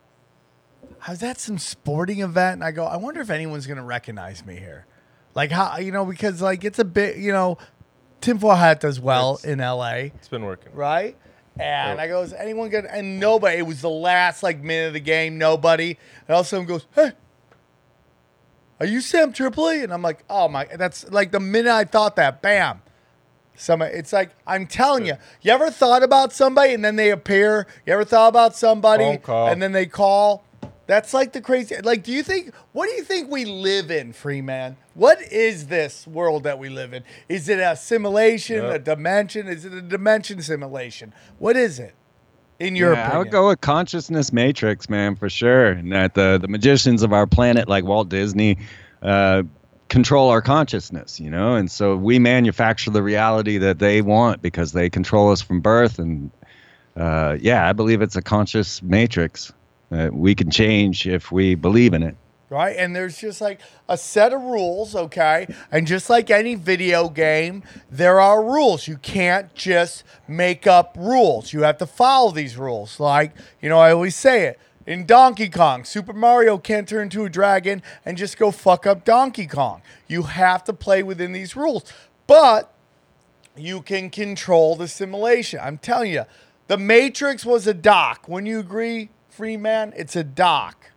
I 1.06 1.10
was 1.12 1.24
at 1.24 1.40
some 1.40 1.58
sporting 1.58 2.20
event, 2.22 2.56
and 2.56 2.64
I 2.64 2.72
go, 2.72 2.86
I 2.86 2.98
wonder 2.98 3.20
if 3.22 3.30
anyone's 3.32 3.66
gonna 3.66 3.84
recognize 3.84 4.46
me 4.46 4.58
here. 4.58 4.86
Like 5.34 5.50
how 5.52 5.78
you 5.80 5.92
know 5.92 6.06
because 6.06 6.40
like 6.42 6.64
it's 6.64 6.78
a 6.80 6.86
bit 6.86 7.18
you 7.18 7.32
know, 7.32 7.58
tinfoil 8.22 8.56
hat 8.56 8.80
does 8.82 9.00
well 9.00 9.36
It's- 9.36 9.52
in 9.52 9.60
L.A. 9.60 10.12
It's 10.16 10.28
been 10.28 10.44
working. 10.46 10.72
right? 10.76 11.18
And 11.60 11.98
Yep. 11.98 12.00
I 12.00 12.08
goes, 12.08 12.34
anyone 12.34 12.70
good? 12.70 12.86
And 12.86 13.20
nobody. 13.20 13.58
It 13.58 13.68
was 13.68 13.82
the 13.82 13.90
last 13.90 14.42
like 14.44 14.60
minute 14.62 14.88
of 14.88 14.94
the 14.94 15.00
game. 15.00 15.38
Nobody. 15.38 15.98
And 16.28 16.34
all 16.34 16.42
of 16.42 16.46
a 16.48 16.50
sudden 16.50 16.66
goes, 16.66 16.88
hey, 16.96 17.12
are 18.80 18.86
you 18.86 19.02
Sam 19.02 19.32
Tripoli? 19.32 19.84
And 19.84 19.94
I'm 19.94 20.02
like, 20.02 20.24
oh 20.30 20.48
my, 20.48 20.66
that's 20.76 21.10
like 21.12 21.32
the 21.32 21.40
minute 21.40 21.72
I 21.72 21.84
thought 21.86 22.16
that, 22.16 22.42
bam. 22.42 22.82
Some, 23.56 23.84
it's 23.84 24.12
like 24.12 24.32
I'm 24.48 24.66
telling 24.66 25.06
you. 25.06 25.14
You 25.44 25.52
ever 25.52 25.70
thought 25.70 26.02
about 26.02 26.34
somebody 26.34 26.74
and 26.74 26.84
then 26.84 26.96
they 26.96 27.12
appear? 27.12 27.68
You 27.86 27.94
ever 27.94 28.04
thought 28.04 28.30
about 28.30 28.56
somebody 28.56 29.04
Phone 29.04 29.18
call. 29.20 29.48
and 29.48 29.62
then 29.62 29.74
they 29.74 29.86
call? 29.86 30.44
That's 30.86 31.14
like 31.14 31.32
the 31.32 31.42
crazy. 31.42 31.78
Like, 31.82 32.04
do 32.04 32.12
you 32.12 32.24
think? 32.24 32.54
What 32.74 32.90
do 32.90 32.96
you 32.96 33.04
think 33.04 33.32
we 33.32 33.46
live 33.46 33.90
in, 33.90 34.12
Freeman? 34.12 34.76
What 34.96 35.22
is 35.22 35.68
this 35.68 36.06
world 36.06 36.44
that 36.44 36.60
we 36.60 36.70
live 36.70 36.94
in? 36.94 37.04
Is 37.30 37.48
it 37.48 37.60
a 37.60 37.76
simulation, 37.76 38.58
Yep. 38.58 38.76
a 38.76 38.80
dimension? 38.80 39.48
Is 39.48 39.64
it 39.64 39.74
a 39.74 39.82
dimension 39.82 40.42
simulation? 40.42 41.14
What 41.40 41.56
is 41.56 41.80
it? 41.80 41.96
In 42.60 42.76
your 42.76 42.94
yeah, 42.94 43.12
I 43.14 43.18
would 43.18 43.32
go 43.32 43.48
with 43.48 43.62
consciousness 43.62 44.32
matrix, 44.32 44.90
man, 44.90 45.16
for 45.16 45.30
sure. 45.30 45.68
And 45.68 45.92
that 45.92 46.16
the 46.16 46.38
the 46.42 46.48
magicians 46.48 47.02
of 47.02 47.14
our 47.14 47.28
planet, 47.28 47.68
like 47.68 47.86
Walt 47.86 48.10
Disney, 48.10 48.58
uh, 49.02 49.44
control 49.90 50.30
our 50.30 50.42
consciousness, 50.42 51.20
you 51.20 51.30
know, 51.30 51.56
and 51.56 51.72
so 51.72 51.96
we 51.96 52.20
manufacture 52.20 52.92
the 52.92 53.04
reality 53.04 53.58
that 53.58 53.80
they 53.80 54.02
want 54.02 54.42
because 54.42 54.74
they 54.74 54.90
control 54.90 55.32
us 55.32 55.42
from 55.42 55.62
birth. 55.62 55.98
And 55.98 56.30
uh, 56.96 57.38
yeah, 57.40 57.68
I 57.68 57.74
believe 57.74 58.02
it's 58.02 58.16
a 58.16 58.22
conscious 58.22 58.82
matrix 58.82 59.52
that 59.94 60.14
we 60.14 60.36
can 60.36 60.50
change 60.50 61.08
if 61.08 61.32
we 61.32 61.56
believe 61.56 61.94
in 61.94 62.04
it. 62.04 62.16
right? 62.54 62.76
And 62.78 62.96
there's 62.96 63.18
just 63.18 63.42
like 63.42 63.60
a 63.90 63.98
set 63.98 64.32
of 64.32 64.42
rules, 64.42 64.96
okay? 64.96 65.48
And 65.72 65.88
just 65.88 66.10
like 66.10 66.30
any 66.30 66.56
video 66.56 67.10
game, 67.10 67.64
there 67.90 68.20
are 68.20 68.44
rules. 68.44 68.88
You 68.88 68.98
can't 68.98 69.54
just 69.56 70.04
make 70.28 70.68
up 70.68 70.96
rules. 71.00 71.52
You 71.52 71.62
have 71.64 71.80
to 71.80 71.88
follow 71.88 72.32
these 72.32 72.56
rules. 72.56 73.00
Like, 73.00 73.34
you 73.62 73.70
know, 73.70 73.80
I 73.80 73.92
always 73.92 74.16
say 74.16 74.46
it. 74.46 74.60
In 74.86 75.06
Donkey 75.06 75.48
Kong, 75.50 75.86
Super 75.86 76.14
Mario 76.14 76.58
can't 76.58 76.88
turn 76.88 77.04
into 77.04 77.24
a 77.24 77.30
dragon 77.30 77.82
and 78.06 78.18
just 78.18 78.38
go 78.38 78.52
fuck 78.52 78.86
up 78.86 79.06
Donkey 79.06 79.48
Kong. 79.48 79.82
You 80.08 80.24
have 80.24 80.64
to 80.66 80.74
play 80.74 81.02
within 81.02 81.32
these 81.32 81.56
rules. 81.56 81.92
But 82.28 82.72
you 83.56 83.82
can 83.82 84.10
control 84.10 84.76
the 84.76 84.88
simulation. 84.88 85.60
I'm 85.64 85.78
telling 85.78 86.12
you, 86.12 86.26
the 86.68 86.78
Matrix 86.78 87.46
was 87.46 87.66
a 87.66 87.74
doc. 87.74 88.28
When 88.28 88.46
you 88.46 88.60
agree, 88.60 89.10
Freeman, 89.34 89.94
it's 89.96 90.16
a 90.16 90.24
doc. 90.24 90.92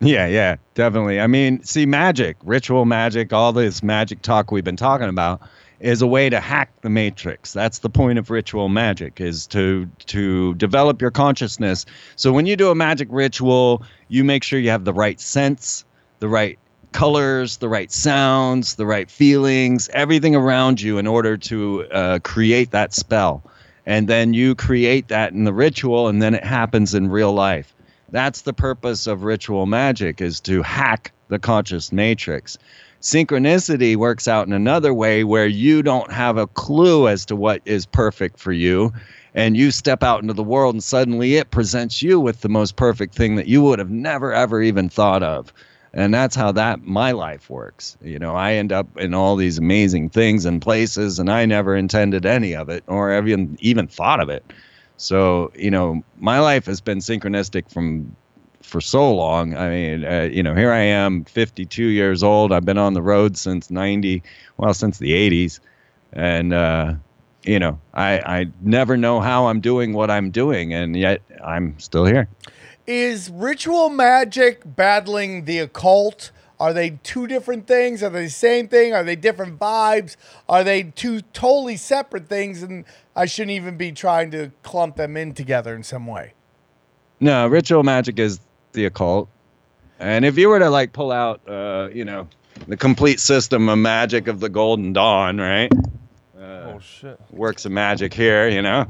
Yeah, 0.00 0.26
yeah, 0.26 0.56
definitely. 0.74 1.20
I 1.20 1.28
mean, 1.28 1.62
see, 1.62 1.86
magic, 1.86 2.36
ritual 2.42 2.86
magic, 2.86 3.32
all 3.32 3.52
this 3.52 3.84
magic 3.84 4.22
talk 4.22 4.50
we've 4.50 4.64
been 4.64 4.76
talking 4.76 5.08
about 5.08 5.40
is 5.78 6.02
a 6.02 6.08
way 6.08 6.28
to 6.28 6.40
hack 6.40 6.72
the 6.80 6.90
matrix. 6.90 7.52
That's 7.52 7.78
the 7.78 7.88
point 7.88 8.18
of 8.18 8.30
ritual 8.30 8.68
magic 8.68 9.20
is 9.20 9.46
to 9.48 9.88
to 10.06 10.54
develop 10.54 11.00
your 11.00 11.12
consciousness. 11.12 11.86
So 12.16 12.32
when 12.32 12.46
you 12.46 12.56
do 12.56 12.70
a 12.70 12.74
magic 12.74 13.06
ritual, 13.10 13.84
you 14.08 14.24
make 14.24 14.42
sure 14.42 14.58
you 14.58 14.70
have 14.70 14.84
the 14.84 14.92
right 14.92 15.20
scents, 15.20 15.84
the 16.18 16.28
right 16.28 16.58
colors, 16.90 17.58
the 17.58 17.68
right 17.68 17.92
sounds, 17.92 18.74
the 18.74 18.86
right 18.86 19.08
feelings, 19.08 19.88
everything 19.92 20.34
around 20.34 20.80
you 20.80 20.98
in 20.98 21.06
order 21.06 21.36
to 21.36 21.84
uh, 21.92 22.18
create 22.24 22.72
that 22.72 22.92
spell. 22.92 23.44
And 23.86 24.08
then 24.08 24.34
you 24.34 24.54
create 24.54 25.08
that 25.08 25.32
in 25.32 25.44
the 25.44 25.52
ritual, 25.52 26.08
and 26.08 26.20
then 26.22 26.34
it 26.34 26.44
happens 26.44 26.94
in 26.94 27.10
real 27.10 27.32
life. 27.32 27.74
That's 28.10 28.42
the 28.42 28.52
purpose 28.52 29.06
of 29.06 29.24
ritual 29.24 29.66
magic 29.66 30.20
is 30.20 30.40
to 30.40 30.62
hack 30.62 31.12
the 31.28 31.38
conscious 31.38 31.92
matrix. 31.92 32.58
Synchronicity 33.00 33.96
works 33.96 34.28
out 34.28 34.46
in 34.46 34.52
another 34.52 34.92
way 34.92 35.24
where 35.24 35.46
you 35.46 35.82
don't 35.82 36.12
have 36.12 36.36
a 36.36 36.46
clue 36.46 37.08
as 37.08 37.24
to 37.26 37.36
what 37.36 37.62
is 37.64 37.86
perfect 37.86 38.38
for 38.38 38.52
you 38.52 38.92
and 39.34 39.56
you 39.56 39.70
step 39.70 40.02
out 40.02 40.22
into 40.22 40.34
the 40.34 40.42
world 40.42 40.74
and 40.74 40.82
suddenly 40.82 41.36
it 41.36 41.50
presents 41.50 42.02
you 42.02 42.20
with 42.20 42.40
the 42.40 42.48
most 42.48 42.76
perfect 42.76 43.14
thing 43.14 43.36
that 43.36 43.46
you 43.46 43.62
would 43.62 43.78
have 43.78 43.90
never 43.90 44.32
ever 44.32 44.60
even 44.60 44.88
thought 44.88 45.22
of. 45.22 45.52
And 45.92 46.14
that's 46.14 46.36
how 46.36 46.52
that 46.52 46.82
my 46.82 47.12
life 47.12 47.50
works. 47.50 47.96
You 48.00 48.18
know, 48.18 48.36
I 48.36 48.52
end 48.52 48.72
up 48.72 48.86
in 48.96 49.12
all 49.12 49.34
these 49.34 49.58
amazing 49.58 50.10
things 50.10 50.44
and 50.44 50.62
places 50.62 51.18
and 51.18 51.30
I 51.30 51.46
never 51.46 51.74
intended 51.74 52.24
any 52.24 52.54
of 52.54 52.68
it 52.68 52.84
or 52.86 53.16
even 53.26 53.56
even 53.60 53.88
thought 53.88 54.20
of 54.20 54.28
it. 54.28 54.44
So, 54.98 55.50
you 55.56 55.70
know, 55.70 56.02
my 56.18 56.40
life 56.40 56.66
has 56.66 56.80
been 56.80 56.98
synchronistic 56.98 57.70
from 57.72 58.14
for 58.62 58.80
so 58.80 59.12
long. 59.12 59.56
I 59.56 59.70
mean, 59.70 60.04
uh, 60.04 60.28
you 60.30 60.42
know, 60.42 60.54
here 60.54 60.70
I 60.70 60.80
am, 60.80 61.24
52 61.24 61.84
years 61.86 62.22
old. 62.22 62.52
I've 62.52 62.64
been 62.64 62.78
on 62.78 62.94
the 62.94 63.02
road 63.02 63.36
since 63.36 63.70
90, 63.70 64.22
well, 64.58 64.74
since 64.74 64.98
the 64.98 65.12
80s. 65.12 65.58
And, 66.12 66.52
uh, 66.52 66.94
you 67.42 67.58
know, 67.58 67.80
I, 67.94 68.18
I 68.20 68.46
never 68.60 68.96
know 68.96 69.20
how 69.20 69.46
I'm 69.46 69.60
doing 69.60 69.94
what 69.94 70.10
I'm 70.10 70.30
doing, 70.30 70.74
and 70.74 70.94
yet 70.94 71.22
I'm 71.42 71.78
still 71.78 72.04
here. 72.04 72.28
Is 72.90 73.30
ritual 73.30 73.88
magic 73.88 74.62
battling 74.64 75.44
the 75.44 75.60
occult? 75.60 76.32
Are 76.58 76.72
they 76.72 76.98
two 77.04 77.28
different 77.28 77.68
things? 77.68 78.02
Are 78.02 78.10
they 78.10 78.24
the 78.24 78.30
same 78.30 78.66
thing? 78.66 78.92
Are 78.92 79.04
they 79.04 79.14
different 79.14 79.60
vibes? 79.60 80.16
Are 80.48 80.64
they 80.64 80.82
two 80.82 81.20
totally 81.20 81.76
separate 81.76 82.26
things? 82.28 82.64
And 82.64 82.84
I 83.14 83.26
shouldn't 83.26 83.52
even 83.52 83.76
be 83.76 83.92
trying 83.92 84.32
to 84.32 84.50
clump 84.64 84.96
them 84.96 85.16
in 85.16 85.34
together 85.34 85.76
in 85.76 85.84
some 85.84 86.08
way. 86.08 86.32
No, 87.20 87.46
ritual 87.46 87.84
magic 87.84 88.18
is 88.18 88.40
the 88.72 88.86
occult. 88.86 89.28
And 90.00 90.24
if 90.24 90.36
you 90.36 90.48
were 90.48 90.58
to 90.58 90.68
like 90.68 90.92
pull 90.92 91.12
out, 91.12 91.48
uh, 91.48 91.90
you 91.92 92.04
know, 92.04 92.26
the 92.66 92.76
complete 92.76 93.20
system 93.20 93.68
of 93.68 93.78
magic 93.78 94.26
of 94.26 94.40
the 94.40 94.48
Golden 94.48 94.92
Dawn, 94.92 95.38
right? 95.38 95.70
oh 96.36 96.80
shit. 96.80 97.20
works 97.30 97.64
of 97.64 97.70
magic 97.70 98.12
here, 98.12 98.48
you 98.48 98.62
know. 98.62 98.84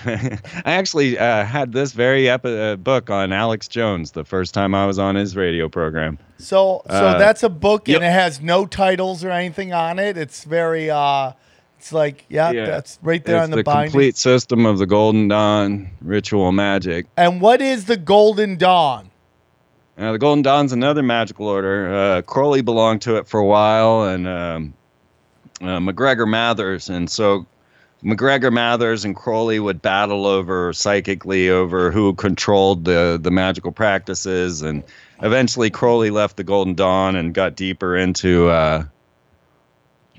I 0.04 0.40
actually 0.72 1.18
uh, 1.18 1.44
had 1.44 1.72
this 1.72 1.92
very 1.92 2.28
epi- 2.28 2.58
uh, 2.58 2.76
book 2.76 3.10
on 3.10 3.32
Alex 3.32 3.68
Jones 3.68 4.12
the 4.12 4.24
first 4.24 4.54
time 4.54 4.74
I 4.74 4.86
was 4.86 4.98
on 4.98 5.14
his 5.14 5.36
radio 5.36 5.68
program. 5.68 6.18
So, 6.38 6.82
so 6.88 6.92
Uh, 6.94 7.18
that's 7.18 7.42
a 7.42 7.48
book, 7.48 7.88
yep. 7.88 7.96
and 7.96 8.04
it 8.04 8.12
has 8.12 8.40
no 8.40 8.66
titles 8.66 9.24
or 9.24 9.30
anything 9.30 9.72
on 9.72 9.98
it. 9.98 10.16
It's 10.18 10.44
very, 10.44 10.90
uh, 10.90 11.32
it's 11.78 11.92
like, 11.92 12.24
yeah, 12.28 12.52
that's 12.52 12.98
right 13.02 13.24
there 13.24 13.36
it's 13.38 13.44
on 13.44 13.50
the, 13.50 13.56
the 13.58 13.62
binding. 13.64 13.90
complete 13.92 14.16
system 14.16 14.66
of 14.66 14.78
the 14.78 14.86
Golden 14.86 15.28
Dawn 15.28 15.90
ritual 16.02 16.52
magic. 16.52 17.06
And 17.16 17.40
what 17.40 17.60
is 17.62 17.86
the 17.86 17.96
Golden 17.96 18.56
Dawn? 18.56 19.10
Uh, 19.98 20.12
the 20.12 20.18
Golden 20.18 20.42
Dawn's 20.42 20.72
another 20.72 21.02
magical 21.02 21.48
order. 21.48 21.94
Uh, 21.94 22.22
Crowley 22.22 22.60
belonged 22.60 23.00
to 23.02 23.16
it 23.16 23.26
for 23.26 23.40
a 23.40 23.46
while, 23.46 24.02
and 24.04 24.28
um, 24.28 24.74
uh, 25.62 25.80
MacGregor 25.80 26.26
Mathers, 26.26 26.90
and 26.90 27.08
so 27.10 27.46
MacGregor 28.02 28.50
Mathers 28.50 29.04
and 29.04 29.16
Crowley 29.16 29.58
would 29.58 29.80
battle 29.80 30.26
over 30.26 30.72
psychically 30.72 31.48
over 31.48 31.90
who 31.90 32.14
controlled 32.14 32.84
the 32.84 33.18
the 33.20 33.30
magical 33.30 33.72
practices, 33.72 34.62
and 34.62 34.84
eventually 35.22 35.70
Crowley 35.70 36.10
left 36.10 36.36
the 36.36 36.44
Golden 36.44 36.74
Dawn 36.74 37.16
and 37.16 37.32
got 37.32 37.56
deeper 37.56 37.96
into 37.96 38.48
uh, 38.48 38.84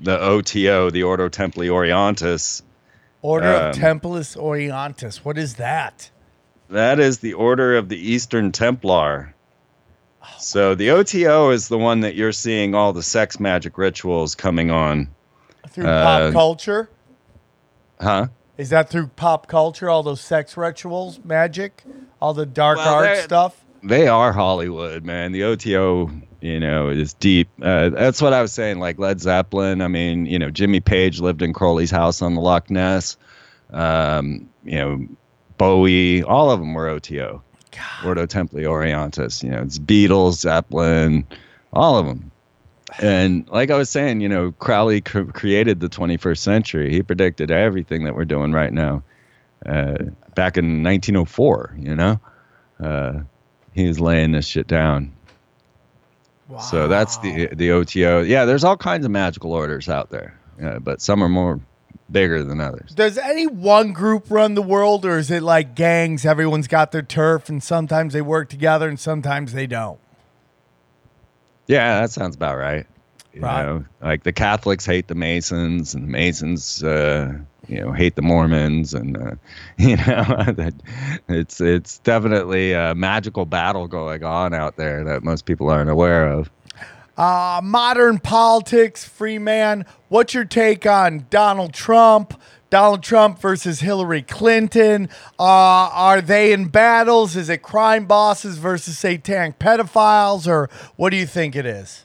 the 0.00 0.18
OTO, 0.20 0.90
the 0.90 1.04
Ordo 1.04 1.28
Templi 1.28 1.68
Orientis. 1.68 2.62
Order 3.22 3.46
of 3.46 3.74
Templis 3.74 4.36
Orientis. 4.36 5.18
What 5.18 5.38
is 5.38 5.54
that? 5.54 6.10
That 6.70 7.00
is 7.00 7.20
the 7.20 7.34
Order 7.34 7.76
of 7.76 7.88
the 7.88 7.96
Eastern 7.96 8.52
Templar. 8.52 9.34
So 10.38 10.74
the 10.74 10.90
OTO 10.90 11.50
is 11.50 11.68
the 11.68 11.78
one 11.78 12.00
that 12.00 12.14
you're 12.14 12.32
seeing 12.32 12.74
all 12.74 12.92
the 12.92 13.02
sex 13.02 13.40
magic 13.40 13.78
rituals 13.78 14.34
coming 14.34 14.70
on. 14.70 15.08
Through 15.68 15.86
uh, 15.86 16.02
pop 16.04 16.32
culture? 16.32 16.90
Huh? 18.00 18.28
Is 18.56 18.70
that 18.70 18.90
through 18.90 19.08
pop 19.08 19.46
culture? 19.46 19.88
All 19.88 20.02
those 20.02 20.20
sex 20.20 20.56
rituals, 20.56 21.20
magic, 21.24 21.84
all 22.20 22.34
the 22.34 22.46
dark 22.46 22.78
Well, 22.78 22.94
art 22.94 23.18
stuff? 23.18 23.64
They 23.82 24.08
are 24.08 24.32
Hollywood, 24.32 25.04
man. 25.04 25.30
The 25.30 25.44
OTO, 25.44 26.10
you 26.40 26.58
know, 26.58 26.88
is 26.88 27.14
deep. 27.14 27.48
Uh, 27.62 27.90
that's 27.90 28.20
what 28.20 28.32
I 28.32 28.42
was 28.42 28.52
saying. 28.52 28.80
Like 28.80 28.98
Led 28.98 29.20
Zeppelin. 29.20 29.80
I 29.80 29.88
mean, 29.88 30.26
you 30.26 30.38
know, 30.38 30.50
Jimmy 30.50 30.80
Page 30.80 31.20
lived 31.20 31.42
in 31.42 31.52
Crowley's 31.52 31.92
house 31.92 32.20
on 32.20 32.34
the 32.34 32.40
Loch 32.40 32.70
Ness. 32.70 33.16
Um, 33.70 34.48
you 34.64 34.76
know, 34.76 35.06
Bowie. 35.58 36.24
All 36.24 36.50
of 36.50 36.58
them 36.58 36.74
were 36.74 36.88
OTO. 36.88 37.42
Ordo 38.04 38.26
Templi 38.26 38.62
Orientis. 38.64 39.42
You 39.42 39.50
know, 39.50 39.62
it's 39.62 39.78
Beatles, 39.78 40.40
Zeppelin, 40.40 41.26
all 41.72 41.96
of 41.96 42.06
them. 42.06 42.30
And 43.00 43.48
like 43.48 43.70
I 43.70 43.76
was 43.76 43.90
saying, 43.90 44.20
you 44.20 44.28
know, 44.28 44.52
Crowley 44.52 45.00
cr- 45.00 45.22
created 45.24 45.80
the 45.80 45.88
21st 45.88 46.38
century. 46.38 46.90
He 46.90 47.02
predicted 47.02 47.50
everything 47.50 48.04
that 48.04 48.14
we're 48.14 48.24
doing 48.24 48.52
right 48.52 48.72
now. 48.72 49.02
Uh, 49.64 49.98
back 50.34 50.56
in 50.56 50.82
1904, 50.82 51.76
you 51.78 51.94
know, 51.94 52.20
uh, 52.80 53.20
he 53.72 53.86
was 53.86 54.00
laying 54.00 54.32
this 54.32 54.46
shit 54.46 54.66
down. 54.66 55.12
Wow. 56.48 56.58
So 56.60 56.88
that's 56.88 57.18
the 57.18 57.48
the 57.52 57.72
OTO. 57.72 58.22
Yeah, 58.22 58.46
there's 58.46 58.64
all 58.64 58.76
kinds 58.76 59.04
of 59.04 59.10
magical 59.10 59.52
orders 59.52 59.88
out 59.88 60.08
there, 60.08 60.38
uh, 60.62 60.78
but 60.78 61.02
some 61.02 61.22
are 61.22 61.28
more 61.28 61.60
bigger 62.10 62.42
than 62.42 62.60
others. 62.60 62.92
Does 62.94 63.18
any 63.18 63.46
one 63.46 63.92
group 63.92 64.30
run 64.30 64.54
the 64.54 64.62
world, 64.62 65.04
or 65.04 65.18
is 65.18 65.30
it 65.30 65.42
like 65.42 65.74
gangs? 65.74 66.24
Everyone's 66.24 66.66
got 66.66 66.90
their 66.90 67.02
turf, 67.02 67.50
and 67.50 67.62
sometimes 67.62 68.14
they 68.14 68.22
work 68.22 68.48
together, 68.48 68.88
and 68.88 68.98
sometimes 68.98 69.52
they 69.52 69.66
don't. 69.66 69.98
Yeah, 71.68 72.00
that 72.00 72.10
sounds 72.10 72.34
about 72.34 72.56
right. 72.58 72.86
You 73.32 73.42
Right. 73.42 73.64
know, 73.64 73.84
like 74.02 74.24
the 74.24 74.32
Catholics 74.32 74.84
hate 74.84 75.06
the 75.06 75.14
Masons, 75.14 75.94
and 75.94 76.02
the 76.04 76.08
Masons, 76.10 76.82
uh, 76.82 77.34
you 77.68 77.80
know, 77.80 77.92
hate 77.92 78.16
the 78.16 78.22
Mormons, 78.22 78.94
and 78.94 79.16
uh, 79.16 79.32
you 79.78 79.96
know, 79.96 80.70
it's 81.28 81.60
it's 81.60 81.98
definitely 82.00 82.72
a 82.72 82.94
magical 82.96 83.44
battle 83.46 83.86
going 83.86 84.24
on 84.24 84.54
out 84.54 84.76
there 84.76 85.04
that 85.04 85.22
most 85.22 85.44
people 85.44 85.68
aren't 85.68 85.90
aware 85.90 86.26
of. 86.28 86.50
Uh, 87.16 87.60
modern 87.62 88.18
politics, 88.18 89.04
Freeman. 89.04 89.84
What's 90.08 90.34
your 90.34 90.44
take 90.44 90.86
on 90.86 91.26
Donald 91.30 91.74
Trump? 91.74 92.40
Donald 92.70 93.02
Trump 93.02 93.40
versus 93.40 93.80
Hillary 93.80 94.22
Clinton. 94.22 95.08
Uh, 95.38 95.88
are 95.92 96.20
they 96.20 96.52
in 96.52 96.68
battles? 96.68 97.34
Is 97.36 97.48
it 97.48 97.62
crime 97.62 98.06
bosses 98.06 98.58
versus 98.58 98.98
satanic 98.98 99.58
pedophiles, 99.58 100.46
or 100.46 100.68
what 100.96 101.10
do 101.10 101.16
you 101.16 101.26
think 101.26 101.56
it 101.56 101.64
is? 101.64 102.04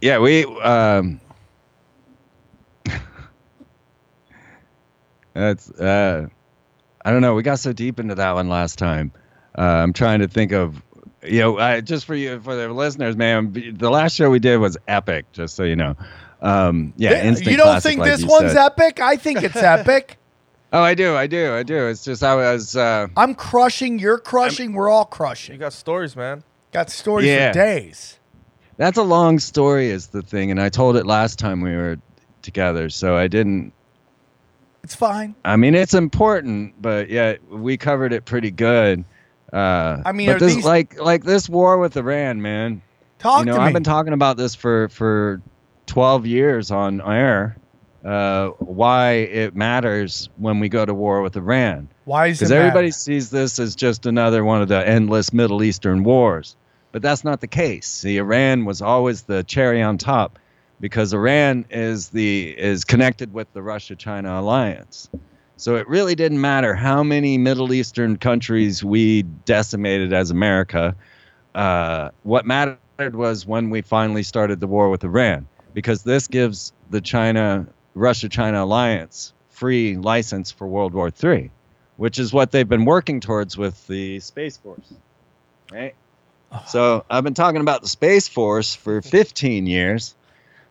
Yeah, 0.00 0.18
we. 0.18 0.44
Um, 0.44 1.20
that's. 5.32 5.70
Uh, 5.70 6.28
I 7.02 7.10
don't 7.12 7.22
know. 7.22 7.34
We 7.34 7.42
got 7.42 7.58
so 7.58 7.72
deep 7.72 7.98
into 7.98 8.14
that 8.16 8.32
one 8.32 8.48
last 8.48 8.78
time. 8.78 9.12
Uh, 9.56 9.62
I'm 9.62 9.92
trying 9.92 10.20
to 10.20 10.28
think 10.28 10.52
of. 10.52 10.82
You 11.22 11.40
know, 11.40 11.58
I, 11.58 11.82
just 11.82 12.06
for 12.06 12.14
you, 12.14 12.40
for 12.40 12.54
the 12.56 12.68
listeners, 12.72 13.14
man. 13.14 13.52
The 13.76 13.90
last 13.90 14.16
show 14.16 14.30
we 14.30 14.38
did 14.38 14.56
was 14.56 14.78
epic. 14.88 15.30
Just 15.32 15.54
so 15.54 15.64
you 15.64 15.76
know. 15.76 15.96
Um, 16.42 16.92
yeah, 16.96 17.22
instant 17.24 17.50
you 17.50 17.56
don't 17.56 17.66
classic, 17.66 17.88
think 17.90 18.00
like 18.00 18.10
this 18.12 18.22
you 18.22 18.28
one's 18.28 18.52
said. 18.52 18.64
epic? 18.66 19.00
I 19.00 19.16
think 19.16 19.42
it's 19.42 19.56
epic. 19.62 20.16
Oh, 20.72 20.82
I 20.82 20.94
do, 20.94 21.16
I 21.16 21.26
do, 21.26 21.52
I 21.52 21.62
do. 21.62 21.88
It's 21.88 22.04
just 22.04 22.22
I 22.22 22.34
was. 22.34 22.76
Uh, 22.76 23.08
I'm 23.16 23.34
crushing. 23.34 23.98
You're 23.98 24.18
crushing. 24.18 24.72
we're 24.72 24.88
all 24.88 25.04
crushing. 25.04 25.54
You 25.54 25.58
got 25.58 25.72
stories, 25.72 26.14
man. 26.16 26.44
Got 26.72 26.90
stories 26.90 27.26
Yeah. 27.26 27.52
for 27.52 27.58
days. 27.58 28.18
That's 28.76 28.96
a 28.96 29.02
long 29.02 29.38
story, 29.40 29.90
is 29.90 30.06
the 30.08 30.22
thing, 30.22 30.50
and 30.50 30.60
I 30.62 30.68
told 30.70 30.96
it 30.96 31.04
last 31.06 31.38
time 31.38 31.60
we 31.60 31.76
were 31.76 31.98
together, 32.40 32.88
so 32.88 33.16
I 33.16 33.26
didn't. 33.26 33.72
It's 34.82 34.94
fine. 34.94 35.34
I 35.44 35.56
mean, 35.56 35.74
it's 35.74 35.92
important, 35.92 36.80
but 36.80 37.10
yeah, 37.10 37.34
we 37.50 37.76
covered 37.76 38.12
it 38.14 38.24
pretty 38.24 38.50
good. 38.50 39.04
Uh, 39.52 40.00
I 40.06 40.12
mean, 40.12 40.28
but 40.28 40.38
this 40.40 40.54
these- 40.54 40.64
like 40.64 40.98
like 40.98 41.24
this 41.24 41.48
war 41.48 41.76
with 41.78 41.96
Iran, 41.96 42.40
man. 42.40 42.80
Talk 43.18 43.40
you 43.40 43.46
know, 43.46 43.54
to 43.54 43.58
me. 43.58 43.64
I've 43.66 43.72
been 43.74 43.82
talking 43.84 44.12
about 44.14 44.36
this 44.38 44.54
for 44.54 44.88
for 44.88 45.42
twelve 45.90 46.24
years 46.24 46.70
on 46.70 47.00
air. 47.00 47.56
Uh, 48.04 48.48
why 48.60 49.12
it 49.12 49.54
matters 49.54 50.30
when 50.38 50.58
we 50.58 50.70
go 50.70 50.86
to 50.86 50.94
war 50.94 51.20
with 51.20 51.36
Iran? 51.36 51.88
Why 52.04 52.28
is 52.28 52.38
it? 52.38 52.44
Because 52.44 52.52
everybody 52.52 52.86
matter? 52.86 52.92
sees 52.92 53.30
this 53.30 53.58
as 53.58 53.74
just 53.74 54.06
another 54.06 54.42
one 54.42 54.62
of 54.62 54.68
the 54.68 54.88
endless 54.88 55.32
Middle 55.32 55.62
Eastern 55.62 56.02
wars. 56.02 56.56
But 56.92 57.02
that's 57.02 57.24
not 57.24 57.40
the 57.40 57.46
case. 57.46 57.86
See, 57.86 58.16
Iran 58.16 58.64
was 58.64 58.80
always 58.80 59.24
the 59.24 59.44
cherry 59.44 59.82
on 59.82 59.98
top 59.98 60.38
because 60.80 61.12
Iran 61.12 61.66
is 61.70 62.08
the 62.08 62.54
is 62.58 62.84
connected 62.84 63.34
with 63.34 63.52
the 63.52 63.62
Russia-China 63.62 64.40
alliance. 64.40 65.10
So 65.56 65.76
it 65.76 65.86
really 65.86 66.14
didn't 66.14 66.40
matter 66.40 66.74
how 66.74 67.02
many 67.02 67.36
Middle 67.36 67.72
Eastern 67.74 68.16
countries 68.16 68.82
we 68.82 69.24
decimated 69.44 70.12
as 70.14 70.30
America. 70.30 70.96
Uh, 71.54 72.10
what 72.22 72.46
mattered 72.46 72.78
was 73.14 73.44
when 73.44 73.68
we 73.68 73.82
finally 73.82 74.22
started 74.22 74.60
the 74.60 74.66
war 74.66 74.88
with 74.88 75.04
Iran, 75.04 75.46
because 75.74 76.02
this 76.02 76.28
gives 76.28 76.72
the 76.90 77.00
China 77.00 77.66
Russia-China 77.94 78.64
alliance 78.64 79.32
free 79.48 79.96
license 79.96 80.50
for 80.50 80.66
World 80.66 80.94
War 80.94 81.10
III 81.22 81.50
which 82.00 82.18
is 82.18 82.32
what 82.32 82.50
they've 82.50 82.66
been 82.66 82.86
working 82.86 83.20
towards 83.20 83.58
with 83.58 83.86
the 83.86 84.18
Space 84.20 84.56
Force. 84.56 84.94
Right? 85.70 85.94
So 86.66 87.04
I've 87.10 87.22
been 87.22 87.34
talking 87.34 87.60
about 87.60 87.82
the 87.82 87.88
Space 87.88 88.26
Force 88.26 88.74
for 88.74 89.02
15 89.02 89.66
years. 89.66 90.14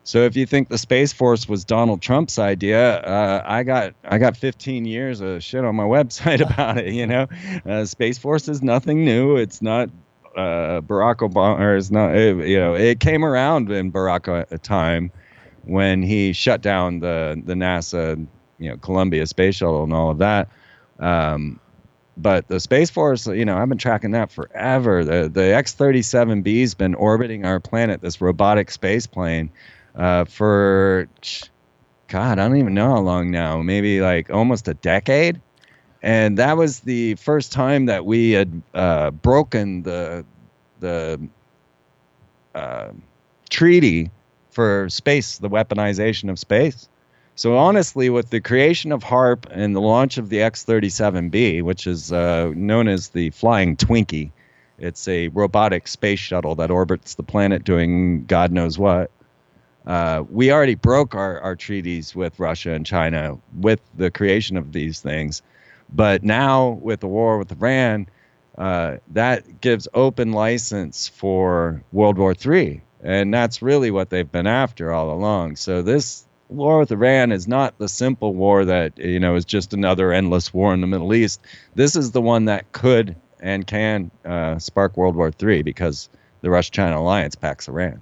So 0.03 0.23
if 0.23 0.35
you 0.35 0.47
think 0.47 0.69
the 0.69 0.77
Space 0.79 1.13
Force 1.13 1.47
was 1.47 1.65
Donald 1.65 2.01
Trump's 2.01 2.39
idea, 2.39 2.97
uh, 3.01 3.43
I 3.45 3.61
got 3.61 3.93
I 4.03 4.17
got 4.17 4.37
15 4.37 4.85
years 4.85 5.21
of 5.21 5.43
shit 5.43 5.63
on 5.63 5.75
my 5.75 5.83
website 5.97 6.41
about 6.41 6.79
it. 6.79 6.91
You 6.95 7.05
know, 7.05 7.27
uh, 7.63 7.85
Space 7.85 8.17
Force 8.17 8.47
is 8.47 8.63
nothing 8.63 9.05
new. 9.05 9.35
It's 9.35 9.61
not 9.61 9.91
uh, 10.35 10.81
Barack 10.81 11.17
Obama, 11.17 11.77
it's 11.77 11.91
not. 11.91 12.15
It, 12.15 12.47
you 12.47 12.59
know, 12.59 12.73
it 12.75 12.99
came 12.99 13.23
around 13.25 13.71
in 13.71 13.91
Barack 13.91 14.47
a 14.51 14.57
time 14.57 15.11
when 15.63 16.01
he 16.01 16.33
shut 16.33 16.61
down 16.61 16.99
the 16.99 17.41
the 17.45 17.53
NASA, 17.53 18.25
you 18.57 18.69
know, 18.69 18.77
Columbia 18.77 19.25
space 19.27 19.55
shuttle 19.55 19.83
and 19.83 19.93
all 19.93 20.09
of 20.11 20.17
that. 20.19 20.49
Um, 20.99 21.59
but 22.17 22.47
the 22.49 22.59
Space 22.59 22.89
Force, 22.89 23.27
you 23.27 23.45
know, 23.45 23.57
I've 23.57 23.69
been 23.69 23.77
tracking 23.77 24.11
that 24.11 24.31
forever. 24.31 25.03
The 25.03 25.29
the 25.29 25.55
X-37B's 25.55 26.73
been 26.75 26.95
orbiting 26.95 27.45
our 27.45 27.59
planet, 27.59 28.01
this 28.01 28.19
robotic 28.19 28.71
space 28.71 29.07
plane, 29.07 29.49
uh, 29.95 30.25
for 30.25 31.07
God, 32.07 32.39
I 32.39 32.47
don't 32.47 32.57
even 32.57 32.73
know 32.73 32.89
how 32.89 32.99
long 32.99 33.31
now. 33.31 33.61
Maybe 33.61 34.01
like 34.01 34.29
almost 34.29 34.67
a 34.67 34.73
decade. 34.73 35.39
And 36.01 36.37
that 36.37 36.55
was 36.57 36.81
the 36.81 37.15
first 37.15 37.51
time 37.51 37.85
that 37.87 38.05
we 38.05 38.31
had 38.31 38.61
uh, 38.73 39.11
broken 39.11 39.83
the 39.83 40.25
the 40.79 41.19
uh, 42.55 42.89
treaty 43.49 44.09
for 44.51 44.87
space, 44.89 45.37
the 45.37 45.49
weaponization 45.49 46.29
of 46.29 46.39
space. 46.39 46.87
So 47.35 47.57
honestly, 47.57 48.09
with 48.09 48.29
the 48.31 48.41
creation 48.41 48.91
of 48.91 49.03
HAARP 49.03 49.45
and 49.51 49.75
the 49.75 49.79
launch 49.81 50.17
of 50.17 50.29
the 50.29 50.41
X-37B, 50.41 51.63
which 51.63 51.87
is 51.87 52.11
uh, 52.11 52.51
known 52.55 52.87
as 52.87 53.09
the 53.09 53.29
Flying 53.29 53.77
Twinkie, 53.77 54.31
it's 54.77 55.07
a 55.07 55.29
robotic 55.29 55.87
space 55.87 56.19
shuttle 56.19 56.55
that 56.55 56.71
orbits 56.71 57.15
the 57.15 57.23
planet 57.23 57.63
doing 57.63 58.25
God 58.25 58.51
knows 58.51 58.77
what. 58.77 59.11
Uh, 59.85 60.23
we 60.29 60.51
already 60.51 60.75
broke 60.75 61.15
our, 61.15 61.39
our 61.39 61.55
treaties 61.55 62.15
with 62.15 62.39
Russia 62.39 62.71
and 62.71 62.85
China 62.85 63.37
with 63.57 63.81
the 63.95 64.11
creation 64.11 64.57
of 64.57 64.73
these 64.73 64.99
things. 64.99 65.41
But 65.91 66.23
now, 66.23 66.79
with 66.81 66.99
the 66.99 67.07
war 67.07 67.37
with 67.37 67.51
Iran, 67.51 68.07
uh, 68.57 68.97
that 69.13 69.61
gives 69.61 69.87
open 69.93 70.33
license 70.33 71.07
for 71.07 71.81
World 71.91 72.17
War 72.17 72.33
III. 72.33 72.81
And 73.01 73.33
that's 73.33 73.61
really 73.61 73.91
what 73.91 74.09
they've 74.09 74.29
been 74.29 74.47
after 74.47 74.91
all 74.91 75.11
along. 75.11 75.55
So 75.55 75.81
this 75.81 76.25
war 76.49 76.79
with 76.79 76.91
Iran 76.91 77.31
is 77.31 77.47
not 77.47 77.77
the 77.77 77.87
simple 77.87 78.33
war 78.33 78.65
that 78.65 78.97
you 78.97 79.19
know 79.19 79.35
is 79.35 79.45
just 79.45 79.73
another 79.73 80.11
endless 80.11 80.53
war 80.53 80.73
in 80.73 80.81
the 80.81 80.87
Middle 80.87 81.13
East. 81.13 81.39
This 81.75 81.95
is 81.95 82.11
the 82.11 82.21
one 82.21 82.45
that 82.45 82.71
could 82.73 83.15
and 83.39 83.65
can 83.65 84.11
uh, 84.25 84.59
spark 84.59 84.97
World 84.97 85.15
War 85.15 85.31
III 85.41 85.61
because 85.61 86.09
the 86.41 86.49
Russia-China 86.49 86.99
alliance 86.99 87.35
backs 87.35 87.69
Iran. 87.69 88.01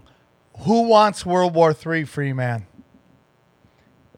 Who 0.61 0.83
wants 0.87 1.25
World 1.25 1.53
War 1.53 1.75
III, 1.85 2.05
Freeman? 2.05 2.65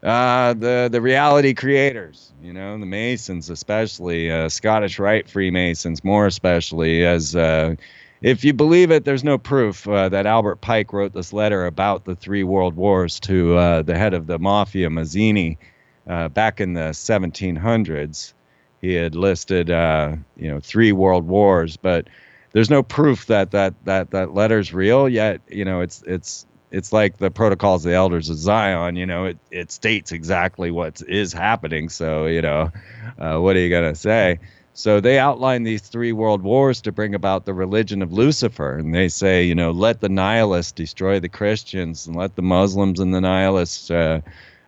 Uh, 0.02 0.54
the 0.54 0.88
the 0.90 1.00
reality 1.00 1.52
creators, 1.52 2.32
you 2.42 2.52
know, 2.54 2.78
the 2.78 2.86
Masons, 2.86 3.50
especially 3.50 4.30
uh, 4.30 4.48
Scottish 4.48 4.98
Rite 4.98 5.28
Freemasons, 5.28 6.02
more 6.02 6.26
especially, 6.26 7.04
as 7.04 7.36
uh, 7.36 7.74
if 8.22 8.42
you 8.42 8.54
believe 8.54 8.90
it, 8.90 9.04
there's 9.04 9.24
no 9.24 9.36
proof 9.36 9.86
uh, 9.86 10.08
that 10.08 10.24
Albert 10.24 10.62
Pike 10.62 10.94
wrote 10.94 11.12
this 11.12 11.34
letter 11.34 11.66
about 11.66 12.06
the 12.06 12.16
three 12.16 12.44
world 12.44 12.76
wars 12.76 13.20
to 13.20 13.56
uh, 13.56 13.82
the 13.82 13.96
head 13.96 14.14
of 14.14 14.26
the 14.26 14.38
mafia, 14.38 14.88
Mazzini, 14.88 15.58
uh, 16.06 16.28
back 16.28 16.62
in 16.62 16.72
the 16.72 16.90
1700s. 16.92 18.32
He 18.80 18.94
had 18.94 19.14
listed, 19.14 19.68
you 19.68 20.48
know, 20.50 20.60
three 20.62 20.92
world 20.92 21.26
wars, 21.26 21.76
but 21.76 22.08
there's 22.52 22.70
no 22.70 22.82
proof 22.82 23.26
that 23.26 23.50
that 23.50 23.74
that 23.84 24.10
that 24.12 24.32
letter's 24.34 24.72
real 24.72 25.08
yet. 25.08 25.42
You 25.48 25.66
know, 25.66 25.82
it's 25.82 26.02
it's 26.06 26.46
it's 26.70 26.92
like 26.92 27.18
the 27.18 27.30
protocols 27.30 27.84
of 27.84 27.90
the 27.90 27.96
elders 27.96 28.30
of 28.30 28.36
Zion. 28.36 28.96
You 28.96 29.06
know, 29.06 29.26
it 29.26 29.38
it 29.50 29.72
states 29.72 30.12
exactly 30.12 30.70
what 30.70 31.02
is 31.06 31.32
happening. 31.32 31.88
So 31.88 32.26
you 32.26 32.42
know, 32.42 32.70
uh, 33.18 33.38
what 33.38 33.56
are 33.56 33.60
you 33.60 33.70
gonna 33.70 33.94
say? 33.94 34.38
So 34.72 35.00
they 35.00 35.18
outline 35.18 35.64
these 35.64 35.82
three 35.82 36.12
world 36.12 36.42
wars 36.42 36.80
to 36.82 36.92
bring 36.92 37.14
about 37.14 37.44
the 37.44 37.52
religion 37.52 38.02
of 38.02 38.12
Lucifer, 38.12 38.78
and 38.78 38.94
they 38.94 39.08
say, 39.08 39.44
you 39.44 39.54
know, 39.54 39.72
let 39.72 40.00
the 40.00 40.08
nihilists 40.08 40.72
destroy 40.72 41.20
the 41.20 41.28
Christians, 41.28 42.06
and 42.06 42.16
let 42.16 42.36
the 42.36 42.42
Muslims 42.42 43.00
and 43.00 43.12
the 43.12 43.20
nihilists. 43.20 43.90
Uh, 43.90 44.20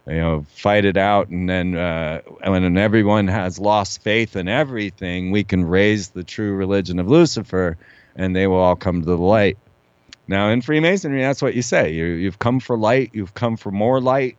you 0.07 0.17
know, 0.17 0.45
fight 0.57 0.85
it 0.85 0.97
out, 0.97 1.29
and 1.29 1.49
then 1.49 1.77
uh, 1.77 2.21
when 2.45 2.77
everyone 2.77 3.29
has 3.29 3.61
lost 3.61 4.03
faith 4.03 4.35
in 4.35 4.49
everything, 4.49 5.31
we 5.31 5.45
can 5.45 5.65
raise 5.65 6.09
the 6.09 6.25
true 6.25 6.55
religion 6.55 6.99
of 6.99 7.09
Lucifer, 7.09 7.79
and 8.17 8.35
they 8.35 8.49
will 8.49 8.57
all 8.59 8.75
come 8.75 9.01
to 9.01 9.07
the 9.07 9.17
light. 9.17 9.57
Now, 10.29 10.49
in 10.51 10.63
Freemasonry, 10.63 11.21
that's 11.21 11.43
what 11.43 11.55
you 11.55 11.63
say. 11.63 11.93
You, 11.93 12.05
you've 12.07 12.39
come 12.39 12.61
for 12.61 12.77
light. 12.79 13.11
You've 13.13 13.35
come 13.35 13.57
for 13.57 13.71
more 13.71 14.01
light. 14.01 14.37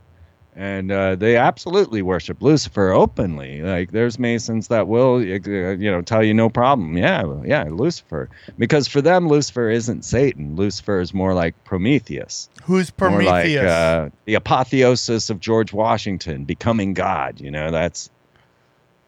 and 0.56 0.92
uh, 0.92 1.16
they 1.16 1.36
absolutely 1.36 2.02
worship 2.02 2.42
Lucifer 2.42 2.92
openly. 2.92 3.62
Like 3.62 3.92
there's 3.92 4.18
Masons 4.20 4.68
that 4.70 4.88
will, 4.88 5.16
uh, 5.16 5.20
you 5.20 5.92
know, 5.92 6.02
tell 6.02 6.24
you 6.24 6.34
no 6.34 6.50
problem. 6.50 6.96
Yeah, 6.98 7.42
yeah, 7.44 7.64
Lucifer, 7.70 8.30
because 8.58 8.88
for 8.88 9.02
them 9.02 9.28
Lucifer 9.28 9.70
isn't 9.70 10.06
Satan. 10.06 10.56
Lucifer 10.56 11.00
is 11.00 11.14
more 11.14 11.34
like 11.34 11.56
Prometheus. 11.66 12.50
Who's 12.64 12.92
More 13.00 13.10
like 13.10 13.26
Prometheus? 13.26 13.64
uh, 13.72 14.10
the 14.26 14.36
apotheosis 14.36 15.30
of 15.32 15.40
George 15.40 15.74
Washington 15.74 16.46
becoming 16.46 16.94
God. 16.94 17.42
You 17.42 17.52
know, 17.52 17.72
that's 17.72 18.10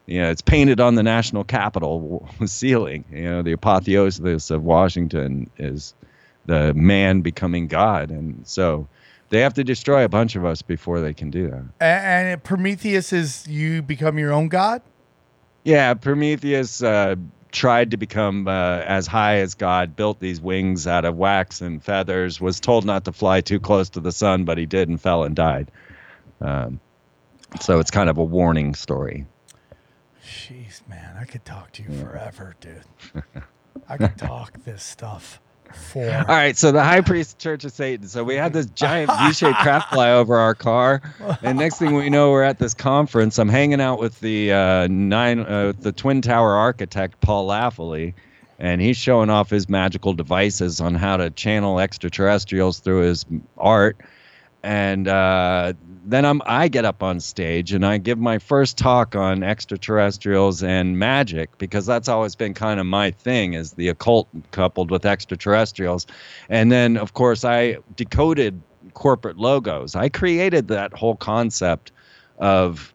you 0.07 0.21
know, 0.21 0.29
it's 0.29 0.41
painted 0.41 0.79
on 0.79 0.95
the 0.95 1.03
national 1.03 1.43
capitol 1.45 2.27
ceiling. 2.45 3.05
You 3.11 3.23
know, 3.23 3.41
the 3.43 3.53
apotheosis 3.53 4.51
of 4.51 4.63
Washington 4.63 5.49
is 5.57 5.93
the 6.45 6.73
man 6.73 7.21
becoming 7.21 7.67
God, 7.67 8.11
and 8.11 8.45
so 8.47 8.87
they 9.29 9.39
have 9.41 9.53
to 9.55 9.63
destroy 9.63 10.03
a 10.03 10.09
bunch 10.09 10.35
of 10.35 10.45
us 10.45 10.61
before 10.61 11.01
they 11.01 11.13
can 11.13 11.29
do 11.29 11.49
that. 11.49 11.63
A- 11.81 11.83
and, 11.83 12.43
Prometheus 12.43 13.11
is 13.11 13.47
you 13.47 13.81
become 13.81 14.17
your 14.17 14.31
own 14.31 14.47
god. 14.47 14.81
Yeah, 15.63 15.93
Prometheus 15.95 16.83
uh, 16.83 17.15
tried 17.51 17.91
to 17.91 17.97
become 17.97 18.47
uh, 18.47 18.79
as 18.85 19.07
high 19.07 19.37
as 19.37 19.55
God, 19.55 19.95
built 19.95 20.19
these 20.19 20.39
wings 20.39 20.85
out 20.85 21.05
of 21.05 21.17
wax 21.17 21.61
and 21.61 21.83
feathers, 21.83 22.39
was 22.39 22.59
told 22.59 22.85
not 22.85 23.05
to 23.05 23.11
fly 23.11 23.41
too 23.41 23.59
close 23.59 23.89
to 23.89 23.99
the 23.99 24.11
sun, 24.11 24.45
but 24.45 24.57
he 24.57 24.65
did 24.65 24.89
and 24.89 25.01
fell 25.01 25.23
and 25.23 25.35
died. 25.35 25.71
Um, 26.41 26.79
so 27.59 27.79
it's 27.79 27.91
kind 27.91 28.09
of 28.09 28.17
a 28.17 28.23
warning 28.23 28.75
story. 28.75 29.25
Jeez, 30.23 30.87
man, 30.87 31.17
I 31.19 31.25
could 31.25 31.45
talk 31.45 31.71
to 31.73 31.83
you 31.83 31.89
forever, 31.97 32.55
dude. 32.59 32.83
I 33.89 33.97
could 33.97 34.17
talk 34.17 34.63
this 34.63 34.83
stuff 34.83 35.39
for. 35.75 36.09
All 36.09 36.25
right, 36.35 36.57
so 36.57 36.71
the 36.71 36.83
High 36.83 37.01
Priest 37.01 37.39
Church 37.39 37.63
of 37.65 37.71
Satan. 37.71 38.07
So 38.07 38.23
we 38.23 38.35
had 38.35 38.53
this 38.53 38.65
giant 38.67 39.11
V-shaped 39.19 39.59
craft 39.59 39.93
fly 39.93 40.11
over 40.11 40.37
our 40.37 40.55
car, 40.55 41.01
and 41.41 41.57
next 41.57 41.77
thing 41.77 41.95
we 41.95 42.09
know, 42.09 42.31
we're 42.31 42.43
at 42.43 42.59
this 42.59 42.73
conference. 42.73 43.37
I'm 43.39 43.49
hanging 43.49 43.81
out 43.81 43.99
with 43.99 44.19
the 44.19 44.51
uh, 44.51 44.87
nine, 44.87 45.39
uh, 45.39 45.73
the 45.79 45.91
Twin 45.91 46.21
Tower 46.21 46.55
architect 46.55 47.21
Paul 47.21 47.47
Laffoley, 47.47 48.13
and 48.59 48.81
he's 48.81 48.97
showing 48.97 49.29
off 49.29 49.49
his 49.49 49.67
magical 49.69 50.13
devices 50.13 50.81
on 50.81 50.95
how 50.95 51.17
to 51.17 51.29
channel 51.29 51.79
extraterrestrials 51.79 52.79
through 52.79 53.01
his 53.01 53.25
art. 53.57 53.97
And 54.63 55.07
uh, 55.07 55.73
then 56.05 56.25
I'm 56.25 56.41
I 56.45 56.67
get 56.67 56.85
up 56.85 57.01
on 57.01 57.19
stage 57.19 57.73
and 57.73 57.85
I 57.85 57.97
give 57.97 58.19
my 58.19 58.37
first 58.37 58.77
talk 58.77 59.15
on 59.15 59.43
extraterrestrials 59.43 60.61
and 60.63 60.99
magic 60.99 61.57
because 61.57 61.85
that's 61.85 62.07
always 62.07 62.35
been 62.35 62.53
kind 62.53 62.79
of 62.79 62.85
my 62.85 63.11
thing 63.11 63.53
is 63.53 63.73
the 63.73 63.89
occult 63.89 64.27
coupled 64.51 64.91
with 64.91 65.05
extraterrestrials. 65.05 66.05
And 66.47 66.71
then 66.71 66.97
of 66.97 67.13
course 67.13 67.43
I 67.43 67.77
decoded 67.95 68.61
corporate 68.93 69.37
logos. 69.37 69.95
I 69.95 70.09
created 70.09 70.67
that 70.67 70.93
whole 70.93 71.15
concept 71.15 71.91
of 72.37 72.93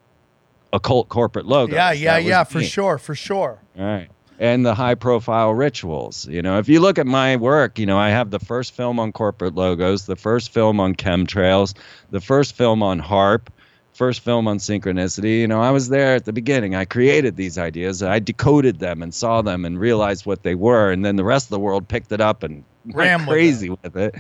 occult 0.73 1.09
corporate 1.09 1.47
logos. 1.47 1.75
yeah, 1.75 1.93
yeah, 1.93 2.19
yeah, 2.19 2.45
for 2.45 2.59
me. 2.59 2.65
sure, 2.65 2.97
for 2.97 3.15
sure. 3.15 3.61
All 3.79 3.85
right. 3.85 4.09
And 4.41 4.67
the 4.67 4.75
high 4.75 4.97
profile 4.97 5.55
rituals. 5.55 6.27
You 6.27 6.43
know, 6.43 6.59
if 6.59 6.69
you 6.69 6.81
look 6.81 6.99
at 6.99 7.07
my 7.07 7.37
work, 7.37 7.79
you 7.79 7.87
know, 7.87 7.99
I 7.99 8.09
have 8.09 8.31
the 8.31 8.41
first 8.41 8.75
film 8.75 8.99
on 8.99 9.13
corporate 9.13 9.55
logos, 9.55 10.07
the 10.07 10.17
first 10.17 10.53
film 10.53 10.81
on 10.81 10.95
chemtrails, 10.95 11.75
the 12.11 12.23
first 12.23 12.57
film 12.57 12.83
on 12.83 13.01
HAARP, 13.01 13.49
first 13.93 14.21
film 14.21 14.49
on 14.49 14.57
synchronicity. 14.57 15.41
You 15.41 15.47
know, 15.47 15.61
I 15.61 15.71
was 15.71 15.91
there 15.91 16.15
at 16.15 16.25
the 16.25 16.33
beginning. 16.33 16.75
I 16.75 16.87
created 16.87 17.37
these 17.37 17.59
ideas. 17.59 18.03
I 18.03 18.19
decoded 18.19 18.79
them 18.79 19.03
and 19.03 19.15
saw 19.15 19.43
them 19.43 19.67
and 19.67 19.79
realized 19.79 20.25
what 20.25 20.43
they 20.43 20.55
were. 20.55 20.91
And 20.91 21.05
then 21.05 21.17
the 21.17 21.25
rest 21.25 21.47
of 21.47 21.51
the 21.51 21.61
world 21.61 21.87
picked 21.87 22.11
it 22.11 22.21
up 22.21 22.43
and 22.43 22.65
Ran 22.87 23.19
went 23.19 23.21
with 23.21 23.35
crazy 23.35 23.71
with 23.71 23.97
it. 23.97 24.15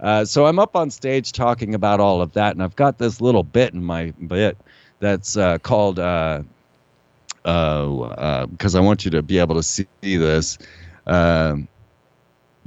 Uh, 0.00 0.24
so 0.24 0.46
I'm 0.46 0.58
up 0.58 0.74
on 0.74 0.90
stage 0.90 1.30
talking 1.30 1.76
about 1.76 2.00
all 2.00 2.20
of 2.20 2.32
that, 2.32 2.54
and 2.54 2.62
I've 2.62 2.74
got 2.74 2.98
this 2.98 3.20
little 3.20 3.44
bit 3.44 3.72
in 3.72 3.84
my 3.84 4.10
bit 4.26 4.58
that's 4.98 5.36
uh, 5.36 5.58
called 5.58 6.00
uh, 6.00 6.42
because 7.42 8.74
I 8.74 8.80
want 8.80 9.04
you 9.04 9.10
to 9.12 9.22
be 9.22 9.38
able 9.38 9.56
to 9.56 9.62
see 9.62 9.86
this. 10.02 10.58
Um, 11.06 11.68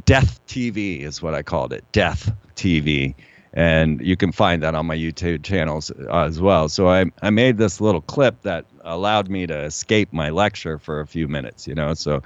Death 0.06 0.40
TV 0.48 1.02
is 1.02 1.22
what 1.22 1.34
I 1.34 1.42
called 1.42 1.74
it. 1.74 1.84
Death 1.92 2.32
TV. 2.56 3.16
And 3.54 4.02
you 4.02 4.18
can 4.18 4.34
find 4.34 4.62
that 4.64 4.76
on 4.76 4.86
my 4.86 4.98
YouTube 4.98 5.44
channels 5.44 5.90
uh, 5.92 6.26
as 6.26 6.42
well. 6.42 6.68
So 6.68 6.90
I, 6.90 7.06
I 7.22 7.30
made 7.30 7.58
this 7.58 7.80
little 7.80 8.02
clip 8.02 8.42
that 8.42 8.66
allowed 8.82 9.30
me 9.30 9.48
to 9.48 9.58
escape 9.58 10.12
my 10.12 10.30
lecture 10.30 10.78
for 10.78 11.00
a 11.00 11.08
few 11.08 11.30
minutes, 11.30 11.66
you 11.66 11.74
know. 11.74 11.94
So 11.94 12.22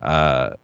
uh, 0.00 0.54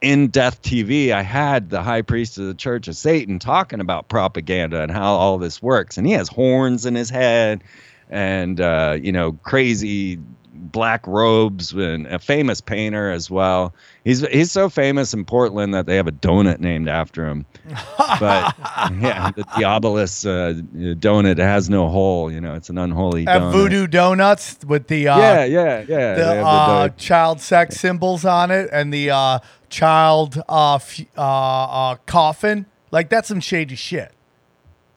in 0.00 0.28
Death 0.28 0.62
TV, 0.62 1.12
I 1.12 1.20
had 1.20 1.68
the 1.68 1.82
high 1.82 2.00
priest 2.00 2.38
of 2.38 2.46
the 2.46 2.54
Church 2.54 2.88
of 2.88 2.96
Satan 2.96 3.38
talking 3.38 3.80
about 3.80 4.08
propaganda 4.08 4.82
and 4.82 4.90
how 4.90 5.12
all 5.12 5.36
this 5.36 5.62
works. 5.62 5.98
And 5.98 6.06
he 6.06 6.14
has 6.14 6.28
horns 6.28 6.86
in 6.86 6.94
his 6.94 7.10
head 7.10 7.62
and, 8.10 8.60
uh, 8.60 8.98
you 9.00 9.12
know, 9.12 9.32
crazy 9.32 10.18
black 10.52 11.06
robes 11.06 11.72
and 11.72 12.06
a 12.06 12.18
famous 12.18 12.60
painter 12.60 13.10
as 13.10 13.30
well. 13.30 13.74
He's 14.04 14.20
he's 14.28 14.52
so 14.52 14.68
famous 14.68 15.12
in 15.12 15.24
Portland 15.24 15.74
that 15.74 15.86
they 15.86 15.96
have 15.96 16.06
a 16.06 16.12
donut 16.12 16.60
named 16.60 16.88
after 16.88 17.26
him. 17.26 17.46
But 18.18 18.54
yeah, 19.00 19.30
the 19.30 19.44
Diabolus 19.44 20.26
uh, 20.26 20.60
donut 20.94 21.38
has 21.38 21.70
no 21.70 21.88
hole. 21.88 22.30
You 22.30 22.40
know, 22.40 22.54
it's 22.54 22.68
an 22.68 22.76
unholy 22.76 23.26
At 23.26 23.40
donut. 23.40 23.52
Voodoo 23.52 23.86
Donuts 23.86 24.58
with 24.66 24.88
the 24.88 25.08
uh, 25.08 25.18
yeah, 25.18 25.44
yeah, 25.44 25.84
yeah. 25.88 26.14
the, 26.14 26.46
uh, 26.46 26.88
child 26.90 27.40
sex 27.40 27.76
symbols 27.76 28.24
on 28.24 28.50
it 28.50 28.68
and 28.72 28.92
the 28.92 29.10
uh, 29.10 29.38
child 29.70 30.42
uh, 30.48 30.74
f- 30.74 31.00
uh, 31.16 31.20
uh, 31.20 31.94
coffin. 32.06 32.66
Like 32.90 33.08
that's 33.08 33.28
some 33.28 33.40
shady 33.40 33.76
shit. 33.76 34.12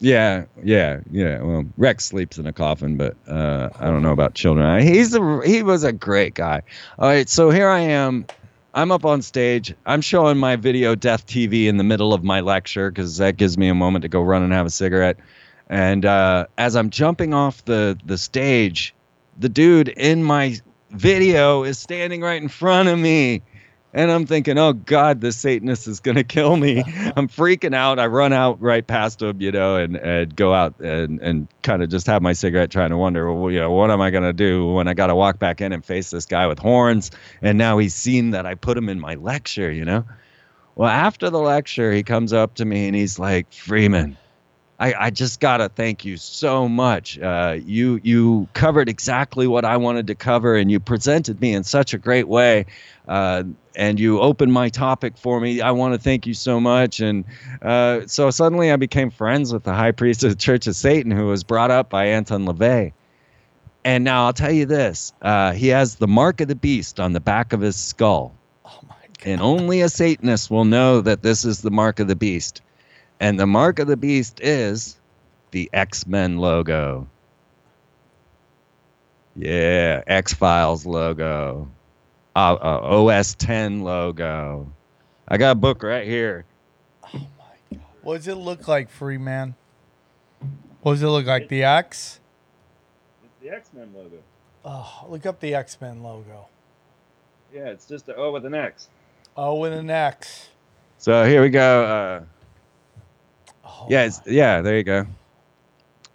Yeah, 0.03 0.43
yeah, 0.61 0.99
yeah. 1.11 1.41
Well, 1.41 1.63
Rex 1.77 2.03
sleeps 2.03 2.37
in 2.37 2.45
a 2.45 2.51
coffin, 2.51 2.97
but 2.97 3.15
uh, 3.25 3.69
I 3.79 3.85
don't 3.85 4.01
know 4.01 4.11
about 4.11 4.33
children. 4.33 4.85
He's 4.85 5.15
a 5.15 5.41
he 5.45 5.63
was 5.63 5.85
a 5.85 5.93
great 5.93 6.33
guy. 6.33 6.61
All 6.99 7.07
right, 7.07 7.29
so 7.29 7.49
here 7.49 7.69
I 7.69 7.79
am. 7.79 8.25
I'm 8.73 8.91
up 8.91 9.05
on 9.05 9.21
stage. 9.21 9.73
I'm 9.85 10.01
showing 10.01 10.37
my 10.37 10.57
video 10.57 10.93
Death 10.93 11.25
TV 11.25 11.67
in 11.67 11.77
the 11.77 11.85
middle 11.85 12.13
of 12.13 12.21
my 12.21 12.41
lecture 12.41 12.91
because 12.91 13.15
that 13.17 13.37
gives 13.37 13.57
me 13.57 13.69
a 13.69 13.73
moment 13.73 14.01
to 14.01 14.09
go 14.09 14.21
run 14.21 14.43
and 14.43 14.51
have 14.51 14.65
a 14.65 14.71
cigarette. 14.71 15.15
And 15.69 16.05
uh, 16.05 16.47
as 16.57 16.75
I'm 16.75 16.89
jumping 16.89 17.33
off 17.33 17.63
the 17.63 17.97
the 18.05 18.17
stage, 18.17 18.93
the 19.39 19.47
dude 19.47 19.87
in 19.87 20.21
my 20.21 20.57
video 20.89 21.63
is 21.63 21.79
standing 21.79 22.19
right 22.19 22.41
in 22.41 22.49
front 22.49 22.89
of 22.89 22.99
me. 22.99 23.41
And 23.95 24.11
I'm 24.11 24.25
thinking, 24.25 24.57
oh 24.57 24.73
God, 24.73 25.21
this 25.21 25.37
Satanist 25.37 25.87
is 25.87 25.99
gonna 25.99 26.23
kill 26.23 26.57
me. 26.57 26.79
I'm 27.15 27.27
freaking 27.27 27.75
out. 27.75 27.99
I 27.99 28.07
run 28.07 28.33
out 28.33 28.59
right 28.59 28.85
past 28.85 29.21
him, 29.21 29.39
you 29.39 29.51
know, 29.51 29.75
and, 29.75 29.95
and 29.95 30.35
go 30.35 30.51
out 30.51 30.79
and, 30.79 31.21
and 31.21 31.47
kind 31.61 31.83
of 31.83 31.89
just 31.89 32.07
have 32.07 32.23
my 32.23 32.33
cigarette, 32.33 32.71
trying 32.71 32.89
to 32.89 32.97
wonder, 32.97 33.31
well, 33.31 33.51
you 33.51 33.59
know, 33.59 33.71
what 33.71 33.91
am 33.91 34.01
I 34.01 34.09
gonna 34.09 34.33
do 34.33 34.67
when 34.73 34.87
I 34.87 34.95
gotta 34.95 35.13
walk 35.13 35.37
back 35.37 35.61
in 35.61 35.71
and 35.71 35.85
face 35.85 36.09
this 36.09 36.25
guy 36.25 36.47
with 36.47 36.57
horns? 36.57 37.11
And 37.43 37.57
now 37.59 37.77
he's 37.77 37.93
seen 37.93 38.31
that 38.31 38.47
I 38.47 38.55
put 38.55 38.77
him 38.77 38.89
in 38.89 38.99
my 38.99 39.13
lecture, 39.15 39.71
you 39.71 39.85
know. 39.85 40.05
Well, 40.75 40.89
after 40.89 41.29
the 41.29 41.39
lecture, 41.39 41.91
he 41.91 42.01
comes 42.01 42.33
up 42.33 42.55
to 42.55 42.65
me 42.65 42.87
and 42.87 42.95
he's 42.95 43.19
like, 43.19 43.51
Freeman, 43.53 44.17
I, 44.79 44.93
I 45.05 45.09
just 45.11 45.39
gotta 45.39 45.69
thank 45.69 46.03
you 46.03 46.17
so 46.17 46.67
much. 46.67 47.19
Uh, 47.19 47.57
you 47.63 47.99
you 48.03 48.49
covered 48.53 48.89
exactly 48.89 49.45
what 49.45 49.65
I 49.65 49.77
wanted 49.77 50.07
to 50.07 50.15
cover, 50.15 50.55
and 50.55 50.71
you 50.71 50.79
presented 50.79 51.39
me 51.39 51.53
in 51.53 51.63
such 51.63 51.93
a 51.93 51.99
great 51.99 52.27
way. 52.27 52.65
Uh, 53.07 53.43
and 53.75 53.99
you 53.99 54.19
opened 54.19 54.53
my 54.53 54.69
topic 54.69 55.17
for 55.17 55.39
me. 55.39 55.61
I 55.61 55.71
want 55.71 55.93
to 55.93 55.99
thank 55.99 56.27
you 56.27 56.33
so 56.33 56.59
much. 56.59 56.99
And 56.99 57.25
uh, 57.61 58.01
so 58.07 58.29
suddenly 58.29 58.71
I 58.71 58.75
became 58.75 59.09
friends 59.09 59.53
with 59.53 59.63
the 59.63 59.73
high 59.73 59.91
priest 59.91 60.23
of 60.23 60.29
the 60.29 60.35
Church 60.35 60.67
of 60.67 60.75
Satan, 60.75 61.11
who 61.11 61.27
was 61.27 61.43
brought 61.43 61.71
up 61.71 61.89
by 61.89 62.07
Anton 62.07 62.45
LaVey. 62.45 62.93
And 63.85 64.03
now 64.03 64.25
I'll 64.25 64.33
tell 64.33 64.51
you 64.51 64.65
this: 64.65 65.13
uh, 65.21 65.51
he 65.51 65.67
has 65.69 65.95
the 65.95 66.07
mark 66.07 66.39
of 66.41 66.47
the 66.47 66.55
beast 66.55 66.99
on 66.99 67.13
the 67.13 67.19
back 67.19 67.51
of 67.51 67.61
his 67.61 67.75
skull. 67.75 68.33
Oh 68.65 68.79
my! 68.87 68.95
And 69.25 69.41
only 69.41 69.81
a 69.81 69.89
Satanist 69.89 70.49
will 70.49 70.65
know 70.65 71.01
that 71.01 71.21
this 71.21 71.43
is 71.43 71.61
the 71.61 71.71
mark 71.71 71.99
of 71.99 72.07
the 72.07 72.15
beast. 72.15 72.61
And 73.19 73.39
the 73.39 73.47
mark 73.47 73.79
of 73.79 73.87
the 73.87 73.97
beast 73.97 74.39
is 74.41 74.97
the 75.51 75.69
X 75.73 76.07
Men 76.07 76.37
logo. 76.37 77.07
Yeah, 79.35 80.03
X 80.07 80.33
Files 80.33 80.85
logo. 80.85 81.67
Uh, 82.35 82.57
uh, 82.61 83.05
OS 83.05 83.35
10 83.35 83.83
logo. 83.83 84.71
I 85.27 85.37
got 85.37 85.51
a 85.51 85.55
book 85.55 85.83
right 85.83 86.05
here. 86.07 86.45
Oh 87.03 87.09
my 87.13 87.77
god! 87.77 87.81
What 88.01 88.17
does 88.17 88.27
it 88.27 88.35
look 88.35 88.67
like, 88.67 88.89
Freeman? 88.89 89.55
What 90.81 90.93
does 90.93 91.03
it 91.03 91.07
look 91.07 91.25
like? 91.25 91.47
The 91.47 91.63
X? 91.63 92.19
It's 93.23 93.33
the 93.41 93.49
X 93.55 93.69
Men 93.73 93.91
logo. 93.95 94.17
Oh, 94.65 95.05
look 95.09 95.25
up 95.25 95.39
the 95.39 95.55
X 95.55 95.79
Men 95.79 96.03
logo. 96.03 96.47
Yeah, 97.53 97.67
it's 97.67 97.85
just 97.85 98.09
a 98.09 98.15
O 98.15 98.31
with 98.31 98.45
an 98.45 98.55
X. 98.55 98.89
Oh, 99.37 99.55
with 99.59 99.73
an 99.73 99.89
X. 99.89 100.49
So 100.97 101.23
here 101.25 101.41
we 101.41 101.49
go. 101.49 101.83
Uh, 101.85 102.23
Oh, 103.83 103.87
yeah, 103.89 104.05
it's, 104.05 104.21
yeah, 104.25 104.61
there 104.61 104.77
you 104.77 104.83
go. 104.83 105.05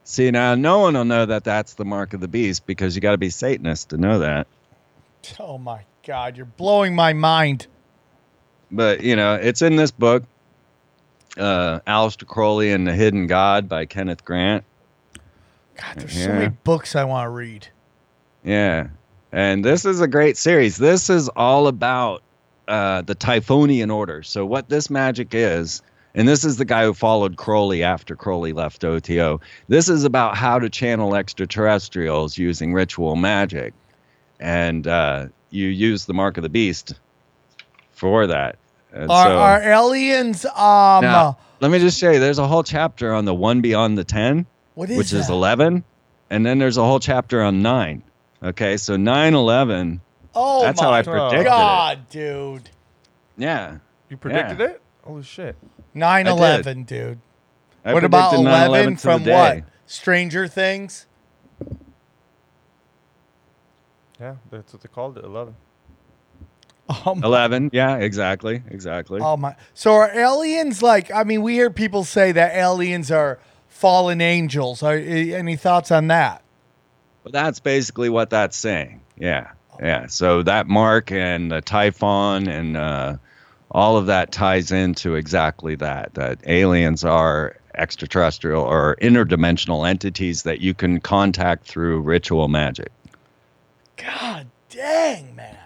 See, 0.04 0.30
now 0.30 0.54
no 0.54 0.78
one 0.80 0.94
will 0.94 1.04
know 1.04 1.26
that 1.26 1.44
that's 1.44 1.74
the 1.74 1.84
mark 1.84 2.14
of 2.14 2.20
the 2.20 2.28
beast 2.28 2.66
because 2.66 2.94
you 2.94 3.00
got 3.02 3.12
to 3.12 3.18
be 3.18 3.30
Satanist 3.30 3.90
to 3.90 3.98
know 3.98 4.20
that. 4.20 4.46
oh 5.38 5.58
my 5.58 5.82
God, 6.08 6.38
you're 6.38 6.46
blowing 6.46 6.94
my 6.94 7.12
mind. 7.12 7.66
but 8.70 9.02
you 9.02 9.14
know 9.14 9.34
it's 9.34 9.60
in 9.60 9.76
this 9.76 9.90
book 9.90 10.24
uh 11.36 11.80
Aleister 11.86 12.26
Crowley 12.26 12.72
and 12.72 12.86
the 12.86 12.94
Hidden 12.94 13.26
God 13.26 13.68
by 13.68 13.84
Kenneth 13.84 14.24
Grant 14.24 14.64
God, 15.76 15.96
there's 15.96 16.24
so 16.24 16.32
many 16.32 16.48
books 16.64 16.96
I 16.96 17.04
want 17.04 17.26
to 17.26 17.30
read. 17.30 17.68
Yeah. 18.42 18.88
And 19.32 19.64
this 19.64 19.84
is 19.84 20.00
a 20.00 20.08
great 20.08 20.36
series. 20.36 20.78
This 20.78 21.10
is 21.10 21.28
all 21.30 21.66
about 21.68 22.22
uh, 22.66 23.02
the 23.02 23.14
Typhonian 23.14 23.94
Order. 23.94 24.22
So, 24.22 24.44
what 24.44 24.68
this 24.70 24.90
magic 24.90 25.34
is, 25.34 25.82
and 26.14 26.26
this 26.26 26.44
is 26.44 26.56
the 26.56 26.64
guy 26.64 26.84
who 26.84 26.94
followed 26.94 27.36
Crowley 27.36 27.84
after 27.84 28.16
Crowley 28.16 28.52
left 28.52 28.82
OTO. 28.82 29.40
This 29.68 29.88
is 29.88 30.04
about 30.04 30.36
how 30.36 30.58
to 30.58 30.68
channel 30.68 31.14
extraterrestrials 31.14 32.38
using 32.38 32.72
ritual 32.72 33.14
magic. 33.14 33.74
And 34.40 34.86
uh, 34.86 35.28
you 35.50 35.68
use 35.68 36.04
the 36.06 36.14
Mark 36.14 36.36
of 36.36 36.42
the 36.42 36.48
Beast 36.48 36.94
for 37.92 38.26
that. 38.26 38.56
And 38.92 39.10
Are, 39.10 39.26
so- 39.26 39.38
are 39.38 39.62
aliens? 39.62 40.44
Um, 40.44 41.02
now, 41.02 41.38
let 41.60 41.70
me 41.70 41.78
just 41.78 41.98
show 41.98 42.10
you 42.10 42.18
there's 42.20 42.38
a 42.38 42.46
whole 42.46 42.62
chapter 42.62 43.12
on 43.12 43.24
the 43.24 43.34
one 43.34 43.60
beyond 43.60 43.98
the 43.98 44.04
10 44.04 44.46
what 44.74 44.88
is 44.90 44.96
which 44.96 45.12
is 45.12 45.28
11 45.28 45.82
and 46.30 46.46
then 46.46 46.58
there's 46.60 46.76
a 46.76 46.84
whole 46.84 47.00
chapter 47.00 47.42
on 47.42 47.62
9 47.62 48.00
okay 48.44 48.76
so 48.76 48.96
9 48.96 49.34
11 49.34 50.00
Oh 50.36 50.62
that's 50.62 50.80
my 50.80 50.86
how 50.86 50.92
i 50.92 51.02
predicted 51.02 51.40
it 51.40 51.44
God, 51.44 52.08
dude. 52.10 52.70
yeah 53.36 53.78
You 54.08 54.16
predicted 54.16 54.60
Yeah. 54.60 54.66
it? 54.66 54.82
Holy 55.02 55.24
shit. 55.24 55.56
9 55.94 56.26
11, 56.28 56.84
dude. 56.84 57.18
I 57.84 57.92
what 57.92 58.04
about 58.04 58.30
predicted 58.30 58.46
11 58.70 58.96
from 58.98 59.24
what? 59.24 59.64
Stranger 59.86 60.46
Things? 60.46 61.06
Yeah, 64.20 64.36
that's 64.50 64.72
what 64.72 64.82
they 64.82 64.88
called 64.88 65.18
it. 65.18 65.24
Eleven. 65.24 65.54
Oh 67.04 67.14
my, 67.14 67.26
11 67.26 67.68
yeah 67.74 67.96
exactly 67.98 68.62
exactly 68.70 69.20
oh 69.20 69.36
my. 69.36 69.54
So 69.74 69.92
are 69.92 70.10
aliens 70.10 70.82
like, 70.82 71.12
I 71.12 71.22
mean, 71.22 71.42
we 71.42 71.52
hear 71.52 71.68
people 71.68 72.02
say 72.02 72.32
that 72.32 72.54
aliens 72.56 73.10
are 73.10 73.38
fallen 73.68 74.22
angels. 74.22 74.82
Are, 74.82 74.96
any 74.96 75.54
thoughts 75.56 75.90
on 75.90 76.06
that? 76.06 76.42
But 77.24 77.32
that's 77.32 77.60
basically 77.60 78.08
what 78.08 78.30
that's 78.30 78.56
saying 78.56 79.02
yeah 79.18 79.50
yeah 79.80 80.06
so 80.06 80.42
that 80.42 80.66
mark 80.66 81.12
and 81.12 81.50
the 81.50 81.60
typhon 81.60 82.48
and 82.48 82.76
uh, 82.76 83.16
all 83.70 83.96
of 83.96 84.06
that 84.06 84.32
ties 84.32 84.72
into 84.72 85.14
exactly 85.14 85.74
that 85.74 86.14
that 86.14 86.38
aliens 86.46 87.04
are 87.04 87.56
extraterrestrial 87.74 88.62
or 88.62 88.96
interdimensional 89.00 89.88
entities 89.88 90.42
that 90.42 90.60
you 90.60 90.74
can 90.74 91.00
contact 91.00 91.66
through 91.66 92.00
ritual 92.00 92.48
magic 92.48 92.90
God 93.98 94.48
dang, 94.70 95.34
man. 95.36 95.56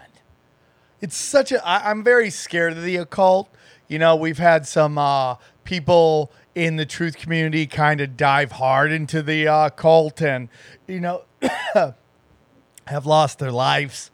It's 1.00 1.16
such 1.16 1.52
a. 1.52 1.66
I, 1.66 1.90
I'm 1.90 2.02
very 2.02 2.30
scared 2.30 2.72
of 2.74 2.82
the 2.82 2.96
occult. 2.96 3.48
You 3.88 3.98
know, 3.98 4.16
we've 4.16 4.38
had 4.38 4.66
some 4.66 4.96
uh, 4.96 5.36
people 5.64 6.32
in 6.54 6.76
the 6.76 6.86
truth 6.86 7.16
community 7.16 7.66
kind 7.66 8.00
of 8.00 8.16
dive 8.16 8.52
hard 8.52 8.92
into 8.92 9.22
the 9.22 9.48
uh, 9.48 9.70
cult 9.70 10.22
and, 10.22 10.48
you 10.86 11.00
know, 11.00 11.22
have 12.86 13.06
lost 13.06 13.38
their 13.38 13.50
lives. 13.52 14.10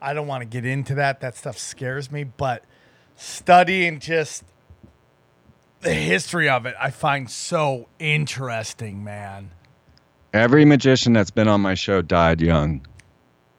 I 0.00 0.14
don't 0.14 0.26
want 0.26 0.42
to 0.42 0.46
get 0.46 0.66
into 0.66 0.94
that. 0.96 1.20
That 1.20 1.36
stuff 1.36 1.58
scares 1.58 2.10
me. 2.10 2.24
But 2.24 2.64
studying 3.14 4.00
just 4.00 4.44
the 5.80 5.94
history 5.94 6.48
of 6.48 6.66
it, 6.66 6.74
I 6.78 6.90
find 6.90 7.30
so 7.30 7.88
interesting, 7.98 9.04
man. 9.04 9.52
every 10.32 10.64
magician 10.64 11.12
that's 11.12 11.30
been 11.30 11.48
on 11.48 11.60
my 11.60 11.74
show 11.74 12.02
died 12.02 12.40
young 12.40 12.84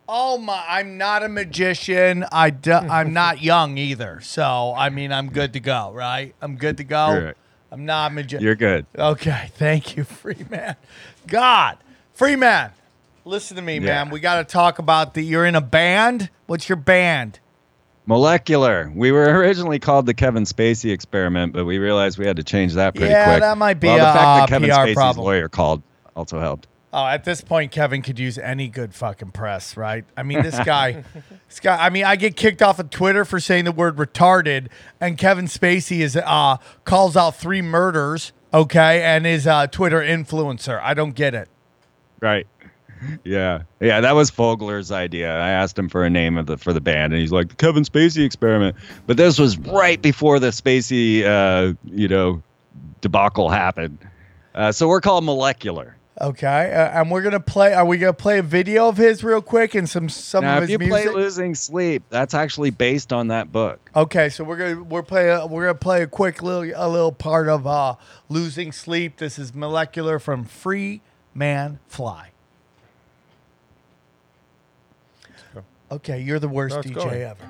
Oh 0.10 0.38
my! 0.38 0.64
I'm 0.68 0.98
not 0.98 1.24
a 1.24 1.30
magician. 1.30 2.26
I 2.32 2.50
do, 2.50 2.72
I'm 2.72 3.12
not 3.14 3.42
young 3.44 3.78
either. 3.78 4.20
So 4.22 4.74
I 4.76 4.90
mean, 4.90 5.12
I'm 5.12 5.30
good 5.30 5.54
to 5.54 5.60
go, 5.60 5.92
right? 5.94 6.34
I'm 6.42 6.56
good 6.56 6.78
to 6.78 6.84
go. 6.84 7.08
Correct. 7.08 7.38
I'm 7.72 7.86
not 7.86 8.12
a 8.12 8.14
magician. 8.14 8.44
you're 8.46 8.56
good 8.56 8.86
Okay, 8.98 9.52
thank 9.56 9.98
you, 9.98 10.04
Freeman. 10.06 10.76
God, 11.28 11.78
Freeman, 12.14 12.72
listen 13.26 13.58
to 13.58 13.62
me, 13.62 13.76
Yeah. 13.76 14.04
man. 14.04 14.10
We 14.10 14.22
got 14.22 14.38
to 14.38 14.44
talk 14.46 14.80
about 14.80 15.14
the. 15.14 15.22
You're 15.22 15.46
in 15.46 15.56
a 15.56 15.62
band. 15.62 16.30
What's 16.46 16.70
your 16.70 16.78
band? 16.78 17.40
Molecular. 18.06 18.90
We 18.96 19.12
were 19.12 19.26
originally 19.26 19.80
called 19.80 20.06
the 20.06 20.14
Kevin 20.14 20.44
Spacey 20.46 20.94
experiment, 20.94 21.52
but 21.52 21.66
we 21.66 21.78
realized 21.78 22.18
we 22.18 22.26
had 22.26 22.38
to 22.38 22.44
change 22.44 22.76
that 22.76 22.96
pretty 22.96 23.12
Yeah, 23.12 23.26
quick. 23.26 23.42
that 23.42 23.58
might 23.58 23.82
be 23.82 23.88
well, 23.88 23.98
the 23.98 24.10
a, 24.10 24.14
fact 24.14 24.26
uh, 24.26 24.38
that 24.40 24.48
Kevin 24.50 24.70
PR 24.70 24.76
Spacey's 24.76 24.94
problem. 24.96 25.26
lawyer 25.26 25.50
called 25.50 25.84
also 26.16 26.40
helped. 26.40 26.68
Oh, 26.94 27.06
at 27.06 27.26
this 27.26 27.42
point, 27.42 27.72
Kevin 27.72 28.02
could 28.02 28.18
use 28.18 28.38
any 28.38 28.70
good 28.70 28.96
fucking 28.96 29.32
press, 29.32 29.76
right? 29.76 30.06
I 30.16 30.24
mean, 30.24 30.42
this 30.42 30.58
guy, 30.66 31.04
this 31.48 31.60
guy. 31.60 31.86
I 31.86 31.90
mean, 31.90 32.06
I 32.06 32.16
get 32.16 32.36
kicked 32.36 32.62
off 32.62 32.80
of 32.80 32.90
Twitter 32.90 33.26
for 33.26 33.40
saying 33.40 33.66
the 33.66 33.72
word 33.72 33.98
retarded, 33.98 34.68
and 35.02 35.18
Kevin 35.18 35.46
Spacey 35.46 36.00
is 36.00 36.16
uh 36.16 36.58
calls 36.86 37.18
out 37.18 37.36
three 37.36 37.62
murders, 37.62 38.32
okay, 38.54 39.02
and 39.04 39.28
is 39.28 39.46
a 39.46 39.68
Twitter 39.68 40.00
influencer. 40.00 40.82
I 40.82 40.94
don't 40.94 41.14
get 41.14 41.36
it. 41.36 41.50
Right. 42.22 42.48
Yeah. 43.24 43.64
Yeah, 43.80 44.02
that 44.02 44.16
was 44.16 44.32
Fogler's 44.32 44.92
idea. 44.92 45.32
I 45.32 45.50
asked 45.50 45.78
him 45.78 45.90
for 45.90 46.04
a 46.04 46.10
name 46.10 46.38
of 46.38 46.48
the 46.48 46.58
for 46.58 46.74
the 46.74 46.82
band 46.82 47.14
and 47.14 47.22
he's 47.22 47.32
like 47.32 47.50
the 47.50 47.56
Kevin 47.56 47.84
Spacey 47.84 48.26
experiment. 48.26 48.76
But 49.06 49.18
this 49.18 49.38
was 49.38 49.58
right 49.58 50.02
before 50.02 50.40
the 50.40 50.48
Spacey 50.48 51.24
uh, 51.24 51.74
you 51.86 52.08
know, 52.08 52.42
debacle 53.02 53.50
happened. 53.50 54.00
Uh, 54.56 54.72
so 54.72 54.88
we're 54.88 55.02
called 55.02 55.24
Molecular. 55.24 55.97
Okay, 56.20 56.74
uh, 56.74 57.00
and 57.02 57.12
we're 57.12 57.22
gonna 57.22 57.40
play. 57.40 57.74
Are 57.76 57.86
we 57.86 58.00
gonna 58.00 58.12
play 58.12 58.40
a 58.40 58.44
video 58.44 58.88
of 58.90 58.98
his 58.98 59.24
real 59.24 59.42
quick 59.42 59.76
and 59.76 59.88
some 59.88 60.10
some 60.10 60.44
Now, 60.44 60.56
of 60.58 60.62
his 60.64 60.72
if 60.72 60.82
you 60.82 60.88
music? 60.88 61.12
play 61.12 61.14
Losing 61.14 61.54
Sleep, 61.54 62.04
that's 62.10 62.34
actually 62.34 62.72
based 62.72 63.14
on 63.14 63.28
that 63.28 63.52
book. 63.52 63.92
Okay, 63.96 64.30
so 64.30 64.44
we're 64.44 64.58
gonna 64.58 64.82
we're 64.84 65.04
play 65.04 65.30
a, 65.30 65.46
we're 65.46 65.66
gonna 65.68 65.76
play 65.78 66.02
a 66.02 66.08
quick 66.08 66.42
little 66.42 66.64
a 66.76 66.90
little 66.90 67.12
part 67.12 67.48
of 67.48 67.68
uh 67.68 67.96
losing 68.30 68.72
sleep. 68.72 69.18
This 69.18 69.38
is 69.38 69.54
molecular 69.54 70.18
from 70.18 70.44
Free 70.44 71.02
Man 71.36 71.78
Fly. 71.88 72.32
Okay, 75.92 76.20
you're 76.20 76.40
the 76.40 76.50
worst 76.50 76.76
No, 76.78 76.82
DJ 76.82 76.96
going. 76.96 77.22
ever. 77.22 77.46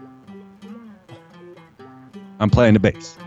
I'm 2.39 2.49
playing 2.49 2.73
the 2.73 2.79
bass. 2.81 3.17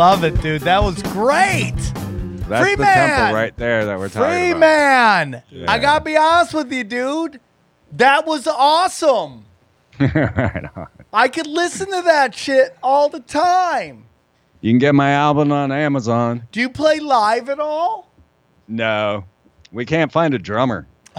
Love 0.00 0.24
it, 0.24 0.40
dude. 0.40 0.62
That 0.62 0.82
was 0.82 1.02
great. 1.02 1.74
That's 1.76 2.64
Free 2.64 2.74
the 2.74 2.84
man! 2.84 3.08
temple 3.18 3.34
right 3.34 3.54
there 3.58 3.84
that 3.84 3.98
we're 3.98 4.08
talking 4.08 4.22
about. 4.22 4.32
Free 4.32 4.50
about. 4.52 4.60
man. 4.60 5.42
Yeah. 5.50 5.70
I 5.70 5.78
gotta 5.78 6.02
be 6.02 6.16
honest 6.16 6.54
with 6.54 6.72
you, 6.72 6.84
dude. 6.84 7.38
That 7.92 8.26
was 8.26 8.46
awesome. 8.46 9.44
right 10.00 10.64
on. 10.74 10.86
I 11.12 11.28
could 11.28 11.46
listen 11.46 11.88
to 11.88 12.00
that 12.00 12.34
shit 12.34 12.78
all 12.82 13.10
the 13.10 13.20
time. 13.20 14.06
You 14.62 14.70
can 14.70 14.78
get 14.78 14.94
my 14.94 15.10
album 15.10 15.52
on 15.52 15.70
Amazon. 15.70 16.48
Do 16.50 16.60
you 16.60 16.70
play 16.70 16.98
live 16.98 17.50
at 17.50 17.60
all? 17.60 18.10
No, 18.68 19.26
we 19.70 19.84
can't 19.84 20.10
find 20.10 20.32
a 20.32 20.38
drummer. 20.38 20.86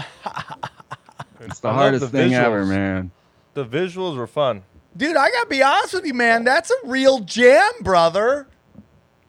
it's 1.38 1.60
the 1.60 1.68
I 1.68 1.72
hardest 1.72 2.00
the 2.00 2.08
thing 2.08 2.34
ever, 2.34 2.66
man. 2.66 3.12
The 3.54 3.64
visuals 3.64 4.16
were 4.16 4.26
fun. 4.26 4.64
Dude, 4.96 5.16
I 5.16 5.30
gotta 5.30 5.48
be 5.48 5.62
honest 5.62 5.94
with 5.94 6.04
you, 6.04 6.14
man. 6.14 6.42
That's 6.42 6.72
a 6.72 6.88
real 6.88 7.20
jam, 7.20 7.70
brother. 7.82 8.48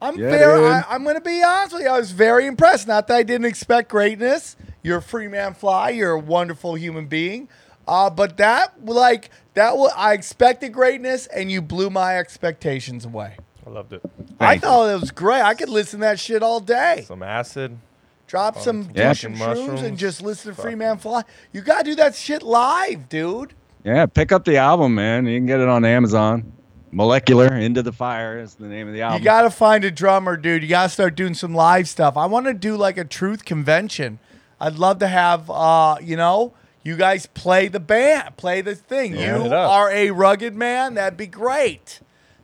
I'm 0.04 0.18
Yeah, 0.18 0.30
very. 0.30 0.60
dude. 0.60 0.66
I, 0.72 0.84
I'm 0.88 1.04
gonna 1.04 1.20
be 1.20 1.42
honest 1.42 1.72
with 1.74 1.82
you. 1.82 1.88
I 1.88 1.98
was 1.98 2.12
very 2.12 2.46
impressed. 2.46 2.86
Not 2.86 3.08
that 3.08 3.14
I 3.16 3.22
didn't 3.22 3.46
expect 3.46 3.88
greatness. 3.90 4.56
You're 4.82 4.98
a 4.98 5.02
free 5.02 5.28
man, 5.28 5.54
fly. 5.54 5.90
You're 5.90 6.12
a 6.12 6.18
wonderful 6.18 6.74
human 6.74 7.06
being. 7.06 7.48
Uh, 7.88 8.10
but 8.10 8.36
that, 8.38 8.72
like, 8.84 9.30
that 9.54 9.76
was 9.76 9.92
I 9.96 10.12
expected 10.14 10.72
greatness, 10.72 11.26
and 11.26 11.50
you 11.50 11.60
blew 11.62 11.90
my 11.90 12.18
expectations 12.18 13.04
away. 13.04 13.36
I 13.66 13.70
loved 13.70 13.92
it. 13.94 14.02
I 14.40 14.54
you. 14.54 14.60
thought 14.60 14.90
it 14.94 15.00
was 15.00 15.10
great. 15.10 15.40
I 15.42 15.54
could 15.54 15.68
listen 15.70 16.00
to 16.00 16.04
that 16.06 16.18
shit 16.20 16.42
all 16.42 16.60
day. 16.60 17.04
Some 17.06 17.22
acid. 17.22 17.78
Drop 18.26 18.58
some, 18.58 18.88
Yeah. 18.94 19.10
do 19.10 19.14
some 19.14 19.34
shrooms 19.34 19.38
Mushrooms. 19.38 19.82
and 19.82 19.98
just 19.98 20.22
listen 20.22 20.54
to 20.54 20.60
Freeman 20.60 20.96
Fly. 20.98 21.22
You 21.52 21.60
gotta 21.60 21.84
do 21.84 21.94
that 21.96 22.14
shit 22.14 22.42
live, 22.42 23.08
dude. 23.10 23.52
Yeah, 23.84 24.06
pick 24.06 24.32
up 24.32 24.46
the 24.46 24.56
album, 24.56 24.94
man. 24.94 25.26
You 25.26 25.38
can 25.38 25.46
get 25.46 25.60
it 25.60 25.68
on 25.68 25.84
Amazon. 25.84 26.53
Molecular 26.94 27.54
Into 27.56 27.82
the 27.82 27.92
Fire 27.92 28.38
is 28.38 28.54
the 28.54 28.66
name 28.66 28.86
of 28.88 28.94
the 28.94 29.02
album. 29.02 29.18
You 29.18 29.24
got 29.24 29.42
to 29.42 29.50
find 29.50 29.84
a 29.84 29.90
drummer, 29.90 30.36
dude. 30.36 30.62
You 30.62 30.68
got 30.68 30.84
to 30.84 30.88
start 30.88 31.16
doing 31.16 31.34
some 31.34 31.54
live 31.54 31.88
stuff. 31.88 32.16
I 32.16 32.26
want 32.26 32.46
to 32.46 32.54
do 32.54 32.76
like 32.76 32.96
a 32.96 33.04
truth 33.04 33.44
convention. 33.44 34.18
I'd 34.60 34.76
love 34.76 35.00
to 35.00 35.08
have, 35.08 35.50
uh, 35.50 35.96
you 36.00 36.16
know, 36.16 36.54
you 36.84 36.96
guys 36.96 37.26
play 37.26 37.66
the 37.68 37.80
band, 37.80 38.36
play 38.36 38.60
the 38.60 38.74
thing. 38.74 39.14
Yeah. 39.16 39.42
you 39.44 39.52
are 39.52 39.90
a 39.90 40.10
rugged 40.12 40.54
man. 40.54 40.94
That'd 40.94 41.16
be 41.16 41.26
great. 41.26 42.00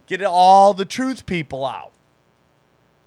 Get 0.07 0.23
all 0.25 0.75
the 0.75 0.85
truth 0.85 1.27
people 1.27 1.65
out. 1.65 1.93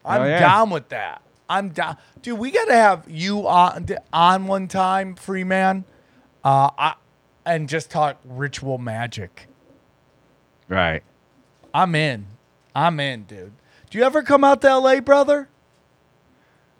I'm 0.05 0.21
Oh, 0.21 0.25
yeah. 0.25 0.39
down 0.39 0.69
with 0.69 0.89
that. 0.89 1.21
I'm 1.49 1.69
down, 1.69 1.97
dude. 2.21 2.39
We 2.39 2.51
got 2.51 2.65
to 2.65 2.73
have 2.73 3.03
you 3.09 3.47
on 3.47 3.87
on 4.13 4.47
one 4.47 4.67
time, 4.69 5.15
Freeman, 5.15 5.83
uh, 6.43 6.69
I, 6.77 6.93
and 7.45 7.67
just 7.67 7.91
talk 7.91 8.17
ritual 8.23 8.77
magic. 8.77 9.47
right. 10.69 11.03
I'm 11.73 11.95
in. 11.95 12.25
I'm 12.75 12.99
in, 12.99 13.23
dude. 13.23 13.53
Do 13.89 13.97
you 13.97 14.03
ever 14.03 14.23
come 14.23 14.43
out 14.43 14.61
to 14.61 14.77
LA, 14.77 14.99
brother? 14.99 15.47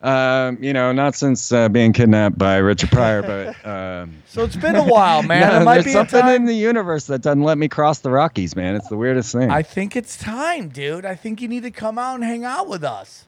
Um, 0.02 0.58
you 0.60 0.74
know, 0.74 0.92
not 0.92 1.14
since 1.14 1.50
uh, 1.50 1.70
being 1.70 1.94
kidnapped 1.94 2.36
by 2.36 2.56
Richard 2.56 2.90
Pryor, 2.90 3.22
but 3.22 3.66
um, 3.66 4.22
So 4.28 4.44
it's 4.44 4.56
been 4.56 4.76
a 4.76 4.84
while, 4.84 5.22
man. 5.22 5.40
no, 5.52 5.60
it 5.60 5.64
might 5.64 5.74
there's 5.74 5.84
be 5.86 5.92
something 5.92 6.20
time. 6.20 6.34
in 6.34 6.44
the 6.44 6.54
universe 6.54 7.06
that 7.06 7.22
doesn't 7.22 7.42
let 7.42 7.56
me 7.56 7.68
cross 7.68 8.00
the 8.00 8.10
Rockies, 8.10 8.54
man. 8.54 8.74
It's 8.76 8.88
the 8.88 8.98
weirdest 8.98 9.32
thing. 9.32 9.50
I 9.50 9.62
think 9.62 9.96
it's 9.96 10.18
time, 10.18 10.68
dude. 10.68 11.06
I 11.06 11.14
think 11.14 11.40
you 11.40 11.48
need 11.48 11.62
to 11.62 11.70
come 11.70 11.98
out 11.98 12.16
and 12.16 12.24
hang 12.24 12.44
out 12.44 12.68
with 12.68 12.84
us. 12.84 13.24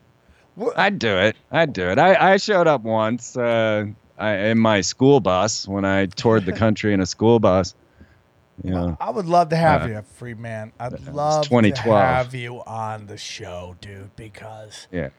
We're- 0.55 0.75
I'd 0.77 0.99
do 0.99 1.17
it. 1.17 1.37
I'd 1.51 1.73
do 1.73 1.89
it. 1.89 1.99
I, 1.99 2.33
I 2.33 2.37
showed 2.37 2.67
up 2.67 2.83
once 2.83 3.39
uh, 3.39 3.87
I, 4.19 4.33
in 4.35 4.59
my 4.59 4.83
school 4.83 5.21
bus 5.21 5.67
when 5.67 5.87
I 5.87 6.07
toured 6.07 6.45
the 6.45 6.53
country 6.53 6.93
in 6.93 7.01
a 7.01 7.07
school 7.07 7.39
bus. 7.39 7.75
Know, 8.63 8.97
I 9.01 9.11
would 9.11 9.27
love 9.27 9.51
to 9.51 9.57
have 9.57 9.83
Uh, 9.83 9.87
you, 9.87 10.03
Freeman. 10.15 10.73
I'd 10.81 11.01
love 11.13 11.43
to 11.45 11.49
2012. 11.49 12.01
have 12.03 12.35
you 12.35 12.63
on 12.65 13.07
the 13.07 13.17
show, 13.19 13.77
dude, 13.81 14.15
because 14.17 14.89
yeah. 14.91 15.11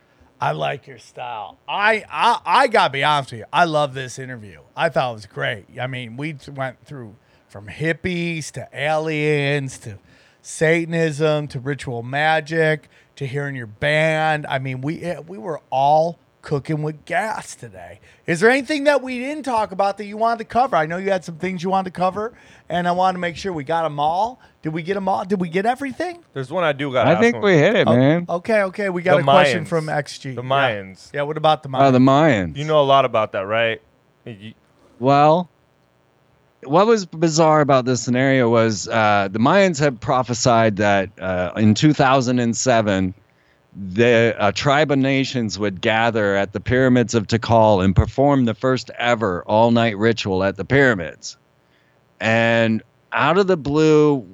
I 0.41 0.51
like 0.51 0.87
your 0.87 0.97
style. 0.99 1.57
I, 1.67 2.03
I 2.11 2.39
I 2.45 2.67
gotta 2.67 2.91
be 2.91 3.03
honest 3.03 3.31
with 3.31 3.39
you. 3.39 3.45
I 3.53 3.65
love 3.65 3.93
this 3.93 4.17
interview. 4.19 4.61
I 4.75 4.89
thought 4.89 5.11
it 5.11 5.13
was 5.13 5.25
great. 5.27 5.65
I 5.79 5.87
mean, 5.87 6.17
we 6.17 6.35
went 6.53 6.83
through 6.85 7.15
from 7.47 7.67
hippies 7.67 8.51
to 8.51 8.67
aliens 8.73 9.77
to 9.79 9.97
Satanism 10.41 11.47
to 11.49 11.59
ritual 11.59 12.03
magic 12.03 12.89
to 13.15 13.25
hearing 13.25 13.55
your 13.55 13.67
band. 13.67 14.45
I 14.47 14.59
mean, 14.59 14.81
we 14.81 15.01
eh, 15.03 15.19
we 15.19 15.37
were 15.37 15.61
all 15.69 16.19
cooking 16.47 16.81
with 16.81 17.03
gas 17.03 17.55
today. 17.55 17.99
Is 18.25 18.39
there 18.39 18.49
anything 18.49 18.85
that 18.85 19.01
we 19.03 19.19
didn't 19.19 19.43
talk 19.43 19.73
about 19.73 19.97
that 19.97 20.05
you 20.05 20.15
wanted 20.15 20.37
to 20.39 20.45
cover? 20.45 20.77
I 20.77 20.85
know 20.85 20.95
you 20.95 21.09
had 21.11 21.25
some 21.25 21.35
things 21.35 21.61
you 21.61 21.69
wanted 21.69 21.93
to 21.93 21.99
cover, 21.99 22.31
and 22.69 22.87
I 22.87 22.93
wanted 22.93 23.13
to 23.15 23.19
make 23.19 23.35
sure 23.35 23.51
we 23.51 23.65
got 23.65 23.83
them 23.83 23.99
all. 23.99 24.39
Did 24.61 24.71
we 24.71 24.81
get 24.81 24.93
them 24.93 25.09
all? 25.09 25.25
Did 25.25 25.41
we 25.41 25.49
get 25.49 25.65
everything? 25.65 26.23
There's 26.33 26.49
one 26.49 26.63
I 26.63 26.71
do 26.71 26.93
got. 26.93 27.05
I 27.05 27.19
think 27.19 27.43
we 27.43 27.57
hit 27.57 27.75
it, 27.75 27.85
man. 27.85 28.25
Okay, 28.29 28.61
okay. 28.63 28.89
We 28.89 29.01
got 29.01 29.15
The 29.15 29.21
a 29.21 29.23
question 29.23 29.65
Mayans. 29.65 29.67
from 29.67 29.85
XG. 29.87 30.35
The 30.35 30.41
Mayans. 30.41 31.09
Yeah, 31.13 31.23
what 31.23 31.35
about 31.35 31.63
the 31.63 31.69
Mayans? 31.69 31.81
Oh, 31.89 31.91
the 31.91 31.99
Mayans. 31.99 32.55
You 32.55 32.63
know 32.63 32.79
a 32.79 32.85
lot 32.85 33.03
about 33.03 33.33
that, 33.33 33.41
right? 33.45 33.81
You- 34.23 34.53
Well, 34.99 35.49
what 36.63 36.87
was 36.87 37.05
bizarre 37.05 37.59
about 37.59 37.83
this 37.83 38.01
scenario 38.01 38.47
was 38.49 38.87
uh, 38.87 39.27
the 39.29 39.39
Mayans 39.39 39.79
had 39.81 39.99
prophesied 39.99 40.77
that 40.77 41.09
uh, 41.19 41.51
in 41.57 41.73
2007, 41.73 43.13
the 43.77 44.35
a 44.39 44.51
tribe 44.51 44.91
of 44.91 44.97
nations 44.97 45.59
would 45.59 45.81
gather 45.81 46.35
at 46.35 46.51
the 46.51 46.59
pyramids 46.59 47.13
of 47.13 47.27
Tikal 47.27 47.83
and 47.83 47.95
perform 47.95 48.45
the 48.45 48.55
first 48.55 48.89
ever 48.97 49.43
all 49.43 49.71
night 49.71 49.97
ritual 49.97 50.43
at 50.43 50.55
the 50.55 50.65
pyramids. 50.65 51.37
And 52.19 52.81
out 53.11 53.37
of 53.37 53.45
the 53.45 53.57
blue, 53.57 54.25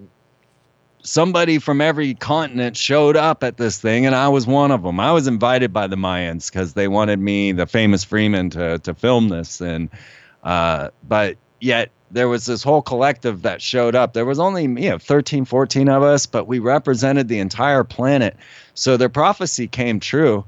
somebody 1.01 1.59
from 1.59 1.81
every 1.81 2.13
continent 2.13 2.77
showed 2.77 3.17
up 3.17 3.43
at 3.43 3.57
this 3.57 3.79
thing, 3.79 4.05
and 4.05 4.15
I 4.15 4.29
was 4.29 4.47
one 4.47 4.71
of 4.71 4.83
them. 4.83 4.99
I 5.01 5.11
was 5.11 5.27
invited 5.27 5.73
by 5.73 5.87
the 5.87 5.97
Mayans 5.97 6.49
because 6.49 6.73
they 6.73 6.87
wanted 6.87 7.19
me, 7.19 7.51
the 7.51 7.65
famous 7.65 8.05
Freeman, 8.05 8.49
to 8.51 8.79
to 8.79 8.93
film 8.93 9.27
this, 9.27 9.59
and 9.59 9.89
uh, 10.43 10.89
but 11.05 11.35
yet 11.59 11.91
there 12.11 12.29
was 12.29 12.45
this 12.45 12.63
whole 12.63 12.81
collective 12.81 13.41
that 13.41 13.61
showed 13.61 13.95
up. 13.95 14.13
There 14.13 14.25
was 14.25 14.39
only 14.39 14.63
you 14.63 14.89
know 14.91 14.97
13, 14.97 15.43
14 15.43 15.89
of 15.89 16.03
us, 16.03 16.25
but 16.27 16.47
we 16.47 16.59
represented 16.59 17.27
the 17.27 17.39
entire 17.39 17.83
planet. 17.83 18.37
So 18.73 18.97
their 18.97 19.09
prophecy 19.09 19.67
came 19.67 19.99
true, 19.99 20.45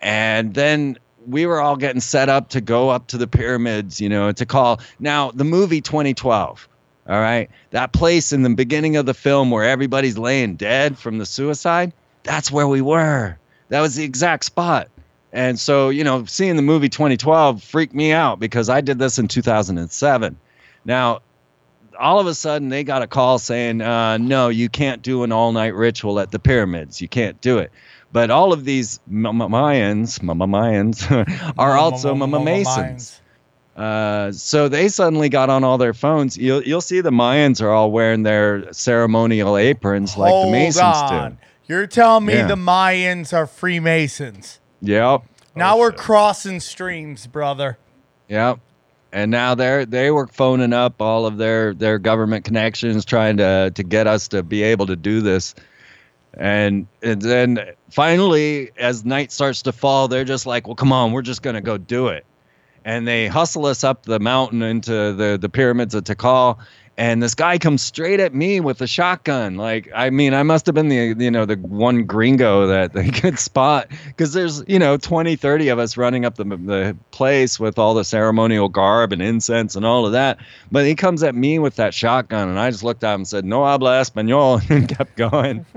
and 0.00 0.54
then. 0.54 0.98
We 1.26 1.44
were 1.44 1.60
all 1.60 1.76
getting 1.76 2.00
set 2.00 2.30
up 2.30 2.48
to 2.48 2.62
go 2.62 2.88
up 2.88 3.08
to 3.08 3.18
the 3.18 3.26
pyramids, 3.26 4.00
you 4.00 4.08
know, 4.08 4.32
to 4.32 4.46
call. 4.46 4.80
Now, 4.98 5.30
the 5.30 5.44
movie 5.44 5.82
2012, 5.82 6.66
all 7.06 7.20
right. 7.20 7.50
That 7.72 7.92
place 7.92 8.32
in 8.32 8.42
the 8.42 8.48
beginning 8.48 8.96
of 8.96 9.04
the 9.04 9.12
film 9.12 9.50
where 9.50 9.64
everybody's 9.64 10.16
laying 10.16 10.56
dead 10.56 10.96
from 10.96 11.18
the 11.18 11.26
suicide, 11.26 11.92
that's 12.22 12.50
where 12.50 12.66
we 12.66 12.80
were. 12.80 13.36
That 13.68 13.82
was 13.82 13.96
the 13.96 14.04
exact 14.04 14.46
spot. 14.46 14.88
And 15.30 15.60
so, 15.60 15.90
you 15.90 16.04
know, 16.04 16.24
seeing 16.24 16.56
the 16.56 16.62
movie 16.62 16.88
2012 16.88 17.62
freaked 17.62 17.94
me 17.94 18.12
out 18.12 18.40
because 18.40 18.70
I 18.70 18.80
did 18.80 18.98
this 18.98 19.18
in 19.18 19.28
2007. 19.28 20.38
Now, 20.86 21.20
all 22.00 22.18
of 22.18 22.26
a 22.26 22.34
sudden 22.34 22.68
they 22.70 22.82
got 22.82 23.02
a 23.02 23.06
call 23.06 23.38
saying, 23.38 23.80
uh, 23.80 24.16
no, 24.18 24.48
you 24.48 24.68
can't 24.68 25.02
do 25.02 25.22
an 25.22 25.30
all 25.32 25.52
night 25.52 25.74
ritual 25.74 26.18
at 26.18 26.30
the 26.30 26.38
pyramids. 26.38 27.00
You 27.00 27.08
can't 27.08 27.40
do 27.40 27.58
it. 27.58 27.70
But 28.12 28.30
all 28.30 28.52
of 28.52 28.64
these 28.64 28.98
Mayans, 29.10 30.18
Mayans, 30.20 31.54
are 31.58 31.76
also 31.76 32.14
Masons. 32.14 33.20
Uh, 33.76 34.32
so 34.32 34.68
they 34.68 34.88
suddenly 34.88 35.28
got 35.28 35.48
on 35.48 35.62
all 35.64 35.78
their 35.78 35.94
phones. 35.94 36.36
You'll 36.36 36.62
you'll 36.62 36.80
see 36.80 37.00
the 37.00 37.12
Mayans 37.12 37.62
are 37.62 37.70
all 37.70 37.90
wearing 37.92 38.24
their 38.24 38.72
ceremonial 38.72 39.56
aprons 39.56 40.16
like 40.16 40.32
Hold 40.32 40.48
the 40.48 40.52
Masons 40.52 40.82
on. 40.82 41.38
You're 41.68 41.86
telling 41.86 42.26
me 42.26 42.34
Yeah. 42.34 42.46
the 42.48 42.56
Mayans 42.56 43.32
are 43.32 43.46
Freemasons. 43.46 44.58
Yep, 44.82 45.22
Now 45.54 45.76
Oh, 45.76 45.78
we're 45.78 45.92
shit. 45.92 46.00
crossing 46.00 46.58
streams, 46.60 47.26
brother. 47.28 47.78
yep. 48.28 48.58
And 49.12 49.30
now 49.30 49.54
they're 49.54 49.86
they 49.86 50.10
were 50.10 50.26
phoning 50.28 50.72
up 50.72 51.02
all 51.02 51.26
of 51.26 51.36
their 51.36 51.74
their 51.74 51.98
government 51.98 52.44
connections, 52.44 53.04
trying 53.04 53.38
to 53.38 53.72
to 53.74 53.82
get 53.82 54.06
us 54.06 54.28
to 54.28 54.42
be 54.42 54.62
able 54.62 54.86
to 54.86 54.96
do 54.96 55.20
this. 55.20 55.54
And 56.34 56.86
and 57.02 57.20
then 57.20 57.58
finally, 57.90 58.70
as 58.76 59.04
night 59.04 59.32
starts 59.32 59.62
to 59.62 59.72
fall, 59.72 60.06
they're 60.08 60.24
just 60.24 60.46
like, 60.46 60.68
"Well, 60.68 60.76
come 60.76 60.92
on, 60.92 61.12
we're 61.12 61.22
just 61.22 61.42
gonna 61.42 61.60
go 61.60 61.76
do 61.76 62.08
it." 62.08 62.24
and 62.84 63.06
they 63.06 63.26
hustle 63.26 63.66
us 63.66 63.84
up 63.84 64.04
the 64.04 64.18
mountain 64.18 64.62
into 64.62 65.12
the 65.12 65.38
the 65.40 65.48
pyramids 65.48 65.94
of 65.94 66.04
Tikal. 66.04 66.58
And 66.96 67.22
this 67.22 67.34
guy 67.34 67.56
comes 67.56 67.80
straight 67.80 68.20
at 68.20 68.34
me 68.34 68.60
with 68.60 68.82
a 68.82 68.86
shotgun. 68.86 69.56
Like, 69.56 69.90
I 69.94 70.10
mean, 70.10 70.34
I 70.34 70.42
must 70.42 70.66
have 70.66 70.74
been 70.74 70.88
the 70.88 71.14
you 71.18 71.30
know 71.30 71.46
the 71.46 71.56
one 71.56 72.04
gringo 72.04 72.66
that 72.66 72.92
they 72.92 73.08
could 73.20 73.38
spot 73.38 73.88
because 74.06 74.34
there's 74.34 74.62
you 74.68 74.78
know 74.78 74.98
20, 74.98 75.36
30 75.36 75.68
of 75.68 75.78
us 75.78 75.96
running 75.96 76.24
up 76.26 76.34
the 76.34 76.44
the 76.44 76.96
place 77.10 77.58
with 77.58 77.78
all 77.78 77.94
the 77.94 78.04
ceremonial 78.04 78.68
garb 78.68 79.12
and 79.12 79.22
incense 79.22 79.76
and 79.76 79.86
all 79.86 80.04
of 80.04 80.12
that. 80.12 80.38
But 80.70 80.84
he 80.84 80.94
comes 80.94 81.22
at 81.22 81.34
me 81.34 81.58
with 81.58 81.76
that 81.76 81.94
shotgun, 81.94 82.48
and 82.48 82.58
I 82.58 82.70
just 82.70 82.84
looked 82.84 83.02
at 83.02 83.14
him 83.14 83.20
and 83.20 83.28
said, 83.28 83.44
"No 83.46 83.64
habla 83.64 84.00
español," 84.00 84.68
and 84.70 84.88
kept 84.88 85.16
going. 85.16 85.64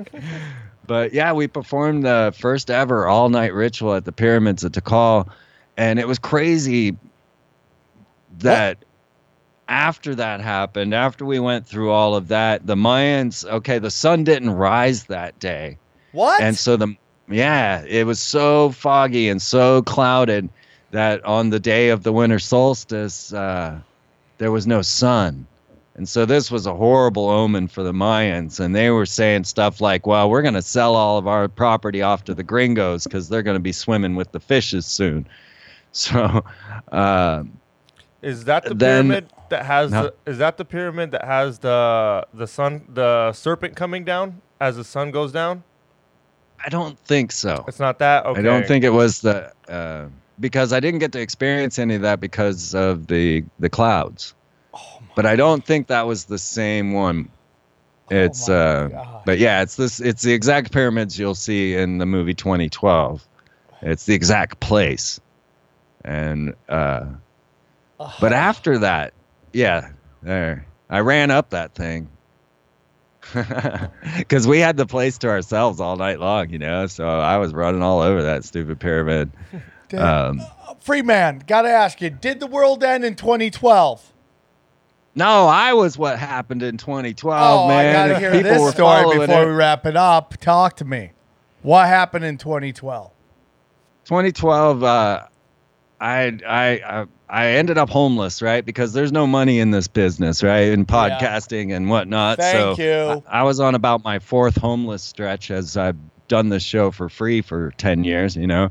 But 0.85 1.14
yeah, 1.14 1.31
we 1.31 1.48
performed 1.48 2.03
the 2.03 2.35
first 2.38 2.69
ever 2.69 3.07
all 3.07 3.30
night 3.30 3.53
ritual 3.53 3.94
at 3.94 4.03
the 4.03 4.11
pyramids 4.11 4.65
of 4.65 4.73
Tikal, 4.73 5.30
and 5.77 5.98
it 5.98 6.07
was 6.07 6.19
crazy 6.19 6.98
that 8.40 8.84
after 9.73 10.13
that 10.15 10.39
happened, 10.39 10.93
after 10.93 11.25
we 11.25 11.39
went 11.39 11.65
through 11.67 11.89
all 11.91 12.15
of 12.15 12.27
that, 12.27 12.65
the 12.67 12.75
Mayans, 12.75 13.43
okay, 13.45 13.79
the 13.79 13.89
sun 13.91 14.23
didn't 14.23 14.51
rise 14.51 15.05
that 15.05 15.37
day. 15.39 15.77
What? 16.11 16.41
And 16.41 16.55
so 16.57 16.77
the 16.77 16.95
yeah, 17.27 17.83
it 17.87 18.05
was 18.05 18.19
so 18.19 18.69
foggy 18.71 19.29
and 19.29 19.41
so 19.41 19.81
clouded 19.81 20.49
that 20.91 21.23
on 21.25 21.49
the 21.49 21.59
day 21.59 21.89
of 21.89 22.03
the 22.03 22.11
winter 22.13 22.37
solstice, 22.37 23.33
uh, 23.33 23.79
there 24.37 24.51
was 24.51 24.67
no 24.67 24.81
sun. 24.83 25.47
And 25.95 26.07
so 26.09 26.25
this 26.25 26.51
was 26.51 26.65
a 26.65 26.73
horrible 26.75 27.29
omen 27.29 27.67
for 27.67 27.81
the 27.83 27.93
Mayans. 27.93 28.59
And 28.59 28.75
they 28.75 28.89
were 28.89 29.05
saying 29.05 29.45
stuff 29.45 29.79
like, 29.79 30.05
well, 30.05 30.29
we're 30.29 30.41
going 30.41 30.53
to 30.55 30.61
sell 30.61 30.95
all 30.95 31.17
of 31.17 31.27
our 31.27 31.47
property 31.47 32.01
off 32.01 32.23
to 32.25 32.33
the 32.33 32.43
gringos 32.43 33.05
because 33.05 33.29
they're 33.29 33.43
going 33.43 33.55
to 33.57 33.61
be 33.61 33.71
swimming 33.71 34.15
with 34.15 34.31
the 34.31 34.39
fishes 34.39 34.85
soon. 34.85 35.25
So, 35.95 36.43
uh, 36.91 37.43
Is 38.23 38.45
that 38.45 38.63
the 38.63 38.73
Then- 38.73 39.09
pyramid 39.09 39.25
that 39.49 39.65
has 39.65 39.91
No. 39.91 40.03
the? 40.26 40.32
Is 40.32 40.38
that 40.40 40.57
the 40.57 40.65
pyramid 40.65 41.11
that 41.11 41.26
has 41.26 41.60
the 41.60 42.26
the 42.34 42.48
sun 42.48 42.86
the 42.94 43.32
serpent 43.34 43.76
coming 43.76 44.03
down 44.03 44.41
as 44.60 44.76
the 44.78 44.84
sun 44.84 45.11
goes 45.11 45.32
down? 45.32 45.64
I 46.65 46.70
don't 46.70 46.98
think 46.99 47.32
so. 47.32 47.65
It's 47.68 47.80
not 47.80 47.99
that. 47.99 48.26
Okay. 48.26 48.40
I 48.40 48.44
don't 48.44 48.65
think 48.65 48.84
it 48.84 48.91
was 48.91 49.22
the 49.22 49.52
uh, 49.68 50.07
because 50.40 50.72
I 50.74 50.80
didn't 50.80 50.99
get 50.99 51.11
to 51.14 51.20
experience 51.20 51.78
any 51.78 51.95
of 51.95 52.02
that 52.03 52.20
because 52.20 52.74
of 52.74 53.07
the 53.07 53.44
the 53.60 53.70
clouds. 53.70 54.34
Oh 54.74 54.99
but 55.15 55.26
I 55.26 55.36
don't 55.36 55.64
think 55.65 55.88
that 55.88 56.07
was 56.07 56.26
the 56.26 56.40
same 56.40 56.94
one. 56.94 57.30
It's 58.10 58.48
my 58.48 58.56
uh, 58.56 58.88
God. 58.88 59.22
but 59.26 59.38
yeah, 59.40 59.61
it's 59.61 59.76
this. 59.76 59.99
It's 59.99 60.22
the 60.24 60.34
exact 60.34 60.72
pyramids 60.72 61.18
you'll 61.18 61.36
see 61.36 61.76
in 61.76 61.98
the 61.99 62.06
movie 62.06 62.34
2012. 62.34 63.26
It's 63.82 64.06
the 64.06 64.14
exact 64.14 64.60
place, 64.60 65.20
and 66.06 66.53
uh, 66.70 67.06
but 68.20 68.34
after 68.34 68.78
that, 68.80 69.14
yeah, 69.53 69.89
there 70.21 70.65
I 70.89 70.99
ran 70.99 71.31
up 71.31 71.51
that 71.51 71.73
thing. 71.75 72.09
Because 74.17 74.45
we 74.47 74.59
had 74.59 74.75
the 74.77 74.85
place 74.85 75.17
to 75.19 75.30
ourselves 75.30 75.80
all 75.80 75.95
night 75.95 76.19
long, 76.19 76.49
you 76.49 76.59
know. 76.59 76.88
So 76.88 77.07
I 77.07 77.38
was 77.38 77.53
running 77.53 77.81
all 77.81 78.01
over 78.01 78.21
that 78.23 78.43
stupid 78.43 78.80
pyramid. 78.80 79.31
Um, 79.95 80.41
Freeman, 80.80 81.43
got 81.45 81.61
to 81.63 81.69
ask 81.69 82.01
you, 82.01 82.09
did 82.09 82.39
the 82.39 82.47
world 82.47 82.84
end 82.84 83.05
in 83.05 83.13
2012? 83.15 84.11
no, 85.13 85.45
I 85.45 85.73
was 85.73 85.99
what 85.99 86.17
happened 86.17 86.63
in 86.63 86.77
2012, 86.77 87.59
Oh, 87.61 87.67
man. 87.67 87.85
I 87.89 87.93
got 87.93 88.07
to 88.07 88.19
hear 88.19 88.31
people 88.31 88.51
this 88.53 88.59
were 88.59 88.71
story 88.71 89.19
before 89.19 89.43
it- 89.43 89.45
we 89.45 89.51
wrap 89.51 89.85
it 89.85 89.95
up. 89.95 90.35
Talk 90.38 90.77
to 90.77 90.85
me. 90.85 91.11
What 91.61 91.85
happened 91.88 92.25
in 92.25 92.39
2012? 92.39 93.11
2012 94.05 94.84
uh 94.84 95.27
I, 96.01 96.39
I 96.47 96.81
I 97.01 97.05
I 97.34 97.53
ended 97.53 97.80
up 97.80 97.89
homeless, 97.89 98.43
right? 98.43 98.64
Because 98.64 98.93
there's 98.93 99.11
no 99.11 99.26
money 99.26 99.60
in 99.60 99.72
this 99.72 99.88
business, 99.88 100.43
right? 100.43 100.68
In 100.68 100.85
podcasting 100.85 101.76
and 101.76 101.89
whatnot. 101.89 102.38
Thank 102.38 102.77
so 102.77 102.84
you. 102.84 103.23
I, 103.27 103.39
I 103.39 103.43
was 103.43 103.60
on 103.60 103.73
about 103.73 104.03
my 104.03 104.19
fourth 104.19 104.55
homeless 104.55 105.01
stretch 105.01 105.49
as 105.49 105.76
I've 105.76 105.97
done 106.27 106.49
this 106.49 106.61
show 106.61 106.91
for 106.91 107.10
free 107.10 107.41
for 107.41 107.72
10 107.77 108.03
years, 108.03 108.35
you 108.35 108.45
know. 108.45 108.69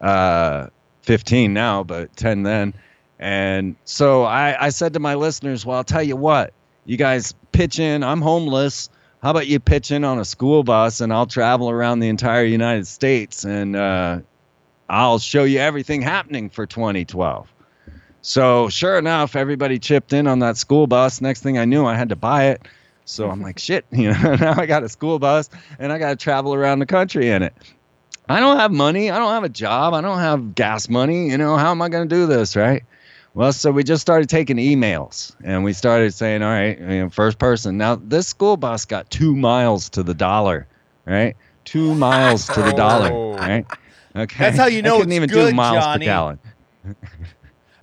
Uh 0.00 0.66
15 1.02 1.52
now, 1.52 1.84
but 1.84 2.16
10 2.16 2.42
then. 2.42 2.74
And 3.18 3.76
so 3.84 4.24
I, 4.24 4.66
I 4.66 4.68
said 4.70 4.94
to 4.94 5.00
my 5.00 5.14
listeners, 5.14 5.64
well, 5.64 5.76
I'll 5.76 5.84
tell 5.84 6.02
you 6.02 6.16
what, 6.16 6.52
you 6.84 6.96
guys 6.96 7.34
pitch 7.52 7.78
in. 7.78 8.02
I'm 8.02 8.20
homeless. 8.20 8.88
How 9.22 9.30
about 9.30 9.46
you 9.46 9.60
pitch 9.60 9.92
in 9.92 10.02
on 10.02 10.18
a 10.18 10.24
school 10.24 10.64
bus 10.64 11.00
and 11.00 11.12
I'll 11.12 11.26
travel 11.26 11.70
around 11.70 12.00
the 12.00 12.08
entire 12.08 12.44
United 12.44 12.88
States 12.88 13.44
and 13.44 13.76
uh, 13.76 14.20
I'll 14.88 15.20
show 15.20 15.44
you 15.44 15.60
everything 15.60 16.02
happening 16.02 16.50
for 16.50 16.66
2012. 16.66 17.51
So 18.22 18.68
sure 18.68 18.98
enough, 18.98 19.34
everybody 19.36 19.78
chipped 19.78 20.12
in 20.12 20.26
on 20.26 20.38
that 20.38 20.56
school 20.56 20.86
bus. 20.86 21.20
Next 21.20 21.42
thing 21.42 21.58
I 21.58 21.64
knew, 21.64 21.84
I 21.84 21.96
had 21.96 22.08
to 22.08 22.16
buy 22.16 22.46
it. 22.46 22.62
So 23.04 23.28
I'm 23.28 23.36
mm-hmm. 23.36 23.42
like, 23.42 23.58
shit, 23.58 23.84
you 23.92 24.12
know, 24.12 24.34
now 24.36 24.54
I 24.56 24.66
got 24.66 24.84
a 24.84 24.88
school 24.88 25.18
bus 25.18 25.50
and 25.78 25.92
I 25.92 25.98
got 25.98 26.10
to 26.10 26.16
travel 26.16 26.54
around 26.54 26.78
the 26.78 26.86
country 26.86 27.28
in 27.30 27.42
it. 27.42 27.52
I 28.28 28.38
don't 28.38 28.56
have 28.56 28.70
money. 28.70 29.10
I 29.10 29.18
don't 29.18 29.32
have 29.32 29.42
a 29.44 29.48
job. 29.48 29.92
I 29.92 30.00
don't 30.00 30.20
have 30.20 30.54
gas 30.54 30.88
money. 30.88 31.28
You 31.28 31.36
know, 31.36 31.56
how 31.56 31.72
am 31.72 31.82
I 31.82 31.88
going 31.88 32.08
to 32.08 32.14
do 32.14 32.26
this, 32.26 32.54
right? 32.54 32.84
Well, 33.34 33.52
so 33.52 33.72
we 33.72 33.82
just 33.82 34.02
started 34.02 34.28
taking 34.28 34.56
emails 34.58 35.34
and 35.42 35.64
we 35.64 35.72
started 35.72 36.14
saying, 36.14 36.42
all 36.42 36.50
right, 36.50 36.78
you 36.78 36.86
know, 36.86 37.10
first 37.10 37.38
person. 37.38 37.76
Now, 37.78 37.96
this 37.96 38.28
school 38.28 38.56
bus 38.56 38.84
got 38.84 39.10
two 39.10 39.34
miles 39.34 39.88
to 39.90 40.02
the 40.02 40.14
dollar, 40.14 40.68
right? 41.06 41.34
Two 41.64 41.94
miles 41.96 42.46
to 42.48 42.62
the 42.62 42.72
dollar, 42.72 43.10
Oh. 43.12 43.34
right? 43.34 43.66
Okay. 44.14 44.44
That's 44.44 44.58
how 44.58 44.66
you 44.66 44.78
I 44.78 44.82
know 44.82 44.98
couldn't 44.98 45.12
it's 45.12 45.16
even 45.16 45.28
good, 45.30 45.50
do 45.50 45.56
miles 45.56 45.82
Johnny. 45.82 46.04
per 46.04 46.04
gallon. 46.04 46.38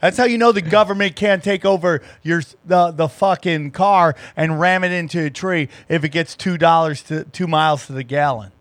That's 0.02 0.18
how 0.18 0.24
you 0.26 0.38
know 0.38 0.52
the 0.52 0.62
government 0.62 1.16
can't 1.16 1.44
take 1.44 1.66
over 1.66 2.02
your 2.24 2.42
the 2.66 2.92
the 2.92 3.10
fucking 3.10 3.72
car 3.72 4.16
and 4.36 4.60
ram 4.60 4.84
it 4.84 4.92
into 4.92 5.26
a 5.26 5.30
tree 5.30 5.70
if 5.88 6.04
it 6.04 6.10
gets 6.10 6.36
two 6.36 6.58
dollars 6.58 7.04
to 7.04 7.26
two 7.26 7.48
miles 7.48 7.88
to 7.88 7.94
the 7.94 8.04
gallon. 8.04 8.52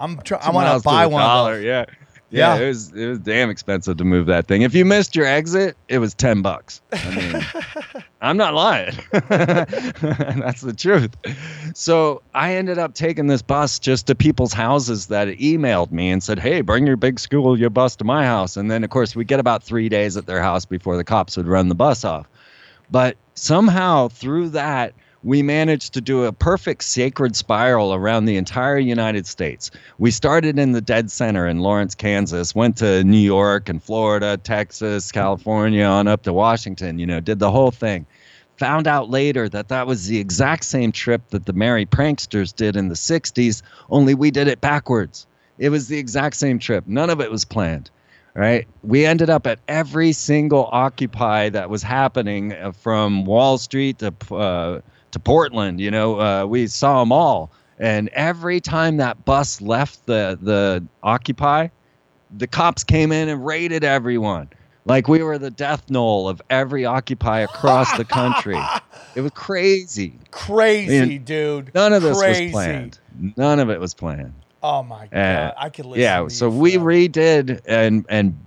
I'm 0.00 0.18
try- 0.18 0.38
I 0.38 0.50
want 0.50 0.80
to 0.80 0.84
buy 0.84 1.06
one 1.06 1.22
dollar, 1.22 1.54
of 1.54 1.58
those. 1.58 1.64
Yeah. 1.64 1.84
Yeah, 2.30 2.56
Yeah. 2.56 2.62
it 2.64 2.68
was 2.68 2.92
it 2.92 3.06
was 3.06 3.18
damn 3.20 3.48
expensive 3.50 3.96
to 3.96 4.04
move 4.04 4.26
that 4.26 4.46
thing. 4.46 4.62
If 4.62 4.74
you 4.74 4.84
missed 4.84 5.16
your 5.16 5.24
exit, 5.26 5.76
it 5.88 5.98
was 5.98 6.14
ten 6.14 6.42
bucks. 6.42 6.80
I 6.92 7.14
mean, 7.14 8.02
I'm 8.20 8.36
not 8.36 8.52
lying. 8.54 8.94
That's 9.12 10.60
the 10.60 10.74
truth. 10.76 11.16
So 11.74 12.22
I 12.34 12.54
ended 12.56 12.78
up 12.78 12.94
taking 12.94 13.28
this 13.28 13.42
bus 13.42 13.78
just 13.78 14.06
to 14.08 14.14
people's 14.14 14.52
houses 14.52 15.06
that 15.06 15.28
emailed 15.38 15.90
me 15.90 16.10
and 16.10 16.22
said, 16.22 16.38
"Hey, 16.38 16.60
bring 16.60 16.86
your 16.86 16.96
big 16.96 17.18
school 17.18 17.58
your 17.58 17.70
bus 17.70 17.96
to 17.96 18.04
my 18.04 18.24
house." 18.24 18.56
And 18.56 18.70
then 18.70 18.84
of 18.84 18.90
course 18.90 19.16
we 19.16 19.24
get 19.24 19.40
about 19.40 19.62
three 19.62 19.88
days 19.88 20.16
at 20.16 20.26
their 20.26 20.42
house 20.42 20.64
before 20.64 20.96
the 20.96 21.04
cops 21.04 21.36
would 21.36 21.46
run 21.48 21.68
the 21.68 21.74
bus 21.74 22.04
off. 22.04 22.26
But 22.90 23.16
somehow 23.34 24.08
through 24.08 24.50
that, 24.50 24.92
we 25.22 25.42
managed 25.42 25.94
to 25.94 26.00
do 26.00 26.24
a 26.24 26.32
perfect 26.32 26.84
sacred 26.84 27.34
spiral 27.34 27.92
around 27.92 28.24
the 28.24 28.36
entire 28.36 28.78
United 28.78 29.26
States. 29.26 29.70
We 29.98 30.10
started 30.10 30.58
in 30.58 30.72
the 30.72 30.80
dead 30.80 31.10
center 31.10 31.46
in 31.46 31.58
Lawrence, 31.58 31.94
Kansas, 31.94 32.54
went 32.54 32.76
to 32.78 33.02
New 33.04 33.18
York 33.18 33.68
and 33.68 33.82
Florida, 33.82 34.36
Texas, 34.36 35.10
California, 35.10 35.84
on 35.84 36.06
up 36.06 36.22
to 36.22 36.32
Washington, 36.32 36.98
you 36.98 37.06
know, 37.06 37.20
did 37.20 37.38
the 37.38 37.50
whole 37.50 37.70
thing. 37.70 38.06
Found 38.58 38.86
out 38.86 39.08
later 39.10 39.48
that 39.48 39.68
that 39.68 39.86
was 39.86 40.06
the 40.06 40.18
exact 40.18 40.64
same 40.64 40.92
trip 40.92 41.22
that 41.30 41.46
the 41.46 41.52
Merry 41.52 41.86
Pranksters 41.86 42.54
did 42.54 42.76
in 42.76 42.88
the 42.88 42.94
60s, 42.94 43.62
only 43.90 44.14
we 44.14 44.30
did 44.30 44.48
it 44.48 44.60
backwards. 44.60 45.26
It 45.58 45.70
was 45.70 45.88
the 45.88 45.98
exact 45.98 46.36
same 46.36 46.58
trip. 46.58 46.84
None 46.86 47.10
of 47.10 47.20
it 47.20 47.30
was 47.30 47.44
planned 47.44 47.90
right? 48.34 48.68
We 48.84 49.04
ended 49.04 49.30
up 49.30 49.48
at 49.48 49.58
every 49.66 50.12
single 50.12 50.68
Occupy 50.70 51.48
that 51.48 51.68
was 51.68 51.82
happening 51.82 52.52
uh, 52.52 52.70
from 52.70 53.24
Wall 53.24 53.58
Street 53.58 53.98
to 53.98 54.14
uh, 54.32 54.80
to 55.12 55.18
Portland. 55.18 55.80
You 55.80 55.90
know, 55.90 56.20
uh, 56.20 56.46
we 56.46 56.66
saw 56.66 57.00
them 57.00 57.12
all, 57.12 57.50
and 57.78 58.08
every 58.10 58.60
time 58.60 58.96
that 58.98 59.24
bus 59.24 59.60
left 59.60 60.06
the 60.06 60.38
the 60.40 60.84
Occupy, 61.02 61.68
the 62.36 62.46
cops 62.46 62.84
came 62.84 63.12
in 63.12 63.28
and 63.28 63.44
raided 63.44 63.84
everyone. 63.84 64.48
Like 64.84 65.06
we 65.08 65.22
were 65.22 65.36
the 65.38 65.50
death 65.50 65.90
knoll 65.90 66.28
of 66.28 66.40
every 66.48 66.84
Occupy 66.86 67.40
across 67.40 67.96
the 67.96 68.04
country. 68.04 68.58
It 69.14 69.22
was 69.22 69.32
crazy. 69.34 70.12
Crazy, 70.30 71.08
Man, 71.18 71.24
dude. 71.24 71.74
None 71.74 71.92
of 71.92 72.02
this 72.02 72.16
Crazy. 72.18 72.44
was 72.46 72.52
planned. 72.52 72.98
None 73.36 73.58
of 73.58 73.68
it 73.68 73.80
was 73.80 73.92
planned. 73.92 74.34
Oh 74.62 74.84
my 74.84 75.06
god, 75.08 75.18
Uh, 75.18 75.52
I 75.56 75.70
could 75.70 75.86
listen. 75.86 76.02
yeah, 76.02 76.28
so 76.28 76.48
we 76.48 76.74
redid 76.76 77.60
and 77.66 78.04
and 78.08 78.38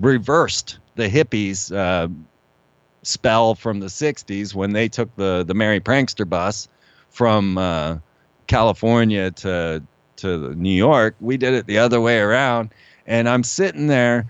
reversed 0.00 0.78
the 0.94 1.08
hippies 1.10 1.74
uh, 1.76 2.08
spell 3.06 3.54
from 3.54 3.80
the 3.80 3.86
'60s 3.86 4.54
when 4.54 4.72
they 4.72 4.88
took 4.88 5.14
the 5.16 5.44
the 5.46 5.54
Merry 5.54 5.80
Prankster 5.80 6.28
bus 6.28 6.68
from 7.10 7.58
uh, 7.58 7.98
California 8.46 9.30
to 9.30 9.82
to 10.16 10.54
New 10.54 10.70
York. 10.70 11.14
We 11.20 11.36
did 11.36 11.54
it 11.54 11.66
the 11.66 11.78
other 11.78 12.00
way 12.00 12.18
around, 12.18 12.70
and 13.06 13.28
I'm 13.28 13.44
sitting 13.44 13.86
there 13.86 14.26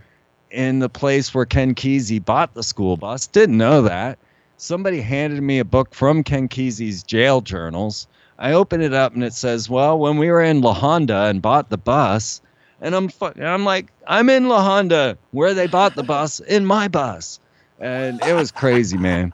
in 0.51 0.79
the 0.79 0.89
place 0.89 1.35
where 1.35 1.47
Ken 1.47 1.75
Kesey 1.75 2.25
bought 2.25 2.55
the 2.55 2.63
school 2.63 2.97
bus. 2.97 3.27
Didn't 3.27 3.59
know 3.59 3.83
that. 3.83 4.19
Somebody 4.57 5.01
handed 5.01 5.43
me 5.43 5.59
a 5.59 5.65
book 5.65 5.95
from 5.95 6.23
Ken 6.23 6.49
Kesey's 6.49 7.03
jail 7.03 7.41
journals. 7.41 8.07
I 8.39 8.53
open 8.53 8.81
it 8.81 8.93
up 8.93 9.15
and 9.15 9.25
it 9.25 9.35
says, 9.35 9.69
"Well, 9.69 9.99
when 9.99 10.17
we 10.19 10.31
were 10.31 10.43
in 10.43 10.61
La 10.61 10.75
Honda 10.75 11.25
and 11.25 11.43
bought 11.43 11.71
the 11.71 11.79
bus." 11.79 12.41
And 12.81 12.95
I'm 12.95 13.09
fu- 13.09 13.27
and 13.27 13.47
I'm 13.47 13.65
like, 13.65 13.87
I'm 14.07 14.29
in 14.29 14.49
La 14.49 14.63
Honda 14.63 15.17
where 15.31 15.55
they 15.55 15.67
bought 15.67 15.97
the 15.97 16.03
bus 16.03 16.41
in 16.41 16.67
my 16.67 16.89
bus. 16.89 17.41
And 17.79 18.23
it 18.25 18.35
was 18.35 18.51
crazy, 18.53 18.97
man. 18.97 19.33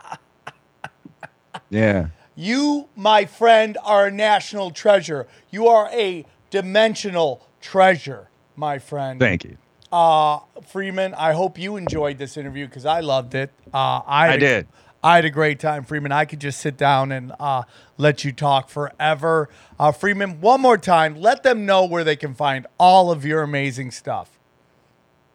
Yeah. 1.68 2.08
You, 2.34 2.88
my 2.96 3.26
friend, 3.26 3.76
are 3.84 4.06
a 4.06 4.10
national 4.10 4.70
treasure. 4.70 5.26
You 5.50 5.68
are 5.68 5.88
a 5.92 6.24
dimensional 6.50 7.46
treasure, 7.60 8.28
my 8.56 8.78
friend. 8.78 9.20
Thank 9.20 9.44
you. 9.44 9.56
Uh, 9.92 10.40
Freeman, 10.68 11.14
I 11.14 11.32
hope 11.32 11.58
you 11.58 11.76
enjoyed 11.76 12.18
this 12.18 12.36
interview 12.36 12.66
because 12.66 12.86
I 12.86 13.00
loved 13.00 13.34
it. 13.34 13.50
Uh, 13.74 14.00
I, 14.06 14.28
I 14.28 14.32
a- 14.34 14.38
did. 14.38 14.68
I 15.02 15.16
had 15.16 15.24
a 15.24 15.30
great 15.30 15.58
time, 15.58 15.84
Freeman. 15.84 16.12
I 16.12 16.26
could 16.26 16.40
just 16.40 16.60
sit 16.60 16.76
down 16.76 17.10
and 17.10 17.32
uh, 17.40 17.62
let 17.96 18.22
you 18.22 18.32
talk 18.32 18.68
forever. 18.68 19.48
Uh, 19.78 19.92
Freeman, 19.92 20.42
one 20.42 20.60
more 20.60 20.76
time, 20.76 21.18
let 21.18 21.42
them 21.42 21.64
know 21.64 21.86
where 21.86 22.04
they 22.04 22.16
can 22.16 22.34
find 22.34 22.66
all 22.78 23.10
of 23.10 23.24
your 23.24 23.42
amazing 23.42 23.92
stuff. 23.92 24.38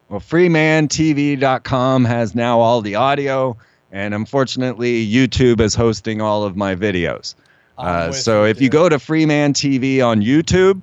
Well, 0.10 0.20
freemantv.com 0.20 2.06
has 2.06 2.36
now 2.36 2.60
all 2.60 2.82
the 2.82 2.96
audio, 2.96 3.58
and 3.92 4.14
unfortunately, 4.14 5.06
YouTube 5.06 5.60
is 5.60 5.74
hosting 5.74 6.22
all 6.22 6.44
of 6.44 6.56
my 6.56 6.76
videos. 6.76 7.34
Uh, 7.78 8.12
so 8.12 8.46
if 8.46 8.62
you 8.62 8.70
go 8.70 8.88
to 8.88 9.00
Freeman 9.00 9.54
TV 9.54 10.06
on 10.06 10.22
YouTube, 10.22 10.82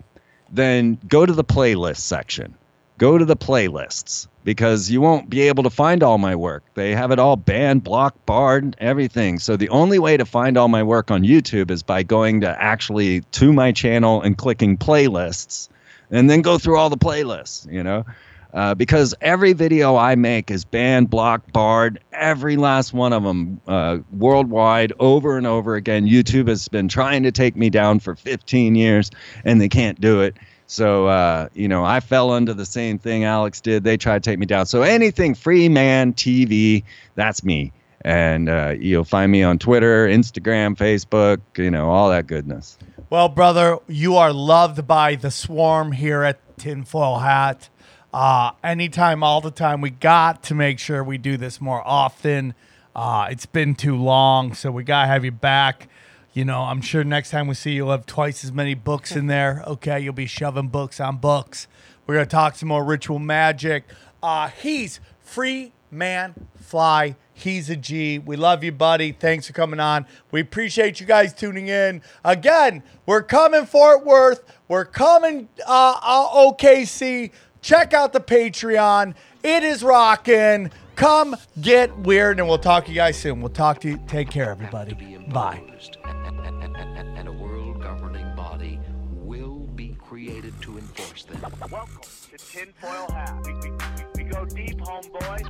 then 0.51 0.99
go 1.09 1.25
to 1.25 1.33
the 1.33 1.45
playlist 1.45 1.99
section. 1.99 2.55
Go 2.99 3.17
to 3.17 3.25
the 3.25 3.37
playlists 3.37 4.29
because 4.45 4.91
you 4.91 5.01
won't 5.01 5.31
be 5.31 5.43
able 5.43 5.63
to 5.63 5.71
find 5.71 6.03
all 6.03 6.19
my 6.19 6.37
work. 6.37 6.63
They 6.75 6.95
have 6.95 7.11
it 7.11 7.19
all 7.19 7.37
banned, 7.37 7.83
blocked, 7.83 8.25
barred, 8.27 8.77
everything. 8.79 9.39
So 9.39 9.57
the 9.57 9.71
only 9.71 9.99
way 9.99 10.17
to 10.17 10.25
find 10.25 10.57
all 10.57 10.69
my 10.69 10.83
work 10.83 11.11
on 11.11 11.23
YouTube 11.23 11.71
is 11.71 11.83
by 11.83 12.03
going 12.03 12.43
to 12.43 12.63
actually 12.63 13.21
to 13.33 13.53
my 13.53 13.73
channel 13.73 14.21
and 14.21 14.37
clicking 14.37 14.77
playlists 14.77 15.69
and 16.11 16.29
then 16.29 16.43
go 16.43 16.59
through 16.59 16.77
all 16.77 16.91
the 16.91 16.99
playlists, 16.99 17.71
you 17.73 17.83
know? 17.83 18.05
Uh, 18.53 18.75
because 18.75 19.15
every 19.23 19.55
video 19.55 19.97
I 19.97 20.15
make 20.15 20.51
is 20.51 20.65
banned, 20.65 21.09
blocked, 21.09 21.53
barred, 21.53 22.01
every 22.13 22.57
last 22.57 22.93
one 22.93 23.15
of 23.15 23.23
them 23.23 23.61
uh, 23.67 23.99
worldwide, 24.13 24.93
over 25.01 25.39
and 25.39 25.47
over 25.47 25.75
again. 25.75 26.07
YouTube 26.07 26.49
has 26.49 26.69
been 26.69 26.89
trying 26.89 27.23
to 27.23 27.33
take 27.33 27.57
me 27.57 27.71
down 27.71 27.99
for 27.99 28.15
15 28.15 28.75
years, 28.75 29.11
and 29.45 29.61
they 29.61 29.71
can't 29.71 29.99
do 30.01 30.21
it. 30.21 30.37
So, 30.67 31.07
uh, 31.07 31.49
you 31.55 31.69
know, 31.69 31.85
I 31.85 32.01
fell 32.01 32.31
under 32.31 32.53
the 32.55 32.67
same 32.67 32.99
thing 32.99 33.25
Alex 33.25 33.61
did. 33.61 33.85
They 33.85 33.97
tried 33.97 34.23
to 34.23 34.31
take 34.31 34.39
me 34.39 34.47
down. 34.47 34.67
So, 34.67 34.83
anything 34.83 35.35
Freeman 35.35 36.13
TV, 36.13 36.85
that's 37.15 37.43
me. 37.45 37.73
And 38.05 38.49
uh, 38.49 38.75
you'll 38.79 39.05
find 39.05 39.31
me 39.31 39.43
on 39.43 39.59
Twitter, 39.59 40.07
Instagram, 40.09 40.77
Facebook, 40.77 41.39
you 41.57 41.71
know, 41.71 41.89
all 41.89 42.11
that 42.11 42.27
goodness. 42.27 42.79
Well, 43.11 43.29
brother, 43.29 43.79
you 43.87 44.17
are 44.17 44.33
loved 44.33 44.87
by 44.87 45.15
the 45.15 45.31
swarm 45.31 45.93
here 45.93 46.23
at 46.23 46.41
Tinfoil 46.57 47.19
Hat. 47.19 47.69
Uh, 48.13 48.53
anytime, 48.63 49.23
all 49.23 49.41
the 49.41 49.51
time. 49.51 49.81
We 49.81 49.91
got 49.91 50.43
to 50.45 50.55
make 50.55 50.79
sure 50.79 51.03
we 51.03 51.17
do 51.17 51.37
this 51.37 51.61
more 51.61 51.83
often. 51.87 52.55
Uh, 52.95 53.29
it's 53.31 53.47
been 53.47 53.75
too 53.75 53.97
long, 53.97 54.53
so 54.53 54.71
we 54.71 54.85
gotta 54.85 55.07
have 55.07 55.25
you 55.25 55.33
back. 55.33 55.89
You 56.35 56.45
know, 56.45 56.63
I'm 56.63 56.83
sure 56.83 57.05
next 57.05 57.31
time 57.31 57.47
we 57.47 57.55
see 57.55 57.71
you, 57.71 57.77
you'll 57.77 57.91
have 57.91 58.05
twice 58.07 58.45
as 58.45 58.53
many 58.53 58.75
books 58.75 59.17
in 59.17 59.29
there. 59.29 59.63
Okay, 59.67 60.01
you'll 60.01 60.13
be 60.13 60.27
shoving 60.27 60.69
books 60.69 61.01
on 61.01 61.17
books. 61.17 61.69
We're 62.07 62.15
gonna 62.15 62.27
talk 62.27 62.57
some 62.57 62.69
more 62.69 62.85
ritual 62.85 63.19
magic. 63.19 63.85
Uh, 64.23 64.49
he's 64.49 65.01
free 65.21 65.73
man 65.91 66.35
fly. 66.57 67.17
He's 67.35 67.71
a 67.71 67.77
G. 67.77 68.19
We 68.19 68.37
love 68.37 68.63
you, 68.63 68.73
buddy. 68.73 69.13
Thanks 69.13 69.47
for 69.47 69.53
coming 69.53 69.81
on. 69.81 70.07
We 70.31 70.41
appreciate 70.41 71.01
you 71.01 71.07
guys 71.07 71.33
tuning 71.33 71.69
in. 71.69 72.03
Again, 72.25 72.83
we're 73.07 73.23
coming 73.23 73.67
Fort 73.67 74.05
Worth. 74.05 74.43
We're 74.69 74.85
coming 74.85 75.49
uh, 75.67 75.99
uh, 76.03 76.29
OKC. 76.29 77.31
Check 77.63 77.95
out 77.95 78.13
the 78.13 78.21
Patreon. 78.21 79.15
It 79.45 79.63
is 79.63 79.85
rocking. 79.85 80.73
Come 80.97 81.37
get 81.61 81.97
weird, 81.97 82.41
and 82.41 82.49
we'll 82.49 82.59
talk 82.59 82.85
to 82.87 82.91
you 82.91 82.97
guys 82.97 83.17
soon. 83.17 83.41
We'll 83.41 83.51
talk 83.51 83.81
to 83.83 83.89
you. 83.89 84.01
Take 84.09 84.31
care, 84.31 84.51
everybody. 84.51 84.95
Bye. 85.29 85.63
and, 86.05 86.77
and 87.17 87.29
a 87.29 87.33
world 87.33 87.81
governing 87.81 88.35
body 88.35 88.81
will 89.13 89.61
be 89.77 89.95
created 89.95 90.61
to 90.63 90.77
enforce 90.77 91.23
them. 91.25 91.41
Welcome 91.71 92.01
to 92.31 92.37
Tinfoil 92.37 93.11
Hat. 93.13 93.47
We, 93.47 93.55
we, 93.55 93.71
we, 93.71 94.25
we 94.25 94.31
go 94.31 94.45
deep, 94.45 94.79
homeboy. 94.81 95.47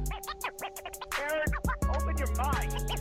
Aaron, 1.18 1.48
open 1.88 2.18
your 2.18 2.34
mind. 2.36 2.91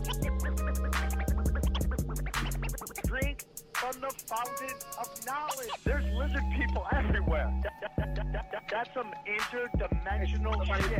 From 3.81 3.99
the 3.99 4.09
fountain 4.27 4.77
of 4.99 5.07
knowledge. 5.25 5.69
There's 5.83 6.05
lizard 6.13 6.43
people 6.55 6.85
everywhere. 6.93 7.51
That- 7.63 7.81
that- 7.81 8.15
that- 8.15 8.31
that- 8.33 8.51
that- 8.51 8.67
that's 8.69 8.93
some 8.93 9.11
interdimensional 9.25 10.53
shit. 10.67 10.99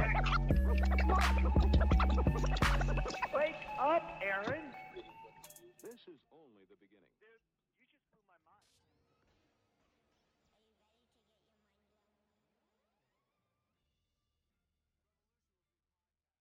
Wake 3.36 3.56
up, 3.80 4.04
Aaron. 4.24 4.62